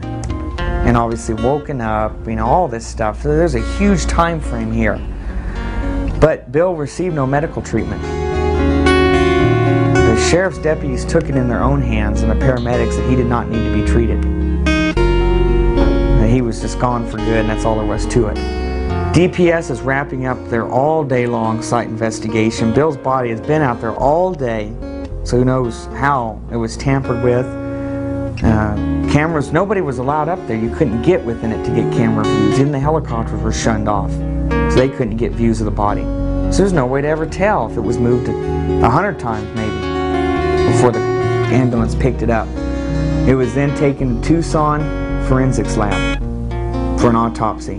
And 0.60 0.98
obviously 0.98 1.36
woken 1.36 1.80
up, 1.80 2.27
you 2.27 2.36
know, 2.36 2.45
all 2.45 2.68
this 2.68 2.86
stuff. 2.86 3.23
So 3.23 3.30
there's 3.30 3.56
a 3.56 3.77
huge 3.77 4.06
time 4.06 4.40
frame 4.41 4.72
here. 4.72 4.98
But 6.19 6.52
Bill 6.52 6.76
received 6.76 7.15
no 7.15 7.26
medical 7.26 7.61
treatment. 7.61 8.24
The 10.16 10.30
sheriff's 10.30 10.60
deputies 10.60 11.04
took 11.04 11.26
it 11.26 11.36
in 11.36 11.50
their 11.50 11.62
own 11.62 11.82
hands 11.82 12.22
and 12.22 12.32
the 12.32 12.36
paramedics 12.36 12.96
that 12.96 13.10
he 13.10 13.18
did 13.18 13.26
not 13.26 13.50
need 13.50 13.66
to 13.66 13.74
be 13.74 13.86
treated. 13.86 14.24
He 16.32 16.42
was 16.42 16.62
just 16.62 16.80
gone 16.80 17.06
for 17.12 17.18
good 17.18 17.40
and 17.40 17.50
that's 17.50 17.66
all 17.66 17.76
there 17.76 17.86
was 17.86 18.06
to 18.08 18.28
it. 18.28 18.38
DPS 19.14 19.72
is 19.72 19.82
wrapping 19.82 20.26
up 20.26 20.38
their 20.48 20.70
all 20.70 21.04
day 21.04 21.28
long 21.28 21.62
site 21.62 21.90
investigation. 21.90 22.74
Bill's 22.74 22.96
body 22.96 23.30
has 23.30 23.42
been 23.42 23.62
out 23.62 23.82
there 23.82 23.94
all 23.94 24.34
day, 24.34 24.74
so 25.26 25.38
who 25.38 25.44
knows 25.44 25.88
how 25.88 26.42
it 26.50 26.56
was 26.56 26.78
tampered 26.78 27.22
with. 27.22 27.46
Uh, 28.42 28.76
cameras, 29.12 29.52
nobody 29.52 29.82
was 29.82 29.98
allowed 29.98 30.30
up 30.30 30.40
there. 30.48 30.56
You 30.58 30.74
couldn't 30.74 31.02
get 31.02 31.26
within 31.26 31.52
it 31.52 31.62
to 31.66 31.76
get 31.76 31.92
camera 31.92 32.24
views. 32.24 32.58
Even 32.60 32.72
the 32.72 32.80
helicopters 32.80 33.42
were 33.42 33.52
shunned 33.52 33.90
off, 33.90 34.12
so 34.12 34.76
they 34.76 34.90
couldn't 34.90 35.18
get 35.18 35.34
views 35.34 35.60
of 35.60 35.66
the 35.66 35.72
body. 35.72 36.04
So 36.54 36.60
there's 36.60 36.72
no 36.72 36.86
way 36.86 37.02
to 37.02 37.08
ever 37.08 37.26
tell 37.26 37.70
if 37.70 37.76
it 37.76 37.82
was 37.82 37.98
moved 37.98 38.30
a 38.30 38.90
hundred 38.90 39.20
times 39.20 39.54
maybe 39.56 39.85
before 40.66 40.92
the 40.92 41.00
ambulance 41.00 41.96
picked 41.96 42.22
it 42.22 42.30
up. 42.30 42.48
It 43.28 43.36
was 43.36 43.54
then 43.54 43.76
taken 43.76 44.22
to 44.22 44.28
Tucson 44.28 44.82
Forensics 45.28 45.78
Lab 45.78 46.20
for 47.00 47.10
an 47.10 47.16
autopsy. 47.16 47.78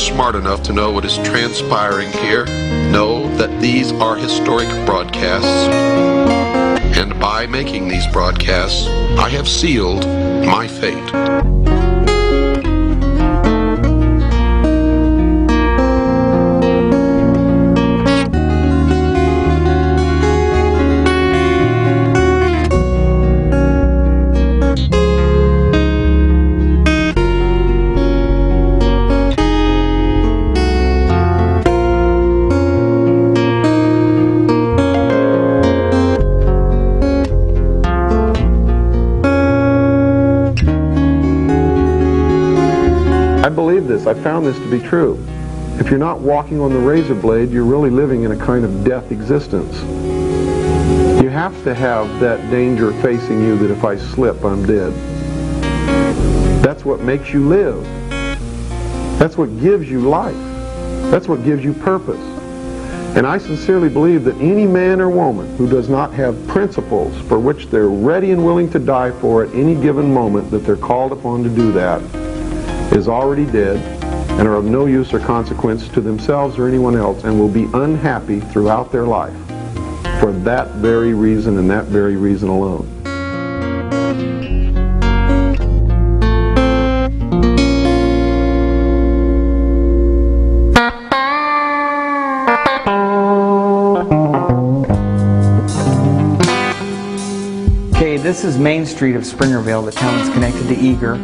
Smart 0.00 0.34
enough 0.34 0.62
to 0.62 0.72
know 0.72 0.90
what 0.90 1.04
is 1.04 1.16
transpiring 1.18 2.10
here 2.10 2.46
know 2.90 3.28
that 3.36 3.60
these 3.60 3.92
are 3.92 4.16
historic 4.16 4.68
broadcasts. 4.86 5.68
And 6.96 7.18
by 7.20 7.46
making 7.46 7.88
these 7.88 8.06
broadcasts, 8.06 8.86
I 9.18 9.28
have 9.28 9.46
sealed 9.46 10.06
my 10.06 10.66
fate. 10.66 11.49
This. 44.04 44.16
I 44.16 44.20
found 44.22 44.46
this 44.46 44.58
to 44.58 44.70
be 44.70 44.80
true. 44.80 45.24
If 45.78 45.88
you're 45.88 45.98
not 45.98 46.20
walking 46.20 46.60
on 46.60 46.72
the 46.72 46.78
razor 46.78 47.14
blade, 47.14 47.50
you're 47.50 47.64
really 47.64 47.90
living 47.90 48.24
in 48.24 48.32
a 48.32 48.36
kind 48.36 48.64
of 48.64 48.84
death 48.84 49.12
existence. 49.12 49.80
You 51.22 51.28
have 51.28 51.62
to 51.64 51.74
have 51.74 52.20
that 52.20 52.50
danger 52.50 52.92
facing 53.02 53.40
you 53.40 53.56
that 53.58 53.70
if 53.70 53.84
I 53.84 53.96
slip, 53.96 54.44
I'm 54.44 54.66
dead. 54.66 54.92
That's 56.62 56.84
what 56.84 57.00
makes 57.00 57.32
you 57.32 57.48
live. 57.48 57.82
That's 59.18 59.36
what 59.36 59.58
gives 59.60 59.90
you 59.90 60.00
life. 60.00 60.36
That's 61.10 61.28
what 61.28 61.44
gives 61.44 61.64
you 61.64 61.72
purpose. 61.72 62.20
And 63.16 63.26
I 63.26 63.38
sincerely 63.38 63.88
believe 63.88 64.24
that 64.24 64.36
any 64.36 64.66
man 64.66 65.00
or 65.00 65.10
woman 65.10 65.56
who 65.56 65.68
does 65.68 65.88
not 65.88 66.12
have 66.14 66.46
principles 66.46 67.18
for 67.22 67.38
which 67.38 67.66
they're 67.66 67.88
ready 67.88 68.30
and 68.30 68.44
willing 68.44 68.70
to 68.70 68.78
die 68.78 69.10
for 69.10 69.44
at 69.44 69.52
any 69.54 69.74
given 69.74 70.12
moment 70.14 70.50
that 70.52 70.58
they're 70.58 70.76
called 70.76 71.12
upon 71.12 71.42
to 71.42 71.48
do 71.48 71.72
that 71.72 72.00
is 72.92 73.08
already 73.08 73.46
dead 73.46 73.76
and 74.40 74.48
are 74.48 74.56
of 74.56 74.64
no 74.64 74.86
use 74.86 75.12
or 75.12 75.20
consequence 75.20 75.88
to 75.88 76.00
themselves 76.00 76.58
or 76.58 76.66
anyone 76.66 76.96
else 76.96 77.24
and 77.24 77.38
will 77.38 77.48
be 77.48 77.68
unhappy 77.74 78.40
throughout 78.40 78.90
their 78.90 79.04
life 79.04 79.36
for 80.18 80.32
that 80.32 80.68
very 80.76 81.14
reason 81.14 81.58
and 81.58 81.70
that 81.70 81.84
very 81.84 82.16
reason 82.16 82.48
alone. 82.48 82.86
Okay, 97.94 98.16
this 98.16 98.44
is 98.44 98.58
Main 98.58 98.84
Street 98.84 99.16
of 99.16 99.22
Springerville. 99.22 99.84
The 99.84 99.92
town 99.92 100.18
is 100.18 100.28
connected 100.30 100.68
to 100.68 100.74
Eagar, 100.74 101.16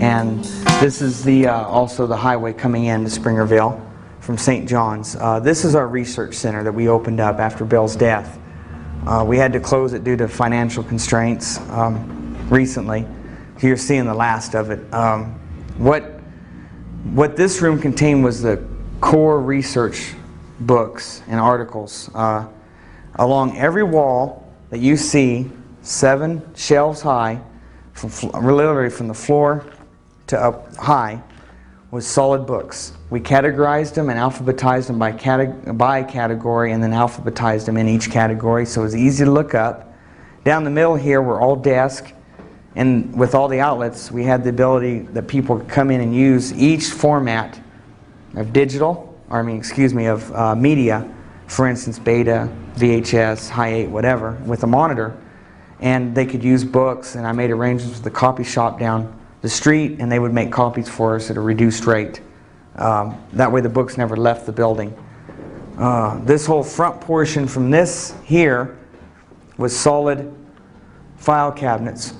and 0.00 0.67
this 0.80 1.02
is 1.02 1.24
the 1.24 1.48
uh, 1.48 1.64
also 1.64 2.06
the 2.06 2.16
highway 2.16 2.52
coming 2.52 2.84
in 2.84 3.02
to 3.02 3.10
Springerville 3.10 3.84
from 4.20 4.38
St. 4.38 4.68
John's. 4.68 5.16
Uh, 5.16 5.40
this 5.40 5.64
is 5.64 5.74
our 5.74 5.88
research 5.88 6.34
center 6.34 6.62
that 6.62 6.70
we 6.70 6.88
opened 6.88 7.18
up 7.18 7.40
after 7.40 7.64
Bill's 7.64 7.96
death. 7.96 8.38
Uh, 9.04 9.24
we 9.26 9.36
had 9.36 9.52
to 9.52 9.58
close 9.58 9.92
it 9.92 10.04
due 10.04 10.16
to 10.16 10.28
financial 10.28 10.84
constraints 10.84 11.58
um, 11.70 12.36
recently, 12.48 13.04
you're 13.60 13.76
seeing 13.76 14.04
the 14.04 14.14
last 14.14 14.54
of 14.54 14.70
it. 14.70 14.94
Um, 14.94 15.32
what 15.78 16.20
what 17.12 17.36
this 17.36 17.60
room 17.60 17.80
contained 17.80 18.22
was 18.22 18.40
the 18.40 18.64
core 19.00 19.40
research 19.40 20.14
books 20.60 21.22
and 21.26 21.40
articles. 21.40 22.08
Uh, 22.14 22.46
along 23.16 23.56
every 23.56 23.82
wall 23.82 24.48
that 24.70 24.78
you 24.78 24.96
see, 24.96 25.50
seven 25.82 26.40
shelves 26.54 27.00
high, 27.00 27.40
from 27.94 28.30
literally 28.44 28.90
from 28.90 29.08
the 29.08 29.14
floor 29.14 29.64
to 30.28 30.40
up 30.40 30.74
high, 30.76 31.22
was 31.90 32.06
solid 32.06 32.46
books. 32.46 32.92
We 33.10 33.20
categorized 33.20 33.94
them 33.94 34.10
and 34.10 34.18
alphabetized 34.18 34.88
them 34.88 34.98
by, 34.98 35.12
cate- 35.12 35.76
by 35.78 36.02
category 36.02 36.72
and 36.72 36.82
then 36.82 36.92
alphabetized 36.92 37.64
them 37.64 37.76
in 37.78 37.88
each 37.88 38.10
category 38.10 38.66
so 38.66 38.82
it 38.82 38.84
was 38.84 38.96
easy 38.96 39.24
to 39.24 39.30
look 39.30 39.54
up. 39.54 39.92
Down 40.44 40.64
the 40.64 40.70
middle 40.70 40.96
here 40.96 41.20
were 41.20 41.40
all 41.40 41.56
desks, 41.56 42.12
and 42.74 43.18
with 43.18 43.34
all 43.34 43.48
the 43.48 43.60
outlets, 43.60 44.10
we 44.10 44.24
had 44.24 44.44
the 44.44 44.50
ability 44.50 45.00
that 45.00 45.26
people 45.26 45.58
could 45.58 45.68
come 45.68 45.90
in 45.90 46.00
and 46.00 46.14
use 46.14 46.52
each 46.52 46.86
format 46.86 47.60
of 48.36 48.52
digital, 48.52 49.18
or 49.30 49.40
I 49.40 49.42
mean, 49.42 49.56
excuse 49.56 49.92
me, 49.92 50.06
of 50.06 50.32
uh, 50.34 50.54
media, 50.54 51.12
for 51.48 51.66
instance, 51.66 51.98
beta, 51.98 52.48
VHS, 52.76 53.48
high 53.48 53.74
8, 53.74 53.88
whatever, 53.88 54.32
with 54.46 54.62
a 54.62 54.66
monitor. 54.66 55.16
And 55.80 56.14
they 56.14 56.24
could 56.24 56.44
use 56.44 56.64
books, 56.64 57.14
and 57.14 57.26
I 57.26 57.32
made 57.32 57.50
arrangements 57.50 57.96
with 57.96 58.04
the 58.04 58.10
copy 58.10 58.44
shop 58.44 58.78
down 58.78 59.17
the 59.40 59.48
street, 59.48 59.96
and 60.00 60.10
they 60.10 60.18
would 60.18 60.32
make 60.32 60.50
copies 60.50 60.88
for 60.88 61.16
us 61.16 61.30
at 61.30 61.36
a 61.36 61.40
reduced 61.40 61.86
rate. 61.86 62.20
Um, 62.76 63.22
that 63.32 63.50
way, 63.50 63.60
the 63.60 63.68
books 63.68 63.96
never 63.96 64.16
left 64.16 64.46
the 64.46 64.52
building. 64.52 64.96
Uh, 65.78 66.18
this 66.24 66.46
whole 66.46 66.62
front 66.62 67.00
portion 67.00 67.46
from 67.46 67.70
this 67.70 68.14
here 68.24 68.76
was 69.58 69.76
solid 69.76 70.34
file 71.16 71.52
cabinets, 71.52 72.14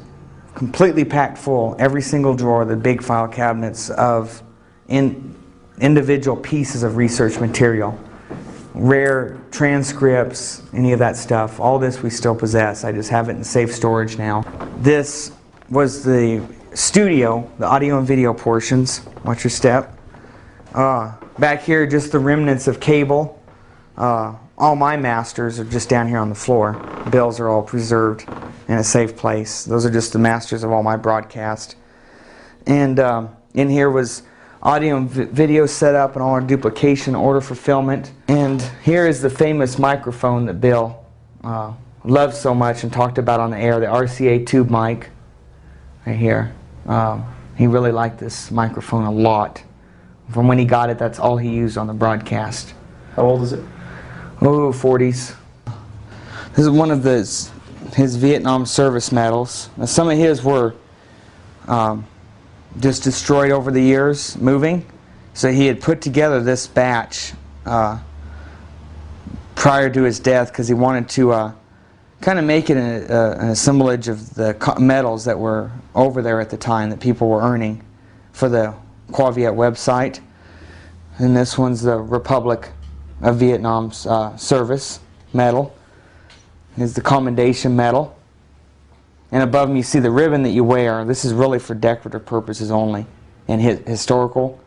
completely 0.54 1.04
packed 1.04 1.38
full, 1.38 1.74
every 1.78 2.02
single 2.02 2.34
drawer, 2.34 2.64
the 2.64 2.76
big 2.76 3.02
file 3.02 3.28
cabinets 3.28 3.90
of 3.90 4.42
in, 4.88 5.34
individual 5.80 6.36
pieces 6.36 6.82
of 6.82 6.96
research 6.96 7.38
material. 7.40 7.98
Rare 8.74 9.38
transcripts, 9.50 10.62
any 10.72 10.92
of 10.92 10.98
that 11.00 11.16
stuff. 11.16 11.58
All 11.58 11.78
this 11.78 12.02
we 12.02 12.10
still 12.10 12.34
possess. 12.34 12.84
I 12.84 12.92
just 12.92 13.10
have 13.10 13.28
it 13.28 13.32
in 13.32 13.42
safe 13.42 13.74
storage 13.74 14.18
now. 14.18 14.42
This 14.78 15.32
was 15.68 16.04
the 16.04 16.44
studio, 16.74 17.50
the 17.58 17.66
audio 17.66 17.98
and 17.98 18.06
video 18.06 18.34
portions. 18.34 19.04
Watch 19.24 19.44
your 19.44 19.50
step. 19.50 19.98
Uh, 20.74 21.14
back 21.38 21.62
here, 21.62 21.86
just 21.86 22.12
the 22.12 22.18
remnants 22.18 22.66
of 22.66 22.80
cable. 22.80 23.42
Uh, 23.96 24.34
all 24.56 24.76
my 24.76 24.96
masters 24.96 25.58
are 25.58 25.64
just 25.64 25.88
down 25.88 26.08
here 26.08 26.18
on 26.18 26.28
the 26.28 26.34
floor. 26.34 26.72
Bills 27.10 27.40
are 27.40 27.48
all 27.48 27.62
preserved 27.62 28.28
in 28.68 28.74
a 28.74 28.84
safe 28.84 29.16
place. 29.16 29.64
Those 29.64 29.86
are 29.86 29.90
just 29.90 30.12
the 30.12 30.18
masters 30.18 30.62
of 30.62 30.70
all 30.70 30.82
my 30.82 30.96
broadcast. 30.96 31.76
And 32.66 33.00
um, 33.00 33.36
in 33.54 33.68
here 33.68 33.90
was 33.90 34.22
audio 34.62 34.96
and 34.96 35.08
vi- 35.08 35.24
video 35.24 35.66
setup 35.66 36.14
and 36.14 36.22
all 36.22 36.30
our 36.30 36.40
duplication, 36.40 37.14
order 37.14 37.40
fulfillment. 37.40 38.12
And 38.28 38.60
here 38.82 39.06
is 39.06 39.22
the 39.22 39.30
famous 39.30 39.78
microphone 39.78 40.46
that 40.46 40.60
Bill 40.60 41.04
uh, 41.44 41.72
loved 42.04 42.36
so 42.36 42.54
much 42.54 42.82
and 42.82 42.92
talked 42.92 43.18
about 43.18 43.40
on 43.40 43.50
the 43.50 43.58
air, 43.58 43.80
the 43.80 43.86
RCA 43.86 44.44
tube 44.46 44.70
mic, 44.70 45.10
right 46.08 46.16
here. 46.16 46.54
Um, 46.86 47.26
he 47.56 47.66
really 47.66 47.92
liked 47.92 48.18
this 48.18 48.50
microphone 48.50 49.04
a 49.04 49.10
lot. 49.10 49.62
From 50.30 50.48
when 50.48 50.58
he 50.58 50.64
got 50.64 50.88
it, 50.88 50.98
that's 50.98 51.18
all 51.18 51.36
he 51.36 51.50
used 51.50 51.76
on 51.76 51.86
the 51.86 51.92
broadcast. 51.92 52.72
How 53.14 53.26
old 53.26 53.42
is 53.42 53.52
it? 53.52 53.62
Oh, 54.40 54.72
40s. 54.72 55.34
This 56.50 56.64
is 56.64 56.70
one 56.70 56.90
of 56.90 57.04
his, 57.04 57.50
his 57.94 58.16
Vietnam 58.16 58.64
service 58.64 59.12
medals. 59.12 59.68
Now, 59.76 59.84
some 59.84 60.08
of 60.08 60.16
his 60.16 60.42
were 60.42 60.74
um, 61.66 62.06
just 62.80 63.02
destroyed 63.02 63.50
over 63.50 63.70
the 63.70 63.82
years, 63.82 64.36
moving. 64.38 64.86
So 65.34 65.52
he 65.52 65.66
had 65.66 65.80
put 65.80 66.00
together 66.00 66.42
this 66.42 66.66
batch 66.66 67.34
uh, 67.66 67.98
prior 69.54 69.90
to 69.90 70.02
his 70.04 70.20
death 70.20 70.48
because 70.52 70.68
he 70.68 70.74
wanted 70.74 71.08
to 71.10 71.32
uh, 71.32 71.52
kind 72.20 72.38
of 72.38 72.48
it 72.50 72.70
an, 72.70 73.10
uh, 73.10 73.36
an 73.38 73.48
assemblage 73.48 74.08
of 74.08 74.34
the 74.34 74.76
medals 74.78 75.24
that 75.24 75.38
were 75.38 75.70
over 75.94 76.22
there 76.22 76.40
at 76.40 76.50
the 76.50 76.56
time 76.56 76.90
that 76.90 77.00
people 77.00 77.28
were 77.28 77.40
earning 77.40 77.84
for 78.32 78.48
the 78.48 78.74
Cua 79.12 79.32
Viet 79.32 79.54
website. 79.54 80.20
And 81.18 81.36
this 81.36 81.58
one's 81.58 81.82
the 81.82 81.98
Republic 81.98 82.70
of 83.22 83.36
Vietnam's 83.36 84.06
uh, 84.06 84.36
service 84.36 85.00
medal. 85.32 85.74
Is 86.76 86.94
the 86.94 87.00
commendation 87.00 87.74
medal. 87.74 88.16
And 89.32 89.42
above 89.42 89.68
them 89.68 89.76
you 89.76 89.82
see 89.82 89.98
the 89.98 90.10
ribbon 90.10 90.44
that 90.44 90.50
you 90.50 90.62
wear. 90.62 91.04
This 91.04 91.24
is 91.24 91.32
really 91.32 91.58
for 91.58 91.74
decorative 91.74 92.24
purposes 92.24 92.70
only. 92.70 93.04
And 93.48 93.60
hi- 93.60 93.82
historical, 93.84 94.60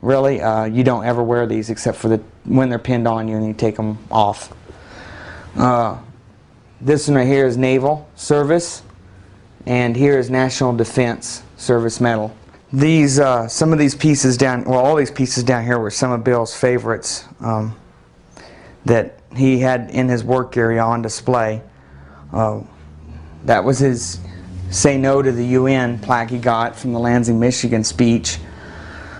really, 0.00 0.40
uh, 0.40 0.64
you 0.64 0.82
don't 0.82 1.04
ever 1.04 1.22
wear 1.22 1.46
these 1.46 1.68
except 1.68 1.98
for 1.98 2.08
the 2.08 2.22
when 2.44 2.68
they're 2.70 2.78
pinned 2.78 3.06
on 3.06 3.28
you 3.28 3.36
and 3.36 3.46
you 3.46 3.52
take 3.52 3.76
them 3.76 3.98
off. 4.10 4.52
Uh, 5.56 5.98
this 6.80 7.08
one 7.08 7.16
right 7.16 7.26
here 7.26 7.46
is 7.46 7.56
Naval 7.56 8.08
Service, 8.16 8.82
and 9.64 9.96
here 9.96 10.18
is 10.18 10.28
National 10.28 10.74
Defense 10.74 11.42
Service 11.56 12.00
Medal. 12.00 12.36
These, 12.72 13.18
uh, 13.18 13.48
some 13.48 13.72
of 13.72 13.78
these 13.78 13.94
pieces 13.94 14.36
down, 14.36 14.64
well, 14.64 14.80
all 14.80 14.96
these 14.96 15.10
pieces 15.10 15.42
down 15.42 15.64
here 15.64 15.78
were 15.78 15.90
some 15.90 16.10
of 16.10 16.22
Bill's 16.22 16.54
favorites 16.54 17.24
um, 17.40 17.74
that 18.84 19.20
he 19.34 19.58
had 19.58 19.90
in 19.90 20.08
his 20.08 20.22
work 20.22 20.56
area 20.56 20.82
on 20.82 21.00
display. 21.00 21.62
Uh, 22.32 22.60
that 23.44 23.64
was 23.64 23.78
his 23.78 24.20
"Say 24.70 24.98
No 24.98 25.22
to 25.22 25.32
the 25.32 25.46
UN" 25.46 25.98
plaque 25.98 26.30
he 26.30 26.38
got 26.38 26.76
from 26.76 26.92
the 26.92 26.98
Lansing, 26.98 27.40
Michigan 27.40 27.84
speech. 27.84 28.38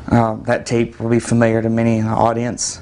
Uh, 0.09 0.35
that 0.43 0.66
tape 0.66 1.01
will 1.01 1.11
be 1.11 1.20
familiar 1.20 1.62
to 1.62 1.70
many 1.70 1.99
in 1.99 2.05
the 2.05 2.12
audience. 2.12 2.81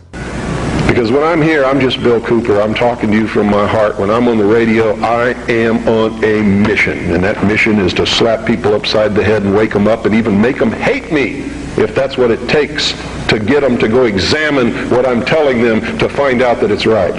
Because 0.95 1.11
when 1.11 1.25
I'm 1.25 1.43
here, 1.43 1.65
I'm 1.65 1.81
just 1.81 2.01
Bill 2.05 2.21
Cooper. 2.21 2.61
I'm 2.61 2.73
talking 2.73 3.11
to 3.11 3.17
you 3.17 3.27
from 3.27 3.49
my 3.49 3.67
heart. 3.67 3.99
When 3.99 4.11
I'm 4.11 4.29
on 4.29 4.39
the 4.39 4.45
radio, 4.45 4.95
I 5.01 5.31
am 5.51 5.89
on 5.89 6.23
a 6.23 6.41
mission. 6.41 7.13
And 7.13 7.25
that 7.25 7.45
mission 7.45 7.81
is 7.81 7.93
to 7.95 8.07
slap 8.07 8.47
people 8.47 8.75
upside 8.75 9.13
the 9.13 9.25
head 9.25 9.43
and 9.43 9.57
wake 9.57 9.73
them 9.73 9.89
up 9.89 10.05
and 10.05 10.15
even 10.15 10.41
make 10.41 10.57
them 10.57 10.71
hate 10.71 11.11
me 11.11 11.51
if 11.83 11.97
that's 11.97 12.17
what 12.17 12.31
it 12.31 12.49
takes 12.49 12.93
to 13.27 13.41
get 13.41 13.63
them 13.63 13.77
to 13.79 13.89
go 13.89 14.05
examine 14.05 14.89
what 14.89 15.05
I'm 15.05 15.25
telling 15.25 15.63
them 15.63 15.81
to 15.99 16.09
find 16.09 16.43
out 16.43 16.61
that 16.61 16.71
it's 16.71 16.87
right. 16.87 17.17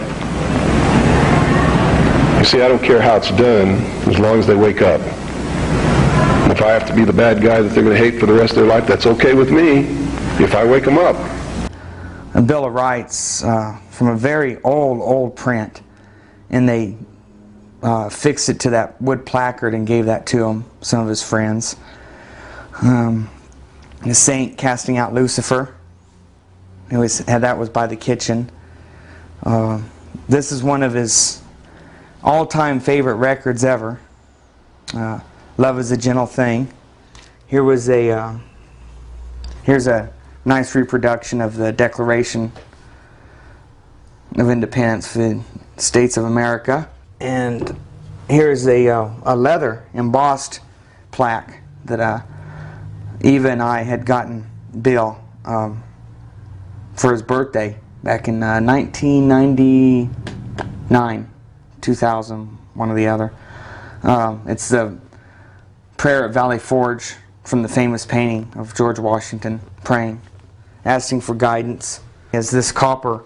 You 2.40 2.46
see, 2.46 2.62
I 2.62 2.70
don't 2.70 2.82
care 2.82 3.02
how 3.02 3.18
it's 3.18 3.32
done 3.32 3.72
as 4.08 4.18
long 4.18 4.40
as 4.40 4.48
they 4.48 4.56
wake 4.56 4.82
up. 4.82 5.02
If 6.50 6.62
I 6.62 6.72
have 6.72 6.88
to 6.88 6.96
be 6.96 7.04
the 7.04 7.12
bad 7.12 7.44
guy 7.44 7.62
that 7.62 7.74
they're 7.74 7.84
going 7.84 7.98
to 7.98 8.02
hate 8.02 8.22
for 8.22 8.26
the 8.26 8.32
rest 8.32 8.52
of 8.52 8.60
their 8.60 8.68
life, 8.68 8.88
that's 8.88 9.06
okay 9.06 9.34
with 9.34 9.52
me 9.52 9.80
if 10.42 10.56
I 10.56 10.64
wake 10.64 10.86
them 10.86 10.98
up. 10.98 11.35
A 12.36 12.42
Bill 12.42 12.66
of 12.66 12.74
Rights 12.74 13.44
uh, 13.46 13.80
from 13.90 14.08
a 14.08 14.16
very 14.16 14.62
old, 14.62 15.00
old 15.00 15.38
print, 15.38 15.82
and 16.50 16.68
they 16.68 16.98
uh, 17.82 18.10
fixed 18.10 18.50
it 18.50 18.60
to 18.60 18.72
that 18.72 19.02
wood 19.02 19.26
placard 19.26 19.74
and 19.74 19.88
gave 19.88 20.06
that 20.08 20.26
to 20.28 20.44
him, 20.44 20.66
some 20.82 21.02
of 21.02 21.08
his 21.08 21.24
friends. 21.24 21.78
Um, 22.82 23.30
the 24.04 24.14
saint 24.14 24.58
casting 24.58 24.98
out 24.98 25.14
Lucifer. 25.14 25.74
It 26.92 26.98
was 26.98 27.20
that 27.20 27.58
was 27.58 27.70
by 27.70 27.88
the 27.88 27.96
kitchen. 27.96 28.52
Uh, 29.42 29.82
this 30.28 30.52
is 30.52 30.62
one 30.62 30.84
of 30.84 30.94
his 30.94 31.42
all-time 32.22 32.82
favorite 32.82 33.16
records 33.16 33.64
ever. 33.64 34.00
Uh, 34.94 35.22
Love 35.58 35.80
is 35.80 35.92
a 35.92 35.98
gentle 35.98 36.26
thing. 36.26 36.68
Here 37.48 37.64
was 37.64 37.88
a 37.90 38.12
uh, 38.12 38.38
here's 39.64 39.88
a 39.88 40.12
nice 40.46 40.76
reproduction 40.76 41.42
of 41.42 41.58
the 41.58 41.72
Declaration 41.72 42.52
of 44.38 44.50
Independence 44.50 45.12
for 45.12 45.20
the 45.20 45.42
States 45.78 46.18
of 46.18 46.26
America. 46.26 46.90
And 47.20 47.78
here's 48.30 48.68
a, 48.68 48.88
uh, 48.88 49.10
a 49.24 49.36
leather 49.36 49.86
embossed 49.94 50.60
plaque 51.12 51.62
that 51.86 52.00
uh, 52.00 52.22
Eva 53.22 53.50
and 53.50 53.62
I 53.62 53.84
had 53.84 54.06
gotten 54.06 54.50
Bill 54.82 55.22
um, 55.46 55.84
for 56.96 57.12
his 57.12 57.22
birthday 57.22 57.78
back 58.04 58.28
in 58.28 58.44
uh, 58.44 58.60
1999, 58.62 61.30
2000, 61.82 62.46
one 62.74 62.92
or 62.92 62.96
the 62.96 63.08
other. 63.08 63.34
Um, 64.04 64.44
it's 64.46 64.68
the 64.70 64.98
prayer 65.98 66.26
at 66.26 66.34
Valley 66.34 66.60
Forge 66.60 67.16
from 67.44 67.64
the 67.64 67.68
famous 67.68 68.06
painting 68.06 68.54
of 68.56 68.74
George 68.76 69.00
Washington 69.00 69.60
praying, 69.84 70.22
asking 70.86 71.22
for 71.22 71.36
guidance. 71.36 72.00
Is 72.32 72.52
this 72.52 72.72
copper 72.72 73.24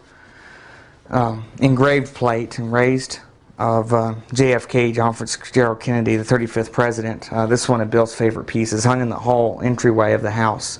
um, 1.10 1.46
engraved 1.60 2.14
plate 2.14 2.60
and 2.60 2.72
raised 2.72 3.20
of 3.58 3.94
uh, 3.94 4.16
JFK, 4.32 4.94
John 4.94 5.14
Fitzgerald 5.14 5.82
Kennedy, 5.82 6.16
the 6.16 6.24
35th 6.24 6.72
president. 6.72 7.32
Uh, 7.34 7.46
this 7.46 7.64
is 7.64 7.70
one 7.70 7.82
of 7.82 7.90
Bill's 7.90 8.16
favorite 8.16 8.46
pieces, 8.46 8.86
hung 8.86 9.02
in 9.02 9.10
the 9.10 9.18
hall 9.18 9.60
entryway 9.62 10.14
of 10.14 10.22
the 10.22 10.32
house. 10.32 10.80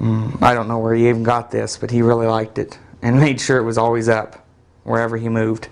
Mm, 0.00 0.42
I 0.42 0.54
don't 0.54 0.66
know 0.66 0.80
where 0.80 0.94
he 0.94 1.08
even 1.08 1.22
got 1.22 1.52
this, 1.52 1.76
but 1.76 1.90
he 1.90 2.02
really 2.02 2.26
liked 2.26 2.58
it 2.58 2.78
and 3.00 3.20
made 3.20 3.40
sure 3.40 3.58
it 3.58 3.62
was 3.62 3.78
always 3.78 4.08
up 4.08 4.44
wherever 4.82 5.16
he 5.16 5.28
moved. 5.28 5.68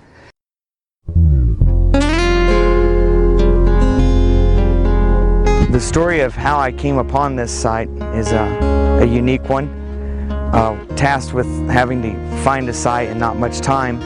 the 5.80 5.86
story 5.86 6.20
of 6.20 6.34
how 6.34 6.58
I 6.58 6.72
came 6.72 6.98
upon 6.98 7.36
this 7.36 7.50
site 7.50 7.88
is 8.12 8.32
a, 8.32 8.98
a 9.00 9.06
unique 9.06 9.48
one. 9.48 9.79
Uh, 10.52 10.84
tasked 10.96 11.32
with 11.32 11.46
having 11.68 12.02
to 12.02 12.42
find 12.42 12.68
a 12.68 12.72
site 12.72 13.08
and 13.08 13.20
not 13.20 13.36
much 13.36 13.60
time, 13.60 14.02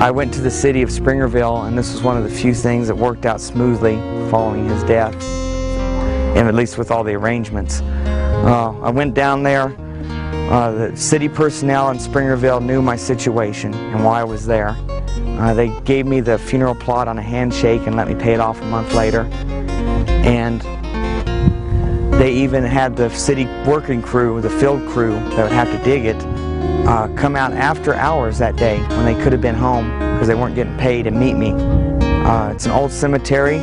I 0.00 0.10
went 0.10 0.32
to 0.34 0.40
the 0.40 0.50
city 0.50 0.82
of 0.82 0.90
Springerville, 0.90 1.66
and 1.66 1.76
this 1.76 1.92
was 1.92 2.02
one 2.02 2.16
of 2.16 2.24
the 2.24 2.30
few 2.30 2.54
things 2.54 2.88
that 2.88 2.94
worked 2.94 3.26
out 3.26 3.40
smoothly 3.40 3.96
following 4.30 4.68
his 4.68 4.82
death, 4.84 5.14
and 6.36 6.48
at 6.48 6.54
least 6.54 6.78
with 6.78 6.90
all 6.90 7.02
the 7.02 7.14
arrangements. 7.14 7.80
Uh, 7.80 8.78
I 8.80 8.90
went 8.90 9.14
down 9.14 9.42
there. 9.42 9.74
Uh, 10.50 10.70
the 10.70 10.96
city 10.96 11.28
personnel 11.28 11.90
in 11.90 11.98
Springerville 11.98 12.64
knew 12.64 12.80
my 12.80 12.96
situation 12.96 13.74
and 13.74 14.04
why 14.04 14.20
I 14.20 14.24
was 14.24 14.46
there. 14.46 14.76
Uh, 15.38 15.54
they 15.54 15.68
gave 15.80 16.06
me 16.06 16.20
the 16.20 16.38
funeral 16.38 16.74
plot 16.74 17.06
on 17.06 17.18
a 17.18 17.22
handshake 17.22 17.86
and 17.86 17.96
let 17.96 18.08
me 18.08 18.14
pay 18.14 18.34
it 18.34 18.40
off 18.40 18.60
a 18.60 18.64
month 18.64 18.94
later. 18.94 19.22
And 20.24 20.62
they 22.18 22.32
even 22.32 22.64
had 22.64 22.96
the 22.96 23.08
city 23.10 23.46
working 23.64 24.02
crew, 24.02 24.40
the 24.40 24.50
field 24.50 24.84
crew 24.88 25.14
that 25.30 25.44
would 25.44 25.52
have 25.52 25.70
to 25.70 25.78
dig 25.84 26.04
it, 26.04 26.16
uh, 26.86 27.06
come 27.14 27.36
out 27.36 27.52
after 27.52 27.94
hours 27.94 28.38
that 28.38 28.56
day 28.56 28.80
when 28.88 29.04
they 29.04 29.14
could 29.22 29.32
have 29.32 29.40
been 29.40 29.54
home 29.54 29.86
because 30.14 30.26
they 30.26 30.34
weren't 30.34 30.56
getting 30.56 30.76
paid 30.78 31.06
and 31.06 31.18
meet 31.18 31.34
me. 31.34 31.52
Uh, 31.52 32.50
it's 32.50 32.66
an 32.66 32.72
old 32.72 32.90
cemetery, 32.90 33.58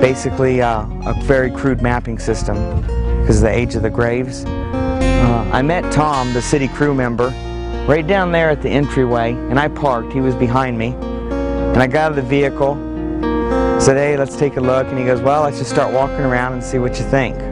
basically 0.00 0.62
uh, 0.62 0.86
a 1.04 1.14
very 1.24 1.50
crude 1.50 1.82
mapping 1.82 2.18
system 2.18 2.80
because 3.20 3.36
of 3.36 3.42
the 3.42 3.50
age 3.50 3.74
of 3.74 3.82
the 3.82 3.90
graves. 3.90 4.46
Uh, 4.46 5.50
I 5.52 5.60
met 5.60 5.92
Tom, 5.92 6.32
the 6.32 6.40
city 6.40 6.68
crew 6.68 6.94
member, 6.94 7.28
right 7.86 8.06
down 8.06 8.32
there 8.32 8.48
at 8.48 8.62
the 8.62 8.70
entryway, 8.70 9.32
and 9.32 9.60
I 9.60 9.68
parked. 9.68 10.14
He 10.14 10.20
was 10.20 10.34
behind 10.34 10.78
me. 10.78 10.94
And 10.94 11.82
I 11.82 11.86
got 11.86 12.04
out 12.04 12.10
of 12.12 12.16
the 12.16 12.22
vehicle, 12.22 12.74
said, 13.78 13.98
hey, 13.98 14.16
let's 14.16 14.36
take 14.36 14.56
a 14.56 14.60
look. 14.60 14.86
And 14.86 14.98
he 14.98 15.04
goes, 15.04 15.20
well, 15.20 15.42
let's 15.42 15.58
just 15.58 15.70
start 15.70 15.92
walking 15.92 16.24
around 16.24 16.54
and 16.54 16.64
see 16.64 16.78
what 16.78 16.98
you 16.98 17.04
think. 17.04 17.51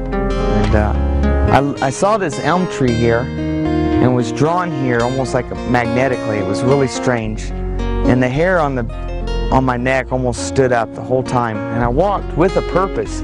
And 0.70 0.76
uh, 0.76 1.76
I, 1.80 1.86
I 1.86 1.90
saw 1.90 2.16
this 2.16 2.38
elm 2.38 2.70
tree 2.70 2.94
here 2.94 3.22
and 3.22 4.14
was 4.14 4.30
drawn 4.30 4.70
here 4.84 5.00
almost 5.00 5.34
like 5.34 5.50
magnetically. 5.68 6.38
It 6.38 6.46
was 6.46 6.62
really 6.62 6.86
strange. 6.86 7.50
And 7.50 8.22
the 8.22 8.28
hair 8.28 8.60
on, 8.60 8.76
the, 8.76 8.84
on 9.50 9.64
my 9.64 9.76
neck 9.76 10.12
almost 10.12 10.46
stood 10.46 10.70
up 10.70 10.94
the 10.94 11.02
whole 11.02 11.24
time. 11.24 11.56
And 11.56 11.82
I 11.82 11.88
walked 11.88 12.36
with 12.36 12.56
a 12.56 12.62
purpose 12.70 13.18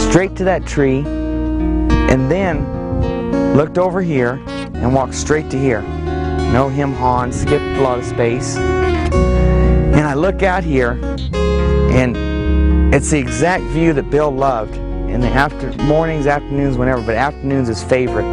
straight 0.00 0.36
to 0.36 0.44
that 0.44 0.64
tree 0.64 0.98
and 0.98 2.30
then 2.30 3.56
looked 3.56 3.76
over 3.76 4.00
here 4.00 4.40
and 4.74 4.94
walked 4.94 5.14
straight 5.14 5.50
to 5.50 5.58
here. 5.58 5.82
No 6.52 6.68
him 6.68 6.92
hawn, 6.92 7.32
skipped 7.32 7.64
a 7.64 7.80
lot 7.80 7.98
of 7.98 8.04
space. 8.04 8.56
And 8.56 10.06
I 10.06 10.14
look 10.14 10.44
out 10.44 10.62
here 10.62 10.92
and 11.32 12.94
it's 12.94 13.10
the 13.10 13.18
exact 13.18 13.64
view 13.64 13.92
that 13.92 14.08
Bill 14.08 14.30
loved 14.30 14.78
in 15.10 15.20
the 15.20 15.28
after 15.28 15.72
mornings, 15.82 16.26
afternoons, 16.26 16.78
whenever, 16.78 17.02
but 17.02 17.16
afternoons 17.16 17.68
is 17.68 17.82
favorite. 17.82 18.24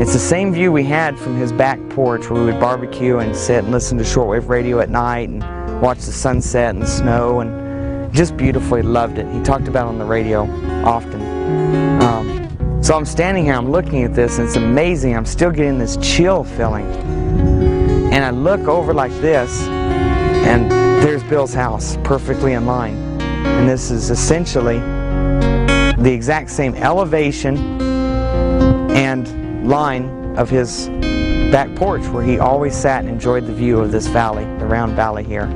It's 0.00 0.12
the 0.12 0.18
same 0.18 0.52
view 0.52 0.72
we 0.72 0.84
had 0.84 1.18
from 1.18 1.36
his 1.36 1.52
back 1.52 1.78
porch 1.88 2.28
where 2.28 2.40
we 2.40 2.52
would 2.52 2.60
barbecue 2.60 3.18
and 3.18 3.34
sit 3.34 3.64
and 3.64 3.72
listen 3.72 3.96
to 3.98 4.04
shortwave 4.04 4.48
radio 4.48 4.80
at 4.80 4.90
night 4.90 5.28
and 5.28 5.42
watch 5.80 5.98
the 5.98 6.12
sunset 6.12 6.74
and 6.74 6.82
the 6.82 6.86
snow 6.86 7.40
and 7.40 8.12
just 8.12 8.36
beautifully 8.36 8.82
loved 8.82 9.18
it. 9.18 9.26
He 9.32 9.42
talked 9.42 9.68
about 9.68 9.86
it 9.86 9.90
on 9.90 9.98
the 9.98 10.04
radio 10.04 10.42
often. 10.84 11.22
Um, 12.02 12.82
so 12.82 12.94
I'm 12.94 13.06
standing 13.06 13.44
here, 13.44 13.54
I'm 13.54 13.70
looking 13.70 14.04
at 14.04 14.14
this, 14.14 14.38
and 14.38 14.46
it's 14.46 14.56
amazing. 14.56 15.16
I'm 15.16 15.26
still 15.26 15.50
getting 15.50 15.78
this 15.78 15.96
chill 16.02 16.44
feeling. 16.44 16.86
And 18.12 18.24
I 18.24 18.30
look 18.30 18.60
over 18.68 18.92
like 18.92 19.12
this, 19.20 19.62
and 19.62 20.70
there's 21.02 21.22
Bill's 21.24 21.54
house, 21.54 21.96
perfectly 22.04 22.52
in 22.52 22.66
line. 22.66 22.96
And 23.20 23.68
this 23.68 23.90
is 23.90 24.10
essentially 24.10 24.78
the 26.06 26.12
exact 26.12 26.48
same 26.50 26.72
elevation 26.76 27.56
and 28.92 29.68
line 29.68 30.36
of 30.38 30.48
his 30.48 30.86
back 31.50 31.74
porch 31.74 32.06
where 32.10 32.22
he 32.22 32.38
always 32.38 32.76
sat 32.76 33.00
and 33.00 33.08
enjoyed 33.08 33.44
the 33.44 33.52
view 33.52 33.80
of 33.80 33.90
this 33.90 34.06
valley, 34.06 34.44
the 34.60 34.66
round 34.66 34.94
valley 34.94 35.24
here. 35.24 35.46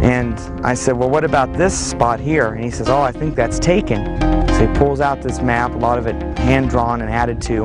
And 0.00 0.38
I 0.64 0.72
said, 0.72 0.96
well, 0.96 1.10
what 1.10 1.24
about 1.24 1.52
this 1.52 1.78
spot 1.78 2.20
here? 2.20 2.54
And 2.54 2.64
he 2.64 2.70
says, 2.70 2.88
oh, 2.88 3.02
I 3.02 3.12
think 3.12 3.34
that's 3.34 3.58
taken. 3.58 4.18
So 4.48 4.66
he 4.66 4.78
pulls 4.78 5.00
out 5.00 5.20
this 5.20 5.42
map, 5.42 5.74
a 5.74 5.76
lot 5.76 5.98
of 5.98 6.06
it 6.06 6.38
hand-drawn 6.38 7.02
and 7.02 7.10
added 7.10 7.42
to. 7.42 7.64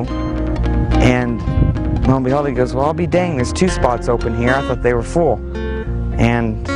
And 1.00 1.40
lo 2.06 2.16
and 2.16 2.24
behold, 2.26 2.46
he 2.46 2.52
goes, 2.52 2.74
well, 2.74 2.84
I'll 2.84 2.92
be 2.92 3.06
dang, 3.06 3.36
there's 3.36 3.54
two 3.54 3.68
spots 3.68 4.10
open 4.10 4.36
here. 4.36 4.50
I 4.50 4.60
thought 4.60 4.82
they 4.82 4.92
were 4.92 5.02
full. 5.02 5.36
And 6.20 6.68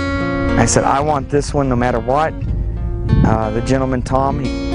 I 0.58 0.64
said, 0.64 0.84
I 0.84 1.00
want 1.00 1.28
this 1.28 1.52
one 1.52 1.68
no 1.68 1.76
matter 1.76 2.00
what. 2.00 2.32
Uh, 3.26 3.50
the 3.50 3.60
gentleman, 3.60 4.00
Tom, 4.00 4.42
he 4.42 4.65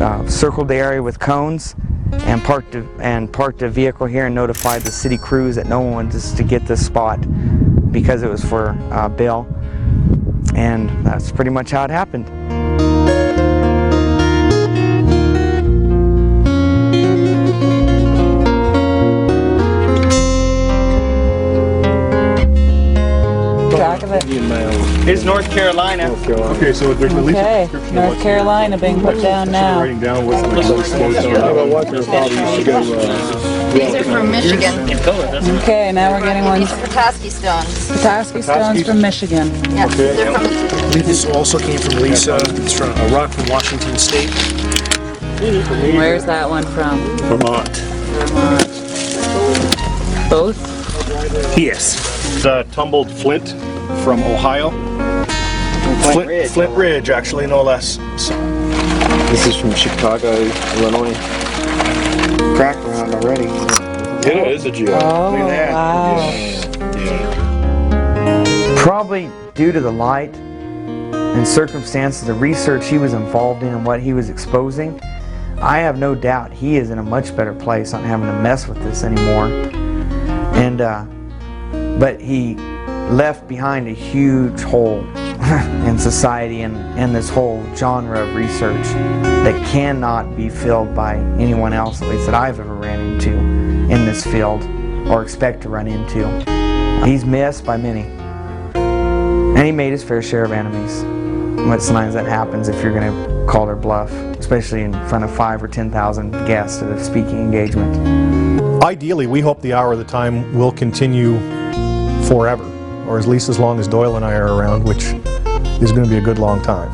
uh, 0.00 0.26
circled 0.28 0.68
the 0.68 0.74
area 0.74 1.02
with 1.02 1.18
cones 1.18 1.74
and 2.12 2.42
parked 2.42 2.74
a, 2.74 2.86
and 3.00 3.32
parked 3.32 3.62
a 3.62 3.68
vehicle 3.68 4.06
here 4.06 4.26
and 4.26 4.34
notified 4.34 4.82
the 4.82 4.92
city 4.92 5.18
crews 5.18 5.56
that 5.56 5.66
no 5.66 5.80
one 5.80 6.08
was 6.08 6.32
to 6.32 6.42
get 6.42 6.66
this 6.66 6.84
spot 6.84 7.20
because 7.92 8.22
it 8.22 8.30
was 8.30 8.44
for 8.44 8.70
uh, 8.90 9.08
Bill. 9.08 9.46
And 10.54 10.88
that's 11.04 11.32
pretty 11.32 11.50
much 11.50 11.70
how 11.70 11.84
it 11.84 11.90
happened. 11.90 12.26
Track 23.70 24.02
of 24.02 24.12
it. 24.12 24.85
It's 25.08 25.22
North 25.22 25.48
Carolina. 25.52 26.10
Okay, 26.10 26.72
so 26.72 26.92
there's 26.92 27.14
at 27.14 27.24
least 27.24 27.38
Okay, 27.38 27.68
North 27.92 28.20
Carolina 28.20 28.76
being 28.76 29.00
put 29.00 29.22
down 29.22 29.52
now. 29.52 29.78
writing 29.78 30.00
down 30.00 30.26
what's 30.26 30.42
the 30.42 30.48
most 30.48 30.92
These 33.72 33.94
are 33.94 34.02
from 34.02 34.32
Michigan. 34.32 34.90
Okay, 35.58 35.92
now 35.92 36.10
we're 36.10 36.24
getting 36.24 36.44
ones. 36.44 36.68
These 36.68 36.72
are 36.72 36.86
Petoskey 36.88 37.30
stones. 37.30 37.88
Petoskey 37.88 38.42
stones 38.42 38.82
from 38.84 39.00
Michigan. 39.00 39.46
Yeah, 39.76 39.86
they're 39.86 40.32
from 40.32 40.44
I 40.44 41.02
this 41.02 41.24
also 41.26 41.60
came 41.60 41.78
from 41.78 42.02
Lisa. 42.02 42.38
It's 42.42 42.72
from 42.72 42.90
a 42.90 43.08
rock 43.14 43.30
from 43.30 43.46
Washington 43.46 43.96
State. 43.98 44.30
Where's 45.94 46.24
that 46.24 46.50
one 46.50 46.64
from? 46.64 46.98
Vermont. 47.28 47.68
Vermont. 47.76 48.68
Both? 50.28 51.56
Yes. 51.56 52.42
The 52.42 52.50
uh, 52.50 52.62
tumbled 52.64 53.08
flint 53.08 53.50
from 54.02 54.20
Ohio. 54.24 54.95
Flint, 56.12 56.28
Ridge. 56.28 56.50
Flint 56.50 56.76
Ridge, 56.76 57.10
actually, 57.10 57.46
no 57.46 57.62
less. 57.62 57.98
So, 58.16 58.34
This 59.30 59.46
is 59.46 59.56
from 59.56 59.72
Chicago, 59.74 60.32
Illinois. 60.78 61.14
Crack 62.56 62.76
around 62.86 63.14
already. 63.14 63.44
yeah, 63.44 64.28
it 64.44 64.48
is 64.52 64.64
a 64.64 64.70
geo. 64.70 64.92
Oh, 64.92 65.30
Look 65.32 65.40
at 65.40 65.48
that. 65.48 65.72
wow. 65.72 66.32
Probably 68.76 69.28
due 69.54 69.72
to 69.72 69.80
the 69.80 69.90
light 69.90 70.34
and 70.36 71.46
circumstances, 71.46 72.26
the 72.26 72.34
research 72.34 72.86
he 72.86 72.98
was 72.98 73.12
involved 73.12 73.62
in 73.62 73.74
and 73.74 73.84
what 73.84 74.00
he 74.00 74.14
was 74.14 74.30
exposing, 74.30 74.98
I 75.58 75.78
have 75.78 75.98
no 75.98 76.14
doubt 76.14 76.52
he 76.52 76.76
is 76.76 76.90
in 76.90 76.98
a 76.98 77.02
much 77.02 77.34
better 77.36 77.52
place 77.52 77.92
not 77.92 78.04
having 78.04 78.26
to 78.26 78.32
mess 78.40 78.68
with 78.68 78.78
this 78.82 79.02
anymore. 79.02 79.46
And, 80.56 80.80
uh, 80.80 81.04
but 81.98 82.20
he 82.20 82.54
left 83.10 83.46
behind 83.48 83.88
a 83.88 83.92
huge 83.92 84.60
hole 84.62 85.04
in 85.86 85.98
society 85.98 86.62
and, 86.62 86.76
and 86.98 87.14
this 87.14 87.28
whole 87.28 87.62
genre 87.74 88.26
of 88.26 88.34
research 88.34 88.84
that 89.44 89.54
cannot 89.70 90.36
be 90.36 90.48
filled 90.48 90.94
by 90.94 91.16
anyone 91.38 91.72
else, 91.72 92.00
at 92.02 92.08
least 92.08 92.26
that 92.26 92.34
I've 92.34 92.58
ever 92.58 92.74
ran 92.74 93.00
into 93.00 93.32
in 93.32 94.04
this 94.04 94.24
field 94.24 94.62
or 95.08 95.22
expect 95.22 95.62
to 95.62 95.68
run 95.68 95.86
into. 95.86 96.26
He's 97.04 97.24
missed 97.24 97.64
by 97.64 97.76
many. 97.76 98.02
And 98.74 99.64
he 99.64 99.72
made 99.72 99.92
his 99.92 100.02
fair 100.02 100.22
share 100.22 100.44
of 100.44 100.52
enemies. 100.52 101.02
But 101.68 101.80
sometimes 101.80 102.14
that 102.14 102.26
happens 102.26 102.68
if 102.68 102.82
you're 102.82 102.92
going 102.92 103.12
to 103.12 103.46
call 103.46 103.66
their 103.66 103.76
bluff, 103.76 104.10
especially 104.38 104.82
in 104.82 104.92
front 105.08 105.24
of 105.24 105.34
five 105.34 105.62
or 105.62 105.68
10,000 105.68 106.30
guests 106.46 106.82
at 106.82 106.90
a 106.90 107.02
speaking 107.02 107.38
engagement. 107.38 108.84
Ideally, 108.84 109.26
we 109.26 109.40
hope 109.40 109.60
the 109.62 109.72
hour 109.72 109.92
of 109.92 109.98
our 109.98 110.04
time 110.04 110.56
will 110.56 110.72
continue 110.72 111.38
forever, 112.26 112.64
or 113.08 113.18
at 113.18 113.26
least 113.26 113.48
as 113.48 113.58
long 113.58 113.78
as 113.78 113.88
Doyle 113.88 114.16
and 114.16 114.24
I 114.24 114.34
are 114.34 114.54
around, 114.54 114.84
which 114.84 115.14
is 115.82 115.92
going 115.92 116.04
to 116.04 116.10
be 116.10 116.18
a 116.18 116.22
good 116.22 116.38
long 116.38 116.62
time. 116.62 116.90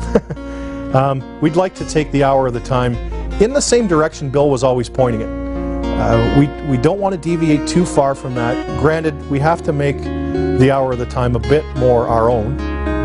um, 0.95 1.41
we'd 1.41 1.55
like 1.55 1.73
to 1.75 1.85
take 1.87 2.11
the 2.11 2.23
hour 2.23 2.47
of 2.47 2.53
our 2.53 2.59
time 2.59 2.95
in 3.41 3.51
the 3.51 3.61
same 3.61 3.87
direction 3.87 4.29
Bill 4.29 4.49
was 4.49 4.63
always 4.63 4.89
pointing 4.89 5.21
it. 5.21 5.43
Uh, 5.85 6.39
we, 6.39 6.47
we 6.69 6.77
don't 6.77 6.99
want 6.99 7.13
to 7.15 7.21
deviate 7.21 7.67
too 7.67 7.85
far 7.85 8.13
from 8.13 8.35
that. 8.35 8.79
Granted, 8.79 9.13
we 9.29 9.39
have 9.39 9.63
to 9.63 9.73
make 9.73 9.97
the 10.59 10.69
hour 10.71 10.91
of 10.93 10.99
our 10.99 11.05
time 11.05 11.35
a 11.35 11.39
bit 11.39 11.63
more 11.77 12.07
our 12.07 12.29
own. 12.29 12.57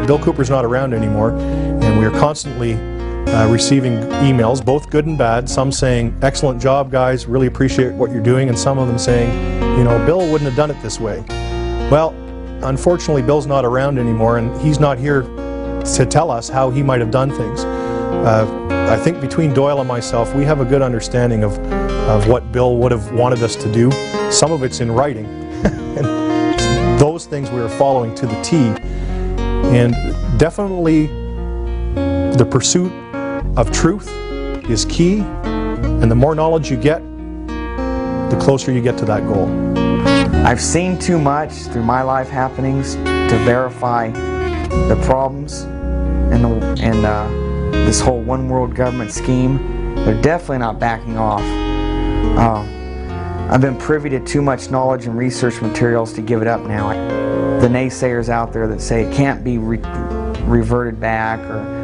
Bill 0.06 0.18
Cooper's 0.18 0.50
not 0.50 0.64
around 0.64 0.94
anymore, 0.94 1.30
and 1.30 1.98
we 1.98 2.04
are 2.04 2.10
constantly 2.10 2.74
uh, 2.74 3.48
receiving 3.48 3.98
emails, 4.22 4.64
both 4.64 4.90
good 4.90 5.06
and 5.06 5.18
bad. 5.18 5.48
Some 5.48 5.70
saying, 5.70 6.16
excellent 6.22 6.60
job, 6.60 6.90
guys, 6.90 7.26
really 7.26 7.46
appreciate 7.46 7.92
what 7.92 8.10
you're 8.10 8.22
doing, 8.22 8.48
and 8.48 8.58
some 8.58 8.78
of 8.78 8.88
them 8.88 8.98
saying, 8.98 9.30
you 9.78 9.84
know, 9.84 10.04
Bill 10.06 10.20
wouldn't 10.20 10.42
have 10.42 10.56
done 10.56 10.70
it 10.70 10.80
this 10.82 10.98
way. 10.98 11.24
Well, 11.90 12.10
unfortunately, 12.64 13.22
Bill's 13.22 13.46
not 13.46 13.64
around 13.64 13.98
anymore, 13.98 14.38
and 14.38 14.58
he's 14.60 14.80
not 14.80 14.98
here 14.98 15.22
to 15.96 16.06
tell 16.06 16.30
us 16.30 16.48
how 16.48 16.70
he 16.70 16.82
might 16.82 17.00
have 17.00 17.10
done 17.10 17.30
things. 17.30 17.64
Uh, 17.64 18.68
I 18.90 18.96
think 18.96 19.20
between 19.20 19.52
Doyle 19.52 19.80
and 19.80 19.88
myself, 19.88 20.34
we 20.34 20.44
have 20.44 20.60
a 20.60 20.64
good 20.64 20.82
understanding 20.82 21.44
of, 21.44 21.58
of 22.08 22.26
what 22.28 22.52
Bill 22.52 22.76
would 22.78 22.90
have 22.90 23.12
wanted 23.12 23.42
us 23.42 23.54
to 23.56 23.72
do. 23.72 23.90
Some 24.30 24.50
of 24.50 24.62
it's 24.62 24.80
in 24.80 24.90
writing. 24.90 25.26
and 25.64 26.98
those 26.98 27.26
things 27.26 27.50
we 27.50 27.60
are 27.60 27.68
following 27.68 28.14
to 28.16 28.26
the 28.26 28.40
T. 28.42 28.56
And 29.70 29.94
definitely 30.38 31.06
the 32.36 32.48
pursuit 32.50 32.92
of 33.56 33.70
truth 33.72 34.08
is 34.70 34.84
key. 34.86 35.20
And 35.20 36.10
the 36.10 36.16
more 36.16 36.34
knowledge 36.34 36.70
you 36.70 36.76
get, 36.76 37.00
the 37.48 38.38
closer 38.40 38.72
you 38.72 38.80
get 38.80 38.98
to 38.98 39.04
that 39.04 39.26
goal. 39.26 39.48
I've 40.46 40.60
seen 40.60 40.98
too 40.98 41.18
much 41.18 41.52
through 41.52 41.84
my 41.84 42.02
life 42.02 42.28
happenings 42.28 42.94
to 42.94 43.40
verify 43.44 44.10
the 44.10 44.98
problems 45.04 45.66
and 46.80 47.04
uh, 47.04 47.28
this 47.84 48.00
whole 48.00 48.20
one 48.20 48.48
world 48.48 48.74
government 48.74 49.10
scheme. 49.10 49.94
They're 49.94 50.20
definitely 50.20 50.58
not 50.58 50.78
backing 50.78 51.18
off. 51.18 51.42
Um, 52.38 53.50
I've 53.50 53.60
been 53.60 53.78
privy 53.78 54.10
to 54.10 54.20
too 54.20 54.42
much 54.42 54.70
knowledge 54.70 55.06
and 55.06 55.16
research 55.16 55.60
materials 55.60 56.12
to 56.14 56.22
give 56.22 56.42
it 56.42 56.48
up 56.48 56.60
now. 56.62 56.90
The 57.60 57.68
naysayers 57.68 58.28
out 58.28 58.52
there 58.52 58.68
that 58.68 58.80
say 58.80 59.04
it 59.04 59.14
can't 59.14 59.42
be 59.42 59.58
re- 59.58 59.78
reverted 60.44 61.00
back 61.00 61.40
or 61.40 61.78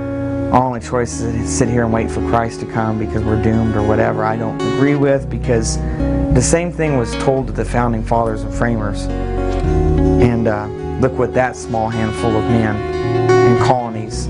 our 0.54 0.62
only 0.62 0.78
choice 0.78 1.20
is 1.20 1.32
to 1.34 1.48
sit 1.48 1.68
here 1.68 1.82
and 1.82 1.92
wait 1.92 2.08
for 2.08 2.20
Christ 2.28 2.60
to 2.60 2.66
come 2.66 2.96
because 2.96 3.24
we're 3.24 3.42
doomed 3.42 3.74
or 3.74 3.82
whatever, 3.82 4.24
I 4.24 4.36
don't 4.36 4.60
agree 4.74 4.94
with 4.94 5.28
because 5.28 5.78
the 5.78 6.40
same 6.40 6.70
thing 6.70 6.96
was 6.96 7.12
told 7.16 7.48
to 7.48 7.52
the 7.52 7.64
founding 7.64 8.04
fathers 8.04 8.42
and 8.42 8.54
framers. 8.54 9.06
And 9.06 10.46
uh, 10.46 10.68
look 11.00 11.12
what 11.18 11.34
that 11.34 11.56
small 11.56 11.88
handful 11.88 12.36
of 12.36 12.44
men 12.44 12.76
and 12.76 13.58
colonies 13.64 14.28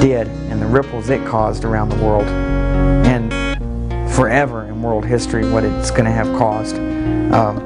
did 0.00 0.28
and 0.28 0.60
the 0.60 0.66
ripples 0.66 1.08
it 1.10 1.24
caused 1.26 1.64
around 1.64 1.88
the 1.88 2.02
world. 2.04 2.26
And 3.06 3.32
forever 4.12 4.64
in 4.66 4.82
world 4.82 5.04
history, 5.04 5.48
what 5.50 5.64
it's 5.64 5.90
going 5.90 6.04
to 6.04 6.10
have 6.10 6.26
caused. 6.38 6.76
Um, 6.76 7.56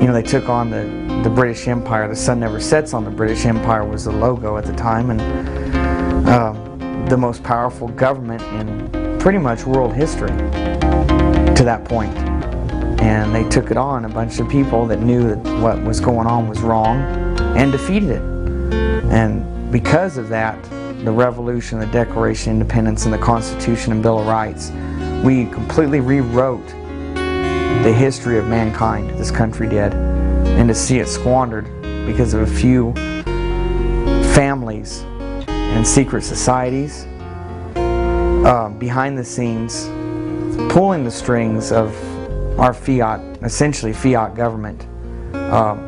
you 0.00 0.06
know, 0.06 0.12
they 0.12 0.22
took 0.22 0.48
on 0.48 0.70
the, 0.70 0.84
the 1.22 1.30
British 1.30 1.66
Empire. 1.68 2.08
The 2.08 2.16
sun 2.16 2.40
never 2.40 2.60
sets 2.60 2.94
on 2.94 3.04
the 3.04 3.10
British 3.10 3.44
Empire 3.46 3.84
was 3.84 4.04
the 4.04 4.12
logo 4.12 4.56
at 4.56 4.64
the 4.64 4.74
time. 4.74 5.10
And 5.10 6.28
um, 6.28 7.06
the 7.08 7.16
most 7.16 7.42
powerful 7.42 7.88
government 7.88 8.42
in 8.42 9.18
pretty 9.18 9.38
much 9.38 9.64
world 9.64 9.94
history 9.94 10.28
to 10.28 11.62
that 11.64 11.84
point. 11.84 12.16
And 13.00 13.34
they 13.34 13.48
took 13.48 13.70
it 13.70 13.76
on, 13.76 14.04
a 14.04 14.08
bunch 14.08 14.38
of 14.38 14.48
people 14.48 14.86
that 14.86 15.00
knew 15.00 15.28
that 15.28 15.60
what 15.62 15.82
was 15.82 16.00
going 16.00 16.26
on 16.26 16.48
was 16.48 16.60
wrong 16.60 17.00
and 17.56 17.72
defeated 17.72 18.10
it. 18.10 18.22
And 19.10 19.72
because 19.72 20.16
of 20.16 20.28
that, 20.28 20.56
the 21.04 21.12
Revolution, 21.12 21.78
the 21.78 21.86
Declaration 21.86 22.52
of 22.52 22.60
Independence, 22.60 23.04
and 23.04 23.14
the 23.14 23.18
Constitution 23.18 23.92
and 23.92 24.02
Bill 24.02 24.18
of 24.18 24.26
Rights, 24.26 24.70
we 25.24 25.46
completely 25.46 26.00
rewrote 26.00 26.66
the 26.66 27.92
history 27.92 28.38
of 28.38 28.46
mankind, 28.46 29.10
this 29.10 29.30
country 29.30 29.68
did. 29.68 29.94
And 29.94 30.68
to 30.68 30.74
see 30.74 30.98
it 30.98 31.06
squandered 31.06 31.66
because 32.06 32.34
of 32.34 32.42
a 32.42 32.46
few 32.46 32.92
families 34.34 35.02
and 35.46 35.86
secret 35.86 36.22
societies 36.22 37.06
uh, 37.76 38.74
behind 38.78 39.16
the 39.16 39.24
scenes 39.24 39.88
pulling 40.72 41.04
the 41.04 41.10
strings 41.10 41.70
of 41.70 41.94
our 42.58 42.74
fiat, 42.74 43.20
essentially 43.42 43.92
fiat 43.92 44.34
government, 44.34 44.86
um, 45.52 45.78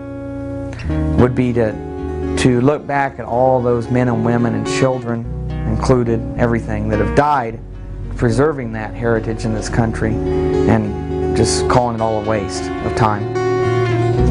would 1.18 1.34
be 1.34 1.52
to 1.52 1.89
to 2.40 2.60
look 2.62 2.86
back 2.86 3.18
at 3.18 3.26
all 3.26 3.60
those 3.60 3.90
men 3.90 4.08
and 4.08 4.24
women 4.24 4.54
and 4.54 4.66
children 4.66 5.26
included, 5.68 6.20
everything 6.38 6.88
that 6.88 6.98
have 6.98 7.14
died 7.14 7.60
preserving 8.16 8.72
that 8.72 8.94
heritage 8.94 9.46
in 9.46 9.54
this 9.54 9.68
country 9.70 10.12
and 10.12 11.34
just 11.36 11.68
calling 11.68 11.94
it 11.96 12.00
all 12.02 12.22
a 12.22 12.28
waste 12.28 12.64
of 12.64 12.94
time. 12.94 13.22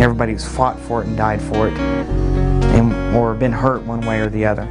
Everybody 0.01 0.31
who's 0.31 0.47
fought 0.47 0.79
for 0.79 1.01
it 1.01 1.07
and 1.07 1.17
died 1.17 1.41
for 1.41 1.67
it 1.67 1.77
and 1.77 3.15
or 3.15 3.33
been 3.33 3.51
hurt 3.51 3.83
one 3.83 4.01
way 4.01 4.19
or 4.19 4.29
the 4.29 4.45
other. 4.45 4.65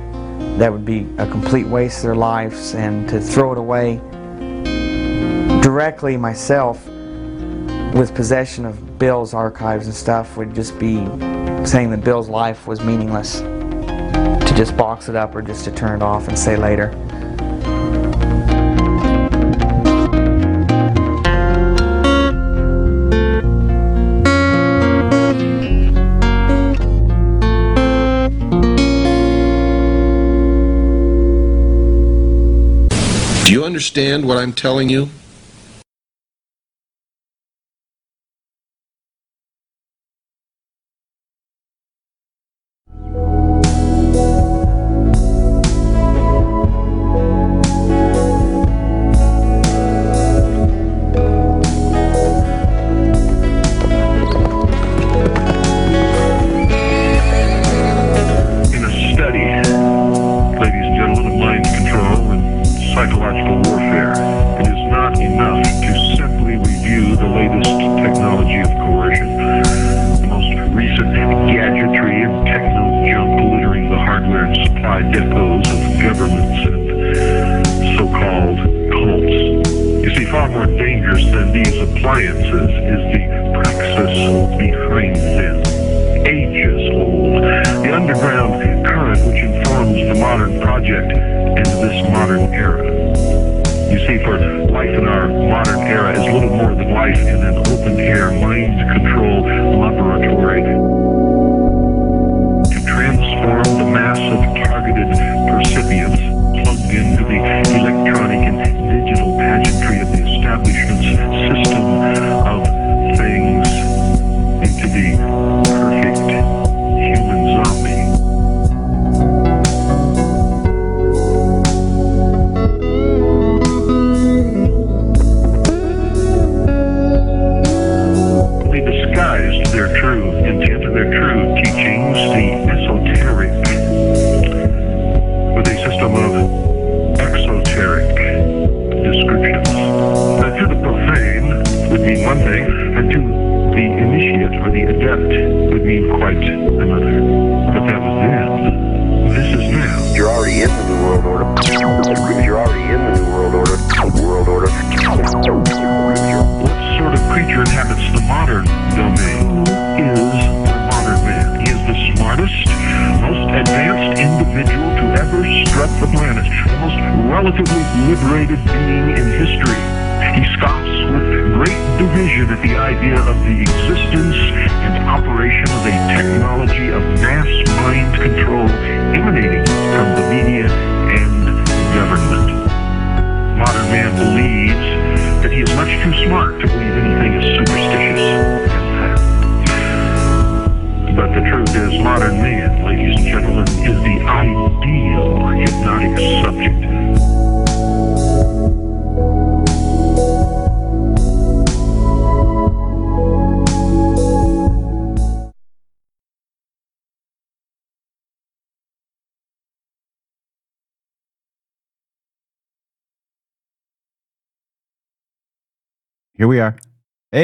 That 0.59 0.73
would 0.73 0.85
be 0.85 1.09
a 1.19 1.29
complete 1.29 1.67
waste 1.67 1.99
of 1.99 2.03
their 2.05 2.15
lives 2.17 2.75
and 2.75 3.09
to 3.09 3.21
throw 3.21 3.53
it 3.53 3.59
away 3.59 3.97
directly 5.63 6.17
myself 6.17 6.88
with 7.95 8.15
possession 8.15 8.65
of 8.65 8.99
Bill's 8.99 9.35
archives 9.35 9.87
and 9.87 9.95
stuff 9.95 10.37
would 10.37 10.55
just 10.55 10.79
be 10.79 10.97
saying 11.65 11.91
that 11.91 12.05
Bill's 12.05 12.29
life 12.29 12.67
was 12.67 12.81
meaningless. 12.81 13.41
To 13.41 14.55
just 14.57 14.77
box 14.77 15.09
it 15.09 15.17
up 15.17 15.35
or 15.35 15.43
just 15.43 15.65
to 15.65 15.71
turn 15.71 15.97
it 15.97 16.03
off 16.03 16.29
and 16.29 16.39
say 16.39 16.57
later. 16.57 16.95
Do 33.45 33.55
you 33.55 33.65
understand 33.65 34.27
what 34.27 34.37
I'm 34.37 34.53
telling 34.53 34.91
you? 34.91 35.09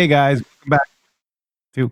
Hey 0.05 0.09
guys, 0.09 0.43
welcome 0.43 0.69
back 0.69 0.89
to. 1.73 1.91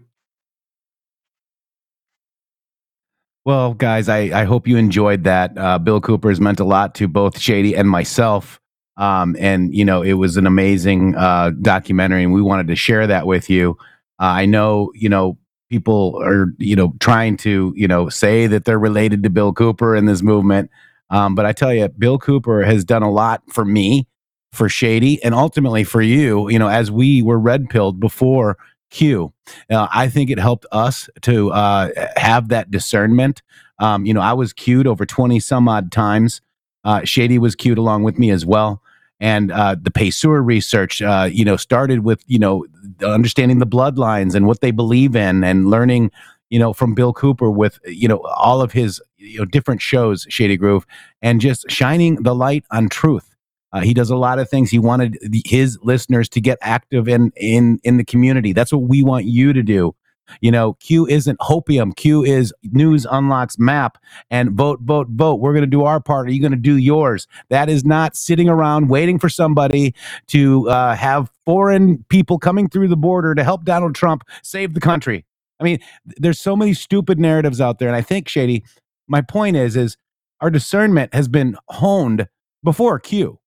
Well, 3.47 3.73
guys, 3.73 4.11
I, 4.11 4.43
I 4.43 4.45
hope 4.45 4.69
you 4.69 4.77
enjoyed 4.77 5.25
that. 5.25 5.57
Uh, 5.57 5.79
Bill 5.79 5.99
Cooper 5.99 6.29
has 6.29 6.39
meant 6.39 6.61
a 6.61 6.65
lot 6.65 6.95
to 6.97 7.09
both 7.09 7.39
Shady 7.39 7.75
and 7.75 7.89
myself. 7.89 8.61
Um, 8.99 9.35
and, 9.41 9.75
you 9.75 9.87
know, 9.87 10.03
it 10.03 10.13
was 10.13 10.37
an 10.37 10.47
amazing 10.47 11.15
uh, 11.17 11.53
documentary, 11.63 12.23
and 12.23 12.35
we 12.35 12.43
wanted 12.43 12.69
to 12.69 12.77
share 12.77 13.07
that 13.07 13.27
with 13.27 13.49
you. 13.49 13.79
Uh, 14.21 14.25
I 14.25 14.45
know, 14.45 14.93
you 14.95 15.09
know, 15.09 15.39
people 15.71 16.21
are, 16.23 16.53
you 16.59 16.77
know, 16.77 16.93
trying 17.01 17.39
to, 17.39 17.73
you 17.75 17.89
know, 17.89 18.11
say 18.11 18.47
that 18.47 18.67
they're 18.67 18.79
related 18.79 19.23
to 19.23 19.31
Bill 19.31 19.55
Cooper 19.55 19.97
in 19.97 20.05
this 20.05 20.21
movement. 20.21 20.71
Um, 21.09 21.35
but 21.35 21.47
I 21.47 21.55
tell 21.55 21.73
you, 21.73 21.89
Bill 21.89 22.19
Cooper 22.19 22.63
has 22.63 22.85
done 22.85 23.03
a 23.03 23.11
lot 23.11 23.43
for 23.49 23.65
me, 23.65 24.07
for 24.53 24.69
Shady, 24.69 25.23
and 25.25 25.35
ultimately 25.35 25.83
for 25.85 26.03
you, 26.03 26.49
you 26.51 26.59
know, 26.59 26.69
as 26.69 26.91
we 26.91 27.23
were 27.23 27.39
red 27.39 27.69
pilled 27.69 27.99
before 27.99 28.57
Q. 28.93 29.33
Uh, 29.71 29.89
I 29.93 30.09
think 30.09 30.31
it 30.31 30.39
helped 30.39 30.67
us 30.71 31.09
to 31.23 31.51
uh, 31.51 31.89
have 32.17 32.49
that 32.49 32.71
discernment. 32.71 33.43
Um, 33.79 34.07
you 34.07 34.15
know, 34.15 34.21
I 34.21 34.35
was 34.35 34.53
cued 34.53 34.87
over 34.87 35.05
20 35.05 35.41
some 35.41 35.67
odd 35.69 35.91
times. 35.91 36.41
Uh, 36.85 37.03
Shady 37.05 37.39
was 37.39 37.57
cued 37.57 37.79
along 37.79 38.05
with 38.05 38.19
me 38.19 38.31
as 38.31 38.47
well. 38.47 38.83
And 39.19 39.51
uh, 39.51 39.77
the 39.81 39.91
Paysur 39.91 40.45
research, 40.45 41.01
uh, 41.01 41.29
you 41.31 41.45
know, 41.45 41.57
started 41.57 42.01
with, 42.01 42.23
you 42.27 42.39
know, 42.39 42.67
understanding 43.03 43.59
the 43.59 43.67
bloodlines 43.67 44.35
and 44.35 44.47
what 44.47 44.61
they 44.61 44.73
believe 44.73 45.17
in 45.17 45.43
and 45.45 45.71
learning, 45.71 46.11
you 46.51 46.59
know, 46.59 46.73
from 46.73 46.95
Bill 46.95 47.13
Cooper 47.13 47.51
with, 47.51 47.79
you 47.87 48.09
know, 48.09 48.19
all 48.37 48.61
of 48.61 48.73
his, 48.73 49.01
you 49.17 49.39
know, 49.39 49.45
different 49.45 49.81
shows, 49.81 50.27
Shady 50.29 50.57
Grove, 50.57 50.85
and 51.23 51.41
just 51.41 51.71
shining 51.71 52.17
the 52.25 52.35
light 52.35 52.65
on 52.73 52.89
truth. 52.89 53.32
Uh, 53.73 53.81
he 53.81 53.95
does 53.95 54.11
a 54.11 54.17
lot 54.17 54.39
of 54.39 54.49
things. 54.49 54.71
He 54.71 54.79
wanted 54.79 55.19
the, 55.23 55.43
his 55.45 55.79
listeners 55.83 56.29
to 56.31 56.41
get 56.41 56.59
active 56.61 57.09
in 57.09 57.33
in 57.37 57.79
in 57.85 57.97
the 57.97 58.05
community. 58.05 58.53
That's 58.53 58.73
what 58.73 58.83
we 58.83 59.03
want 59.03 59.25
you 59.25 59.53
to 59.53 59.63
do. 59.63 59.95
You 60.41 60.51
know, 60.51 60.75
Q 60.75 61.07
isn't 61.07 61.39
hopium. 61.41 61.95
Q 61.97 62.25
is 62.25 62.55
news 62.63 63.07
unlocks 63.11 63.59
map 63.59 63.99
and 64.31 64.53
vote, 64.53 64.81
vote, 64.81 65.09
vote. 65.11 65.37
We're 65.41 65.53
going 65.53 65.65
to 65.65 65.67
do 65.67 65.85
our 65.85 66.01
part. 66.01 66.29
Are 66.29 66.33
you 66.33 66.41
going 66.41 66.53
to 66.53 66.57
do 66.57 66.77
yours? 66.77 67.27
That 67.51 67.69
is 67.69 67.85
not 67.85 68.17
sitting 68.17 68.49
around 68.49 68.89
waiting 68.89 69.19
for 69.19 69.29
somebody 69.29 69.95
to 70.29 70.69
uh, 70.71 70.95
have 70.95 71.31
foreign 71.45 72.05
people 72.09 72.39
coming 72.39 72.69
through 72.69 72.89
the 72.89 72.97
border 72.97 73.35
to 73.35 73.45
help 73.45 73.65
Donald 73.65 73.95
Trump 73.95 74.23
save 74.43 74.75
the 74.75 74.81
country. 74.81 75.25
I 75.61 75.65
mean, 75.65 75.81
there's 76.05 76.41
so 76.41 76.57
many 76.57 76.75
stupid 76.75 77.19
narratives 77.19 77.61
out 77.61 77.79
there, 77.79 77.89
and 77.89 77.97
I 77.97 78.03
think 78.03 78.29
Shady. 78.29 78.65
My 79.09 79.21
point 79.21 79.57
is, 79.57 79.77
is 79.77 79.97
our 80.41 80.49
discernment 80.49 81.13
has 81.13 81.29
been 81.29 81.57
honed 81.69 82.29
before 82.65 82.99
Q. 82.99 83.39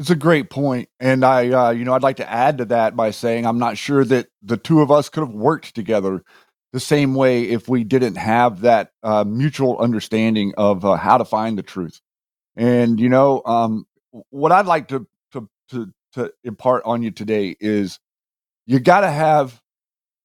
It's 0.00 0.10
a 0.10 0.16
great 0.16 0.50
point, 0.50 0.90
and 1.00 1.24
I, 1.24 1.50
uh, 1.50 1.70
you 1.72 1.84
know, 1.86 1.94
I'd 1.94 2.04
like 2.04 2.18
to 2.18 2.30
add 2.30 2.58
to 2.60 2.66
that 2.66 2.96
by 2.96 3.12
saying 3.12 3.46
I'm 3.46 3.60
not 3.60 3.78
sure 3.78 4.04
that 4.06 4.28
the 4.42 4.58
two 4.58 4.82
of 4.82 4.92
us 4.92 5.10
could 5.10 5.22
have 5.22 5.34
worked 5.34 5.74
together 5.76 6.24
the 6.74 6.80
same 6.80 7.16
way 7.16 7.44
if 7.44 7.68
we 7.68 7.84
didn't 7.84 8.16
have 8.16 8.62
that 8.62 8.92
uh, 9.04 9.24
mutual 9.24 9.78
understanding 9.78 10.54
of 10.58 10.84
uh, 10.84 10.96
how 10.96 11.18
to 11.18 11.26
find 11.26 11.58
the 11.58 11.64
truth. 11.64 12.00
And 12.56 13.00
you 13.00 13.08
know, 13.08 13.42
um, 13.46 13.86
what 14.30 14.52
I'd 14.52 14.66
like 14.66 14.88
to 14.88 15.06
to 15.32 15.48
to 15.70 15.92
to 16.14 16.32
impart 16.44 16.84
on 16.86 17.02
you 17.02 17.12
today 17.12 17.56
is 17.60 18.00
you 18.66 18.80
got 18.80 19.02
to 19.02 19.10
have 19.10 19.60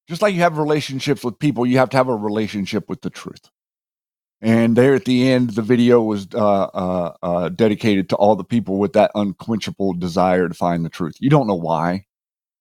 just 0.10 0.22
like 0.22 0.35
you 0.35 0.41
have 0.41 0.57
relationships 0.60 1.23
with 1.23 1.39
people, 1.39 1.65
you 1.65 1.80
have 1.80 1.91
to 1.91 1.97
have 1.97 2.10
a 2.10 2.15
relationship 2.15 2.89
with 2.89 3.02
the 3.02 3.11
truth. 3.11 3.49
And 4.41 4.75
there 4.75 4.93
at 4.95 5.05
the 5.05 5.29
end, 5.29 5.51
the 5.51 5.61
video 5.61 6.01
was 6.01 6.27
uh, 6.33 6.63
uh, 6.65 7.13
uh, 7.23 7.49
dedicated 7.49 8.09
to 8.09 8.15
all 8.15 8.35
the 8.35 8.43
people 8.43 8.77
with 8.77 8.93
that 8.93 9.11
unquenchable 9.15 9.93
desire 9.93 10.47
to 10.47 10.53
find 10.53 10.85
the 10.85 10.89
truth. 10.89 11.15
You 11.19 11.29
don't 11.29 11.47
know 11.47 11.55
why, 11.55 12.05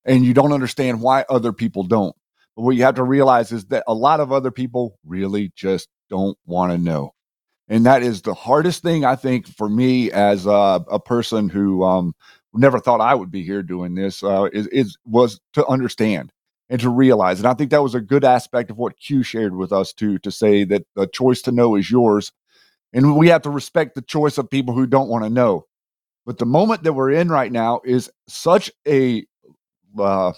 and 0.04 0.24
you 0.24 0.34
don't 0.34 0.52
understand 0.52 1.02
why 1.02 1.24
other 1.28 1.52
people 1.52 1.82
don't. 1.82 2.14
But 2.56 2.62
what 2.62 2.76
you 2.76 2.84
have 2.84 2.94
to 2.94 3.02
realize 3.02 3.52
is 3.52 3.66
that 3.66 3.84
a 3.86 3.94
lot 3.94 4.20
of 4.20 4.32
other 4.32 4.50
people 4.50 4.98
really 5.04 5.52
just 5.56 5.88
don't 6.08 6.38
want 6.46 6.72
to 6.72 6.78
know. 6.78 7.12
And 7.68 7.84
that 7.86 8.02
is 8.02 8.22
the 8.22 8.34
hardest 8.34 8.82
thing, 8.82 9.04
I 9.04 9.16
think, 9.16 9.48
for 9.48 9.68
me 9.68 10.12
as 10.12 10.46
a, 10.46 10.84
a 10.88 11.00
person 11.00 11.48
who 11.48 11.82
um, 11.82 12.14
never 12.52 12.78
thought 12.78 13.00
I 13.00 13.14
would 13.14 13.30
be 13.30 13.42
here 13.42 13.62
doing 13.62 13.94
this, 13.94 14.22
uh, 14.22 14.48
is, 14.52 14.66
is 14.68 14.96
was 15.06 15.40
to 15.54 15.66
understand 15.66 16.32
and 16.68 16.80
to 16.80 16.88
realize. 16.88 17.38
And 17.38 17.46
I 17.46 17.54
think 17.54 17.70
that 17.70 17.82
was 17.82 17.94
a 17.94 18.00
good 18.00 18.24
aspect 18.24 18.70
of 18.70 18.78
what 18.78 18.98
Q 18.98 19.22
shared 19.22 19.54
with 19.54 19.72
us 19.72 19.92
too, 19.92 20.18
to 20.20 20.30
say 20.30 20.64
that 20.64 20.86
the 20.96 21.06
choice 21.06 21.42
to 21.42 21.52
know 21.52 21.76
is 21.76 21.90
yours. 21.90 22.32
And 22.92 23.16
we 23.16 23.28
have 23.28 23.42
to 23.42 23.50
respect 23.50 23.94
the 23.94 24.02
choice 24.02 24.38
of 24.38 24.48
people 24.48 24.74
who 24.74 24.86
don't 24.86 25.08
want 25.08 25.24
to 25.24 25.30
know. 25.30 25.66
But 26.26 26.38
the 26.38 26.46
moment 26.46 26.84
that 26.84 26.94
we're 26.94 27.10
in 27.10 27.28
right 27.28 27.52
now 27.52 27.80
is 27.84 28.10
such 28.28 28.70
a 28.86 29.26
uh, 29.98 30.32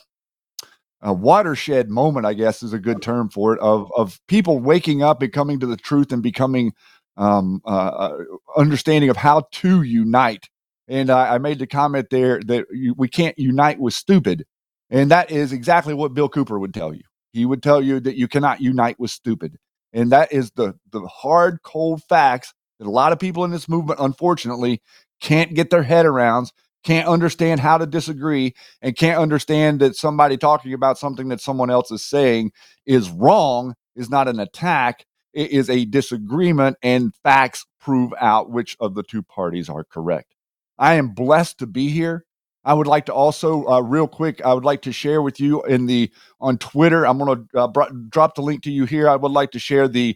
a 1.03 1.13
watershed 1.13 1.89
moment, 1.91 2.27
I 2.27 2.35
guess 2.35 2.63
is 2.63 2.73
a 2.73 2.79
good 2.79 3.03
term 3.03 3.29
for 3.29 3.55
it, 3.55 3.61
of 3.61 3.93
of 3.97 4.19
people 4.27 4.59
waking 4.59 5.03
up 5.03 5.23
and 5.23 5.33
coming 5.33 5.61
to 5.61 5.67
the 5.67 5.77
truth 5.77 6.13
and 6.13 6.23
becoming 6.23 6.73
um, 7.17 7.63
uh, 7.65 7.69
uh, 7.69 8.19
understanding 8.57 9.11
of 9.11 9.17
how 9.17 9.45
to 9.53 9.83
unite. 9.83 10.49
And 10.89 11.11
I, 11.11 11.35
I 11.35 11.39
made 11.39 11.59
the 11.59 11.67
comment 11.67 12.09
there 12.11 12.41
that 12.47 12.67
you, 12.73 12.95
we 12.97 13.09
can't 13.09 13.39
unite 13.39 13.79
with 13.79 13.95
stupid, 13.95 14.45
and 14.91 15.11
that 15.11 15.31
is 15.31 15.53
exactly 15.53 15.95
what 15.95 16.15
Bill 16.15 16.29
Cooper 16.29 16.59
would 16.59 16.75
tell 16.75 16.95
you. 16.95 17.03
He 17.33 17.45
would 17.45 17.63
tell 17.63 17.83
you 17.83 18.01
that 18.01 18.17
you 18.17 18.29
cannot 18.29 18.61
unite 18.61 18.99
with 18.99 19.11
stupid, 19.11 19.57
and 19.93 20.13
that 20.13 20.33
is 20.33 20.53
the 20.53 20.75
the 20.91 21.07
hard, 21.07 21.63
cold 21.63 22.03
facts 22.09 22.53
that 22.79 22.87
a 22.87 22.91
lot 22.91 23.13
of 23.13 23.19
people 23.19 23.45
in 23.45 23.51
this 23.51 23.69
movement, 23.69 24.01
unfortunately, 24.01 24.83
can't 25.21 25.55
get 25.55 25.71
their 25.71 25.83
head 25.83 26.07
around 26.07 26.51
can't 26.87 27.09
understand 27.09 27.59
how 27.61 27.77
to 27.77 27.87
disagree 27.87 28.55
and 28.81 28.97
can't 28.97 29.19
understand 29.19 29.81
that 29.81 29.97
somebody 29.97 30.37
talking 30.37 30.73
about 30.73 30.99
something 30.99 31.29
that 31.29 31.41
someone 31.41 31.69
else 31.71 31.91
is 31.91 32.05
saying 32.05 32.53
is 32.87 33.11
wrong 33.11 33.75
is 33.97 34.09
not 34.09 34.29
an 34.29 34.39
attack. 34.39 35.05
It 35.35 35.51
is 35.51 35.69
a 35.69 35.85
disagreement 35.87 36.77
and 36.83 37.13
facts 37.25 37.67
prove 37.81 38.13
out 38.21 38.53
which 38.53 38.77
of 38.79 38.95
the 38.95 39.03
two 39.03 39.25
parties 39.25 39.69
are 39.69 39.85
correct. 39.85 40.37
I 40.79 40.95
am 40.95 41.09
blessed 41.09 41.59
to 41.59 41.67
be 41.67 41.89
here 41.89 42.26
i 42.67 42.75
would 42.75 42.87
like 42.87 43.07
to 43.07 43.15
also 43.15 43.65
uh, 43.67 43.81
real 43.81 44.07
quick 44.07 44.45
i 44.45 44.53
would 44.53 44.65
like 44.65 44.83
to 44.83 44.93
share 44.93 45.23
with 45.23 45.41
you 45.41 45.63
in 45.63 45.87
the 45.87 46.11
on 46.41 46.59
twitter 46.59 47.07
i'm 47.07 47.17
going 47.17 47.49
to 47.53 47.59
uh, 47.59 47.69
br- 47.69 47.93
drop 48.11 48.35
the 48.35 48.43
link 48.43 48.63
to 48.63 48.71
you 48.71 48.85
here 48.85 49.09
i 49.09 49.17
would 49.17 49.33
like 49.33 49.51
to 49.53 49.59
share 49.59 49.89
the 49.89 50.15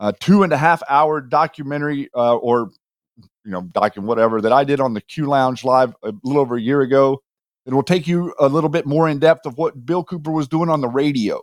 uh, 0.00 0.12
two 0.18 0.42
and 0.42 0.52
a 0.52 0.56
half 0.56 0.82
hour 0.88 1.20
documentary 1.20 2.08
uh, 2.14 2.34
or 2.36 2.70
you 3.44 3.50
know, 3.50 3.62
document 3.62 4.08
whatever 4.08 4.40
that 4.40 4.52
I 4.52 4.64
did 4.64 4.80
on 4.80 4.94
the 4.94 5.00
Q 5.00 5.26
Lounge 5.26 5.64
live 5.64 5.94
a 6.02 6.12
little 6.22 6.40
over 6.40 6.56
a 6.56 6.60
year 6.60 6.80
ago. 6.80 7.22
It 7.66 7.74
will 7.74 7.82
take 7.82 8.06
you 8.06 8.34
a 8.38 8.48
little 8.48 8.70
bit 8.70 8.86
more 8.86 9.08
in 9.08 9.18
depth 9.18 9.46
of 9.46 9.56
what 9.58 9.84
Bill 9.84 10.04
Cooper 10.04 10.30
was 10.30 10.48
doing 10.48 10.68
on 10.68 10.80
the 10.80 10.88
radio, 10.88 11.42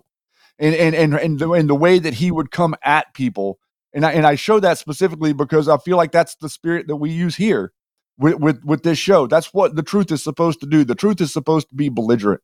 and 0.59 0.75
and 0.75 0.95
and 0.95 1.13
and 1.13 1.39
the, 1.39 1.51
and 1.51 1.69
the 1.69 1.75
way 1.75 1.99
that 1.99 2.15
he 2.15 2.31
would 2.31 2.51
come 2.51 2.75
at 2.83 3.13
people. 3.13 3.59
And 3.93 4.05
I 4.05 4.13
and 4.13 4.25
I 4.25 4.35
show 4.35 4.59
that 4.59 4.77
specifically 4.77 5.33
because 5.33 5.69
I 5.69 5.77
feel 5.77 5.97
like 5.97 6.11
that's 6.11 6.35
the 6.35 6.49
spirit 6.49 6.87
that 6.87 6.97
we 6.97 7.11
use 7.11 7.35
here 7.35 7.71
with 8.17 8.35
with 8.35 8.63
with 8.65 8.83
this 8.83 8.97
show. 8.99 9.27
That's 9.27 9.53
what 9.53 9.75
the 9.75 9.83
truth 9.83 10.11
is 10.11 10.23
supposed 10.23 10.61
to 10.61 10.67
do. 10.67 10.83
The 10.83 10.95
truth 10.95 11.21
is 11.21 11.33
supposed 11.33 11.69
to 11.69 11.75
be 11.75 11.89
belligerent, 11.89 12.41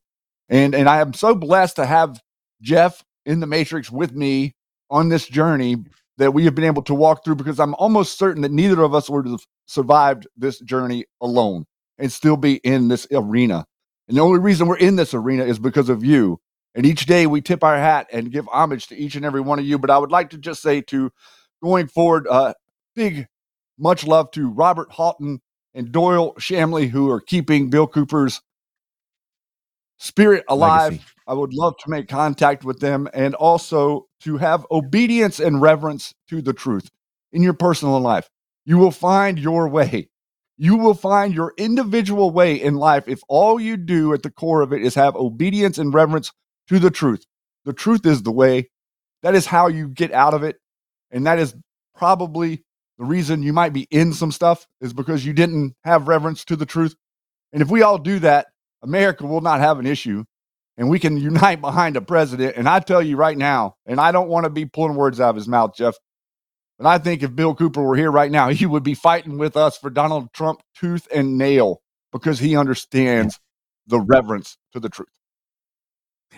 and 0.49 0.75
and 0.75 0.89
I 0.89 1.01
am 1.01 1.13
so 1.13 1.35
blessed 1.35 1.77
to 1.77 1.85
have 1.85 2.21
Jeff 2.61 3.03
in 3.25 3.39
the 3.39 3.47
Matrix 3.47 3.91
with 3.91 4.13
me 4.13 4.55
on 4.89 5.09
this 5.09 5.27
journey 5.27 5.77
that 6.17 6.33
we 6.33 6.45
have 6.45 6.55
been 6.55 6.65
able 6.65 6.83
to 6.83 6.93
walk 6.95 7.25
through 7.25 7.35
because 7.35 7.59
I'm 7.59 7.75
almost 7.75 8.17
certain 8.17 8.43
that 8.43 8.51
neither 8.51 8.81
of 8.83 8.93
us 8.93 9.09
would 9.09 9.27
have 9.27 9.41
survived 9.65 10.27
this 10.37 10.59
journey 10.59 11.05
alone 11.21 11.65
and 11.97 12.11
still 12.11 12.37
be 12.37 12.55
in 12.57 12.89
this 12.89 13.07
arena. 13.11 13.65
And 14.07 14.17
the 14.17 14.21
only 14.21 14.39
reason 14.39 14.67
we're 14.67 14.77
in 14.77 14.95
this 14.95 15.13
arena 15.13 15.45
is 15.45 15.59
because 15.59 15.89
of 15.89 16.03
you. 16.03 16.39
And 16.75 16.85
each 16.85 17.05
day 17.05 17.27
we 17.27 17.41
tip 17.41 17.63
our 17.63 17.77
hat 17.77 18.07
and 18.11 18.31
give 18.31 18.47
homage 18.49 18.87
to 18.87 18.95
each 18.95 19.15
and 19.15 19.25
every 19.25 19.41
one 19.41 19.59
of 19.59 19.65
you. 19.65 19.79
But 19.79 19.89
I 19.89 19.97
would 19.97 20.11
like 20.11 20.31
to 20.31 20.37
just 20.37 20.61
say 20.61 20.81
to 20.81 21.11
going 21.63 21.87
forward, 21.87 22.27
uh, 22.29 22.53
big 22.95 23.27
Much 23.79 24.05
love 24.05 24.31
to 24.31 24.49
Robert 24.49 24.91
Houghton 24.93 25.41
and 25.73 25.91
Doyle 25.91 26.33
Shamley, 26.35 26.89
who 26.89 27.09
are 27.09 27.21
keeping 27.21 27.69
Bill 27.69 27.87
Cooper's 27.87 28.41
spirit 29.97 30.43
alive. 30.47 30.93
Legacy. 30.93 31.09
I 31.25 31.33
would 31.33 31.53
love 31.53 31.77
to 31.77 31.89
make 31.89 32.09
contact 32.09 32.65
with 32.65 32.79
them 32.79 33.07
and 33.13 33.33
also 33.35 34.07
to 34.21 34.37
have 34.37 34.65
obedience 34.69 35.39
and 35.39 35.61
reverence 35.61 36.13
to 36.29 36.41
the 36.41 36.51
truth 36.53 36.89
in 37.31 37.41
your 37.41 37.53
personal 37.53 37.99
life. 37.99 38.29
You 38.65 38.77
will 38.77 38.91
find 38.91 39.39
your 39.39 39.69
way. 39.69 40.09
You 40.57 40.75
will 40.75 40.93
find 40.93 41.33
your 41.33 41.53
individual 41.57 42.31
way 42.31 42.55
in 42.55 42.75
life 42.75 43.07
if 43.07 43.21
all 43.27 43.59
you 43.59 43.77
do 43.77 44.13
at 44.13 44.23
the 44.23 44.29
core 44.29 44.61
of 44.61 44.73
it 44.73 44.81
is 44.81 44.95
have 44.95 45.15
obedience 45.15 45.77
and 45.77 45.93
reverence 45.93 46.31
to 46.67 46.77
the 46.79 46.91
truth. 46.91 47.25
The 47.65 47.73
truth 47.73 48.05
is 48.05 48.23
the 48.23 48.31
way. 48.31 48.69
That 49.23 49.35
is 49.35 49.45
how 49.45 49.67
you 49.67 49.87
get 49.87 50.11
out 50.11 50.33
of 50.33 50.43
it. 50.43 50.57
And 51.09 51.25
that 51.25 51.39
is 51.39 51.55
probably 51.95 52.63
the 52.97 53.05
reason 53.05 53.43
you 53.43 53.53
might 53.53 53.73
be 53.73 53.87
in 53.89 54.13
some 54.13 54.31
stuff 54.31 54.67
is 54.81 54.93
because 54.93 55.25
you 55.25 55.33
didn't 55.33 55.75
have 55.83 56.07
reverence 56.07 56.45
to 56.45 56.55
the 56.55 56.65
truth. 56.65 56.95
And 57.51 57.61
if 57.61 57.69
we 57.69 57.81
all 57.81 57.97
do 57.97 58.19
that, 58.19 58.47
America 58.81 59.25
will 59.25 59.41
not 59.41 59.59
have 59.59 59.79
an 59.79 59.87
issue 59.87 60.25
and 60.77 60.89
we 60.89 60.99
can 60.99 61.17
unite 61.19 61.61
behind 61.61 61.97
a 61.97 62.01
president. 62.01 62.55
And 62.57 62.67
I 62.67 62.79
tell 62.79 63.01
you 63.01 63.17
right 63.17 63.37
now, 63.37 63.75
and 63.85 63.99
I 63.99 64.11
don't 64.11 64.29
want 64.29 64.45
to 64.45 64.49
be 64.49 64.65
pulling 64.65 64.95
words 64.95 65.19
out 65.19 65.31
of 65.31 65.35
his 65.35 65.47
mouth, 65.47 65.75
Jeff, 65.75 65.95
but 66.77 66.87
I 66.87 66.97
think 66.97 67.23
if 67.23 67.35
Bill 67.35 67.55
Cooper 67.55 67.81
were 67.81 67.95
here 67.95 68.11
right 68.11 68.31
now, 68.31 68.49
he 68.51 68.65
would 68.65 68.83
be 68.83 68.95
fighting 68.95 69.37
with 69.37 69.57
us 69.57 69.77
for 69.77 69.89
Donald 69.89 70.33
Trump 70.33 70.61
tooth 70.75 71.07
and 71.13 71.37
nail 71.37 71.81
because 72.11 72.39
he 72.39 72.55
understands 72.55 73.39
the 73.87 73.99
reverence 73.99 74.57
to 74.73 74.79
the 74.79 74.89
truth. 74.89 75.09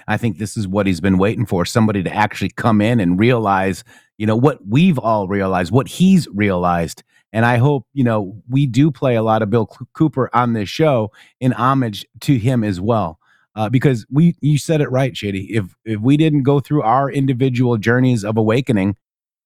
I 0.07 0.18
think 0.18 0.38
this 0.38 0.56
is 0.57 0.68
what 0.68 0.88
he's 0.88 1.02
been 1.02 1.18
waiting 1.18 1.45
for 1.45 1.65
somebody 1.65 2.03
to 2.03 2.14
actually 2.14 2.49
come 2.49 2.82
in 2.82 2.99
and 2.99 3.19
realize, 3.19 3.84
you 4.18 4.26
know, 4.26 4.36
what 4.36 4.60
we've 4.68 4.99
all 4.99 5.27
realized, 5.27 5.72
what 5.72 5.88
he's 5.88 6.27
realized. 6.30 7.03
And 7.34 7.45
I 7.45 7.57
hope, 7.57 7.86
you 7.94 8.03
know, 8.03 8.41
we 8.49 8.65
do 8.65 8.91
play 8.91 9.15
a 9.15 9.23
lot 9.23 9.41
of 9.41 9.49
Bill 9.49 9.65
Cooper 9.94 10.30
on 10.34 10.53
this 10.53 10.69
show 10.69 11.11
in 11.40 11.52
homage 11.52 12.06
to 12.22 12.38
him 12.38 12.64
as 12.64 12.80
well. 12.80 13.19
Uh, 13.56 13.69
because 13.69 14.06
we, 14.11 14.36
you 14.41 14.57
said 14.57 14.82
it 14.82 14.91
right, 14.91 15.15
Shady. 15.15 15.53
If 15.53 15.76
if 15.86 16.02
we 16.02 16.18
didn't 16.18 16.44
go 16.44 16.60
through 16.60 16.82
our 16.82 17.10
individual 17.10 17.77
journeys 17.77 18.26
of 18.26 18.38
awakening 18.38 18.98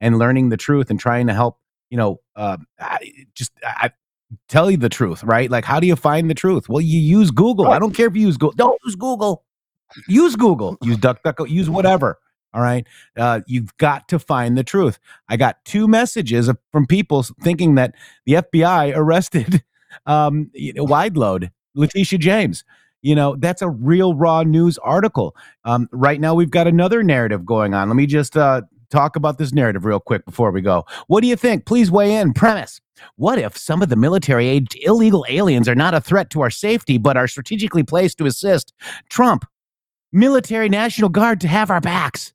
and 0.02 0.18
learning 0.18 0.49
the 0.49 0.57
truth 0.57 0.90
and 0.90 0.99
trying 0.99 1.27
to 1.27 1.34
help, 1.34 1.60
you 1.91 1.98
know, 1.98 2.19
uh, 2.36 2.57
I, 2.80 2.98
just 3.36 3.52
I, 3.64 3.91
tell 4.48 4.69
you 4.69 4.77
the 4.77 4.90
truth, 4.90 5.23
right? 5.23 5.49
Like, 5.49 5.65
how 5.65 5.80
do 5.80 5.88
you 5.88 5.95
find 5.95 6.30
the 6.30 6.36
truth? 6.36 6.69
Well, 6.69 6.81
you 6.81 6.99
use 6.99 7.31
Google. 7.31 7.68
I 7.68 7.80
don't 7.80 7.94
care 7.94 8.07
if 8.07 8.15
you 8.15 8.22
use 8.22 8.38
Google. 8.38 8.56
Don't 8.56 8.80
use 8.86 8.95
Google. 8.95 9.44
Use 10.07 10.36
Google. 10.36 10.78
Use 10.84 10.98
DuckDuckGo. 10.98 11.49
Use 11.49 11.70
whatever. 11.70 12.20
All 12.53 12.61
right. 12.61 12.88
Uh, 13.16 13.41
you've 13.45 13.76
got 13.78 14.07
to 14.10 14.18
find 14.18 14.57
the 14.57 14.64
truth. 14.64 14.99
I 15.28 15.38
got 15.38 15.64
two 15.66 15.88
messages 15.88 16.49
from 16.72 16.88
people 16.88 17.24
thinking 17.44 17.76
that 17.76 17.94
the 18.26 18.34
FBI 18.34 18.94
arrested 18.95 19.64
um, 20.06 20.49
you 20.53 20.74
know, 20.74 20.84
Wide 20.84 21.18
Load, 21.18 21.52
Letitia 21.76 22.20
James. 22.20 22.64
You 23.02 23.16
know, 23.16 23.36
that's 23.38 23.61
a 23.61 23.70
real 23.70 24.14
raw 24.14 24.44
news 24.44 24.78
article. 24.80 25.36
Um, 25.64 25.88
right 25.91 26.20
now, 26.20 26.34
we've 26.34 26.52
got 26.52 26.68
another 26.68 27.02
narrative 27.02 27.45
going 27.45 27.74
on. 27.74 27.88
Let 27.88 27.95
me 27.95 28.06
just 28.06 28.36
uh, 28.36 28.64
talk 28.90 29.16
about 29.16 29.38
this 29.38 29.53
narrative 29.53 29.86
real 29.86 30.02
quick 30.02 30.26
before 30.26 30.52
we 30.52 30.61
go. 30.61 30.86
What 31.07 31.22
do 31.22 31.28
you 31.28 31.38
think? 31.38 31.66
Please 31.66 31.90
weigh 31.90 32.16
in. 32.16 32.34
Premise 32.34 32.82
What 33.16 33.40
if 33.40 33.57
some 33.57 33.82
of 33.82 33.88
the 33.90 33.95
military 33.95 34.48
aged 34.48 34.78
illegal 34.82 35.26
aliens 35.30 35.70
are 35.70 35.76
not 35.76 35.94
a 35.94 36.02
threat 36.02 36.30
to 36.32 36.41
our 36.41 36.49
safety, 36.49 36.98
but 36.98 37.16
are 37.16 37.28
strategically 37.28 37.84
placed 37.84 38.18
to 38.18 38.26
assist 38.26 38.74
Trump, 39.10 39.45
military 40.11 40.69
National 40.69 41.10
Guard, 41.10 41.41
to 41.41 41.48
have 41.48 41.69
our 41.69 41.81
backs? 41.81 42.34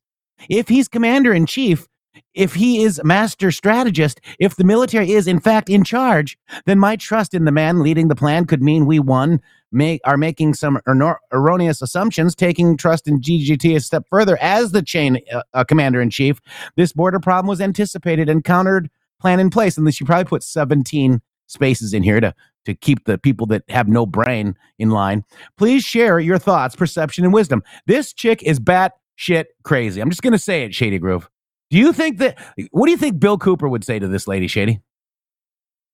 If 0.49 0.67
he's 0.67 0.87
commander 0.87 1.33
in 1.33 1.45
chief, 1.45 1.87
if 2.33 2.53
he 2.53 2.83
is 2.83 3.01
master 3.03 3.51
strategist, 3.51 4.19
if 4.39 4.55
the 4.55 4.63
military 4.63 5.11
is 5.11 5.27
in 5.27 5.39
fact 5.39 5.69
in 5.69 5.83
charge, 5.83 6.37
then 6.65 6.79
my 6.79 6.95
trust 6.95 7.33
in 7.33 7.45
the 7.45 7.51
man 7.51 7.81
leading 7.81 8.07
the 8.07 8.15
plan 8.15 8.45
could 8.45 8.61
mean 8.61 8.85
we 8.85 8.99
won, 8.99 9.41
make 9.71 10.01
are 10.05 10.17
making 10.17 10.53
some 10.53 10.79
erno- 10.87 11.17
erroneous 11.33 11.81
assumptions, 11.81 12.35
taking 12.35 12.77
trust 12.77 13.07
in 13.07 13.21
GGT 13.21 13.75
a 13.75 13.79
step 13.79 14.05
further 14.09 14.37
as 14.41 14.71
the 14.71 14.81
chain 14.81 15.19
uh, 15.33 15.41
uh, 15.53 15.63
commander 15.63 16.01
in 16.01 16.09
chief. 16.09 16.39
This 16.75 16.93
border 16.93 17.19
problem 17.19 17.47
was 17.47 17.61
anticipated 17.61 18.29
and 18.29 18.43
countered, 18.43 18.89
plan 19.19 19.39
in 19.39 19.49
place, 19.49 19.77
and 19.77 19.99
you 19.99 20.05
probably 20.05 20.25
put 20.25 20.43
seventeen 20.43 21.21
spaces 21.47 21.93
in 21.93 22.03
here 22.03 22.19
to 22.19 22.33
to 22.65 22.73
keep 22.73 23.05
the 23.05 23.17
people 23.17 23.45
that 23.45 23.63
have 23.69 23.87
no 23.87 24.07
brain 24.07 24.55
in 24.79 24.89
line. 24.89 25.23
Please 25.55 25.83
share 25.83 26.19
your 26.19 26.39
thoughts, 26.39 26.75
perception, 26.75 27.23
and 27.23 27.33
wisdom. 27.33 27.61
This 27.85 28.11
chick 28.11 28.41
is 28.41 28.59
bat 28.59 28.93
shit 29.15 29.49
crazy. 29.63 30.01
I'm 30.01 30.09
just 30.09 30.23
gonna 30.23 30.39
say 30.39 30.63
it, 30.63 30.73
Shady 30.73 30.97
Grove. 30.97 31.29
Do 31.69 31.77
you 31.77 31.93
think 31.93 32.17
that? 32.19 32.37
What 32.71 32.87
do 32.87 32.91
you 32.91 32.97
think 32.97 33.19
Bill 33.19 33.37
Cooper 33.37 33.67
would 33.67 33.83
say 33.83 33.99
to 33.99 34.07
this 34.07 34.27
lady, 34.27 34.47
Shady? 34.47 34.81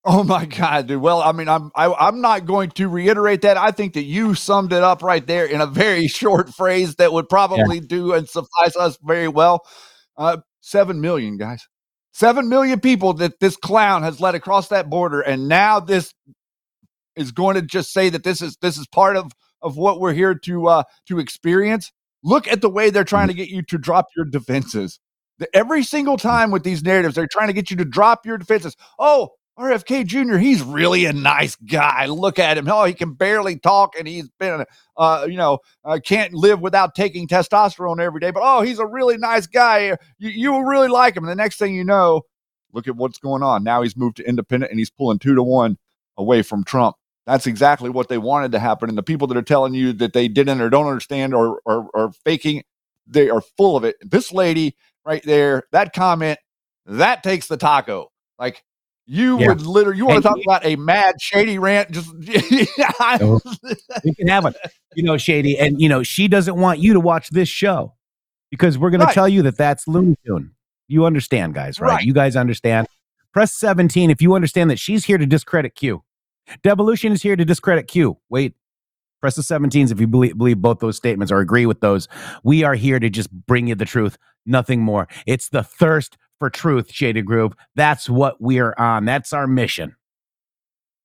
Oh 0.04 0.24
my 0.24 0.46
God, 0.46 0.88
dude. 0.88 1.02
Well, 1.02 1.22
I 1.22 1.32
mean, 1.32 1.48
I'm 1.48 1.72
I, 1.76 1.94
I'm 1.94 2.22
not 2.22 2.46
going 2.46 2.72
to 2.72 2.88
reiterate 2.88 3.42
that. 3.42 3.58
I 3.58 3.72
think 3.72 3.94
that 3.94 4.04
you 4.04 4.34
summed 4.34 4.74
it 4.74 4.82
up 4.82 5.04
right 5.04 5.26
there 5.26 5.46
in 5.46 5.62
a 5.62 5.68
very 5.68 6.08
short 6.08 6.50
phrase 6.50 6.96
that 6.96 7.14
would 7.14 7.30
probably 7.30 7.80
do 7.80 8.14
and 8.14 8.28
suffice 8.28 8.76
us 8.76 8.98
very 9.04 9.28
well. 9.28 9.66
Uh, 10.18 10.38
Seven 10.64 11.02
million 11.02 11.38
guys, 11.38 11.68
seven 12.14 12.50
million 12.50 12.80
people 12.80 13.14
that 13.14 13.40
this 13.40 13.58
clown 13.58 14.04
has 14.04 14.20
led 14.20 14.36
across 14.36 14.70
that 14.70 14.90
border, 14.90 15.22
and 15.22 15.48
now 15.48 15.80
this 15.80 16.14
is 17.16 17.32
going 17.32 17.56
to 17.56 17.62
just 17.62 17.94
say 17.94 18.10
that 18.10 18.24
this 18.24 18.42
is 18.42 18.58
this 18.62 18.78
is 18.78 18.88
part 18.88 19.18
of 19.18 19.32
of 19.62 19.78
what 19.78 20.00
we're 20.00 20.14
here 20.14 20.36
to 20.36 20.68
uh 20.68 20.84
to 21.08 21.20
experience. 21.20 21.92
Look 22.24 22.48
at 22.48 22.62
the 22.62 22.70
way 22.70 22.90
they're 22.90 23.04
trying 23.04 23.30
to 23.30 23.34
get 23.34 23.50
you 23.50 23.64
to 23.64 23.78
drop 23.78 24.08
your 24.16 24.26
defenses. 24.26 25.00
The- 25.40 25.56
Every 25.56 25.84
single 25.84 26.18
time 26.18 26.52
with 26.52 26.64
these 26.64 26.84
narratives, 26.84 27.16
they're 27.16 27.28
trying 27.32 27.48
to 27.48 27.54
get 27.54 27.72
you 27.72 27.78
to 27.78 27.86
drop 27.86 28.26
your 28.26 28.38
defenses. 28.38 28.76
Oh, 29.00 29.30
RFK 29.60 30.06
Jr., 30.06 30.38
he's 30.38 30.64
really 30.64 31.06
a 31.06 31.14
nice 31.14 31.56
guy. 31.56 32.06
Look 32.06 32.40
at 32.40 32.58
him. 32.58 32.68
Oh, 32.70 32.86
he 32.86 32.94
can 32.94 33.14
barely 33.14 33.58
talk 33.60 33.94
and 33.98 34.08
he's 34.08 34.30
been, 34.40 34.66
uh, 34.98 35.28
you 35.30 35.38
know, 35.38 35.60
uh, 35.84 36.00
can't 36.04 36.34
live 36.34 36.62
without 36.62 36.96
taking 36.96 37.28
testosterone 37.28 38.00
every 38.00 38.20
day. 38.20 38.32
But 38.32 38.44
oh, 38.44 38.62
he's 38.62 38.80
a 38.80 38.86
really 38.86 39.18
nice 39.18 39.48
guy. 39.48 39.98
You, 40.18 40.30
you 40.30 40.52
will 40.52 40.64
really 40.64 40.88
like 40.88 41.16
him. 41.16 41.24
And 41.24 41.32
the 41.32 41.36
next 41.36 41.58
thing 41.58 41.76
you 41.76 41.84
know, 41.84 42.24
look 42.74 42.88
at 42.88 42.96
what's 42.96 43.20
going 43.20 43.44
on. 43.44 43.64
Now 43.64 43.82
he's 43.82 43.98
moved 43.98 44.18
to 44.18 44.28
independent 44.28 44.72
and 44.72 44.80
he's 44.80 44.90
pulling 44.90 45.20
two 45.20 45.36
to 45.36 45.44
one 45.44 45.78
away 46.18 46.42
from 46.42 46.64
Trump. 46.64 46.96
That's 47.28 47.46
exactly 47.46 47.90
what 47.90 48.08
they 48.08 48.18
wanted 48.18 48.52
to 48.54 48.60
happen. 48.60 48.90
And 48.90 48.98
the 48.98 49.04
people 49.04 49.28
that 49.28 49.38
are 49.38 49.44
telling 49.44 49.74
you 49.74 49.94
that 49.94 50.14
they 50.14 50.28
didn't 50.28 50.62
or 50.62 50.70
don't 50.70 50.88
understand 50.88 51.34
or, 51.36 51.62
or 51.66 52.12
faking, 52.26 52.64
they 53.06 53.30
are 53.30 53.42
full 53.42 53.78
of 53.78 53.84
it. 53.84 53.96
This 54.02 54.32
lady 54.32 54.76
right 55.06 55.24
there, 55.24 55.64
that 55.72 55.94
comment, 55.94 56.40
that 56.86 57.22
takes 57.22 57.48
the 57.48 57.58
taco. 57.58 58.12
Like, 58.40 58.64
you 59.14 59.40
Yeah. 59.40 59.50
would 59.50 59.62
literally, 59.64 59.98
you 59.98 60.06
want 60.06 60.24
to 60.24 60.30
talk 60.30 60.38
about 60.46 60.66
a 60.66 60.78
mad, 60.78 61.16
shady 61.22 61.60
rant? 61.60 61.92
Just, 61.92 62.14
we 64.04 64.14
can 64.16 64.28
have 64.28 64.46
it, 64.46 64.56
you 64.96 65.04
know, 65.04 65.18
Shady, 65.18 65.58
and 65.58 65.82
you 65.82 65.90
know 65.90 66.04
she 66.04 66.28
doesn't 66.28 66.56
want 66.56 66.80
you 66.80 66.94
to 66.94 67.00
watch 67.00 67.30
this 67.30 67.50
show 67.50 67.94
because 68.50 68.78
we're 68.78 68.90
going 68.90 69.02
Right. 69.02 69.10
to 69.10 69.14
tell 69.14 69.28
you 69.30 69.42
that 69.44 69.58
that's 69.58 69.88
Looney 69.88 70.16
Tune. 70.26 70.52
You 70.88 71.06
understand, 71.06 71.54
guys, 71.54 71.80
right? 71.80 71.90
Right. 71.96 72.06
You 72.06 72.14
guys 72.14 72.36
understand. 72.36 72.88
Press 73.34 73.54
17 73.54 74.10
if 74.12 74.22
you 74.22 74.34
understand 74.34 74.70
that 74.72 74.80
she's 74.80 75.06
here 75.06 75.18
to 75.18 75.26
discredit 75.26 75.76
Q. 75.76 76.04
Devolution 76.64 77.12
is 77.14 77.22
here 77.22 77.36
to 77.36 77.46
discredit 77.46 77.88
Q. 77.88 78.18
Wait, 78.30 78.56
press 79.22 79.36
the 79.36 79.42
17s 79.42 79.92
if 79.92 80.00
you 80.02 80.08
believe, 80.08 80.38
believe 80.38 80.58
both 80.62 80.80
those 80.80 80.98
statements 80.98 81.32
or 81.32 81.40
agree 81.40 81.66
with 81.66 81.80
those. 81.82 82.08
We 82.44 82.64
are 82.64 82.76
here 82.76 83.00
to 83.00 83.10
just 83.10 83.32
bring 83.32 83.68
you 83.68 83.76
the 83.76 83.86
truth, 83.86 84.18
nothing 84.46 84.82
more. 84.82 85.08
It's 85.26 85.48
the 85.50 85.64
thirst 85.64 86.18
for 86.42 86.50
truth, 86.50 86.92
Shady 86.92 87.22
Grove. 87.22 87.54
That's 87.76 88.10
what 88.10 88.42
we're 88.42 88.74
on. 88.76 89.06
That's 89.06 89.32
our 89.32 89.46
mission. 89.46 89.96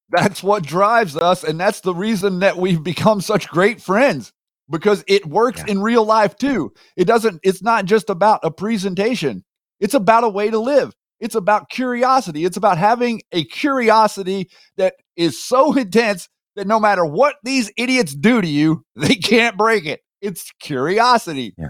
That's 0.09 0.43
what 0.43 0.63
drives 0.63 1.15
us. 1.15 1.45
And 1.45 1.61
that's 1.61 1.81
the 1.81 1.95
reason 1.95 2.39
that 2.39 2.57
we've 2.57 2.83
become 2.83 3.21
such 3.21 3.47
great 3.49 3.83
friends 3.83 4.33
because 4.71 5.05
it 5.07 5.27
works 5.27 5.63
in 5.65 5.83
real 5.83 6.07
life 6.07 6.37
too. 6.37 6.73
It 6.97 7.05
doesn't, 7.05 7.41
it's 7.43 7.63
not 7.63 7.85
just 7.85 8.09
about 8.09 8.41
a 8.45 8.51
presentation, 8.51 9.45
it's 9.79 9.93
about 9.93 10.25
a 10.25 10.29
way 10.31 10.49
to 10.49 10.59
live. 10.59 10.95
It's 11.21 11.35
about 11.35 11.69
curiosity. 11.69 12.47
It's 12.47 12.57
about 12.57 12.79
having 12.79 13.21
a 13.31 13.45
curiosity 13.45 14.49
that 14.79 14.95
is 15.17 15.43
so 15.43 15.77
intense 15.77 16.31
that 16.55 16.67
no 16.67 16.81
matter 16.81 17.05
what 17.05 17.37
these 17.43 17.71
idiots 17.77 18.15
do 18.15 18.41
to 18.41 18.49
you, 18.49 18.87
they 18.97 19.17
can't 19.17 19.59
break 19.59 19.85
it. 19.85 20.01
It's 20.23 20.51
curiosity. 20.61 21.55
Yeah. 21.59 21.69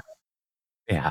Yeah. 0.88 1.10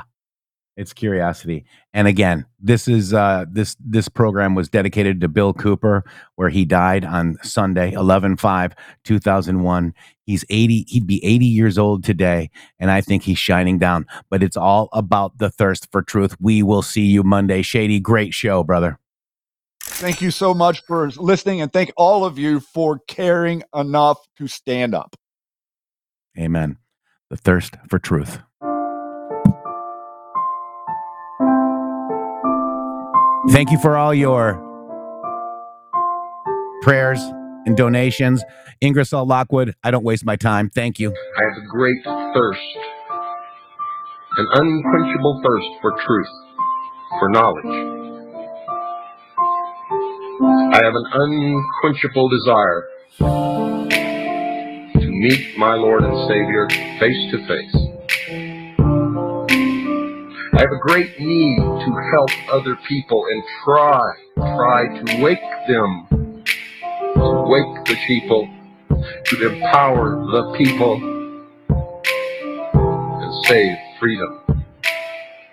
It's 0.76 0.92
curiosity. 0.92 1.64
And 1.94 2.06
again, 2.06 2.44
this 2.60 2.86
is 2.86 3.14
uh 3.14 3.46
this 3.50 3.76
this 3.80 4.10
program 4.10 4.54
was 4.54 4.68
dedicated 4.68 5.22
to 5.22 5.28
Bill 5.28 5.54
Cooper 5.54 6.04
where 6.34 6.50
he 6.50 6.66
died 6.66 7.02
on 7.04 7.38
Sunday 7.42 7.92
11/5/2001. 7.92 9.94
He's 10.24 10.44
80 10.50 10.84
he'd 10.88 11.06
be 11.06 11.24
80 11.24 11.46
years 11.46 11.78
old 11.78 12.04
today 12.04 12.50
and 12.78 12.90
I 12.90 13.00
think 13.00 13.22
he's 13.22 13.38
shining 13.38 13.78
down, 13.78 14.04
but 14.28 14.42
it's 14.42 14.56
all 14.56 14.90
about 14.92 15.38
the 15.38 15.48
thirst 15.48 15.90
for 15.90 16.02
truth. 16.02 16.36
We 16.40 16.62
will 16.62 16.82
see 16.82 17.06
you 17.06 17.22
Monday. 17.22 17.62
Shady, 17.62 17.98
great 17.98 18.34
show, 18.34 18.62
brother. 18.62 18.98
Thank 19.80 20.20
you 20.20 20.30
so 20.30 20.52
much 20.52 20.82
for 20.82 21.08
listening 21.12 21.62
and 21.62 21.72
thank 21.72 21.90
all 21.96 22.26
of 22.26 22.38
you 22.38 22.60
for 22.60 23.00
caring 23.08 23.62
enough 23.74 24.18
to 24.36 24.46
stand 24.46 24.94
up. 24.94 25.16
Amen. 26.38 26.76
The 27.30 27.38
thirst 27.38 27.76
for 27.88 27.98
truth. 27.98 28.40
Thank 33.50 33.70
you 33.70 33.78
for 33.78 33.96
all 33.96 34.12
your 34.12 34.62
prayers 36.82 37.20
and 37.64 37.76
donations. 37.76 38.42
Ingersoll 38.80 39.26
Lockwood, 39.26 39.74
I 39.82 39.90
don't 39.90 40.04
waste 40.04 40.24
my 40.24 40.36
time. 40.36 40.68
Thank 40.70 40.98
you. 40.98 41.10
I 41.38 41.42
have 41.42 41.56
a 41.56 41.66
great 41.66 42.02
thirst, 42.04 42.60
an 44.36 44.46
unquenchable 44.52 45.40
thirst 45.44 45.66
for 45.80 45.92
truth, 46.06 46.28
for 47.18 47.28
knowledge. 47.30 47.64
I 50.74 50.80
have 50.82 50.94
an 50.94 51.06
unquenchable 51.12 52.28
desire 52.28 52.88
to 55.00 55.08
meet 55.08 55.56
my 55.56 55.74
Lord 55.74 56.02
and 56.04 56.28
Savior 56.28 56.68
face 57.00 57.30
to 57.30 57.46
face. 57.46 57.85
I 60.56 60.60
have 60.60 60.72
a 60.72 60.78
great 60.78 61.20
need 61.20 61.58
to 61.58 62.10
help 62.12 62.30
other 62.50 62.76
people 62.88 63.22
and 63.30 63.42
try, 63.62 64.14
try 64.36 64.86
to 64.88 65.22
wake 65.22 65.38
them, 65.68 66.06
to 66.08 67.44
wake 67.46 67.84
the 67.84 67.94
people, 68.06 68.48
to 68.88 69.52
empower 69.52 70.16
the 70.32 70.54
people, 70.56 70.94
and 71.68 73.44
save 73.44 73.76
freedom 74.00 74.40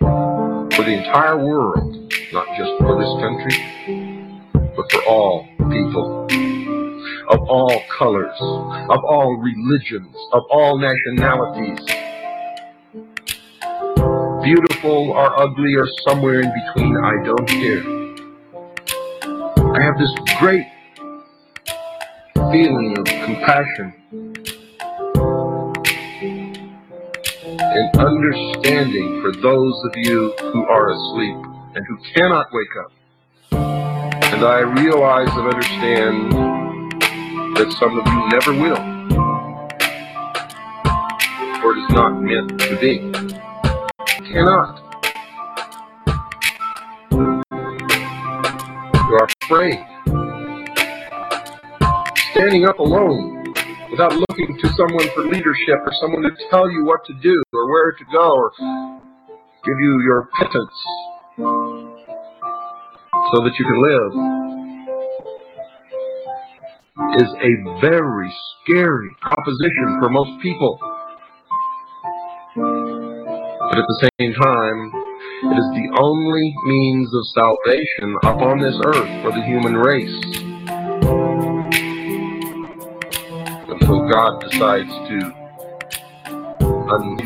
for 0.00 0.82
the 0.82 0.94
entire 0.96 1.36
world, 1.36 2.12
not 2.32 2.46
just 2.56 2.72
for 2.78 2.98
this 2.98 3.12
country, 3.20 4.40
but 4.74 4.90
for 4.90 5.04
all 5.04 5.46
people 5.70 6.26
of 7.28 7.40
all 7.48 7.82
colors, 7.98 8.36
of 8.40 9.04
all 9.04 9.36
religions, 9.36 10.14
of 10.32 10.42
all 10.50 10.78
nationalities. 10.78 12.03
Beautiful 14.44 15.10
or 15.12 15.40
ugly 15.40 15.74
or 15.74 15.88
somewhere 16.06 16.40
in 16.40 16.52
between, 16.52 16.96
I 16.96 17.24
don't 17.24 17.48
care. 17.48 17.82
I 19.74 19.82
have 19.82 19.98
this 19.98 20.12
great 20.38 20.66
feeling 22.52 22.98
of 22.98 23.04
compassion 23.06 23.94
and 27.58 27.96
understanding 27.98 29.22
for 29.22 29.32
those 29.32 29.74
of 29.86 29.96
you 29.96 30.34
who 30.40 30.64
are 30.66 30.90
asleep 30.90 31.36
and 31.74 31.86
who 31.86 31.98
cannot 32.14 32.46
wake 32.52 32.76
up. 32.84 32.92
And 33.52 34.44
I 34.44 34.60
realize 34.60 35.28
and 35.32 35.48
understand 35.48 36.32
that 37.56 37.72
some 37.78 37.98
of 37.98 38.06
you 38.06 38.28
never 38.28 38.52
will. 38.52 38.94
or 41.64 41.72
it 41.72 41.78
is 41.78 41.90
not 41.90 42.20
meant 42.20 42.60
to 42.60 42.76
be. 42.78 43.33
Cannot. 44.34 44.82
You 47.12 47.42
are 49.14 49.28
afraid. 49.44 49.78
Standing 52.32 52.66
up 52.66 52.80
alone 52.80 53.44
without 53.92 54.12
looking 54.12 54.58
to 54.60 54.68
someone 54.76 55.08
for 55.14 55.22
leadership 55.26 55.78
or 55.86 55.92
someone 56.00 56.22
to 56.22 56.30
tell 56.50 56.68
you 56.68 56.84
what 56.84 57.04
to 57.04 57.12
do 57.22 57.44
or 57.52 57.70
where 57.70 57.92
to 57.92 58.04
go 58.10 58.34
or 58.34 58.50
give 59.64 59.78
you 59.78 60.00
your 60.02 60.28
pittance 60.36 60.84
so 61.36 61.44
that 63.38 63.52
you 63.56 63.64
can 63.64 63.82
live 63.86 64.12
is 67.22 67.30
a 67.40 67.54
very 67.80 68.34
scary 68.64 69.14
proposition 69.20 70.00
for 70.00 70.10
most 70.10 70.42
people. 70.42 70.80
But 73.74 73.82
at 73.82 73.88
the 73.88 74.08
same 74.20 74.32
time, 74.34 74.92
it 75.50 75.58
is 75.58 75.68
the 75.74 75.98
only 75.98 76.54
means 76.64 77.12
of 77.12 77.26
salvation 77.34 78.16
upon 78.22 78.60
this 78.60 78.78
earth 78.86 79.22
for 79.24 79.32
the 79.32 79.42
human 79.42 79.76
race. 79.76 80.14
Until 83.66 84.08
God 84.08 84.40
decides 84.42 84.88
to 85.08 85.34
un- 86.88 87.18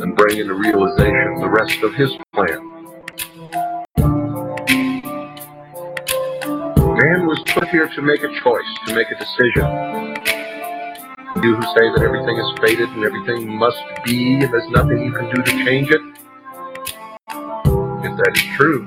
and 0.00 0.16
bring 0.16 0.38
into 0.38 0.54
realization 0.54 1.36
the 1.38 1.50
rest 1.52 1.82
of 1.82 1.92
his 1.96 2.16
plan. 2.32 2.64
Man 6.96 7.26
was 7.26 7.42
put 7.52 7.68
here 7.68 7.90
to 7.94 8.00
make 8.00 8.22
a 8.22 8.40
choice, 8.42 8.78
to 8.86 8.94
make 8.94 9.08
a 9.10 9.18
decision. 9.18 10.29
You 11.42 11.56
who 11.56 11.62
say 11.62 11.88
that 11.88 12.02
everything 12.02 12.36
is 12.36 12.52
fated 12.60 12.90
and 12.90 13.02
everything 13.02 13.48
must 13.56 13.80
be 14.04 14.44
and 14.44 14.52
there's 14.52 14.68
nothing 14.68 15.02
you 15.02 15.10
can 15.10 15.34
do 15.34 15.42
to 15.42 15.50
change 15.64 15.88
it. 15.88 16.02
If 18.04 18.16
that 18.18 18.32
is 18.36 18.44
true, 18.58 18.86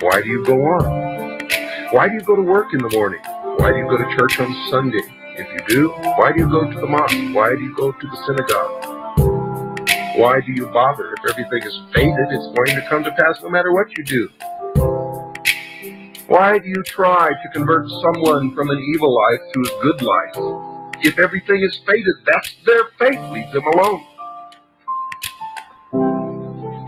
why 0.00 0.22
do 0.22 0.28
you 0.28 0.42
go 0.46 0.54
on? 0.54 1.38
Why 1.90 2.08
do 2.08 2.14
you 2.14 2.22
go 2.22 2.34
to 2.34 2.40
work 2.40 2.72
in 2.72 2.78
the 2.78 2.88
morning? 2.96 3.20
Why 3.58 3.72
do 3.72 3.76
you 3.76 3.84
go 3.90 3.98
to 3.98 4.16
church 4.16 4.40
on 4.40 4.54
Sunday? 4.70 5.02
If 5.36 5.52
you 5.52 5.60
do, 5.68 5.88
why 6.16 6.32
do 6.32 6.40
you 6.40 6.48
go 6.48 6.64
to 6.64 6.80
the 6.80 6.86
mosque? 6.86 7.14
Why 7.34 7.54
do 7.54 7.62
you 7.62 7.76
go 7.76 7.92
to 7.92 8.06
the 8.06 8.16
synagogue? 8.26 10.16
Why 10.16 10.40
do 10.40 10.52
you 10.52 10.68
bother? 10.68 11.12
If 11.12 11.30
everything 11.30 11.62
is 11.62 11.78
fated, 11.92 12.26
it's 12.30 12.56
going 12.56 12.74
to 12.74 12.86
come 12.88 13.04
to 13.04 13.12
pass 13.12 13.42
no 13.42 13.50
matter 13.50 13.74
what 13.74 13.88
you 13.98 14.02
do. 14.02 14.30
Why 16.26 16.58
do 16.58 16.68
you 16.68 16.82
try 16.84 17.32
to 17.32 17.48
convert 17.52 17.86
someone 18.00 18.54
from 18.54 18.70
an 18.70 18.78
evil 18.94 19.14
life 19.14 19.40
to 19.52 19.60
a 19.60 19.82
good 19.82 20.00
life? 20.00 20.75
If 21.02 21.18
everything 21.18 21.62
is 21.62 21.80
fated, 21.86 22.14
that's 22.26 22.54
their 22.64 22.84
fate. 22.98 23.20
Leave 23.30 23.50
them 23.52 23.66
alone. 23.74 24.04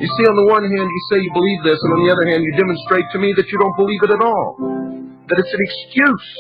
You 0.01 0.07
see, 0.07 0.25
on 0.31 0.37
the 0.37 0.47
one 0.47 0.63
hand, 0.63 0.89
you 0.91 1.03
say 1.11 1.19
you 1.21 1.33
believe 1.33 1.63
this, 1.65 1.79
and 1.83 1.93
on 1.93 2.07
the 2.07 2.13
other 2.13 2.25
hand, 2.25 2.45
you 2.45 2.53
demonstrate 2.57 3.05
to 3.13 3.19
me 3.19 3.35
that 3.37 3.49
you 3.51 3.59
don't 3.59 3.77
believe 3.77 4.03
it 4.03 4.11
at 4.11 4.21
all. 4.21 4.57
That 5.29 5.39
it's 5.39 5.53
an 5.53 5.61
excuse. 5.61 6.37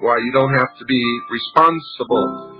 Why 0.00 0.18
you 0.18 0.30
don't 0.32 0.52
have 0.52 0.76
to 0.78 0.84
be 0.84 1.20
responsible. 1.30 2.54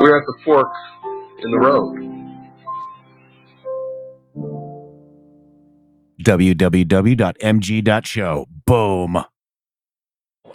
We're 0.00 0.16
at 0.18 0.24
the 0.26 0.34
fork 0.44 0.72
in 1.38 1.50
the 1.50 1.58
road. 1.58 2.06
www.mg.show. 6.26 7.26
Boom. 8.66 9.24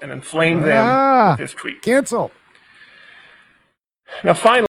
And 0.01 0.11
inflame 0.11 0.61
them 0.61 0.85
Ah, 0.87 1.31
with 1.31 1.39
his 1.49 1.53
tweet. 1.53 1.81
Cancel. 1.81 2.31
Now, 4.23 4.33
finally. 4.33 4.67